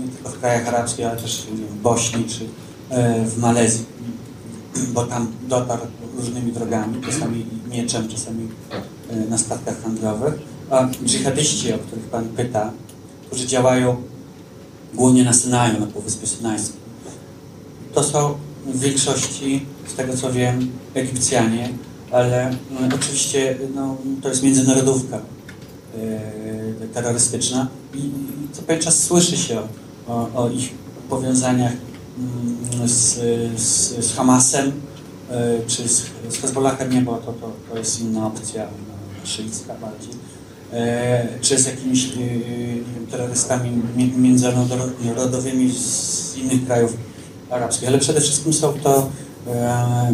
nie 0.00 0.08
tylko 0.08 0.28
w 0.28 0.38
krajach 0.40 0.68
arabskich, 0.68 1.06
ale 1.06 1.16
też 1.16 1.46
w 1.70 1.82
Bośni 1.82 2.24
czy 2.24 2.46
e, 2.90 3.24
w 3.24 3.38
Malezji, 3.38 3.84
bo 4.88 5.06
tam 5.06 5.32
dotarł 5.48 5.82
różnymi 6.16 6.52
drogami, 6.52 7.02
czasami 7.02 7.46
mieczem, 7.70 8.08
czasami 8.08 8.48
na 9.30 9.38
statkach 9.38 9.82
handlowych. 9.82 10.34
A 10.70 10.88
dżihadyści, 11.04 11.72
o 11.72 11.78
których 11.78 12.04
Pan 12.04 12.24
pyta, 12.28 12.72
którzy 13.28 13.46
działają 13.46 13.96
głównie 14.94 15.24
na 15.24 15.32
Synaju, 15.32 15.80
na 15.80 15.86
Półwyspie 15.86 16.26
Synajskim. 16.26 16.80
To 17.94 18.04
są 18.04 18.34
w 18.66 18.80
większości, 18.80 19.66
z 19.86 19.94
tego 19.94 20.16
co 20.16 20.32
wiem, 20.32 20.70
Egipcjanie, 20.94 21.68
ale 22.10 22.56
no, 22.70 22.96
oczywiście 22.96 23.58
no, 23.74 23.96
to 24.22 24.28
jest 24.28 24.42
międzynarodówka 24.42 25.16
e, 25.16 26.88
terrorystyczna 26.94 27.68
i, 27.94 27.98
i 27.98 28.12
co 28.52 28.62
pewien 28.62 28.82
czas 28.82 29.02
słyszy 29.02 29.36
się 29.36 29.62
o, 30.08 30.28
o, 30.34 30.48
ich 30.50 30.70
powiązaniach 31.08 31.72
mm, 32.18 32.88
z, 32.88 33.14
z, 33.60 34.04
z 34.06 34.14
Hamasem 34.14 34.72
e, 35.30 35.58
czy 35.66 35.88
z, 35.88 36.06
z 36.28 36.36
Hezbollahem, 36.40 36.92
nie, 36.92 37.00
bo 37.00 37.16
to, 37.16 37.32
to, 37.32 37.52
to 37.70 37.78
jest 37.78 38.00
inna 38.00 38.26
opcja, 38.26 38.62
no, 38.64 39.26
szyicka 39.26 39.74
bardziej 39.74 40.12
czy 41.40 41.58
z 41.58 41.66
jakimiś 41.66 42.04
e, 42.04 42.08
wiem, 42.16 43.06
terrorystami 43.10 43.70
mi- 43.96 44.12
międzynarodowymi 44.16 45.72
z 45.72 46.36
innych 46.36 46.66
krajów 46.66 46.96
arabskich, 47.50 47.88
ale 47.88 47.98
przede 47.98 48.20
wszystkim 48.20 48.52
są 48.52 48.72
to 48.72 49.10
e, 49.46 49.50
e, 49.50 50.12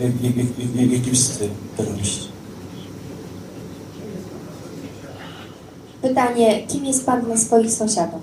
e, 0.00 0.82
e, 0.82 0.94
egipscy 0.96 1.48
terroryści. 1.76 2.28
Pytanie, 6.02 6.66
kim 6.66 6.84
jest 6.84 7.06
Pan 7.06 7.22
dla 7.24 7.36
swoich 7.36 7.70
sąsiadów? 7.72 8.20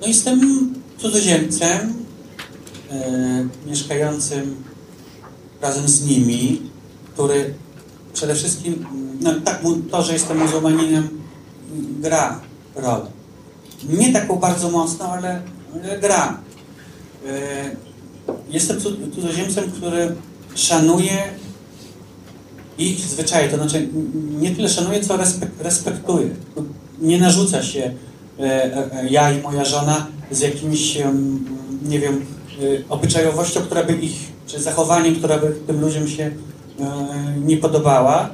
No 0.00 0.06
jestem 0.06 0.40
cudzoziemcem 0.98 1.94
e, 2.90 3.48
mieszkającym 3.66 4.56
razem 5.62 5.88
z 5.88 6.04
nimi, 6.06 6.62
który 7.14 7.54
przede 8.12 8.34
wszystkim, 8.34 8.86
no 9.20 9.30
tak, 9.44 9.62
to, 9.90 10.02
że 10.02 10.12
jestem 10.12 10.38
muzułmaninem 10.38 11.08
gra 12.00 12.40
rolę. 12.76 13.06
Nie 13.88 14.12
taką 14.12 14.36
bardzo 14.36 14.70
mocną, 14.70 15.04
ale, 15.04 15.42
ale 15.74 15.98
gra. 15.98 16.38
E, 17.26 17.70
jestem 18.50 18.80
cud- 18.80 19.14
cudzoziemcem, 19.14 19.70
który 19.70 20.14
szanuje 20.54 21.18
ich 22.78 22.98
zwyczaje, 22.98 23.48
to 23.48 23.56
znaczy 23.56 23.88
nie 24.40 24.50
tyle 24.50 24.68
szanuje, 24.68 25.00
co 25.00 25.16
respek- 25.16 25.48
respektuje. 25.60 26.30
Nie 27.00 27.18
narzuca 27.18 27.62
się 27.62 27.94
e, 28.38 28.42
e, 28.42 29.08
ja 29.10 29.32
i 29.32 29.42
moja 29.42 29.64
żona 29.64 30.06
z 30.30 30.40
jakimś, 30.40 30.98
nie 31.88 32.00
wiem, 32.00 32.26
obyczajowością, 32.88 33.60
która 33.60 33.84
by 33.84 33.92
ich, 33.92 34.12
czy 34.46 34.60
zachowaniem, 34.60 35.16
która 35.16 35.38
by 35.38 35.56
tym 35.66 35.80
ludziom 35.80 36.08
się 36.08 36.30
nie 37.44 37.56
podobała. 37.56 38.30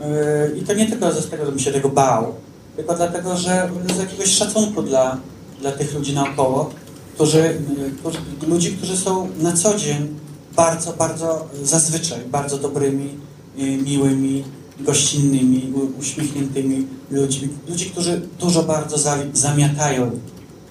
E, 0.00 0.50
I 0.58 0.62
to 0.62 0.74
nie 0.74 0.86
tylko 0.86 1.12
z 1.12 1.30
tego, 1.30 1.44
że 1.44 1.50
bym 1.50 1.60
się 1.60 1.72
tego 1.72 1.88
bał, 1.88 2.34
tylko 2.76 2.94
dlatego, 2.94 3.36
że 3.36 3.70
z 3.94 3.98
jakiegoś 3.98 4.28
szacunku 4.28 4.82
dla, 4.82 5.18
dla 5.60 5.72
tych 5.72 5.94
ludzi 5.94 6.14
naokoło, 6.14 6.70
którzy, 7.14 7.40
e, 7.40 7.90
którzy, 7.98 8.18
ludzi, 8.46 8.72
którzy 8.72 8.96
są 8.96 9.28
na 9.38 9.52
co 9.52 9.78
dzień 9.78 10.08
bardzo, 10.56 10.92
bardzo 10.92 11.48
zazwyczaj 11.62 12.18
bardzo 12.30 12.58
dobrymi, 12.58 13.18
e, 13.58 13.62
miłymi, 13.62 14.44
gościnnymi, 14.80 15.72
uśmiechniętymi 15.98 16.86
ludźmi. 17.10 17.48
Ludzi, 17.68 17.90
którzy 17.90 18.22
dużo 18.38 18.62
bardzo 18.62 18.98
za, 18.98 19.18
zamiatają 19.32 20.10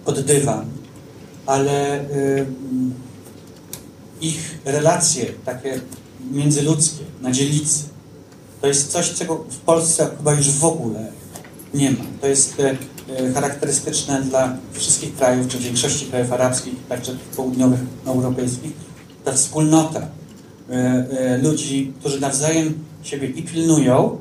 pod 0.06 0.20
dywan, 0.20 0.66
ale 1.46 2.02
y, 2.02 2.46
ich 4.22 4.60
relacje 4.66 5.26
takie 5.46 5.82
międzyludzkie, 6.32 7.04
na 7.22 7.32
dzielnicy, 7.32 7.84
to 8.62 8.68
jest 8.68 8.92
coś, 8.92 9.14
czego 9.14 9.36
w 9.36 9.58
Polsce 9.58 10.10
chyba 10.18 10.34
już 10.34 10.52
w 10.52 10.66
ogóle 10.66 11.12
nie 11.74 11.92
ma. 11.92 12.04
To 12.22 12.28
jest 12.28 12.60
e, 12.60 12.78
e, 13.18 13.34
charakterystyczne 13.34 14.22
dla 14.22 14.58
wszystkich 14.74 15.16
krajów, 15.16 15.48
czy 15.48 15.58
większości 15.58 16.06
krajów 16.06 16.34
arabskich, 16.34 16.74
także 16.90 17.16
południowych, 17.36 17.80
europejskich. 18.06 18.72
Ta 19.26 19.32
wspólnota 19.32 20.08
e, 20.70 21.38
ludzi, 21.38 21.94
którzy 22.00 22.20
nawzajem 22.20 22.74
siebie 23.04 23.28
i 23.28 23.44
pilnują, 23.44 24.18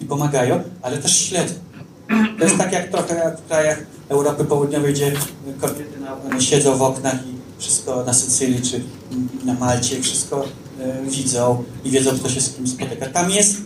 i 0.00 0.04
pomagają, 0.04 0.62
ale 0.82 0.98
też 0.98 1.18
śledzą. 1.18 1.54
To 2.38 2.44
jest 2.44 2.58
tak 2.58 2.72
jak 2.72 2.88
trochę 2.88 3.14
jak 3.14 3.40
w 3.40 3.46
krajach 3.46 3.86
Europy 4.08 4.44
Południowej, 4.44 4.92
gdzie 4.92 5.12
kobiety 5.60 6.00
na, 6.30 6.40
siedzą 6.40 6.76
w 6.76 6.82
oknach 6.82 7.14
i 7.14 7.60
wszystko 7.60 8.04
na 8.04 8.14
Sycylii 8.14 8.62
czy 8.62 8.82
na 9.44 9.54
Malcie, 9.54 10.02
wszystko 10.02 10.44
widzą 11.08 11.64
i 11.84 11.90
wiedzą, 11.90 12.10
kto 12.10 12.28
się 12.28 12.40
z 12.40 12.56
kim 12.56 12.68
spotyka. 12.68 13.06
Tam 13.06 13.30
jest 13.30 13.56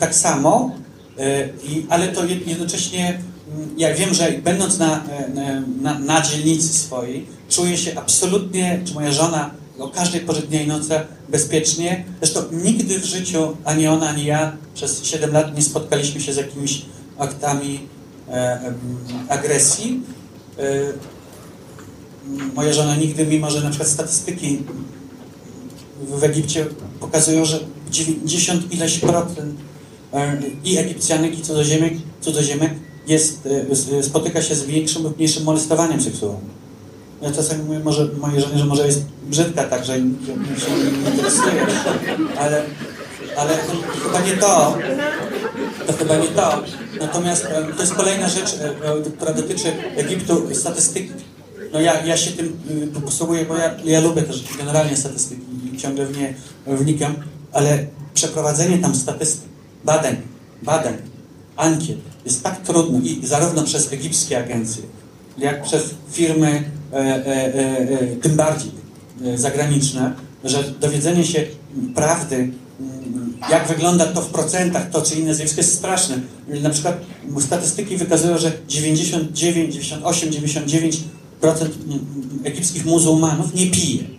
tak 0.00 0.14
samo, 0.14 0.70
e, 1.18 1.48
ale 1.88 2.08
to 2.08 2.22
jed- 2.22 2.48
jednocześnie 2.48 3.08
mm, 3.08 3.68
ja 3.76 3.94
wiem, 3.94 4.14
że 4.14 4.32
będąc 4.32 4.78
na, 4.78 5.04
e, 5.04 5.62
na, 5.82 5.98
na 5.98 6.20
dzielnicy 6.20 6.68
swojej, 6.68 7.26
czuję 7.48 7.76
się 7.76 7.98
absolutnie, 7.98 8.80
czy 8.84 8.94
moja 8.94 9.12
żona 9.12 9.50
o 9.78 9.88
każdej 9.88 10.20
porze 10.20 10.42
dnia 10.42 10.62
i 10.62 10.66
nocy 10.66 11.00
bezpiecznie. 11.28 12.04
Zresztą 12.22 12.40
nigdy 12.52 13.00
w 13.00 13.04
życiu 13.04 13.56
ani 13.64 13.86
ona, 13.86 14.08
ani 14.08 14.24
ja 14.24 14.56
przez 14.74 15.04
7 15.04 15.32
lat 15.32 15.56
nie 15.56 15.62
spotkaliśmy 15.62 16.20
się 16.20 16.32
z 16.32 16.36
jakimiś 16.36 16.82
aktami 17.18 17.80
e, 18.28 18.60
em, 18.60 18.74
agresji. 19.28 20.00
E, 20.58 20.62
m, 20.62 22.50
moja 22.54 22.72
żona 22.72 22.96
nigdy, 22.96 23.26
mimo 23.26 23.50
że 23.50 23.60
na 23.60 23.70
przykład 23.70 23.90
statystyki 23.90 24.58
w 26.08 26.24
Egipcie 26.24 26.66
pokazują, 27.00 27.44
że 27.44 27.60
90 27.90 28.72
ileś 28.72 28.98
procent 28.98 29.54
e, 30.12 30.36
i 30.64 30.78
Egipcjanek, 30.78 31.38
i 31.38 31.42
cudzoziemek, 31.42 31.94
cudzoziemek 32.20 32.72
jest, 33.06 33.46
e, 33.46 33.70
s- 33.72 34.06
spotyka 34.06 34.42
się 34.42 34.54
z 34.54 34.64
większym 34.64 35.02
lub 35.02 35.16
mniejszym 35.16 35.44
molestowaniem 35.44 36.00
seksualnym. 36.02 36.58
Ja 37.22 37.30
czasami 37.30 37.62
mówię 37.64 37.78
może 37.78 38.08
mojej 38.20 38.40
żonie, 38.40 38.58
że 38.58 38.64
może 38.64 38.86
jest 38.86 39.02
brzydka, 39.30 39.64
tak, 39.64 39.84
że 39.84 40.00
nie 40.00 40.10
się 40.60 40.70
nie 40.70 41.10
interesuje, 41.10 41.66
ale, 42.38 42.62
ale 43.36 43.54
to 43.56 43.72
chyba 44.02 44.20
nie 44.20 44.32
to. 44.32 44.78
To 45.86 45.92
chyba 45.92 46.16
nie 46.16 46.28
to. 46.28 46.62
Natomiast 47.00 47.44
e, 47.44 47.66
to 47.76 47.80
jest 47.82 47.94
kolejna 47.94 48.28
rzecz, 48.28 48.54
e, 48.54 48.68
e, 48.92 49.02
która 49.16 49.32
dotyczy 49.32 49.72
Egiptu, 49.96 50.42
statystyki. 50.54 51.10
No 51.72 51.80
ja, 51.80 52.04
ja 52.06 52.16
się 52.16 52.30
tym 52.30 52.56
posługuję, 53.04 53.44
bo 53.44 53.56
ja, 53.56 53.74
ja 53.84 54.00
lubię 54.00 54.22
też 54.22 54.44
generalnie 54.58 54.96
statystyki 54.96 55.42
i 55.74 55.76
ciągle 55.78 56.06
w 56.06 56.18
nie 56.18 56.34
wnikam, 56.66 57.14
ale 57.52 57.86
przeprowadzenie 58.14 58.78
tam 58.78 58.94
statystyk, 58.94 59.48
badań, 59.84 60.16
badań, 60.62 60.94
ankiet 61.56 61.98
jest 62.24 62.42
tak 62.42 62.62
trudno 62.62 62.98
i 62.98 63.26
zarówno 63.26 63.62
przez 63.62 63.92
egipskie 63.92 64.38
agencje, 64.38 64.82
jak 65.38 65.62
przez 65.62 65.82
firmy 66.12 66.70
e, 66.92 66.96
e, 66.96 67.26
e, 67.26 67.54
e, 67.54 68.16
tym 68.16 68.36
bardziej 68.36 68.70
e, 69.24 69.38
zagraniczne, 69.38 70.14
że 70.44 70.64
dowiedzenie 70.80 71.24
się 71.24 71.46
prawdy, 71.94 72.50
jak 73.50 73.68
wygląda 73.68 74.06
to 74.06 74.22
w 74.22 74.30
procentach, 74.30 74.90
to 74.90 75.02
czy 75.02 75.14
inne 75.14 75.34
zjawisko 75.34 75.60
jest 75.60 75.74
straszne. 75.74 76.20
Na 76.62 76.70
przykład 76.70 77.00
statystyki 77.40 77.96
wykazują, 77.96 78.38
że 78.38 78.52
99, 78.68 79.74
98, 79.74 80.30
99% 80.30 81.02
mm, 81.42 82.06
egipskich 82.44 82.86
muzułmanów 82.86 83.54
nie 83.54 83.66
pije. 83.66 84.17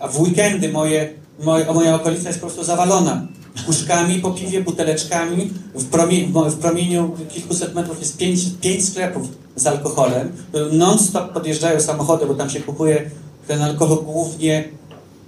A 0.00 0.08
w 0.08 0.20
weekendy 0.20 0.68
moje, 0.68 1.10
moje, 1.42 1.72
moja 1.72 1.94
okolica 1.94 2.28
jest 2.28 2.40
po 2.40 2.46
prostu 2.46 2.64
zawalona 2.64 3.26
puszkami 3.66 4.18
po 4.18 4.30
piwie, 4.30 4.60
buteleczkami. 4.60 5.50
W, 5.74 5.84
promie, 5.84 6.26
w 6.26 6.58
promieniu 6.58 7.16
kilkuset 7.28 7.74
metrów 7.74 8.00
jest 8.00 8.16
pięć, 8.16 8.40
pięć 8.60 8.88
sklepów 8.88 9.28
z 9.56 9.66
alkoholem. 9.66 10.32
Non-stop 10.72 11.32
podjeżdżają 11.32 11.80
samochody, 11.80 12.26
bo 12.26 12.34
tam 12.34 12.50
się 12.50 12.60
kupuje 12.60 13.10
ten 13.48 13.62
alkohol 13.62 13.98
głównie 14.04 14.64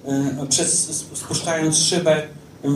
e, 0.05 0.47
przez, 0.49 1.05
spuszczając 1.15 1.79
szybę 1.79 2.23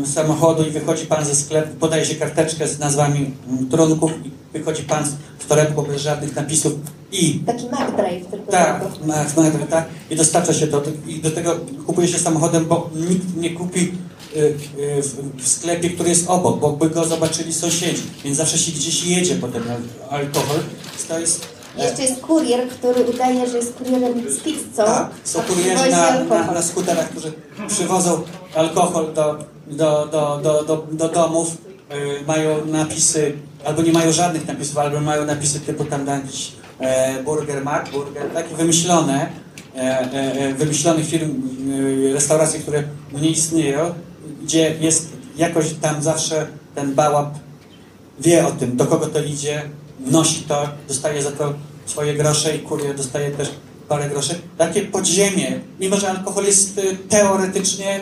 samochodu 0.06 0.64
i 0.64 0.70
wychodzi 0.70 1.06
pan 1.06 1.24
ze 1.24 1.34
sklepu, 1.34 1.76
podaje 1.80 2.04
się 2.04 2.14
karteczkę 2.14 2.68
z 2.68 2.78
nazwami 2.78 3.30
trunków 3.70 4.10
i 4.24 4.30
wychodzi 4.58 4.82
pan 4.82 5.04
z 5.06 5.46
torebką 5.48 5.82
bez 5.82 6.02
żadnych 6.02 6.36
napisów 6.36 6.72
i 7.12 7.40
Taki 7.46 7.66
McDrive 7.66 8.26
tylko. 8.30 8.52
tak, 8.52 8.82
ma, 9.06 9.24
tak, 9.70 9.84
i 10.10 10.16
dostarcza 10.16 10.54
się 10.54 10.66
do, 10.66 10.82
i 11.06 11.18
do 11.20 11.30
tego 11.30 11.56
kupuje 11.86 12.08
się 12.08 12.18
samochodem, 12.18 12.64
bo 12.66 12.90
nikt 13.08 13.36
nie 13.36 13.50
kupi 13.50 13.92
y, 14.36 14.38
y, 14.38 15.02
w, 15.02 15.42
w 15.42 15.48
sklepie, 15.48 15.90
który 15.90 16.08
jest 16.08 16.24
obok, 16.30 16.60
bo 16.60 16.72
by 16.72 16.90
go 16.90 17.04
zobaczyli 17.04 17.52
sąsiedzi, 17.54 18.02
więc 18.24 18.36
zawsze 18.36 18.58
się 18.58 18.72
gdzieś 18.72 19.04
jedzie 19.06 19.34
po 19.34 19.48
ten 19.48 19.62
al- 19.62 20.18
alkohol. 20.20 20.58
To 21.08 21.18
jest, 21.18 21.46
Jeszcze 21.78 22.02
jest 22.02 22.20
kurier, 22.20 22.68
który 22.68 23.04
udaje, 23.04 23.48
że 23.48 23.56
jest 23.56 23.74
kurierem 23.74 24.30
z 24.30 24.40
pizzą. 24.40 24.84
tak, 24.84 25.10
są 25.24 25.40
a 25.40 25.42
kurierzy 25.42 25.90
na, 25.90 26.24
na, 26.24 26.52
na 26.52 26.62
skuterach, 26.62 27.08
którzy 27.08 27.32
przywożą 27.68 28.22
alkohol 28.54 29.14
do, 29.14 29.38
do, 29.66 30.06
do, 30.06 30.40
do, 30.42 30.62
do, 30.64 30.86
do 30.92 31.08
domów, 31.08 31.48
y, 31.50 32.26
mają 32.26 32.66
napisy, 32.66 33.32
albo 33.64 33.82
nie 33.82 33.92
mają 33.92 34.12
żadnych 34.12 34.46
napisów, 34.46 34.78
albo 34.78 35.00
mają 35.00 35.26
napisy 35.26 35.60
typu 35.60 35.84
tam 35.84 36.06
jakiś 36.06 36.52
e, 36.80 37.22
burger, 37.22 37.64
Mac, 37.64 37.90
burger, 37.90 38.30
takie 38.34 38.54
wymyślone, 38.54 39.28
e, 39.76 39.80
e, 39.80 40.12
e, 40.12 40.54
wymyślonych 40.54 41.06
firm, 41.06 41.42
e, 42.10 42.12
restauracji, 42.12 42.60
które 42.60 42.82
nie 43.12 43.30
istnieją, 43.30 43.94
gdzie 44.42 44.76
jest 44.80 45.08
jakoś 45.36 45.72
tam 45.72 46.02
zawsze 46.02 46.46
ten 46.74 46.94
bałap 46.94 47.34
wie 48.20 48.46
o 48.46 48.50
tym, 48.50 48.76
do 48.76 48.86
kogo 48.86 49.06
to 49.06 49.22
idzie, 49.22 49.62
wnosi 50.00 50.42
to, 50.42 50.68
dostaje 50.88 51.22
za 51.22 51.32
to 51.32 51.54
swoje 51.86 52.14
grosze 52.14 52.56
i 52.56 52.58
kurier 52.58 52.96
dostaje 52.96 53.30
też 53.30 53.50
parę 53.88 54.08
groszy. 54.08 54.34
Takie 54.58 54.82
podziemie, 54.82 55.60
mimo 55.80 55.96
że 55.96 56.10
alkohol 56.10 56.44
jest 56.44 56.80
teoretycznie 57.08 58.00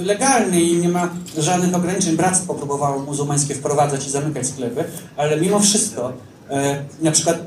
y, 0.00 0.04
legalny 0.04 0.62
i 0.62 0.76
nie 0.76 0.88
ma 0.88 1.10
żadnych 1.38 1.74
ograniczeń, 1.74 2.16
bractwo 2.16 2.54
próbowało 2.54 3.02
muzułmańskie 3.02 3.54
wprowadzać 3.54 4.06
i 4.06 4.10
zamykać 4.10 4.46
sklepy, 4.46 4.84
ale 5.16 5.40
mimo 5.40 5.60
wszystko 5.60 6.12
e, 6.50 6.84
na 7.02 7.10
przykład 7.10 7.38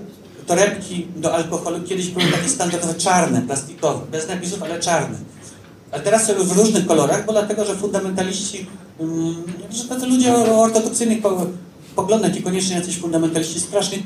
torebki 0.48 1.08
do 1.16 1.34
alkoholu 1.34 1.84
kiedyś 1.84 2.10
były 2.10 2.32
takie 2.32 2.50
standardowe 2.50 2.94
czarne, 2.94 3.42
plastikowe, 3.42 4.06
bez 4.12 4.28
napisów, 4.28 4.64
ale 4.64 4.80
czarne. 4.80 5.18
A 5.92 6.00
teraz 6.00 6.28
są 6.28 6.34
w 6.34 6.58
różnych 6.58 6.88
kolorach, 6.88 7.26
bo 7.26 7.32
dlatego, 7.32 7.66
że 7.66 7.76
fundamentaliści, 7.76 8.68
mm, 9.00 9.44
że 9.72 9.84
tacy 9.84 10.06
ludzie 10.06 10.36
ortodoksyjnych 10.36 11.22
poglądach, 11.94 12.36
niekoniecznie 12.36 12.76
jacyś 12.76 12.98
fundamentaliści, 12.98 13.60
strasznie 13.60 13.98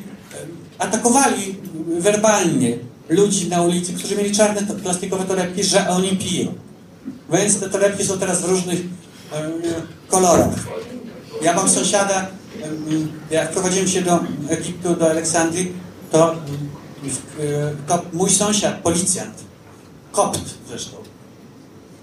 atakowali 0.79 1.55
werbalnie 1.99 2.77
ludzi 3.09 3.49
na 3.49 3.61
ulicy, 3.61 3.93
którzy 3.93 4.15
mieli 4.15 4.35
czarne 4.35 4.61
plastikowe 4.83 5.25
torebki, 5.25 5.63
że 5.63 5.89
oni 5.89 6.17
piją. 6.17 6.53
Więc 7.33 7.59
te 7.59 7.69
torebki 7.69 8.05
są 8.05 8.19
teraz 8.19 8.41
w 8.41 8.49
różnych 8.49 8.79
kolorach. 10.07 10.55
Ja 11.41 11.53
mam 11.53 11.69
sąsiada, 11.69 12.27
jak 13.31 13.51
prowadziłem 13.51 13.87
się 13.87 14.01
do 14.01 14.19
Egiptu, 14.49 14.95
do 14.95 15.09
Aleksandrii, 15.09 15.73
to, 16.11 16.33
e, 16.33 16.35
to 17.87 18.01
mój 18.13 18.29
sąsiad, 18.29 18.75
policjant, 18.81 19.33
kopt 20.11 20.41
zresztą, 20.69 20.97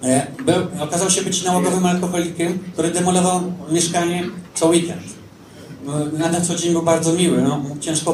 E, 0.05 0.27
Był, 0.45 0.83
okazał 0.83 1.11
się 1.11 1.23
być 1.23 1.43
nałogowym 1.43 1.87
alkoholikiem, 1.87 2.59
który 2.73 2.91
demolował 2.91 3.53
mieszkanie 3.71 4.25
co 4.55 4.67
weekend. 4.67 5.03
No, 5.85 6.29
Na 6.31 6.41
co 6.41 6.55
dzień 6.55 6.73
był 6.73 6.83
bardzo 6.83 7.13
miły, 7.13 7.43
no, 7.43 7.63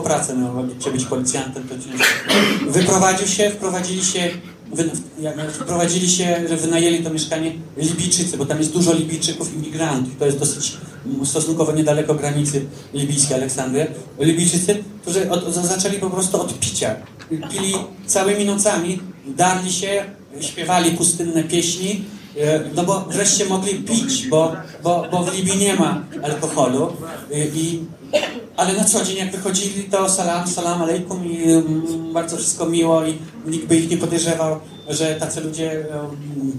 pracę, 0.00 0.34
no, 0.36 0.64
gdzie 0.80 0.90
być 0.90 1.04
policjantem 1.04 1.62
to 1.68 1.74
ciężko. 1.74 2.04
Wyprowadził 2.70 3.26
się, 3.26 3.50
wprowadzili 3.50 4.04
się, 4.04 4.30
wy, 4.74 4.90
wprowadzili 5.52 6.10
się, 6.10 6.44
że 6.48 6.56
wynajęli 6.56 7.04
to 7.04 7.10
mieszkanie 7.10 7.52
Libijczycy, 7.76 8.36
bo 8.36 8.46
tam 8.46 8.58
jest 8.58 8.72
dużo 8.72 8.92
Libijczyków 8.94 9.54
imigrantów. 9.54 10.12
To 10.18 10.26
jest 10.26 10.38
dosyć 10.38 10.76
m, 11.06 11.26
stosunkowo 11.26 11.72
niedaleko 11.72 12.14
granicy 12.14 12.64
libijskiej 12.94 13.36
Aleksandry, 13.36 13.86
Libijczycy, 14.20 14.84
którzy 15.02 15.30
od, 15.30 15.54
za- 15.54 15.66
zaczęli 15.66 15.98
po 15.98 16.10
prostu 16.10 16.40
od 16.40 16.58
picia. 16.58 16.94
Pili 17.52 17.74
całymi 18.06 18.44
nocami, 18.44 19.00
darli 19.36 19.72
się, 19.72 20.04
śpiewali 20.40 20.90
pustynne 20.90 21.44
pieśni, 21.44 22.04
no 22.74 22.82
bo 22.82 23.00
wreszcie 23.00 23.44
mogli 23.44 23.74
pić, 23.74 24.28
bo, 24.28 24.52
bo, 24.82 25.06
bo 25.10 25.24
w 25.24 25.34
Libii 25.34 25.56
nie 25.56 25.74
ma 25.74 26.02
alkoholu. 26.22 26.92
E, 27.32 27.46
I, 27.46 27.84
ale 28.56 28.72
na 28.72 28.84
co 28.84 29.04
dzień 29.04 29.16
jak 29.16 29.30
wychodzili 29.30 29.84
to 29.84 30.08
salam, 30.08 30.48
salam 30.48 30.82
alejkum 30.82 31.26
i 31.26 31.52
mm, 31.52 32.12
bardzo 32.12 32.36
wszystko 32.36 32.66
miło 32.66 33.06
i 33.06 33.18
nikt 33.46 33.66
by 33.66 33.76
ich 33.76 33.90
nie 33.90 33.96
podejrzewał, 33.96 34.60
że 34.88 35.14
tacy 35.14 35.40
ludzie 35.40 35.72
em, 35.72 35.86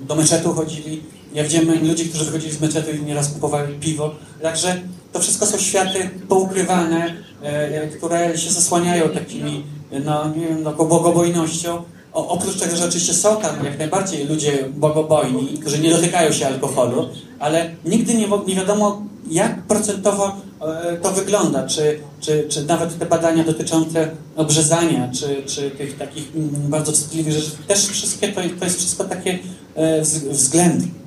do 0.08 0.16
meczetu 0.16 0.54
chodzili. 0.54 1.04
Ja 1.34 1.44
widziałem 1.44 1.88
ludzi, 1.88 2.10
którzy 2.10 2.26
wychodzili 2.26 2.54
z 2.54 2.62
meczetu 2.62 2.92
i 2.92 3.02
nieraz 3.02 3.34
kupowali 3.34 3.80
piwo. 3.80 4.16
Także 4.42 4.82
to 5.14 5.20
wszystko 5.20 5.46
są 5.46 5.58
światy 5.58 6.10
poukrywane, 6.30 7.16
e, 7.42 7.88
które 7.88 8.38
się 8.38 8.52
zasłaniają 8.52 9.10
takimi, 9.10 9.64
no 10.06 10.34
nie 10.36 10.48
wiem, 10.48 10.64
no, 10.64 10.72
bogobojnością. 10.72 11.84
O, 12.14 12.28
oprócz 12.28 12.60
tego, 12.60 12.76
że 12.76 12.86
oczywiście 12.86 13.14
są 13.14 13.38
tam 13.42 13.66
jak 13.66 13.78
najbardziej 13.80 14.28
ludzie 14.28 14.70
bogobojni, 14.78 15.48
którzy 15.60 15.80
nie 15.80 15.90
dotykają 15.90 16.32
się 16.32 16.48
alkoholu, 16.48 17.10
ale 17.40 17.72
nigdy 17.86 18.14
nie, 18.14 18.28
nie 18.48 18.56
wiadomo, 18.56 19.02
jak 19.32 19.62
procentowo 19.64 20.36
e, 20.62 20.98
to 20.98 21.12
wygląda, 21.12 21.68
czy, 21.68 22.00
czy, 22.20 22.46
czy 22.50 22.66
nawet 22.66 23.00
te 23.00 23.06
badania 23.06 23.44
dotyczące 23.44 24.10
obrzezania, 24.36 25.10
czy, 25.14 25.44
czy 25.46 25.72
tych 25.72 25.98
takich 25.98 26.36
mm, 26.36 26.50
bardzo 26.70 26.92
wstydliwych 26.92 27.34
rzeczy, 27.34 27.52
też 27.68 27.88
wszystkie 27.88 28.28
to, 28.28 28.42
to 28.60 28.66
jest 28.66 28.78
wszystko 28.78 29.04
takie 29.04 29.40
e, 29.76 30.02
wz- 30.02 30.30
względy. 30.30 30.88
A 30.88 30.88
czy 30.88 31.01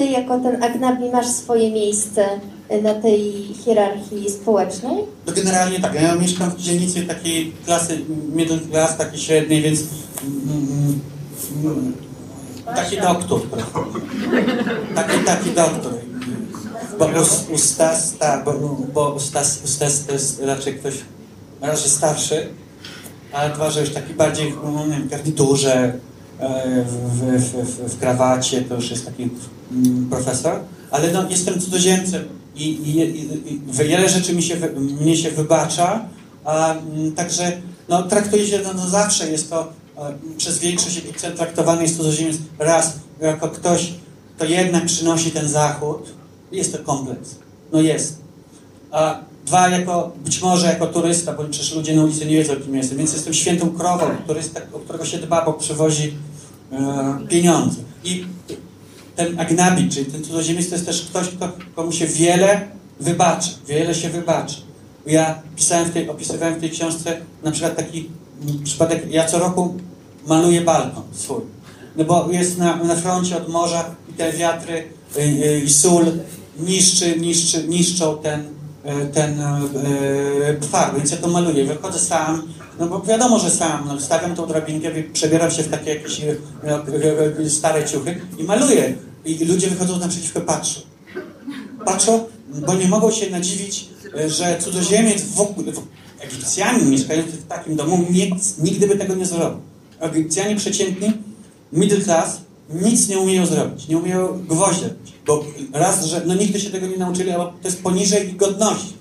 ty 0.00 0.06
jako 0.06 0.38
ten 0.38 0.64
Agnabi 0.64 1.10
masz 1.10 1.26
swoje 1.26 1.70
miejsce 1.70 2.24
na 2.82 2.94
tej 2.94 3.32
hierarchii 3.64 4.30
społecznej? 4.30 5.04
To 5.24 5.32
generalnie 5.32 5.80
tak, 5.80 5.94
ja 5.94 6.14
mieszkam 6.14 6.50
w 6.50 6.56
dzielnicy 6.56 7.02
takiej 7.02 7.52
klasy 7.64 8.00
middle 8.32 8.58
class, 8.70 8.96
takiej 8.96 9.20
średniej, 9.20 9.62
więc 9.62 9.80
mm, 10.22 11.00
mm, 11.64 11.92
taki 12.76 12.96
doktor, 12.96 13.42
prawda? 13.42 13.80
taki, 14.94 15.24
taki 15.24 15.50
doktor. 15.50 15.92
Bo 16.98 17.08
Ustas, 17.54 18.14
tak, 18.18 18.44
bo, 18.44 18.52
bo 18.94 19.14
Ustas, 19.14 19.60
Ustas 19.64 20.04
to 20.06 20.12
jest 20.12 20.42
raczej 20.42 20.74
ktoś 20.74 20.94
raz, 21.60 21.82
że 21.82 21.88
starszy, 21.88 22.48
a 23.32 23.48
dwa, 23.48 23.70
że 23.70 23.80
już 23.80 23.90
taki 23.90 24.14
bardziej 24.14 24.54
no, 24.64 24.86
nie 24.86 24.92
wiem, 24.92 25.02
w 25.02 25.10
garniturze, 25.10 25.74
e, 25.74 25.92
w, 26.86 27.20
w, 27.20 27.52
w, 27.52 27.94
w 27.94 27.98
krawacie, 28.00 28.62
to 28.62 28.74
już 28.74 28.90
jest 28.90 29.06
taki 29.06 29.28
mm, 29.72 30.08
profesor, 30.10 30.60
ale 30.90 31.12
no, 31.12 31.30
jestem 31.30 31.60
cudzoziemcem 31.60 32.24
i, 32.56 32.64
i, 32.64 33.00
i, 33.52 33.60
wiele 33.72 34.08
rzeczy 34.08 34.34
mi 34.34 34.42
się, 34.42 34.56
mnie 35.00 35.16
się 35.16 35.30
wybacza, 35.30 36.04
a 36.44 36.74
mm, 36.74 37.12
także 37.12 37.52
no, 37.88 38.02
traktuje 38.02 38.46
się, 38.46 38.60
no, 38.64 38.74
no 38.74 38.88
zawsze 38.88 39.30
jest 39.30 39.50
to 39.50 39.72
e, 39.98 40.14
przez 40.36 40.58
większość 40.58 40.98
Egipcjan 40.98 41.32
traktowany 41.32 41.82
jest 41.82 41.96
cudzoziemiec. 41.96 42.36
Raz 42.58 42.92
jako 43.20 43.48
ktoś, 43.48 43.92
kto 44.36 44.44
jednak 44.44 44.86
przynosi 44.86 45.30
ten 45.30 45.48
zachód, 45.48 46.12
jest 46.52 46.72
to 46.72 46.78
kompleks, 46.78 47.34
no 47.72 47.80
jest. 47.80 48.18
A 48.90 49.20
dwa, 49.46 49.68
jako, 49.68 50.12
być 50.24 50.42
może 50.42 50.66
jako 50.66 50.86
turysta, 50.86 51.32
bo 51.32 51.44
przecież 51.44 51.74
ludzie 51.74 51.96
na 51.96 52.04
ulicy 52.04 52.26
nie 52.26 52.36
wiedzą, 52.36 52.56
kim 52.56 52.76
jestem, 52.76 52.98
więc 52.98 53.12
jestem 53.12 53.34
świętą 53.34 53.70
krową, 53.70 54.06
turysta, 54.26 54.60
o 54.72 54.78
którego 54.78 55.04
się 55.04 55.18
dba, 55.18 55.44
bo 55.44 55.52
przywozi 55.52 56.08
e, 56.08 56.12
pieniądze. 57.28 57.80
I 58.04 58.24
ten 59.16 59.40
agnabi, 59.40 59.88
czyli 59.88 60.06
ten 60.06 60.24
cudzoziemiec, 60.24 60.68
to 60.68 60.74
jest 60.74 60.86
też 60.86 61.02
ktoś, 61.02 61.28
kto, 61.28 61.52
komu 61.74 61.92
się 61.92 62.06
wiele 62.06 62.68
wybacza, 63.00 63.50
wiele 63.68 63.94
się 63.94 64.08
wybacza. 64.08 64.56
Ja 65.06 65.42
pisałem 65.56 65.84
w 65.88 65.90
tej, 65.90 66.10
opisywałem 66.10 66.54
w 66.54 66.60
tej 66.60 66.70
książce 66.70 67.16
na 67.42 67.50
przykład 67.50 67.76
taki 67.76 68.08
przypadek, 68.64 69.10
ja 69.10 69.26
co 69.26 69.38
roku 69.38 69.74
maluję 70.26 70.60
balkon 70.60 71.02
swój. 71.12 71.40
No 71.96 72.04
bo 72.04 72.28
jest 72.30 72.58
na, 72.58 72.76
na 72.76 72.96
froncie 72.96 73.36
od 73.36 73.48
morza 73.48 73.94
i 74.10 74.12
te 74.12 74.32
wiatry 74.32 74.84
y, 75.16 75.20
y, 75.20 75.60
i 75.60 75.70
sól 75.70 76.04
niszczy, 76.58 77.20
niszczy, 77.20 77.68
niszczą 77.68 78.18
ten, 78.18 78.40
y, 78.40 79.06
ten 79.12 79.40
y, 79.40 80.66
farb, 80.70 80.96
więc 80.96 81.10
ja 81.10 81.16
to 81.16 81.28
maluję. 81.28 81.64
Wychodzę 81.64 81.98
sam, 81.98 82.42
no 82.80 82.86
bo 82.86 83.00
wiadomo, 83.02 83.38
że 83.38 83.50
sam, 83.50 83.84
no, 83.86 84.00
stawiam 84.00 84.34
tą 84.34 84.46
drabinkę, 84.46 84.88
przebieram 85.12 85.50
się 85.50 85.62
w 85.62 85.68
takie 85.68 85.90
jakieś 85.94 86.20
y, 86.20 86.36
y, 87.38 87.40
y, 87.40 87.50
stare 87.50 87.84
ciuchy 87.88 88.20
i 88.38 88.44
maluję. 88.44 88.94
I 89.24 89.44
ludzie 89.44 89.68
wychodzą 89.70 89.98
naprzeciwko, 89.98 90.40
patrzą. 90.40 90.80
Patrzą, 91.84 92.24
bo 92.66 92.74
nie 92.74 92.88
mogą 92.88 93.10
się 93.10 93.30
nadziwić, 93.30 93.88
że 94.26 94.58
cudzoziemiec 94.60 95.22
w 95.22 95.34
w- 95.36 95.82
Egipcjanin 96.20 96.90
mieszkający 96.90 97.32
w 97.32 97.46
takim 97.46 97.76
domu 97.76 98.06
nigdy 98.58 98.86
by 98.88 98.96
tego 98.96 99.14
nie 99.14 99.26
zrobił. 99.26 99.60
Egipcjanie 100.00 100.56
przeciętni, 100.56 101.12
middle 101.72 102.00
class, 102.00 102.40
nic 102.70 103.08
nie 103.08 103.18
umieją 103.18 103.46
zrobić. 103.46 103.88
Nie 103.88 103.98
umieją 103.98 104.44
gwoździa. 104.48 104.86
Bo 105.26 105.44
raz, 105.72 106.04
że 106.04 106.22
no 106.26 106.34
nigdy 106.34 106.60
się 106.60 106.70
tego 106.70 106.86
nie 106.86 106.96
nauczyli, 106.96 107.30
ale 107.30 107.44
to 107.44 107.68
jest 107.68 107.82
poniżej 107.82 108.28
ich 108.28 108.36
godności. 108.36 108.92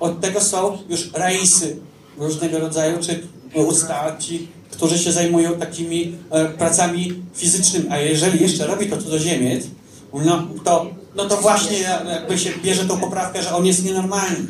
Od 0.00 0.20
tego 0.20 0.40
są 0.40 0.78
już 0.88 1.12
raisy 1.12 1.76
różnego 2.18 2.58
rodzaju, 2.58 2.98
czy 3.02 3.22
ustaci, 3.54 4.48
którzy 4.70 4.98
się 4.98 5.12
zajmują 5.12 5.54
takimi 5.54 6.14
e, 6.30 6.48
pracami 6.48 7.22
fizycznymi. 7.34 7.86
A 7.90 7.98
jeżeli 7.98 8.42
jeszcze 8.42 8.66
robi 8.66 8.86
to 8.86 8.96
cudzoziemiec, 8.96 9.66
no 10.24 10.48
to, 10.64 10.86
no 11.16 11.24
to 11.24 11.36
właśnie 11.36 11.78
jakby 11.78 12.38
się 12.38 12.50
bierze 12.62 12.84
tą 12.84 13.00
poprawkę, 13.00 13.42
że 13.42 13.54
on 13.54 13.66
jest 13.66 13.84
nienormalny. 13.84 14.46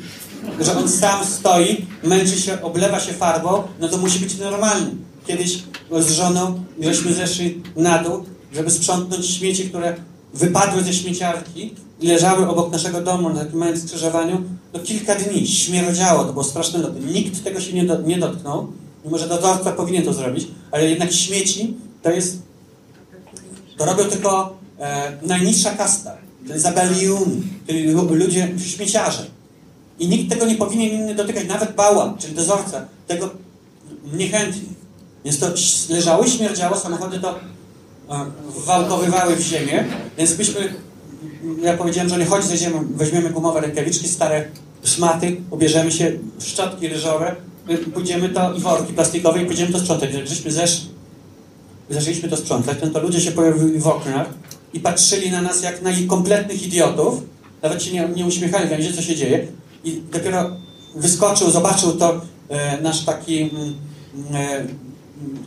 Że 0.60 0.78
on 0.78 0.88
sam 0.88 1.24
stoi, 1.24 1.86
męczy 2.02 2.40
się, 2.40 2.62
oblewa 2.62 3.00
się 3.00 3.12
farbą, 3.12 3.62
no 3.80 3.88
to 3.88 3.96
musi 3.96 4.18
być 4.18 4.38
normalny. 4.38 4.90
Kiedyś 5.26 5.62
z 5.98 6.10
żoną 6.10 6.64
żeśmy 6.80 7.12
zeszli 7.12 7.62
na 7.76 8.02
dół, 8.02 8.24
żeby 8.52 8.70
sprzątnąć 8.70 9.26
śmieci, 9.26 9.68
które 9.68 9.96
wypadły 10.34 10.82
ze 10.82 10.94
śmieciarki 10.94 11.74
leżały 12.02 12.48
obok 12.48 12.72
naszego 12.72 13.00
domu 13.00 13.30
na 13.30 13.44
takim 13.44 13.58
małym 13.58 13.80
skrzyżowaniu. 13.80 14.42
No 14.74 14.80
kilka 14.80 15.14
dni 15.14 15.46
śmierdziało, 15.48 16.24
to 16.24 16.32
było 16.32 16.44
straszne 16.44 16.78
loty. 16.78 17.00
Nikt 17.00 17.44
tego 17.44 17.60
się 17.60 17.72
nie, 17.72 17.84
do, 17.84 18.02
nie 18.02 18.18
dotknął, 18.18 18.66
mimo 19.04 19.18
że 19.18 19.28
dozorca 19.28 19.72
powinien 19.72 20.04
to 20.04 20.12
zrobić, 20.12 20.48
ale 20.70 20.90
jednak 20.90 21.12
śmieci 21.12 21.74
to 22.02 22.10
jest 22.10 22.38
to 23.76 23.84
robią 23.84 24.04
tylko 24.04 24.56
e, 24.78 25.12
najniższa 25.22 25.70
kasta, 25.70 26.16
zabeliuni, 26.54 27.42
czyli 27.66 27.90
lu- 27.92 28.14
ludzie, 28.14 28.54
śmieciarze. 28.66 29.26
I 29.98 30.08
nikt 30.08 30.30
tego 30.30 30.46
nie 30.46 30.54
powinien 30.54 30.90
inny 30.90 31.14
dotykać, 31.14 31.48
nawet 31.48 31.74
bałam, 31.74 32.18
czyli 32.18 32.34
dozorca, 32.34 32.84
tego 33.06 33.30
niechętnie. 34.12 34.68
Więc 35.24 35.38
to 35.38 35.46
i 36.26 36.30
śmierdziało, 36.30 36.76
samochody 36.76 37.18
to 37.20 37.30
e, 38.10 38.26
wałkowywały 38.66 39.36
w 39.36 39.40
ziemię, 39.40 39.84
więc 40.18 40.38
myśmy, 40.38 40.74
ja 41.62 41.76
powiedziałem, 41.76 42.08
że 42.10 42.18
nie 42.18 42.26
chodź, 42.26 42.44
weźmiemy, 42.46 42.80
weźmiemy 42.90 43.30
gumowe 43.30 43.60
rękawiczki, 43.60 44.08
stare 44.08 44.44
szmaty, 44.84 45.36
ubierzemy 45.50 45.92
się 45.92 46.12
szczotki 46.38 46.88
ryżowe, 46.88 47.36
pójdziemy 47.94 48.28
to 48.28 48.54
i 48.54 48.60
worki 48.60 48.92
plastikowe 48.92 49.42
i 49.42 49.46
pójdziemy 49.46 49.72
to 49.72 49.78
sprzątać. 49.78 50.14
Jak 50.14 50.26
żeśmy 50.26 50.50
zeszli, 50.50 50.88
zaczęliśmy 51.90 52.28
to 52.28 52.36
sprzątać, 52.36 52.78
no 52.82 52.88
to 52.88 53.00
ludzie 53.00 53.20
się 53.20 53.32
pojawili 53.32 53.78
w 53.78 53.86
oknach 53.86 54.28
i 54.74 54.80
patrzyli 54.80 55.30
na 55.30 55.42
nas 55.42 55.62
jak 55.62 55.82
na 55.82 55.90
kompletnych 56.08 56.62
idiotów. 56.62 57.22
Nawet 57.62 57.82
się 57.82 57.92
nie, 57.92 58.08
nie 58.16 58.26
uśmiechali, 58.26 58.70
wiedzieli 58.70 58.96
co 58.96 59.02
się 59.02 59.16
dzieje. 59.16 59.46
I 59.84 60.02
dopiero 60.12 60.50
wyskoczył, 60.96 61.50
zobaczył 61.50 61.92
to 61.92 62.20
e, 62.48 62.80
nasz 62.80 63.04
taki 63.04 63.40
mm, 63.40 63.74
e, 64.34 64.66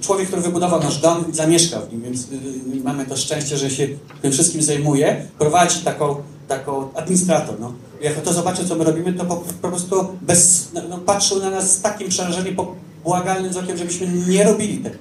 człowiek, 0.02 0.28
który 0.28 0.42
wybudował 0.42 0.80
nasz 0.80 0.98
dom 0.98 1.26
i 1.32 1.36
zamieszkał 1.36 1.82
w 1.86 1.92
nim, 1.92 2.02
więc 2.02 2.22
y, 2.22 2.36
y, 2.78 2.84
mamy 2.84 3.06
to 3.06 3.18
szczęście, 3.18 3.58
że 3.58 3.70
się 3.70 3.88
tym 4.22 4.32
wszystkim 4.32 4.62
zajmuje. 4.62 5.26
Prowadzi 5.40 5.80
taką, 5.80 6.16
taką 6.48 6.94
administrator. 6.94 7.60
No. 7.60 7.74
Jak 8.02 8.22
to 8.22 8.34
zobaczył, 8.34 8.66
co 8.66 8.76
my 8.76 8.84
robimy, 8.84 9.14
to 9.14 9.26
po, 9.26 9.36
po 9.62 9.68
prostu 9.68 10.08
bez, 10.22 10.70
no, 10.74 10.82
no, 10.90 10.98
patrzył 10.98 11.40
na 11.40 11.50
nas 11.50 11.72
z 11.72 11.82
takim 11.82 12.10
przerażeniem, 12.10 12.56
błagalnym 13.04 13.52
wzrokiem, 13.52 13.78
żebyśmy 13.78 14.08
nie 14.08 14.44
robili 14.44 14.78
tego. 14.78 14.96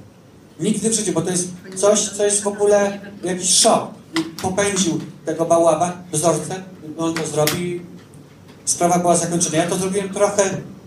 Nigdy 0.60 0.90
w 0.90 0.92
życiu, 0.92 1.12
bo 1.12 1.22
to 1.22 1.30
jest 1.30 1.48
coś, 1.76 2.08
co 2.08 2.24
jest 2.24 2.42
w 2.42 2.46
ogóle 2.46 3.00
jakiś 3.24 3.50
szok. 3.50 3.90
Popędził 4.42 5.00
tego 5.26 5.44
bałaba, 5.44 5.92
dozorcę, 6.12 6.62
on 6.98 7.14
to 7.14 7.26
zrobi, 7.26 7.80
sprawa 8.64 8.98
była 8.98 9.16
zakończona. 9.16 9.56
Ja 9.56 9.68
to 9.68 9.76
zrobiłem 9.76 10.08
trochę 10.08 10.42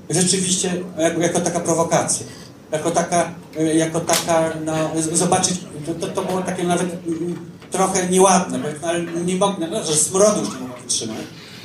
rzeczywiście 0.10 0.74
jako, 0.98 1.22
jako 1.22 1.40
taka 1.40 1.60
prowokacja. 1.60 2.26
Jako 2.74 2.92
taka, 2.92 3.34
y, 3.60 3.76
jako 3.76 4.00
taka 4.00 4.54
no, 4.66 4.74
zobaczyć, 5.14 5.60
to, 5.86 5.94
to, 5.94 6.08
to 6.08 6.22
było 6.22 6.42
takie 6.42 6.64
nawet 6.64 6.88
mm, 7.08 7.50
trochę 7.72 8.10
nieładne, 8.10 8.60
bo 8.60 8.68
no, 8.82 8.88
ale 8.88 9.04
nie 9.04 9.36
mogę, 9.36 9.68
no, 9.68 9.86
że 9.86 9.96
smrodu 9.96 10.40
już 10.40 10.54
nie 10.54 10.68
mogę 10.68 10.82
wytrzymać. 10.82 11.18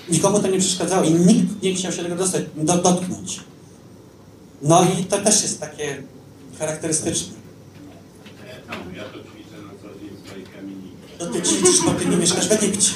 Nikomu 0.08 0.40
to 0.40 0.48
nie 0.48 0.58
przeszkadzało 0.58 1.04
i 1.04 1.14
nikt 1.14 1.62
nie 1.62 1.74
chciał 1.74 1.92
się 1.92 2.02
tego 2.02 2.16
dostać, 2.16 2.42
do, 2.56 2.76
dotknąć. 2.76 3.40
No 4.62 4.84
i 4.84 5.04
to 5.04 5.18
też 5.18 5.42
jest 5.42 5.60
takie 5.60 6.02
charakterystyczne. 6.58 7.34
Ja 8.96 9.04
to 9.04 9.18
ćwiczę 9.18 9.56
na 9.62 9.72
co 9.82 9.88
dzień. 10.00 10.10
No 11.20 11.26
ty 11.26 11.42
ćwiczysz, 11.42 11.84
bo 11.84 11.90
ty 11.90 12.06
nie 12.06 12.16
mieszkasz 12.16 12.48
w 12.48 12.52
Egipcie. 12.52 12.92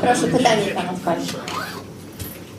Proszę, 0.00 0.26
pytanie 0.26 0.66
pan 0.74 0.88
od 0.88 1.00
pani. 1.00 1.26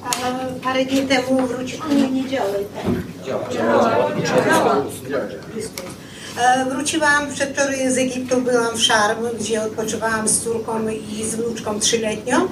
A 0.04 0.64
parę 0.64 0.86
dni 0.86 1.02
temu 1.08 1.48
wróciłam, 1.48 1.98
nie, 1.98 2.12
nie 2.12 2.30
działa, 2.30 2.50
tak? 2.76 2.86
E, 3.28 3.84
Wróciłam 6.70 7.34
przedwczoraj 7.34 7.92
z 7.92 7.98
Egiptu, 7.98 8.42
byłam 8.42 8.78
w 8.78 8.82
Szarm, 8.82 9.28
gdzie 9.40 9.64
odpoczywałam 9.64 10.28
z 10.28 10.40
córką 10.40 10.88
i 10.90 11.26
z 11.26 11.36
wnuczką 11.36 11.80
trzyletnią. 11.80 12.48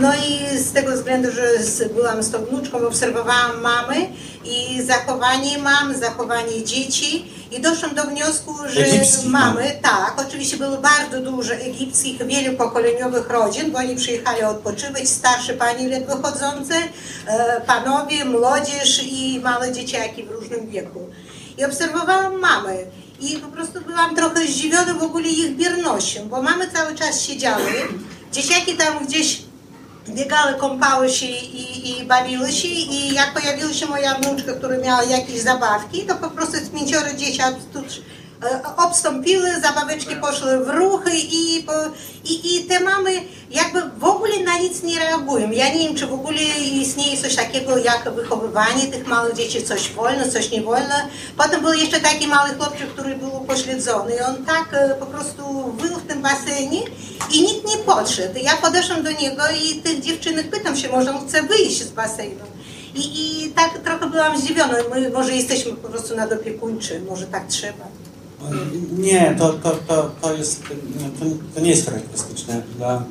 No 0.00 0.12
i 0.14 0.58
z 0.58 0.72
tego 0.72 0.92
względu, 0.92 1.28
że 1.32 1.88
byłam 1.88 2.22
z 2.22 2.30
tą 2.30 2.44
wnuczką, 2.44 2.86
obserwowałam 2.86 3.60
mamy 3.60 4.08
i 4.44 4.82
zachowanie 4.82 5.58
mam, 5.58 5.94
zachowanie 5.94 6.64
dzieci 6.64 7.26
i 7.52 7.60
doszłam 7.60 7.94
do 7.94 8.04
wniosku, 8.04 8.54
że 8.66 8.84
Egipskich 8.84 9.30
mamy, 9.30 9.78
tak, 9.82 10.14
oczywiście 10.28 10.56
było 10.56 10.76
bardzo 10.76 11.20
dużo 11.20 11.54
egipskich, 11.54 12.26
wielopokoleniowych 12.26 13.28
rodzin, 13.30 13.72
bo 13.72 13.78
oni 13.78 13.96
przyjechali 13.96 14.42
odpoczywać, 14.42 15.08
starsze 15.08 15.54
pani 15.54 15.88
ledwo 15.88 16.16
chodzące, 16.22 16.74
e, 17.26 17.60
panowie, 17.60 18.24
młodzież 18.24 19.02
i 19.02 19.40
małe 19.40 19.72
dzieciaki 19.72 20.24
w 20.24 20.30
różnym 20.30 20.70
wieku. 20.70 21.08
I 21.58 21.64
obserwowałam 21.64 22.40
mamy. 22.40 22.86
I 23.20 23.36
po 23.36 23.48
prostu 23.48 23.80
byłam 23.80 24.16
trochę 24.16 24.46
zdziwiona 24.46 24.94
w 24.94 25.02
ogóle 25.02 25.28
ich 25.28 25.56
biernością, 25.56 26.28
bo 26.28 26.42
mamy 26.42 26.70
cały 26.70 26.94
czas 26.94 27.22
siedziały, 27.22 27.72
dzieciaki 28.32 28.76
tam 28.76 29.06
gdzieś 29.06 29.42
biegały, 30.08 30.54
kąpały 30.54 31.10
się 31.10 31.26
i, 31.26 31.90
i 31.90 32.04
bawiły 32.04 32.52
się. 32.52 32.68
I 32.68 33.14
jak 33.14 33.34
pojawiła 33.34 33.72
się 33.72 33.86
moja 33.86 34.14
wnuczka, 34.14 34.52
która 34.52 34.78
miała 34.78 35.04
jakieś 35.04 35.40
zabawki, 35.40 36.02
to 36.02 36.14
po 36.14 36.30
prostu 36.30 36.56
pięcioro 36.78 37.14
dzieci 37.16 37.38
obstąpiły, 38.76 39.60
zabaweczki 39.60 40.16
poszły 40.16 40.64
w 40.64 40.68
ruchy 40.68 41.10
i, 41.14 41.66
i, 42.24 42.56
i 42.56 42.64
te 42.64 42.80
mamy 42.80 43.10
jakby 43.50 43.82
w 43.98 44.04
ogóle 44.04 44.40
na 44.44 44.58
nic 44.58 44.82
nie 44.82 44.98
reagują. 44.98 45.50
Ja 45.50 45.74
nie 45.74 45.78
wiem, 45.78 45.94
czy 45.94 46.06
w 46.06 46.12
ogóle 46.12 46.38
istnieje 46.72 47.22
coś 47.22 47.36
takiego 47.36 47.78
jak 47.78 48.14
wychowywanie 48.14 48.86
tych 48.86 49.06
małych 49.06 49.34
dzieci, 49.34 49.62
coś 49.62 49.92
wolno, 49.92 50.28
coś 50.28 50.50
nie 50.50 50.62
wolno. 50.62 50.94
Potem 51.36 51.60
był 51.60 51.72
jeszcze 51.72 52.00
taki 52.00 52.26
mały 52.26 52.50
chłopczyk, 52.54 52.88
który 52.88 53.16
był 53.16 53.36
upośledzony 53.36 54.14
i 54.14 54.20
on 54.20 54.44
tak 54.44 54.68
e, 54.72 54.94
po 55.00 55.06
prostu 55.06 55.42
był 55.82 55.96
w 55.96 56.06
tym 56.06 56.22
basenie 56.22 56.82
i 57.30 57.42
nikt 57.42 57.68
nie 57.68 57.76
podszedł. 57.76 58.38
Ja 58.42 58.56
podeszłam 58.56 59.02
do 59.02 59.10
niego 59.12 59.42
i 59.62 59.74
tych 59.74 60.00
dziewczynek 60.00 60.50
pytam 60.50 60.76
się, 60.76 60.88
może 60.88 61.10
on 61.10 61.28
chce 61.28 61.42
wyjść 61.42 61.82
z 61.82 61.90
basenu. 61.90 62.44
I, 62.94 63.44
I 63.44 63.50
tak 63.50 63.78
trochę 63.78 64.06
byłam 64.06 64.38
zdziwiona. 64.38 64.74
My 64.94 65.10
może 65.10 65.32
jesteśmy 65.32 65.72
po 65.72 65.88
prostu 65.88 66.16
nadopiekuńczy, 66.16 67.00
może 67.08 67.26
tak 67.26 67.46
trzeba. 67.48 67.84
Nie, 68.98 69.34
to, 69.38 69.52
to, 69.52 69.70
to, 69.70 70.10
to 70.22 70.34
jest, 70.34 70.62
to, 71.18 71.24
to 71.54 71.60
nie 71.60 71.70
jest 71.70 71.86
charakterystyczne 71.86 72.62
dla 72.76 73.04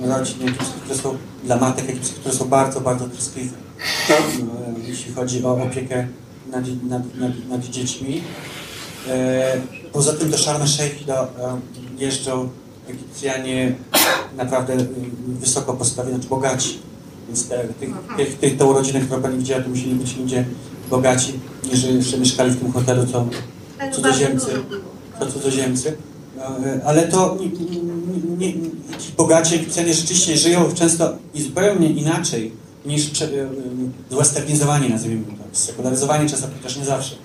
rodzin 0.00 0.48
egipskich, 0.48 0.82
które 0.82 0.98
są, 0.98 1.16
dla 1.44 1.56
matek 1.56 1.90
egipskich, 1.90 2.20
które 2.20 2.34
są 2.34 2.44
bardzo, 2.44 2.80
bardzo 2.80 3.08
troskliwe, 3.08 3.56
jeśli 4.86 5.12
chodzi 5.14 5.44
o 5.44 5.62
opiekę 5.62 6.08
nad, 6.50 6.64
nad, 6.82 7.14
nad, 7.14 7.48
nad 7.48 7.64
dziećmi. 7.64 8.22
E, 9.08 9.60
Poza 9.92 10.12
tym 10.12 10.30
do 10.30 10.38
Sharm 10.38 10.62
el-Sheikh 10.62 11.04
do, 11.04 11.28
jeżdżą 11.98 12.48
Egipcjanie 12.88 13.74
naprawdę 14.36 14.74
e, 14.74 14.86
wysoko 15.28 15.74
postawieni, 15.74 16.14
znaczy 16.14 16.28
bogaci. 16.28 16.78
Więc 17.26 17.48
te, 17.48 17.64
tych, 17.80 17.90
tych, 18.16 18.38
tych, 18.38 18.56
tą 18.56 18.72
rodzinę, 18.72 19.00
którą 19.00 19.22
pani 19.22 19.38
widziała, 19.38 19.62
to 19.62 19.68
musieli 19.68 19.94
być 19.94 20.16
ludzie 20.16 20.44
bogaci, 20.90 21.32
jeszcze 21.70 22.18
mieszkali 22.18 22.50
w 22.50 22.58
tym 22.58 22.72
hotelu, 22.72 23.06
co 23.06 23.26
cudzoziemcy, 23.94 24.46
dużo 24.46 24.62
było. 24.62 24.82
to 25.18 25.26
cudzoziemcy. 25.26 25.96
Ale 26.84 27.08
to 27.08 27.38
nie, 28.38 28.52
nie, 28.52 28.52
ci 28.98 29.12
bogaci 29.16 29.54
Egipcjanie 29.54 29.94
rzeczywiście 29.94 30.36
żyją 30.36 30.72
często 30.74 31.12
i 31.34 31.42
zupełnie 31.42 31.90
inaczej 31.90 32.52
niż 32.86 33.22
e, 33.22 33.24
e, 33.24 33.28
zwesternizowani, 34.10 34.88
nazwijmy 34.88 35.24
to, 35.24 35.32
sekularyzowani 35.58 36.30
czasem, 36.30 36.50
chociaż 36.56 36.76
nie 36.76 36.84
zawsze. 36.84 37.16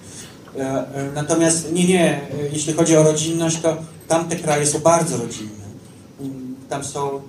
E, 0.58 0.86
Natomiast 1.16 1.72
nie, 1.74 1.88
nie, 1.88 2.22
jeśli 2.54 2.74
chodzi 2.74 2.98
o 2.98 3.04
rodzinność, 3.04 3.62
to 3.62 3.78
tamte 4.08 4.36
kraje 4.36 4.66
są 4.68 4.80
bardzo 4.80 5.18
rodzinne. 5.18 5.64
Mm, 6.22 6.56
Tam 6.70 6.84
są, 6.84 7.22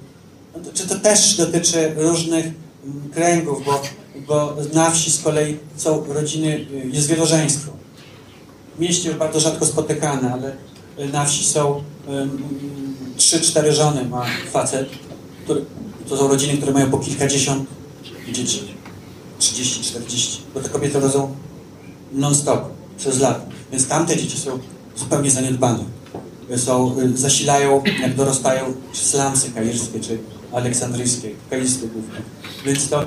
no 0.54 0.60
to- 0.64 0.72
czy 0.74 0.88
to 0.88 0.94
też 0.94 1.36
dotyczy 1.36 1.92
różnych 1.96 2.44
mm, 2.46 3.10
kręgów, 3.14 3.64
bo, 3.66 3.82
bo 4.28 4.56
na 4.72 4.90
wsi 4.90 5.10
z 5.10 5.22
kolei 5.22 5.56
są 5.76 6.04
rodziny, 6.08 6.66
jest 6.92 7.06
wielożeństwo 7.08 7.72
w 8.76 8.80
mieście 8.80 9.14
bardzo 9.14 9.40
rzadko 9.40 9.66
spotykane, 9.66 10.32
ale 10.32 10.56
na 11.12 11.24
wsi 11.24 11.44
są 11.44 11.82
trzy, 13.16 13.40
cztery 13.40 13.72
żony 13.72 14.04
ma 14.08 14.26
facet, 14.52 14.88
który, 15.44 15.64
to 16.08 16.16
są 16.16 16.28
rodziny, 16.28 16.56
które 16.56 16.72
mają 16.72 16.90
po 16.90 16.98
kilkadziesiąt 16.98 17.68
dzieci, 18.32 18.74
30, 19.38 19.82
40, 19.82 20.42
bo 20.54 20.60
te 20.60 20.68
kobiety 20.68 21.00
rodzą 21.00 21.34
non-stop, 22.12 22.64
przez 22.98 23.20
lata, 23.20 23.40
więc 23.72 23.88
tamte 23.88 24.16
dzieci 24.16 24.38
są 24.38 24.58
zupełnie 24.96 25.30
zaniedbane. 25.30 25.84
Są, 26.56 26.98
y, 26.98 27.16
zasilają, 27.16 27.82
jak 28.02 28.14
dorastają, 28.14 28.74
czy 28.92 29.00
slumsy 29.04 29.50
kairskie, 29.50 30.00
czy 30.00 30.18
aleksandryjskie, 30.52 31.30
kairskie 31.50 31.88
głównie. 31.88 32.22
Więc 32.64 32.88
to 32.88 33.04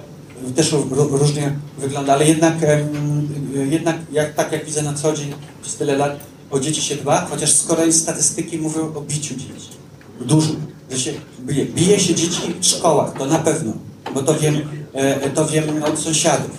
też 0.56 0.74
ró- 0.74 1.18
różnie 1.18 1.56
wygląda, 1.78 2.14
ale 2.14 2.26
jednak, 2.28 2.64
y, 2.64 3.68
jednak 3.70 3.96
jak, 4.12 4.34
tak 4.36 4.52
jak 4.52 4.66
widzę 4.66 4.82
na 4.82 4.94
co 4.94 5.14
dzień 5.14 5.34
przez 5.62 5.76
tyle 5.76 5.98
lat, 5.98 6.20
o 6.52 6.60
dzieci 6.60 6.82
się 6.82 6.96
dba, 6.96 7.26
chociaż 7.30 7.52
z 7.54 7.66
kolei 7.66 7.94
statystyki 7.94 8.58
mówią 8.58 8.94
o 8.96 9.02
biciu 9.02 9.36
dzieci. 9.36 9.70
Dużo. 10.22 10.52
Że 10.92 11.00
się 11.00 11.14
bije. 11.42 11.66
bije 11.66 12.00
się 12.00 12.16
dzieci 12.16 12.42
w 12.62 12.66
szkołach, 12.66 13.18
to 13.18 13.26
na 13.26 13.40
pewno, 13.40 13.74
bo 14.14 14.24
to 14.24 14.34
wiem, 14.40 14.56
e, 14.94 15.30
to 15.30 15.46
wiem 15.46 15.84
od 15.84 16.00
sąsiadów, 16.00 16.52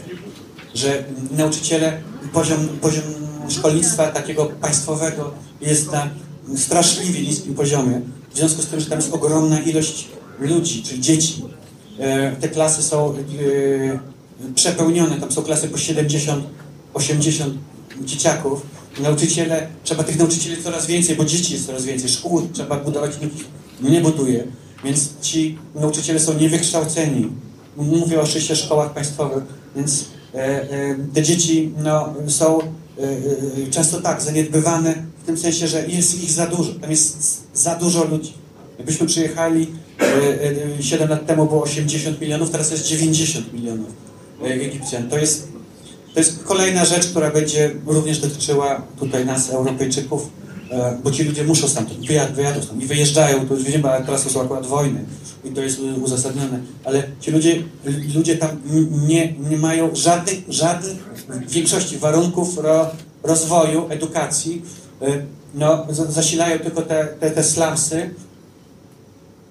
że 0.75 1.05
nauczyciele, 1.37 2.01
poziom, 2.33 2.69
poziom 2.81 3.05
szkolnictwa 3.49 4.07
takiego 4.07 4.47
państwowego 4.47 5.31
jest 5.61 5.93
na 5.93 6.11
straszliwie 6.57 7.21
niskim 7.21 7.55
poziomie, 7.55 8.01
w 8.35 8.37
związku 8.37 8.63
z 8.63 8.67
tym, 8.67 8.81
że 8.81 8.87
tam 8.87 8.99
jest 8.99 9.15
ogromna 9.15 9.61
ilość 9.61 10.09
ludzi, 10.41 10.83
czyli 10.83 11.01
dzieci. 11.01 11.45
E, 11.99 12.37
Te 12.41 12.49
klasy 12.49 12.83
są 12.83 13.15
e, 13.15 13.99
przepełnione, 14.55 15.21
tam 15.21 15.33
są 15.33 15.43
klasy 15.43 15.69
po 15.69 15.79
70, 15.79 16.45
80 16.95 17.55
dzieciaków. 18.05 18.63
Nauczyciele, 19.01 19.69
trzeba 19.85 20.05
tych 20.05 20.19
nauczycieli 20.19 20.63
coraz 20.63 20.87
więcej, 20.87 21.17
bo 21.17 21.25
dzieci 21.25 21.53
jest 21.53 21.67
coraz 21.67 21.85
więcej, 21.85 22.09
szkół 22.11 22.49
trzeba 22.53 22.77
budować, 22.77 23.13
nie 23.81 24.01
buduje. 24.01 24.45
Więc 24.85 25.21
ci 25.23 25.59
nauczyciele 25.75 26.21
są 26.21 26.35
niewykształceni. 26.35 27.29
Mówię 27.77 28.21
o 28.21 28.23
oczywiście 28.23 28.57
szkołach 28.57 28.93
państwowych, 28.93 29.45
więc 29.77 30.05
e, 30.35 30.97
te 31.15 31.23
dzieci 31.23 31.73
no, 31.85 32.15
są 32.29 32.59
często 33.71 34.01
tak 34.01 34.23
zaniedbywane 34.23 34.95
w 35.23 35.27
tym 35.27 35.39
sensie, 35.39 35.69
że 35.69 35.89
jest 35.89 36.23
ich 36.23 36.31
za 36.31 36.47
dużo. 36.47 36.73
Tam 36.75 36.91
jest 36.91 37.43
za 37.55 37.75
dużo 37.75 38.05
ludzi. 38.05 38.33
Jakbyśmy 38.79 39.07
przyjechali 39.07 39.67
e, 40.01 40.05
e, 40.79 40.83
7 40.83 41.09
lat 41.09 41.27
temu 41.27 41.47
było 41.47 41.63
80 41.63 42.21
milionów, 42.21 42.51
teraz 42.51 42.71
jest 42.71 42.85
90 42.87 43.53
milionów 43.53 43.87
e, 44.43 44.45
Egipcjan. 44.45 45.09
To 45.09 45.19
jest, 45.19 45.49
to 46.15 46.21
jest 46.21 46.45
kolejna 46.45 46.85
rzecz, 46.85 47.07
która 47.07 47.31
będzie 47.31 47.71
również 47.87 48.19
dotyczyła 48.19 48.83
tutaj 48.99 49.27
nas, 49.27 49.51
Europejczyków, 49.51 50.31
e, 50.71 50.99
bo 51.05 51.11
ci 51.11 51.25
ludzie 51.25 51.45
muszą 51.45 51.69
stamtąd, 51.69 52.07
wyjad, 52.07 52.33
wyjadą 52.35 52.63
stąd 52.63 52.83
i 52.83 52.87
wyjeżdżają, 52.87 53.49
to 53.49 53.55
już 53.55 53.65
widzimy, 53.65 53.91
ale 53.91 54.05
teraz 54.05 54.25
to 54.25 54.31
są 54.31 54.43
akurat 54.43 54.67
wojny 54.67 55.05
i 55.45 55.51
to 55.51 55.61
jest 55.63 55.81
uzasadnione, 55.81 56.61
ale 56.85 57.03
ci 57.21 57.31
ludzie, 57.31 57.63
ludzie 58.15 58.37
tam 58.37 58.51
nie, 59.09 59.33
nie 59.51 59.57
mają 59.59 59.95
żadnych, 59.95 60.39
żadnych 60.49 60.97
w 61.29 61.51
większości 61.51 61.99
warunków 61.99 62.59
ro, 62.59 62.91
rozwoju, 63.23 63.87
edukacji, 63.89 64.63
e, 65.03 65.07
no, 65.55 65.87
za- 65.91 66.11
zasilają 66.11 66.59
tylko 66.59 66.83
te, 66.83 67.09
te, 67.21 67.31
te 67.31 67.45
slumsy, 67.45 68.11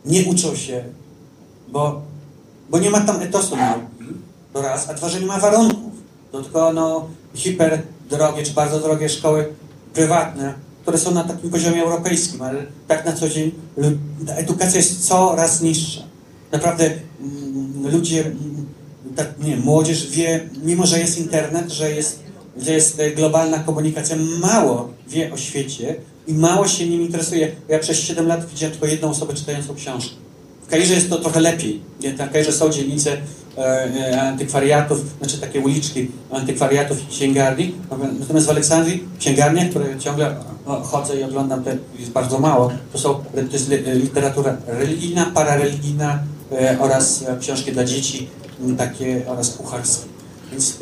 nie 0.08 0.26
uczą 0.26 0.56
się, 0.56 0.84
bo, 1.68 2.02
bo 2.70 2.80
nie 2.80 2.90
ma 2.90 3.02
tam 3.02 3.22
etosu 3.22 3.56
nauki, 3.56 4.06
to 4.54 4.62
raz, 4.62 4.90
a 4.90 4.94
dwa, 4.94 5.10
że 5.10 5.20
nie 5.20 5.26
ma 5.26 5.40
warunków. 5.40 5.94
To 6.32 6.42
tylko 6.44 6.74
no, 6.74 7.08
hiper 7.36 7.82
drogie 8.10 8.44
czy 8.44 8.54
bardzo 8.54 8.80
drogie 8.80 9.10
szkoły 9.10 9.48
prywatne, 9.94 10.54
które 10.82 10.98
są 10.98 11.12
na 11.12 11.24
takim 11.24 11.50
poziomie 11.50 11.84
europejskim, 11.84 12.42
ale 12.42 12.66
tak 12.88 13.06
na 13.06 13.14
co 13.14 13.30
dzień 13.30 13.52
ta 14.28 14.34
edukacja 14.34 14.78
jest 14.78 15.08
coraz 15.08 15.62
niższa. 15.62 16.02
Naprawdę 16.52 16.86
mm, 16.86 17.92
ludzie, 17.92 18.26
mm, 18.26 18.66
tak, 19.16 19.40
nie, 19.40 19.58
młodzież 19.58 20.10
wie, 20.10 20.50
mimo 20.64 20.86
że 20.86 21.00
jest 21.00 21.18
internet, 21.18 21.72
że 21.72 21.92
jest, 21.92 22.20
że 22.60 22.72
jest 22.74 23.00
e, 23.00 23.12
globalna 23.12 23.60
komunikacja, 23.60 24.16
mało 24.42 24.90
wie 25.08 25.34
o 25.34 25.38
świecie 25.38 25.96
i 26.28 26.34
mało 26.34 26.68
się 26.68 26.90
nim 26.90 27.02
interesuje. 27.02 27.52
Ja 27.70 27.80
przez 27.80 28.00
7 28.00 28.28
lat 28.28 28.50
widziałem 28.50 28.72
tylko 28.72 28.88
jedną 28.88 29.10
osobę 29.10 29.34
czytającą 29.34 29.76
książkę. 29.76 30.16
W 30.68 30.70
Kairze 30.70 30.94
jest 30.94 31.10
to 31.10 31.18
trochę 31.18 31.40
lepiej. 31.40 31.82
Nie? 32.02 32.14
Na 32.14 32.28
Kairze 32.28 32.52
są 32.52 32.70
dzielnice 32.70 33.18
e, 33.58 33.62
e, 33.62 34.22
antykwariatów, 34.22 35.02
znaczy 35.20 35.38
takie 35.38 35.60
uliczki 35.60 36.12
antykwariatów 36.32 37.04
i 37.04 37.08
księgarni. 37.08 37.76
Natomiast 38.20 38.48
w 38.48 38.50
Aleksandrii 38.50 39.04
księgarnie, 39.20 39.70
które 39.70 40.00
ciągle 40.00 40.36
no, 40.68 40.82
chodzę 40.82 41.20
i 41.20 41.24
oglądam, 41.24 41.64
jest 42.00 42.12
bardzo 42.12 42.40
mało. 42.40 42.72
To 42.94 43.00
są 43.00 43.14
to 43.34 43.54
jest 43.54 43.70
li- 43.70 44.02
literatura 44.02 44.58
religijna, 44.68 45.32
parareligijna, 45.34 46.20
oraz 46.80 47.24
książki 47.40 47.72
dla 47.72 47.86
dzieci, 47.86 48.30
takie 48.78 49.22
oraz 49.28 49.50
kucharskie. 49.50 50.06
Więc 50.52 50.78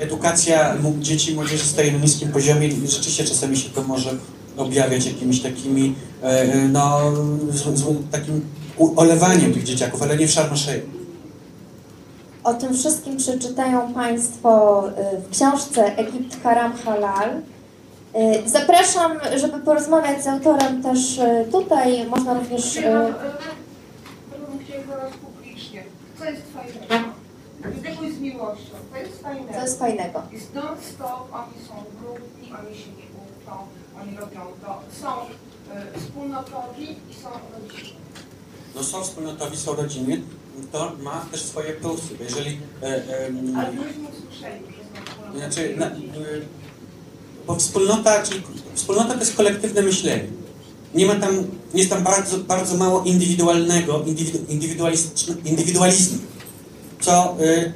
edukacja 0.00 0.76
dzieci 0.98 1.32
i 1.32 1.34
młodzieży 1.34 1.64
staje 1.64 1.92
na 1.92 1.98
niskim 1.98 2.32
poziomie 2.32 2.68
i 2.68 2.88
rzeczywiście 2.88 3.24
czasami 3.24 3.56
się 3.56 3.70
to 3.70 3.82
może 3.82 4.10
objawiać 4.56 5.06
jakimiś 5.06 5.40
takimi, 5.40 5.94
e, 6.22 6.26
e, 6.26 6.68
no, 6.68 7.12
z, 7.50 7.78
z, 7.78 7.84
takim 8.10 8.44
olewaniem 8.96 9.54
tych 9.54 9.64
dzieciaków, 9.64 10.02
ale 10.02 10.16
nie 10.16 10.26
w 10.26 10.30
szarmaszej. 10.30 10.82
O 12.44 12.54
tym 12.54 12.74
wszystkim 12.74 13.16
przeczytają 13.16 13.94
Państwo 13.94 14.82
y, 14.88 15.20
w 15.20 15.30
książce 15.30 15.96
Egipt 15.96 16.42
Haram 16.42 16.72
Halal. 16.72 17.30
Y, 17.36 18.48
Zapraszam, 18.48 19.12
żeby 19.36 19.58
porozmawiać 19.58 20.24
z 20.24 20.26
autorem 20.26 20.82
też 20.82 21.18
y, 21.18 21.46
tutaj. 21.52 22.06
Można 22.06 22.34
również. 22.34 22.76
y, 22.76 22.80
Chciałam 22.80 23.12
publicznie. 25.24 25.84
Co 26.18 26.24
jest 26.24 26.42
fajnego? 26.54 27.11
Zdechój 27.70 28.12
z 28.12 28.18
miłością. 28.18 28.74
To 28.92 28.98
jest 28.98 29.22
fajnego. 29.22 29.52
Co 29.54 29.60
jest 29.60 29.78
fajnego? 29.78 30.22
Jest 30.32 30.54
non-stop, 30.54 31.32
oni 31.32 31.66
są 31.68 31.74
brudni, 32.00 32.52
oni 32.60 32.76
się 32.76 32.90
nie 32.90 33.06
uczą, 33.22 33.52
oni 34.02 34.16
robią 34.16 34.40
to. 34.62 34.80
Są 35.00 35.22
y, 35.22 36.00
wspólnotowi 36.00 36.96
i 37.10 37.14
są 37.22 37.28
rodzinni. 37.52 37.96
No 38.74 38.84
są 38.84 39.02
wspólnotowi, 39.02 39.56
są 39.56 39.74
rodziny, 39.74 40.22
to 40.72 40.92
ma 41.02 41.26
też 41.30 41.42
swoje 41.42 41.72
plusy, 41.72 42.14
bo 42.18 42.24
jeżeli... 42.24 42.58
E, 42.82 42.86
e, 42.86 43.30
Ale 43.56 43.72
myśmy 43.72 44.08
usłyszeli, 44.08 44.64
że 44.66 44.82
są 44.82 45.04
wspólnotowi. 45.04 45.38
Znaczy, 45.38 45.76
na, 45.76 45.86
y, 45.86 46.42
bo 47.46 47.56
wspólnota, 47.56 48.22
czyli 48.22 48.42
wspólnota 48.74 49.14
to 49.14 49.20
jest 49.20 49.36
kolektywne 49.36 49.82
myślenie. 49.82 50.26
Nie 50.94 51.06
ma 51.06 51.14
tam, 51.14 51.46
jest 51.74 51.90
tam 51.90 52.02
bardzo, 52.02 52.38
bardzo 52.38 52.76
mało 52.76 53.02
indywidualnego, 53.04 54.02
indywidu, 54.06 54.38
indywidualizmu, 55.44 56.18
co, 57.02 57.36
y, 57.40 57.72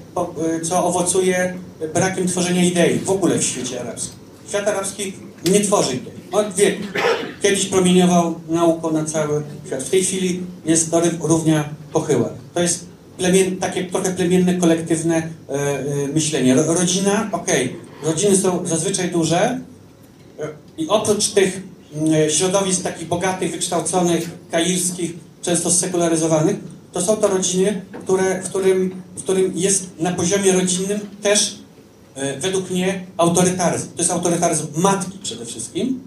y, 0.57 0.61
co 0.61 0.85
owocuje 0.85 1.55
brakiem 1.94 2.27
tworzenia 2.28 2.65
idei 2.65 2.98
w 2.98 3.11
ogóle 3.11 3.39
w 3.39 3.44
świecie 3.44 3.81
arabskim. 3.81 4.15
Świat 4.48 4.69
arabski 4.69 5.12
nie 5.53 5.61
tworzy 5.61 5.93
idei. 5.94 6.12
Od 6.32 6.55
wieku. 6.55 6.82
Kiedyś 7.43 7.66
promieniował 7.66 8.35
nauką 8.48 8.90
na 8.93 9.05
cały 9.05 9.43
świat. 9.66 9.82
W 9.82 9.90
tej 9.90 10.05
chwili 10.05 10.43
jest 10.65 10.93
ry- 10.93 11.19
równia 11.20 11.69
pochyła. 11.93 12.28
To 12.55 12.62
jest 12.62 12.86
plemien, 13.19 13.57
takie 13.57 13.85
trochę 13.85 14.11
plemienne, 14.15 14.55
kolektywne 14.55 15.16
e, 15.16 15.53
e, 15.53 16.09
myślenie. 16.15 16.55
Ro, 16.55 16.74
rodzina, 16.74 17.28
okej, 17.32 17.77
rodziny 18.05 18.36
są 18.36 18.66
zazwyczaj 18.66 19.11
duże 19.11 19.40
e, 19.40 20.48
i 20.78 20.89
oprócz 20.89 21.28
tych 21.28 21.62
środowisk 22.28 22.82
takich 22.82 23.09
bogatych, 23.09 23.51
wykształconych, 23.53 24.31
kairskich, 24.51 25.12
często 25.43 25.70
sekularyzowanych, 25.70 26.57
to 26.97 27.02
są 27.02 27.16
to 27.16 27.28
rodziny, 27.28 27.82
które, 28.02 28.43
w, 28.43 28.48
którym, 28.48 29.02
w 29.16 29.23
którym 29.23 29.52
jest 29.55 29.90
na 30.01 30.12
poziomie 30.12 30.52
rodzinnym 30.52 31.01
też 31.23 31.59
e, 32.14 32.40
według 32.40 32.70
mnie 32.70 33.06
autorytaryzm. 33.16 33.86
To 33.89 33.98
jest 33.98 34.10
autorytaryzm 34.10 34.66
matki 34.77 35.18
przede 35.23 35.47
wszystkim, 35.47 36.01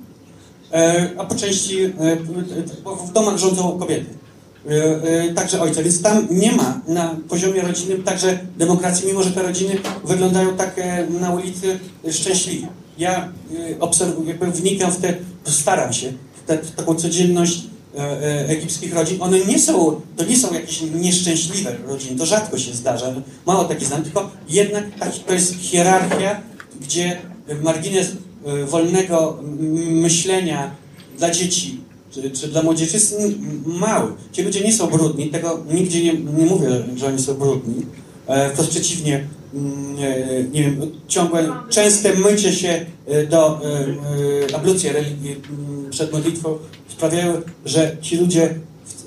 e, 0.71 1.09
a 1.17 1.25
po 1.25 1.35
części 1.35 1.83
e, 1.83 1.91
w 3.07 3.11
domach 3.13 3.37
rządzą 3.37 3.79
kobiety. 3.79 4.19
Także 5.35 5.61
ojca, 5.61 5.83
więc 5.83 6.01
tam 6.01 6.27
nie 6.31 6.51
ma 6.51 6.81
na 6.87 7.15
poziomie 7.29 7.61
rodzinnym 7.61 8.03
także 8.03 8.39
demokracji, 8.57 9.07
mimo 9.07 9.23
że 9.23 9.31
te 9.31 9.43
rodziny 9.43 9.77
wyglądają 10.03 10.55
tak 10.57 10.75
na 11.09 11.33
ulicy 11.33 11.79
szczęśliwie. 12.11 12.67
Ja 12.97 13.31
obserwuję, 13.79 14.37
wnikam 14.53 14.91
w 14.91 14.97
te, 14.97 15.13
staram 15.43 15.93
się, 15.93 16.13
w, 16.43 16.47
te, 16.47 16.57
w 16.57 16.71
taką 16.71 16.95
codzienność 16.95 17.63
egipskich 18.47 18.93
rodzin. 18.93 19.21
One 19.21 19.39
nie 19.39 19.59
są, 19.59 20.01
to 20.17 20.25
nie 20.25 20.37
są 20.37 20.53
jakieś 20.53 20.81
nieszczęśliwe 20.81 21.75
rodziny, 21.87 22.19
to 22.19 22.25
rzadko 22.25 22.57
się 22.57 22.73
zdarza, 22.73 23.13
mało 23.45 23.65
takich 23.65 23.87
znam, 23.87 24.03
tylko 24.03 24.31
jednak 24.49 24.83
to 25.27 25.33
jest 25.33 25.55
hierarchia, 25.55 26.41
gdzie 26.81 27.21
margines 27.63 28.11
e, 28.45 28.65
wolnego 28.65 29.37
myślenia 29.89 30.71
dla 31.17 31.29
dzieci 31.31 31.79
czy, 32.11 32.31
czy 32.31 32.47
dla 32.47 32.63
młodzieży 32.63 32.93
jest 32.93 33.17
mały. 33.65 34.11
Ci 34.31 34.41
ludzie 34.41 34.61
nie 34.61 34.73
są 34.73 34.87
brudni, 34.87 35.29
tego 35.29 35.63
nigdzie 35.71 36.03
nie, 36.03 36.13
nie 36.13 36.45
mówię, 36.45 36.69
że 36.95 37.07
oni 37.07 37.19
są 37.19 37.33
brudni. 37.33 37.85
E, 38.27 38.49
Wprost 38.49 38.69
przeciwnie, 38.69 39.27
e, 39.99 40.43
nie 40.43 40.63
wiem, 40.63 40.91
ciągłe, 41.07 41.49
częste 41.69 42.15
mycie 42.15 42.53
się 42.53 42.85
e, 43.07 43.25
do 43.27 43.61
e, 43.63 43.69
e, 44.51 44.55
ablucji 44.55 44.89
religii 44.89 45.35
przed 45.89 46.13
modlitwą 46.13 46.57
sprawiają, 46.99 47.41
że 47.65 47.97
ci 48.01 48.17
ludzie 48.17 48.55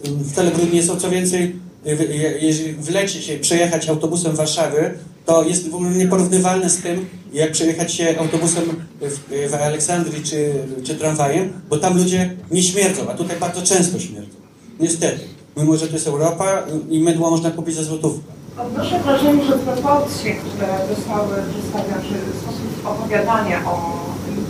w- 0.05 0.33
wcale 0.33 0.51
brudni 0.51 0.75
nie 0.75 0.83
są. 0.83 0.97
Co 0.97 1.11
więcej, 1.11 1.57
e, 1.85 1.97
w- 1.97 2.01
je- 2.01 2.39
jeżeli 2.41 2.73
wlecie 2.73 3.23
się 3.23 3.39
przejechać 3.39 3.89
autobusem 3.89 4.37
Warszawy, 4.37 4.95
to 5.27 5.45
jest 5.45 5.69
w 5.71 5.75
ogóle 5.75 5.91
nieporównywalne 5.91 6.71
z 6.71 6.77
tym, 6.77 7.07
jak 7.33 7.53
przejechać 7.53 7.93
się 7.95 8.15
autobusem 8.19 8.65
w, 9.01 9.51
w 9.51 9.55
Aleksandrii 9.55 10.23
czy, 10.25 10.53
czy 10.85 10.95
tramwajem, 10.95 11.53
bo 11.71 11.77
tam 11.77 11.97
ludzie 11.99 12.31
nie 12.51 12.63
śmierdzą, 12.63 13.09
a 13.11 13.15
tutaj 13.15 13.37
bardzo 13.41 13.63
często 13.63 13.99
śmierdzą. 14.01 14.35
Niestety. 14.81 15.21
Mimo, 15.57 15.77
że 15.77 15.87
to 15.87 15.93
jest 15.95 16.07
Europa 16.07 16.63
i 16.91 17.01
mydło 17.01 17.31
można 17.31 17.51
kupić 17.51 17.75
za 17.75 17.83
złotówkę. 17.83 18.33
Odnoszę 18.59 19.01
wrażenie, 19.05 19.45
że 19.45 19.53
proporcje, 19.59 20.35
które 20.35 20.69
zostały 20.97 21.29
przedstawione, 21.53 22.03
czy 22.09 22.39
sposób 22.41 22.87
opowiadania 22.87 23.65
o... 23.67 24.03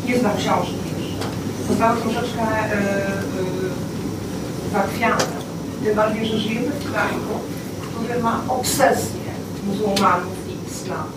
Nie 0.06 0.18
znam 0.18 0.36
książki 0.36 0.74
Zostały 1.72 2.00
troszeczkę 2.00 2.42
y, 2.42 2.78
y, 4.68 4.72
zachwiane. 4.72 5.24
Tym 5.84 5.94
bardziej, 5.96 6.26
że 6.26 6.38
żyjemy 6.38 6.66
w 6.70 6.92
kraju, 6.92 7.20
który 7.96 8.22
ma 8.22 8.40
obsesję 8.48 9.20
muzułmanów 9.66 10.32
i 10.48 10.70
islamu. 10.70 11.10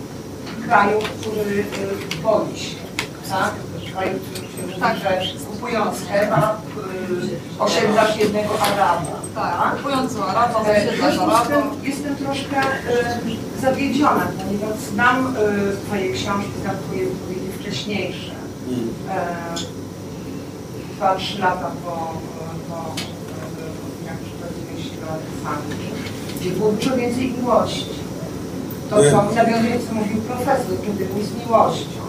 Kraju, 0.64 0.98
który 1.20 1.50
y, 1.60 1.64
boi 2.22 2.58
się. 2.58 2.76
Tak? 3.30 3.50
Kraju, 3.92 4.18
który 4.52 4.80
także 4.80 5.20
kupując 5.50 5.96
kebab, 6.12 6.56
osiedlasz 7.58 8.16
jednego 8.16 8.60
Araba. 8.60 9.16
Tak, 9.34 9.76
kupując 9.76 10.14
u 10.16 10.22
Araba, 10.22 10.60
E, 10.60 10.62
W 10.64 10.66
zasiedlasz 10.84 11.14
związku 11.14 11.30
z 11.30 11.50
Araba. 11.50 11.66
jestem 11.82 12.16
troszkę 12.16 12.56
e, 12.56 13.20
zawiedziona, 13.62 14.26
ponieważ 14.44 14.78
znam 14.92 15.26
e, 15.26 15.40
Twoje 15.86 16.12
książki, 16.12 16.50
znam 16.62 16.76
Twoje 16.86 17.06
wypowiedzi 17.06 17.58
wcześniejsze. 17.60 18.30
E, 20.96 20.98
Dwa, 20.98 21.16
trzy 21.16 21.38
lata 21.38 21.70
po, 21.84 21.90
po 22.68 22.94
jak 24.06 24.16
przechodziłeś 24.18 24.98
do 25.00 25.06
Aleksandrii, 25.12 25.90
gdzie 26.40 26.50
było 26.50 26.72
dużo 26.72 26.96
więcej 26.96 27.32
miłości. 27.32 27.86
To, 28.90 28.96
co 28.96 29.22
nawiązuje, 29.34 29.78
co 29.88 29.94
mówił 29.94 30.22
profesor, 30.22 30.76
kiedy 30.86 31.04
był 31.04 31.22
z 31.22 31.34
miłością. 31.46 32.00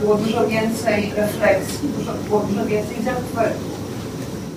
Było 0.00 0.14
dużo 0.14 0.48
więcej 0.48 1.12
refleksji, 1.16 1.88
dużo, 1.98 2.12
było 2.28 2.40
dużo 2.40 2.66
więcej 2.66 2.96
zachwytu. 3.04 3.64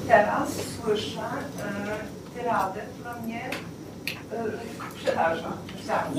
Teraz 0.08 0.50
słyszę 0.84 1.20
e, 1.60 2.40
tyradę, 2.40 2.80
która 2.94 3.16
mnie 3.26 3.42
e, 4.32 5.04
przeraża. 5.04 5.54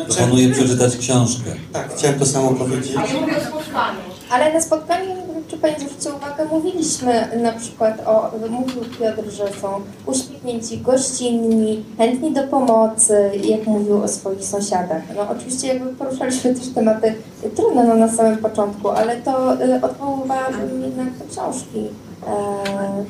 Proponuję 0.09 0.53
przeczytać 0.53 0.97
książkę. 0.97 1.51
tak, 1.73 1.95
chciałem 1.97 2.19
to 2.19 2.27
samo 2.27 2.51
powiedzieć. 2.51 2.97
A 2.97 3.07
nie 3.07 3.21
mówię 3.21 3.37
o 3.37 3.41
spotkaniu. 3.41 4.01
Ale 4.31 4.55
na 4.55 4.61
spotkaniu, 4.61 5.15
czy 5.49 5.59
Pani 5.59 5.75
zwrócił 5.75 6.17
uwagę, 6.17 6.45
mówiliśmy 6.45 7.29
na 7.43 7.53
przykład 7.53 8.07
o, 8.07 8.31
mówił 8.51 8.83
Piotr, 8.99 9.31
że 9.31 9.61
są 9.61 9.81
uśmiechnięci, 10.07 10.79
gościnni, 10.79 11.85
chętni 11.99 12.33
do 12.33 12.43
pomocy, 12.43 13.31
jak 13.45 13.67
mówił 13.67 14.03
o 14.03 14.09
swoich 14.09 14.45
sąsiadach. 14.45 15.03
No 15.17 15.29
oczywiście 15.31 15.69
jakby 15.69 15.93
poruszaliśmy 15.93 16.55
też 16.55 16.69
tematy 16.69 17.15
trudne 17.57 17.85
no, 17.85 17.97
na 17.97 18.13
samym 18.13 18.39
początku, 18.39 18.89
ale 18.89 19.17
to 19.17 19.63
y, 19.63 19.81
odwoływałabym 19.83 20.83
jednak 20.83 21.19
do 21.19 21.25
książki, 21.33 21.79
e, 21.79 22.35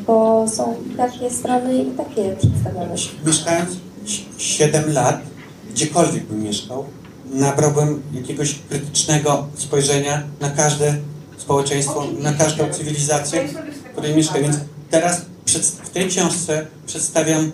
bo 0.06 0.48
są 0.48 0.74
takie 0.96 1.30
strony 1.30 1.74
i 1.74 1.90
takie 1.90 2.36
przedstawione. 2.36 2.94
Mieszkając 3.26 3.70
7 4.38 4.92
lat, 4.92 5.20
gdziekolwiek 5.70 6.24
bym 6.24 6.42
mieszkał, 6.42 6.84
nabrałbym 7.32 8.02
jakiegoś 8.12 8.58
krytycznego 8.68 9.46
spojrzenia 9.54 10.22
na 10.40 10.50
każde 10.50 10.94
społeczeństwo, 11.50 12.04
na 12.18 12.32
każdą 12.32 12.72
cywilizację, 12.72 13.48
w 13.88 13.92
której 13.92 14.14
mieszkam. 14.14 14.42
Więc 14.42 14.56
teraz 14.90 15.20
w 15.82 15.90
tej 15.90 16.08
książce 16.08 16.66
przedstawiam 16.86 17.52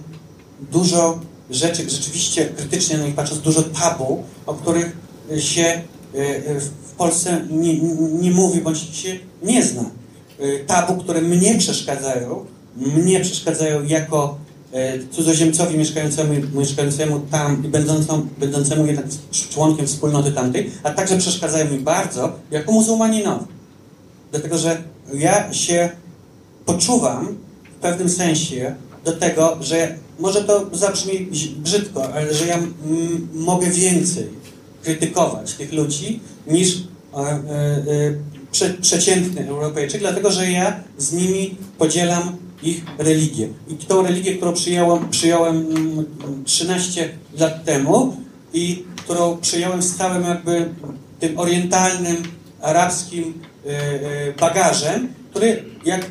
dużo 0.72 1.20
rzeczy 1.50 1.90
rzeczywiście 1.90 2.46
krytycznie 2.46 2.98
na 2.98 3.06
nich 3.06 3.14
patrząc, 3.14 3.40
dużo 3.40 3.62
tabu, 3.62 4.24
o 4.46 4.54
których 4.54 4.96
się 5.38 5.62
e, 5.62 5.82
e, 6.14 6.60
w 6.60 6.90
Polsce 6.96 7.46
nie, 7.50 7.80
nie 8.20 8.30
mówi 8.30 8.60
bądź 8.60 8.78
się 8.78 9.18
nie 9.42 9.64
zna. 9.64 9.90
E, 10.38 10.58
Tabu, 10.58 11.02
które 11.02 11.20
mnie 11.20 11.58
przeszkadzają, 11.58 12.46
mnie 12.76 13.20
przeszkadzają 13.20 13.84
jako 13.84 14.38
cudzoziemcowi 15.10 15.78
mieszkającemu, 15.78 16.34
mieszkającemu 16.54 17.20
tam 17.20 17.64
i 17.64 17.68
będącą, 17.68 18.28
będącemu 18.38 18.86
jednak 18.86 19.06
członkiem 19.50 19.86
wspólnoty 19.86 20.32
tamtej, 20.32 20.70
a 20.82 20.90
także 20.90 21.18
przeszkadzają 21.18 21.70
mi 21.70 21.78
bardzo 21.78 22.32
jako 22.50 22.72
muzułmaninowi. 22.72 23.55
Dlatego, 24.36 24.58
że 24.58 24.82
ja 25.14 25.52
się 25.52 25.90
poczuwam 26.66 27.36
w 27.76 27.80
pewnym 27.80 28.10
sensie 28.10 28.74
do 29.04 29.12
tego, 29.12 29.56
że 29.60 29.94
może 30.18 30.44
to 30.44 30.66
zabrzmi 30.72 31.28
brzydko, 31.56 32.14
ale 32.14 32.34
że 32.34 32.46
ja 32.46 32.56
mm, 32.56 33.28
mogę 33.34 33.70
więcej 33.70 34.28
krytykować 34.82 35.54
tych 35.54 35.72
ludzi 35.72 36.20
niż 36.46 36.76
e, 37.14 37.18
e, 37.18 37.22
e, 37.22 37.42
prze, 38.52 38.70
przeciętny 38.70 39.48
Europejczyk, 39.48 40.00
dlatego 40.00 40.30
że 40.30 40.50
ja 40.50 40.80
z 40.98 41.12
nimi 41.12 41.56
podzielam 41.78 42.36
ich 42.62 42.82
religię. 42.98 43.48
I 43.68 43.74
tą 43.74 44.02
religię, 44.02 44.36
którą 44.36 44.52
przyjąłem, 44.52 45.08
przyjąłem 45.10 45.56
mm, 45.56 46.04
13 46.44 47.08
lat 47.38 47.64
temu 47.64 48.16
i 48.52 48.84
którą 48.96 49.36
przyjąłem 49.36 49.82
z 49.82 49.96
całym 49.96 50.22
jakby 50.22 50.68
tym 51.20 51.38
orientalnym, 51.38 52.16
arabskim 52.62 53.34
bagażem, 54.40 55.08
który 55.30 55.64
jak 55.84 56.10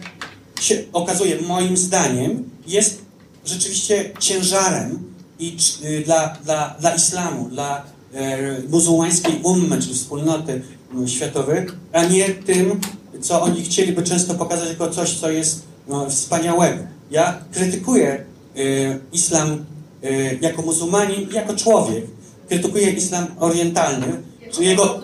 się 0.62 0.84
okazuje, 0.94 1.42
moim 1.42 1.78
zdaniem, 1.78 2.50
jest 2.68 3.02
rzeczywiście 3.46 4.12
ciężarem 4.20 5.00
i 5.40 5.58
y, 5.84 6.04
dla, 6.06 6.38
dla, 6.44 6.76
dla 6.80 6.96
islamu, 6.96 7.50
dla 7.50 7.84
e, 8.14 8.38
muzułmańskiej 8.70 9.40
ummy, 9.44 9.82
czyli 9.82 9.94
wspólnoty 9.94 10.62
światowej, 11.08 11.66
a 11.94 12.06
nie 12.06 12.30
tym, 12.30 12.82
co 13.22 13.42
oni 13.42 13.64
chcieliby 13.64 14.04
często 14.04 14.34
pokazać 14.34 14.70
jako 14.70 14.90
coś, 14.90 15.14
co 15.14 15.32
jest 15.32 15.64
no, 15.88 16.10
wspaniałego. 16.10 16.84
Ja 17.12 17.40
krytykuję 17.52 18.08
e, 18.14 18.60
islam 19.14 19.66
e, 20.04 20.36
jako 20.36 20.62
muzułmanin, 20.62 21.30
jako 21.32 21.56
człowiek. 21.56 22.06
Krytykuję 22.50 22.92
islam 22.92 23.26
orientalny, 23.40 24.08
czyli 24.52 24.68
jego, 24.68 25.02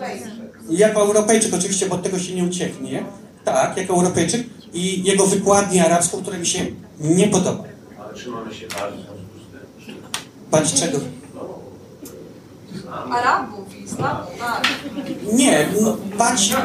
jako 0.70 1.00
Europejczyk 1.00 1.54
oczywiście, 1.54 1.86
bo 1.86 1.94
od 1.94 2.02
tego 2.02 2.18
się 2.18 2.34
nie 2.34 2.44
ucieknie. 2.44 3.04
Tak, 3.44 3.76
jako 3.76 3.94
Europejczyk 3.94 4.46
i 4.72 5.04
jego 5.04 5.26
wykładnię 5.26 5.84
arabską, 5.84 6.22
która 6.22 6.38
mi 6.38 6.46
się 6.46 6.66
nie 7.00 7.28
podoba. 7.28 7.64
Ale 8.04 8.14
czy 8.14 8.28
mamy 8.28 8.54
się 8.54 8.66
bać 8.68 8.94
w 8.94 8.96
związku 8.96 9.38
z 9.82 9.86
tym? 9.86 9.96
Bać 10.50 10.74
czego? 10.74 10.98
Arabów 13.10 13.76
i 13.76 13.82
islamu, 13.82 14.26
tak. 14.38 14.68
Nie, 15.32 15.68
no, 15.80 15.96
bać... 16.18 16.50
No 16.50 16.58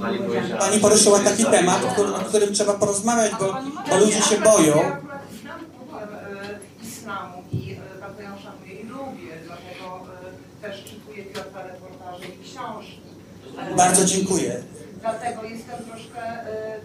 pani 0.00 0.18
powiedziała... 0.18 0.60
Pani 0.60 0.80
poruszyła 0.80 1.18
taki 1.18 1.44
temat, 1.44 1.84
o 1.84 1.88
którym, 1.88 2.14
o 2.14 2.18
którym 2.18 2.54
trzeba 2.54 2.72
porozmawiać, 2.74 3.32
bo, 3.40 3.56
bo 3.90 3.96
ludzie 3.96 4.22
się 4.22 4.40
boją. 4.40 4.76
Ja 4.76 4.86
akurat 4.86 5.22
znam 5.42 5.60
problem 5.60 6.08
e, 6.14 6.86
islamu 6.86 7.42
i 7.52 7.72
e, 7.72 8.00
bardzo 8.00 8.22
ją 8.22 8.30
szanuję 8.44 8.72
i 8.80 8.84
lubię, 8.86 9.32
dlatego 9.46 10.00
e, 10.62 10.62
też 10.62 10.84
czytuję 10.84 11.24
Piotra 11.24 11.62
reportaże 11.62 12.24
i 12.41 12.41
książki. 12.52 12.98
Bardzo 13.76 14.04
dziękuję. 14.04 14.62
Dlatego 15.00 15.42
jestem 15.42 15.76
troszkę 15.90 16.22
e, 16.22 16.76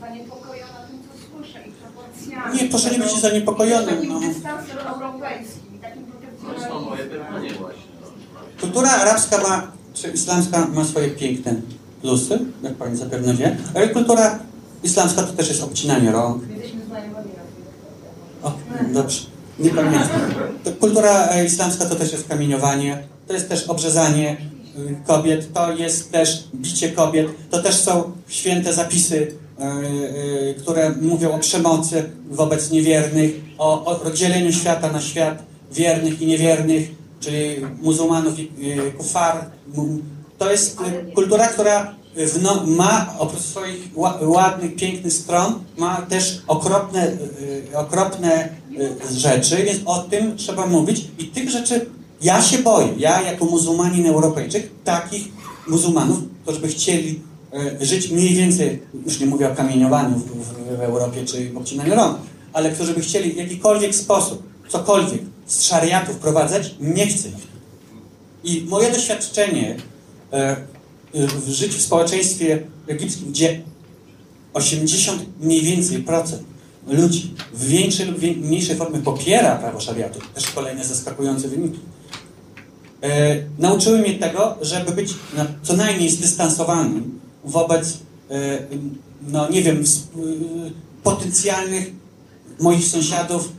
zaniepokojona 0.00 0.80
tym, 0.90 0.98
co 1.06 1.12
słyszę 1.36 1.58
i 1.68 1.70
proporcjami. 1.72 2.56
Nie, 2.62 2.68
proszę 2.68 2.90
nie 2.90 2.98
być 2.98 3.20
zaniepokojonym, 3.20 3.94
Takim 3.96 4.12
no. 4.12 4.20
dystansem 4.20 4.78
europejskim, 4.78 5.78
takim 5.82 6.02
To 6.46 6.52
jest 6.54 6.68
to 6.68 6.80
moje 6.80 7.02
protekcjonalizmem. 7.04 7.42
pytanie 7.42 7.52
właśnie. 7.60 7.92
Kultura 8.60 8.90
arabska 8.90 9.38
ma, 9.38 9.72
czy 9.94 10.08
islamska 10.10 10.66
ma 10.66 10.84
swoje 10.84 11.08
piękne 11.10 11.54
plusy, 12.02 12.38
jak 12.62 12.74
pani 12.74 12.96
zapewne 12.96 13.34
wie, 13.34 13.56
ale 13.74 13.88
kultura 13.88 14.38
islamska 14.82 15.22
to 15.22 15.32
też 15.32 15.48
jest 15.48 15.62
obcinanie 15.62 16.12
rąk, 16.12 16.42
Jesteśmy 16.50 16.84
znajomymi 16.86 17.14
na 17.14 17.22
tym. 17.22 17.32
O, 18.42 18.52
dobrze. 19.00 19.20
Nie 19.58 19.70
pamiętam. 19.70 20.20
Kultura 20.80 21.28
e, 21.28 21.44
islamska 21.44 21.84
to 21.86 21.94
też 21.94 22.12
jest 22.12 22.28
kamieniowanie, 22.28 23.02
to 23.26 23.32
jest 23.34 23.48
też 23.48 23.64
obrzezanie 23.68 24.32
y, 24.32 24.51
kobiet, 25.06 25.52
to 25.52 25.72
jest 25.72 26.12
też 26.12 26.44
bicie 26.54 26.88
kobiet, 26.88 27.26
to 27.50 27.62
też 27.62 27.74
są 27.74 28.12
święte 28.28 28.72
zapisy, 28.72 29.16
y, 29.16 29.64
y, 29.64 30.54
które 30.60 30.94
mówią 31.02 31.32
o 31.32 31.38
przemocy 31.38 32.10
wobec 32.30 32.70
niewiernych, 32.70 33.32
o, 33.58 34.00
rozdzieleniu 34.04 34.52
świata 34.52 34.92
na 34.92 35.00
świat 35.00 35.42
wiernych 35.72 36.22
i 36.22 36.26
niewiernych, 36.26 36.90
czyli 37.20 37.66
muzułmanów 37.82 38.38
i 38.38 38.42
y, 38.42 38.92
kufar. 38.92 39.50
To 40.38 40.50
jest 40.50 40.80
y, 40.80 41.12
kultura, 41.14 41.48
która 41.48 41.94
no, 42.42 42.64
ma 42.66 43.14
oprócz 43.18 43.42
swoich 43.42 43.88
ła, 43.94 44.18
ładnych, 44.22 44.76
pięknych 44.76 45.12
stron, 45.12 45.64
ma 45.76 45.96
też 45.96 46.42
okropne, 46.46 47.08
y, 47.08 47.72
y, 47.72 47.78
okropne 47.78 48.48
y, 48.80 49.18
rzeczy, 49.18 49.56
więc 49.56 49.80
o 49.84 49.98
tym 49.98 50.36
trzeba 50.36 50.66
mówić 50.66 51.04
i 51.18 51.24
tych 51.24 51.50
rzeczy 51.50 51.86
ja 52.22 52.42
się 52.42 52.58
boję. 52.58 52.88
Ja 52.98 53.22
jako 53.22 53.44
muzułmanin 53.44 54.06
Europejczyk, 54.06 54.70
takich 54.84 55.28
muzułmanów, 55.68 56.18
którzy 56.42 56.60
by 56.60 56.68
chcieli 56.68 57.20
y, 57.80 57.86
żyć 57.86 58.10
mniej 58.10 58.34
więcej, 58.34 58.82
już 59.06 59.20
nie 59.20 59.26
mówię 59.26 59.52
o 59.52 59.54
kamieniowaniu 59.54 60.16
w, 60.16 60.24
w, 60.24 60.78
w 60.78 60.80
Europie 60.80 61.24
czy 61.24 61.52
obcinaniu 61.56 61.94
rąk, 61.94 62.18
ale 62.52 62.70
którzy 62.70 62.94
by 62.94 63.00
chcieli 63.00 63.32
w 63.32 63.36
jakikolwiek 63.36 63.94
sposób, 63.94 64.42
cokolwiek 64.68 65.22
z 65.46 65.62
szariatu 65.62 66.12
wprowadzać, 66.12 66.74
nie 66.80 67.06
chcę 67.06 67.28
ich. 67.28 67.52
I 68.44 68.66
moje 68.68 68.92
doświadczenie 68.92 69.76
e, 70.32 70.56
w 71.14 71.48
życiu 71.48 71.78
w 71.78 71.82
społeczeństwie 71.82 72.62
egipskim, 72.86 73.30
gdzie 73.30 73.62
80 74.54 75.22
mniej 75.40 75.62
więcej 75.62 75.98
procent 76.02 76.42
ludzi 76.86 77.34
w 77.52 77.66
większej 77.66 78.06
lub 78.06 78.22
mniejszej 78.22 78.76
formie 78.76 78.98
popiera 78.98 79.56
prawo 79.56 79.80
szariatu, 79.80 80.18
też 80.34 80.50
kolejne 80.50 80.84
zaskakujące 80.84 81.48
wyniki, 81.48 81.78
e, 81.78 81.91
nauczyły 83.58 83.98
mnie 83.98 84.14
tego, 84.14 84.54
żeby 84.60 84.92
być 84.92 85.14
co 85.62 85.76
najmniej 85.76 86.10
zdystansowanym 86.10 87.20
wobec, 87.44 87.98
e, 88.30 88.58
no 89.28 89.48
nie 89.50 89.62
wiem, 89.62 89.80
y, 89.80 89.82
potencjalnych 91.02 91.92
moich 92.60 92.86
sąsiadów, 92.86 93.52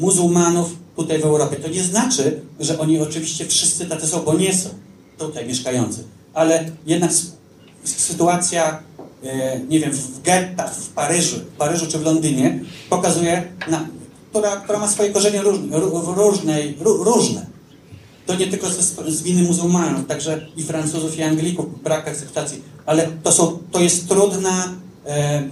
muzułmanów 0.00 0.76
tutaj 0.96 1.20
w 1.20 1.24
Europie. 1.24 1.56
To 1.56 1.68
nie 1.68 1.82
znaczy, 1.82 2.40
że 2.60 2.78
oni 2.78 3.00
oczywiście 3.00 3.46
wszyscy 3.46 3.86
tacy 3.86 4.06
są, 4.06 4.22
bo 4.22 4.34
nie 4.34 4.54
są 4.54 4.68
tutaj 5.18 5.46
mieszkający. 5.46 6.04
Ale 6.34 6.70
jednak 6.86 7.10
sytuacja, 7.84 8.82
nie 9.68 9.80
wiem, 9.80 9.90
w 9.92 10.22
gettach 10.22 10.76
w 10.76 10.88
Paryżu, 10.88 11.36
w 11.36 11.56
Paryżu 11.56 11.86
czy 11.86 11.98
w 11.98 12.02
Londynie 12.04 12.60
pokazuje, 12.90 13.48
na, 13.70 13.88
która, 14.30 14.56
która 14.56 14.78
ma 14.78 14.88
swoje 14.88 15.10
korzenie 15.10 15.42
różne, 15.42 15.76
ró- 15.78 16.14
różnej, 16.14 16.78
ró- 16.80 17.04
różne. 17.04 17.46
To 18.26 18.34
nie 18.34 18.46
tylko 18.46 18.70
z, 18.70 18.96
z 19.08 19.22
winy 19.22 19.42
muzułmanów, 19.42 20.06
także 20.06 20.46
i 20.56 20.62
Francuzów, 20.62 21.18
i 21.18 21.22
Anglików, 21.22 21.82
brak 21.82 22.08
akceptacji, 22.08 22.62
ale 22.86 23.08
to, 23.22 23.32
są, 23.32 23.58
to 23.72 23.80
jest 23.80 24.08
trudna 24.08 24.74
e, 25.06 25.42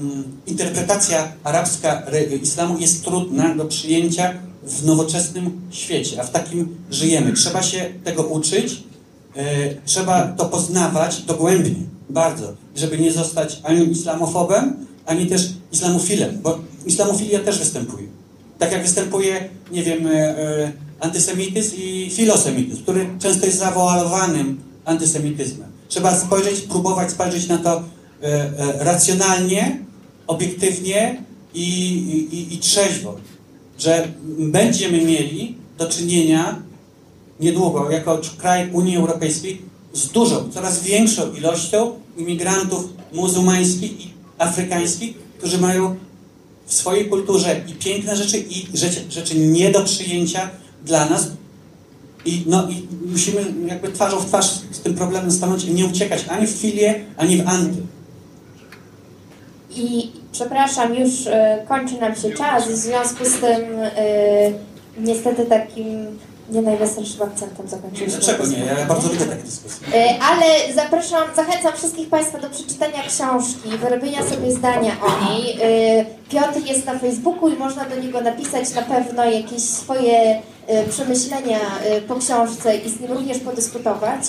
interpretacja 0.47 1.33
arabska 1.45 2.03
islamu 2.43 2.79
jest 2.79 3.05
trudna 3.05 3.55
do 3.55 3.65
przyjęcia 3.65 4.35
w 4.63 4.85
nowoczesnym 4.87 5.61
świecie, 5.71 6.21
a 6.21 6.25
w 6.25 6.31
takim 6.31 6.77
żyjemy. 6.91 7.33
Trzeba 7.33 7.63
się 7.63 7.93
tego 8.05 8.23
uczyć, 8.23 8.83
e, 9.37 9.75
trzeba 9.85 10.27
to 10.27 10.45
poznawać 10.45 11.23
dogłębnie, 11.23 11.87
bardzo, 12.11 12.53
żeby 12.77 12.99
nie 12.99 13.13
zostać 13.13 13.61
ani 13.63 13.91
islamofobem, 13.91 14.87
ani 15.07 15.27
też 15.27 15.53
islamofilem, 15.73 16.39
bo 16.43 16.59
islamofilia 16.87 17.41
też 17.41 17.59
występuje. 17.59 18.07
Tak 18.59 18.73
jak 18.73 18.83
występuje, 18.83 19.49
nie 19.73 19.83
wiem, 19.83 20.07
e, 20.07 20.11
e, 20.11 20.73
antysemityzm 21.03 21.77
i 21.77 22.11
filosemityzm, 22.11 22.83
który 22.83 23.09
często 23.19 23.47
jest 23.47 23.59
zawoalowanym 23.59 24.61
antysemityzmem. 24.85 25.69
Trzeba 25.89 26.17
spojrzeć, 26.21 26.61
próbować 26.61 27.11
spojrzeć 27.11 27.49
na 27.49 27.59
to 27.59 27.83
e, 28.23 28.25
e, 28.25 28.85
racjonalnie, 28.85 29.79
obiektywnie 30.27 31.23
i, 31.55 31.69
i, 32.33 32.55
i 32.55 32.59
trzeźwo, 32.59 33.17
że 33.79 34.09
będziemy 34.39 35.05
mieli 35.05 35.55
do 35.79 35.87
czynienia 35.87 36.63
niedługo, 37.41 37.91
jako 37.91 38.21
kraj 38.39 38.71
Unii 38.73 38.97
Europejskiej, 38.97 39.63
z 39.93 40.09
dużą, 40.09 40.51
coraz 40.51 40.83
większą 40.83 41.35
ilością 41.35 41.93
imigrantów 42.17 42.89
muzułmańskich 43.13 44.07
i 44.07 44.11
afrykańskich, 44.39 45.19
którzy 45.39 45.59
mają 45.59 45.97
w 46.67 46.75
swojej 46.75 47.09
kulturze 47.09 47.61
i 47.69 47.73
piękne 47.73 48.17
rzeczy, 48.17 48.39
i 48.39 48.67
rzeczy, 48.75 49.05
rzeczy 49.11 49.39
nie 49.39 49.71
do 49.71 49.85
przyjęcia 49.85 50.51
dla 50.85 51.05
nas. 51.05 51.27
I, 52.25 52.45
no, 52.47 52.69
I 52.69 52.89
musimy 53.07 53.45
jakby 53.67 53.93
twarzą 53.93 54.19
w 54.19 54.27
twarz 54.27 54.47
z 54.71 54.81
tym 54.81 54.95
problemem 54.95 55.31
stanąć 55.31 55.65
i 55.65 55.75
nie 55.75 55.87
uciekać 55.87 56.25
ani 56.29 56.47
w 56.47 56.51
filię, 56.51 56.95
ani 57.17 57.43
w 57.43 57.49
anty. 57.49 57.83
I 59.77 60.13
przepraszam, 60.33 60.95
już 60.95 61.27
e, 61.27 61.65
kończy 61.69 61.95
nam 62.01 62.17
się 62.17 62.31
czas, 62.31 62.69
w 62.69 62.77
związku 62.77 63.25
z 63.25 63.35
tym 63.41 63.63
e, 63.81 63.93
niestety 64.99 65.47
takim 65.47 66.07
nie 66.51 66.63
najweselszym 66.63 67.23
akcentem 67.23 67.69
zakończyliśmy. 67.69 68.21
Dlaczego 68.21 68.47
nie? 68.47 68.59
Ja 68.59 68.87
bardzo 68.87 69.09
lubię 69.09 69.25
takie 69.27 69.43
dyskusje. 69.43 69.87
E, 69.95 70.19
Ale 70.23 70.75
zapraszam, 70.75 71.23
zachęcam 71.37 71.73
wszystkich 71.77 72.09
Państwa 72.09 72.39
do 72.39 72.51
przeczytania 72.51 73.03
książki, 73.09 73.79
wyrobienia 73.81 74.23
sobie 74.23 74.53
zdania 74.53 74.93
o 75.03 75.31
niej. 75.31 75.59
Piotr 76.29 76.67
jest 76.67 76.87
na 76.87 76.99
Facebooku 76.99 77.49
i 77.49 77.57
można 77.57 77.85
do 77.85 77.97
niego 77.97 78.21
napisać 78.21 78.75
na 78.75 78.83
pewno 78.83 79.25
jakieś 79.25 79.63
swoje 79.63 80.43
przemyślenia 80.89 81.59
e, 81.85 82.01
po 82.01 82.15
książce 82.17 82.77
i 82.77 82.91
z 82.91 83.01
nim 83.01 83.13
również 83.13 83.39
podyskutować. 83.39 84.21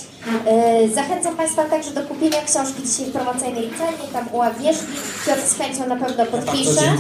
E, 0.46 0.90
Zachęcam 0.90 1.36
Państwa 1.36 1.64
także 1.64 1.92
do 1.92 2.02
kupienia 2.02 2.38
książki 2.46 2.84
dzisiaj 2.84 3.06
w 3.06 3.12
promocyjnej 3.12 3.70
cenie, 3.78 4.08
tam 4.14 4.28
u 4.32 4.42
Agnieszki. 4.42 4.86
Piotr 5.28 5.42
z 5.42 5.58
chęcią 5.58 5.88
na 5.88 5.96
pewno 5.96 6.26
podpisze. 6.26 6.98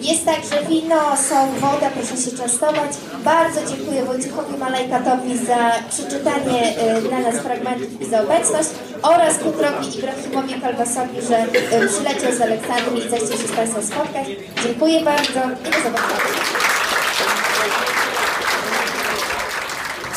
Jest 0.00 0.24
także 0.24 0.66
wino, 0.68 1.16
są 1.28 1.52
woda, 1.60 1.90
proszę 1.90 2.30
się 2.30 2.36
częstować. 2.36 2.90
Bardzo 3.24 3.60
dziękuję 3.70 4.04
Wojciechowi 4.04 4.58
Malajkatowi 4.58 5.38
za 5.46 5.72
przeczytanie 5.90 6.76
e, 6.76 7.02
dla 7.02 7.18
nas 7.18 7.34
fragmentów 7.34 8.00
i 8.00 8.10
za 8.10 8.22
obecność 8.22 8.68
oraz 9.02 9.38
Piotrowi 9.38 9.98
Ibrahimowi 9.98 10.60
Kalbasowi, 10.60 11.22
że 11.28 11.36
e, 11.38 11.88
przyleciał 11.88 12.32
z 12.38 12.40
Aleksandrii 12.40 13.06
i 13.06 13.10
zechciał 13.10 13.38
się 13.38 13.48
z 13.48 13.52
Państwem 13.52 13.82
spotkać. 13.82 14.26
Dziękuję 14.62 15.00
bardzo 15.00 15.40
i 15.40 15.70
do 15.70 15.78
zobaczenia. 15.84 16.32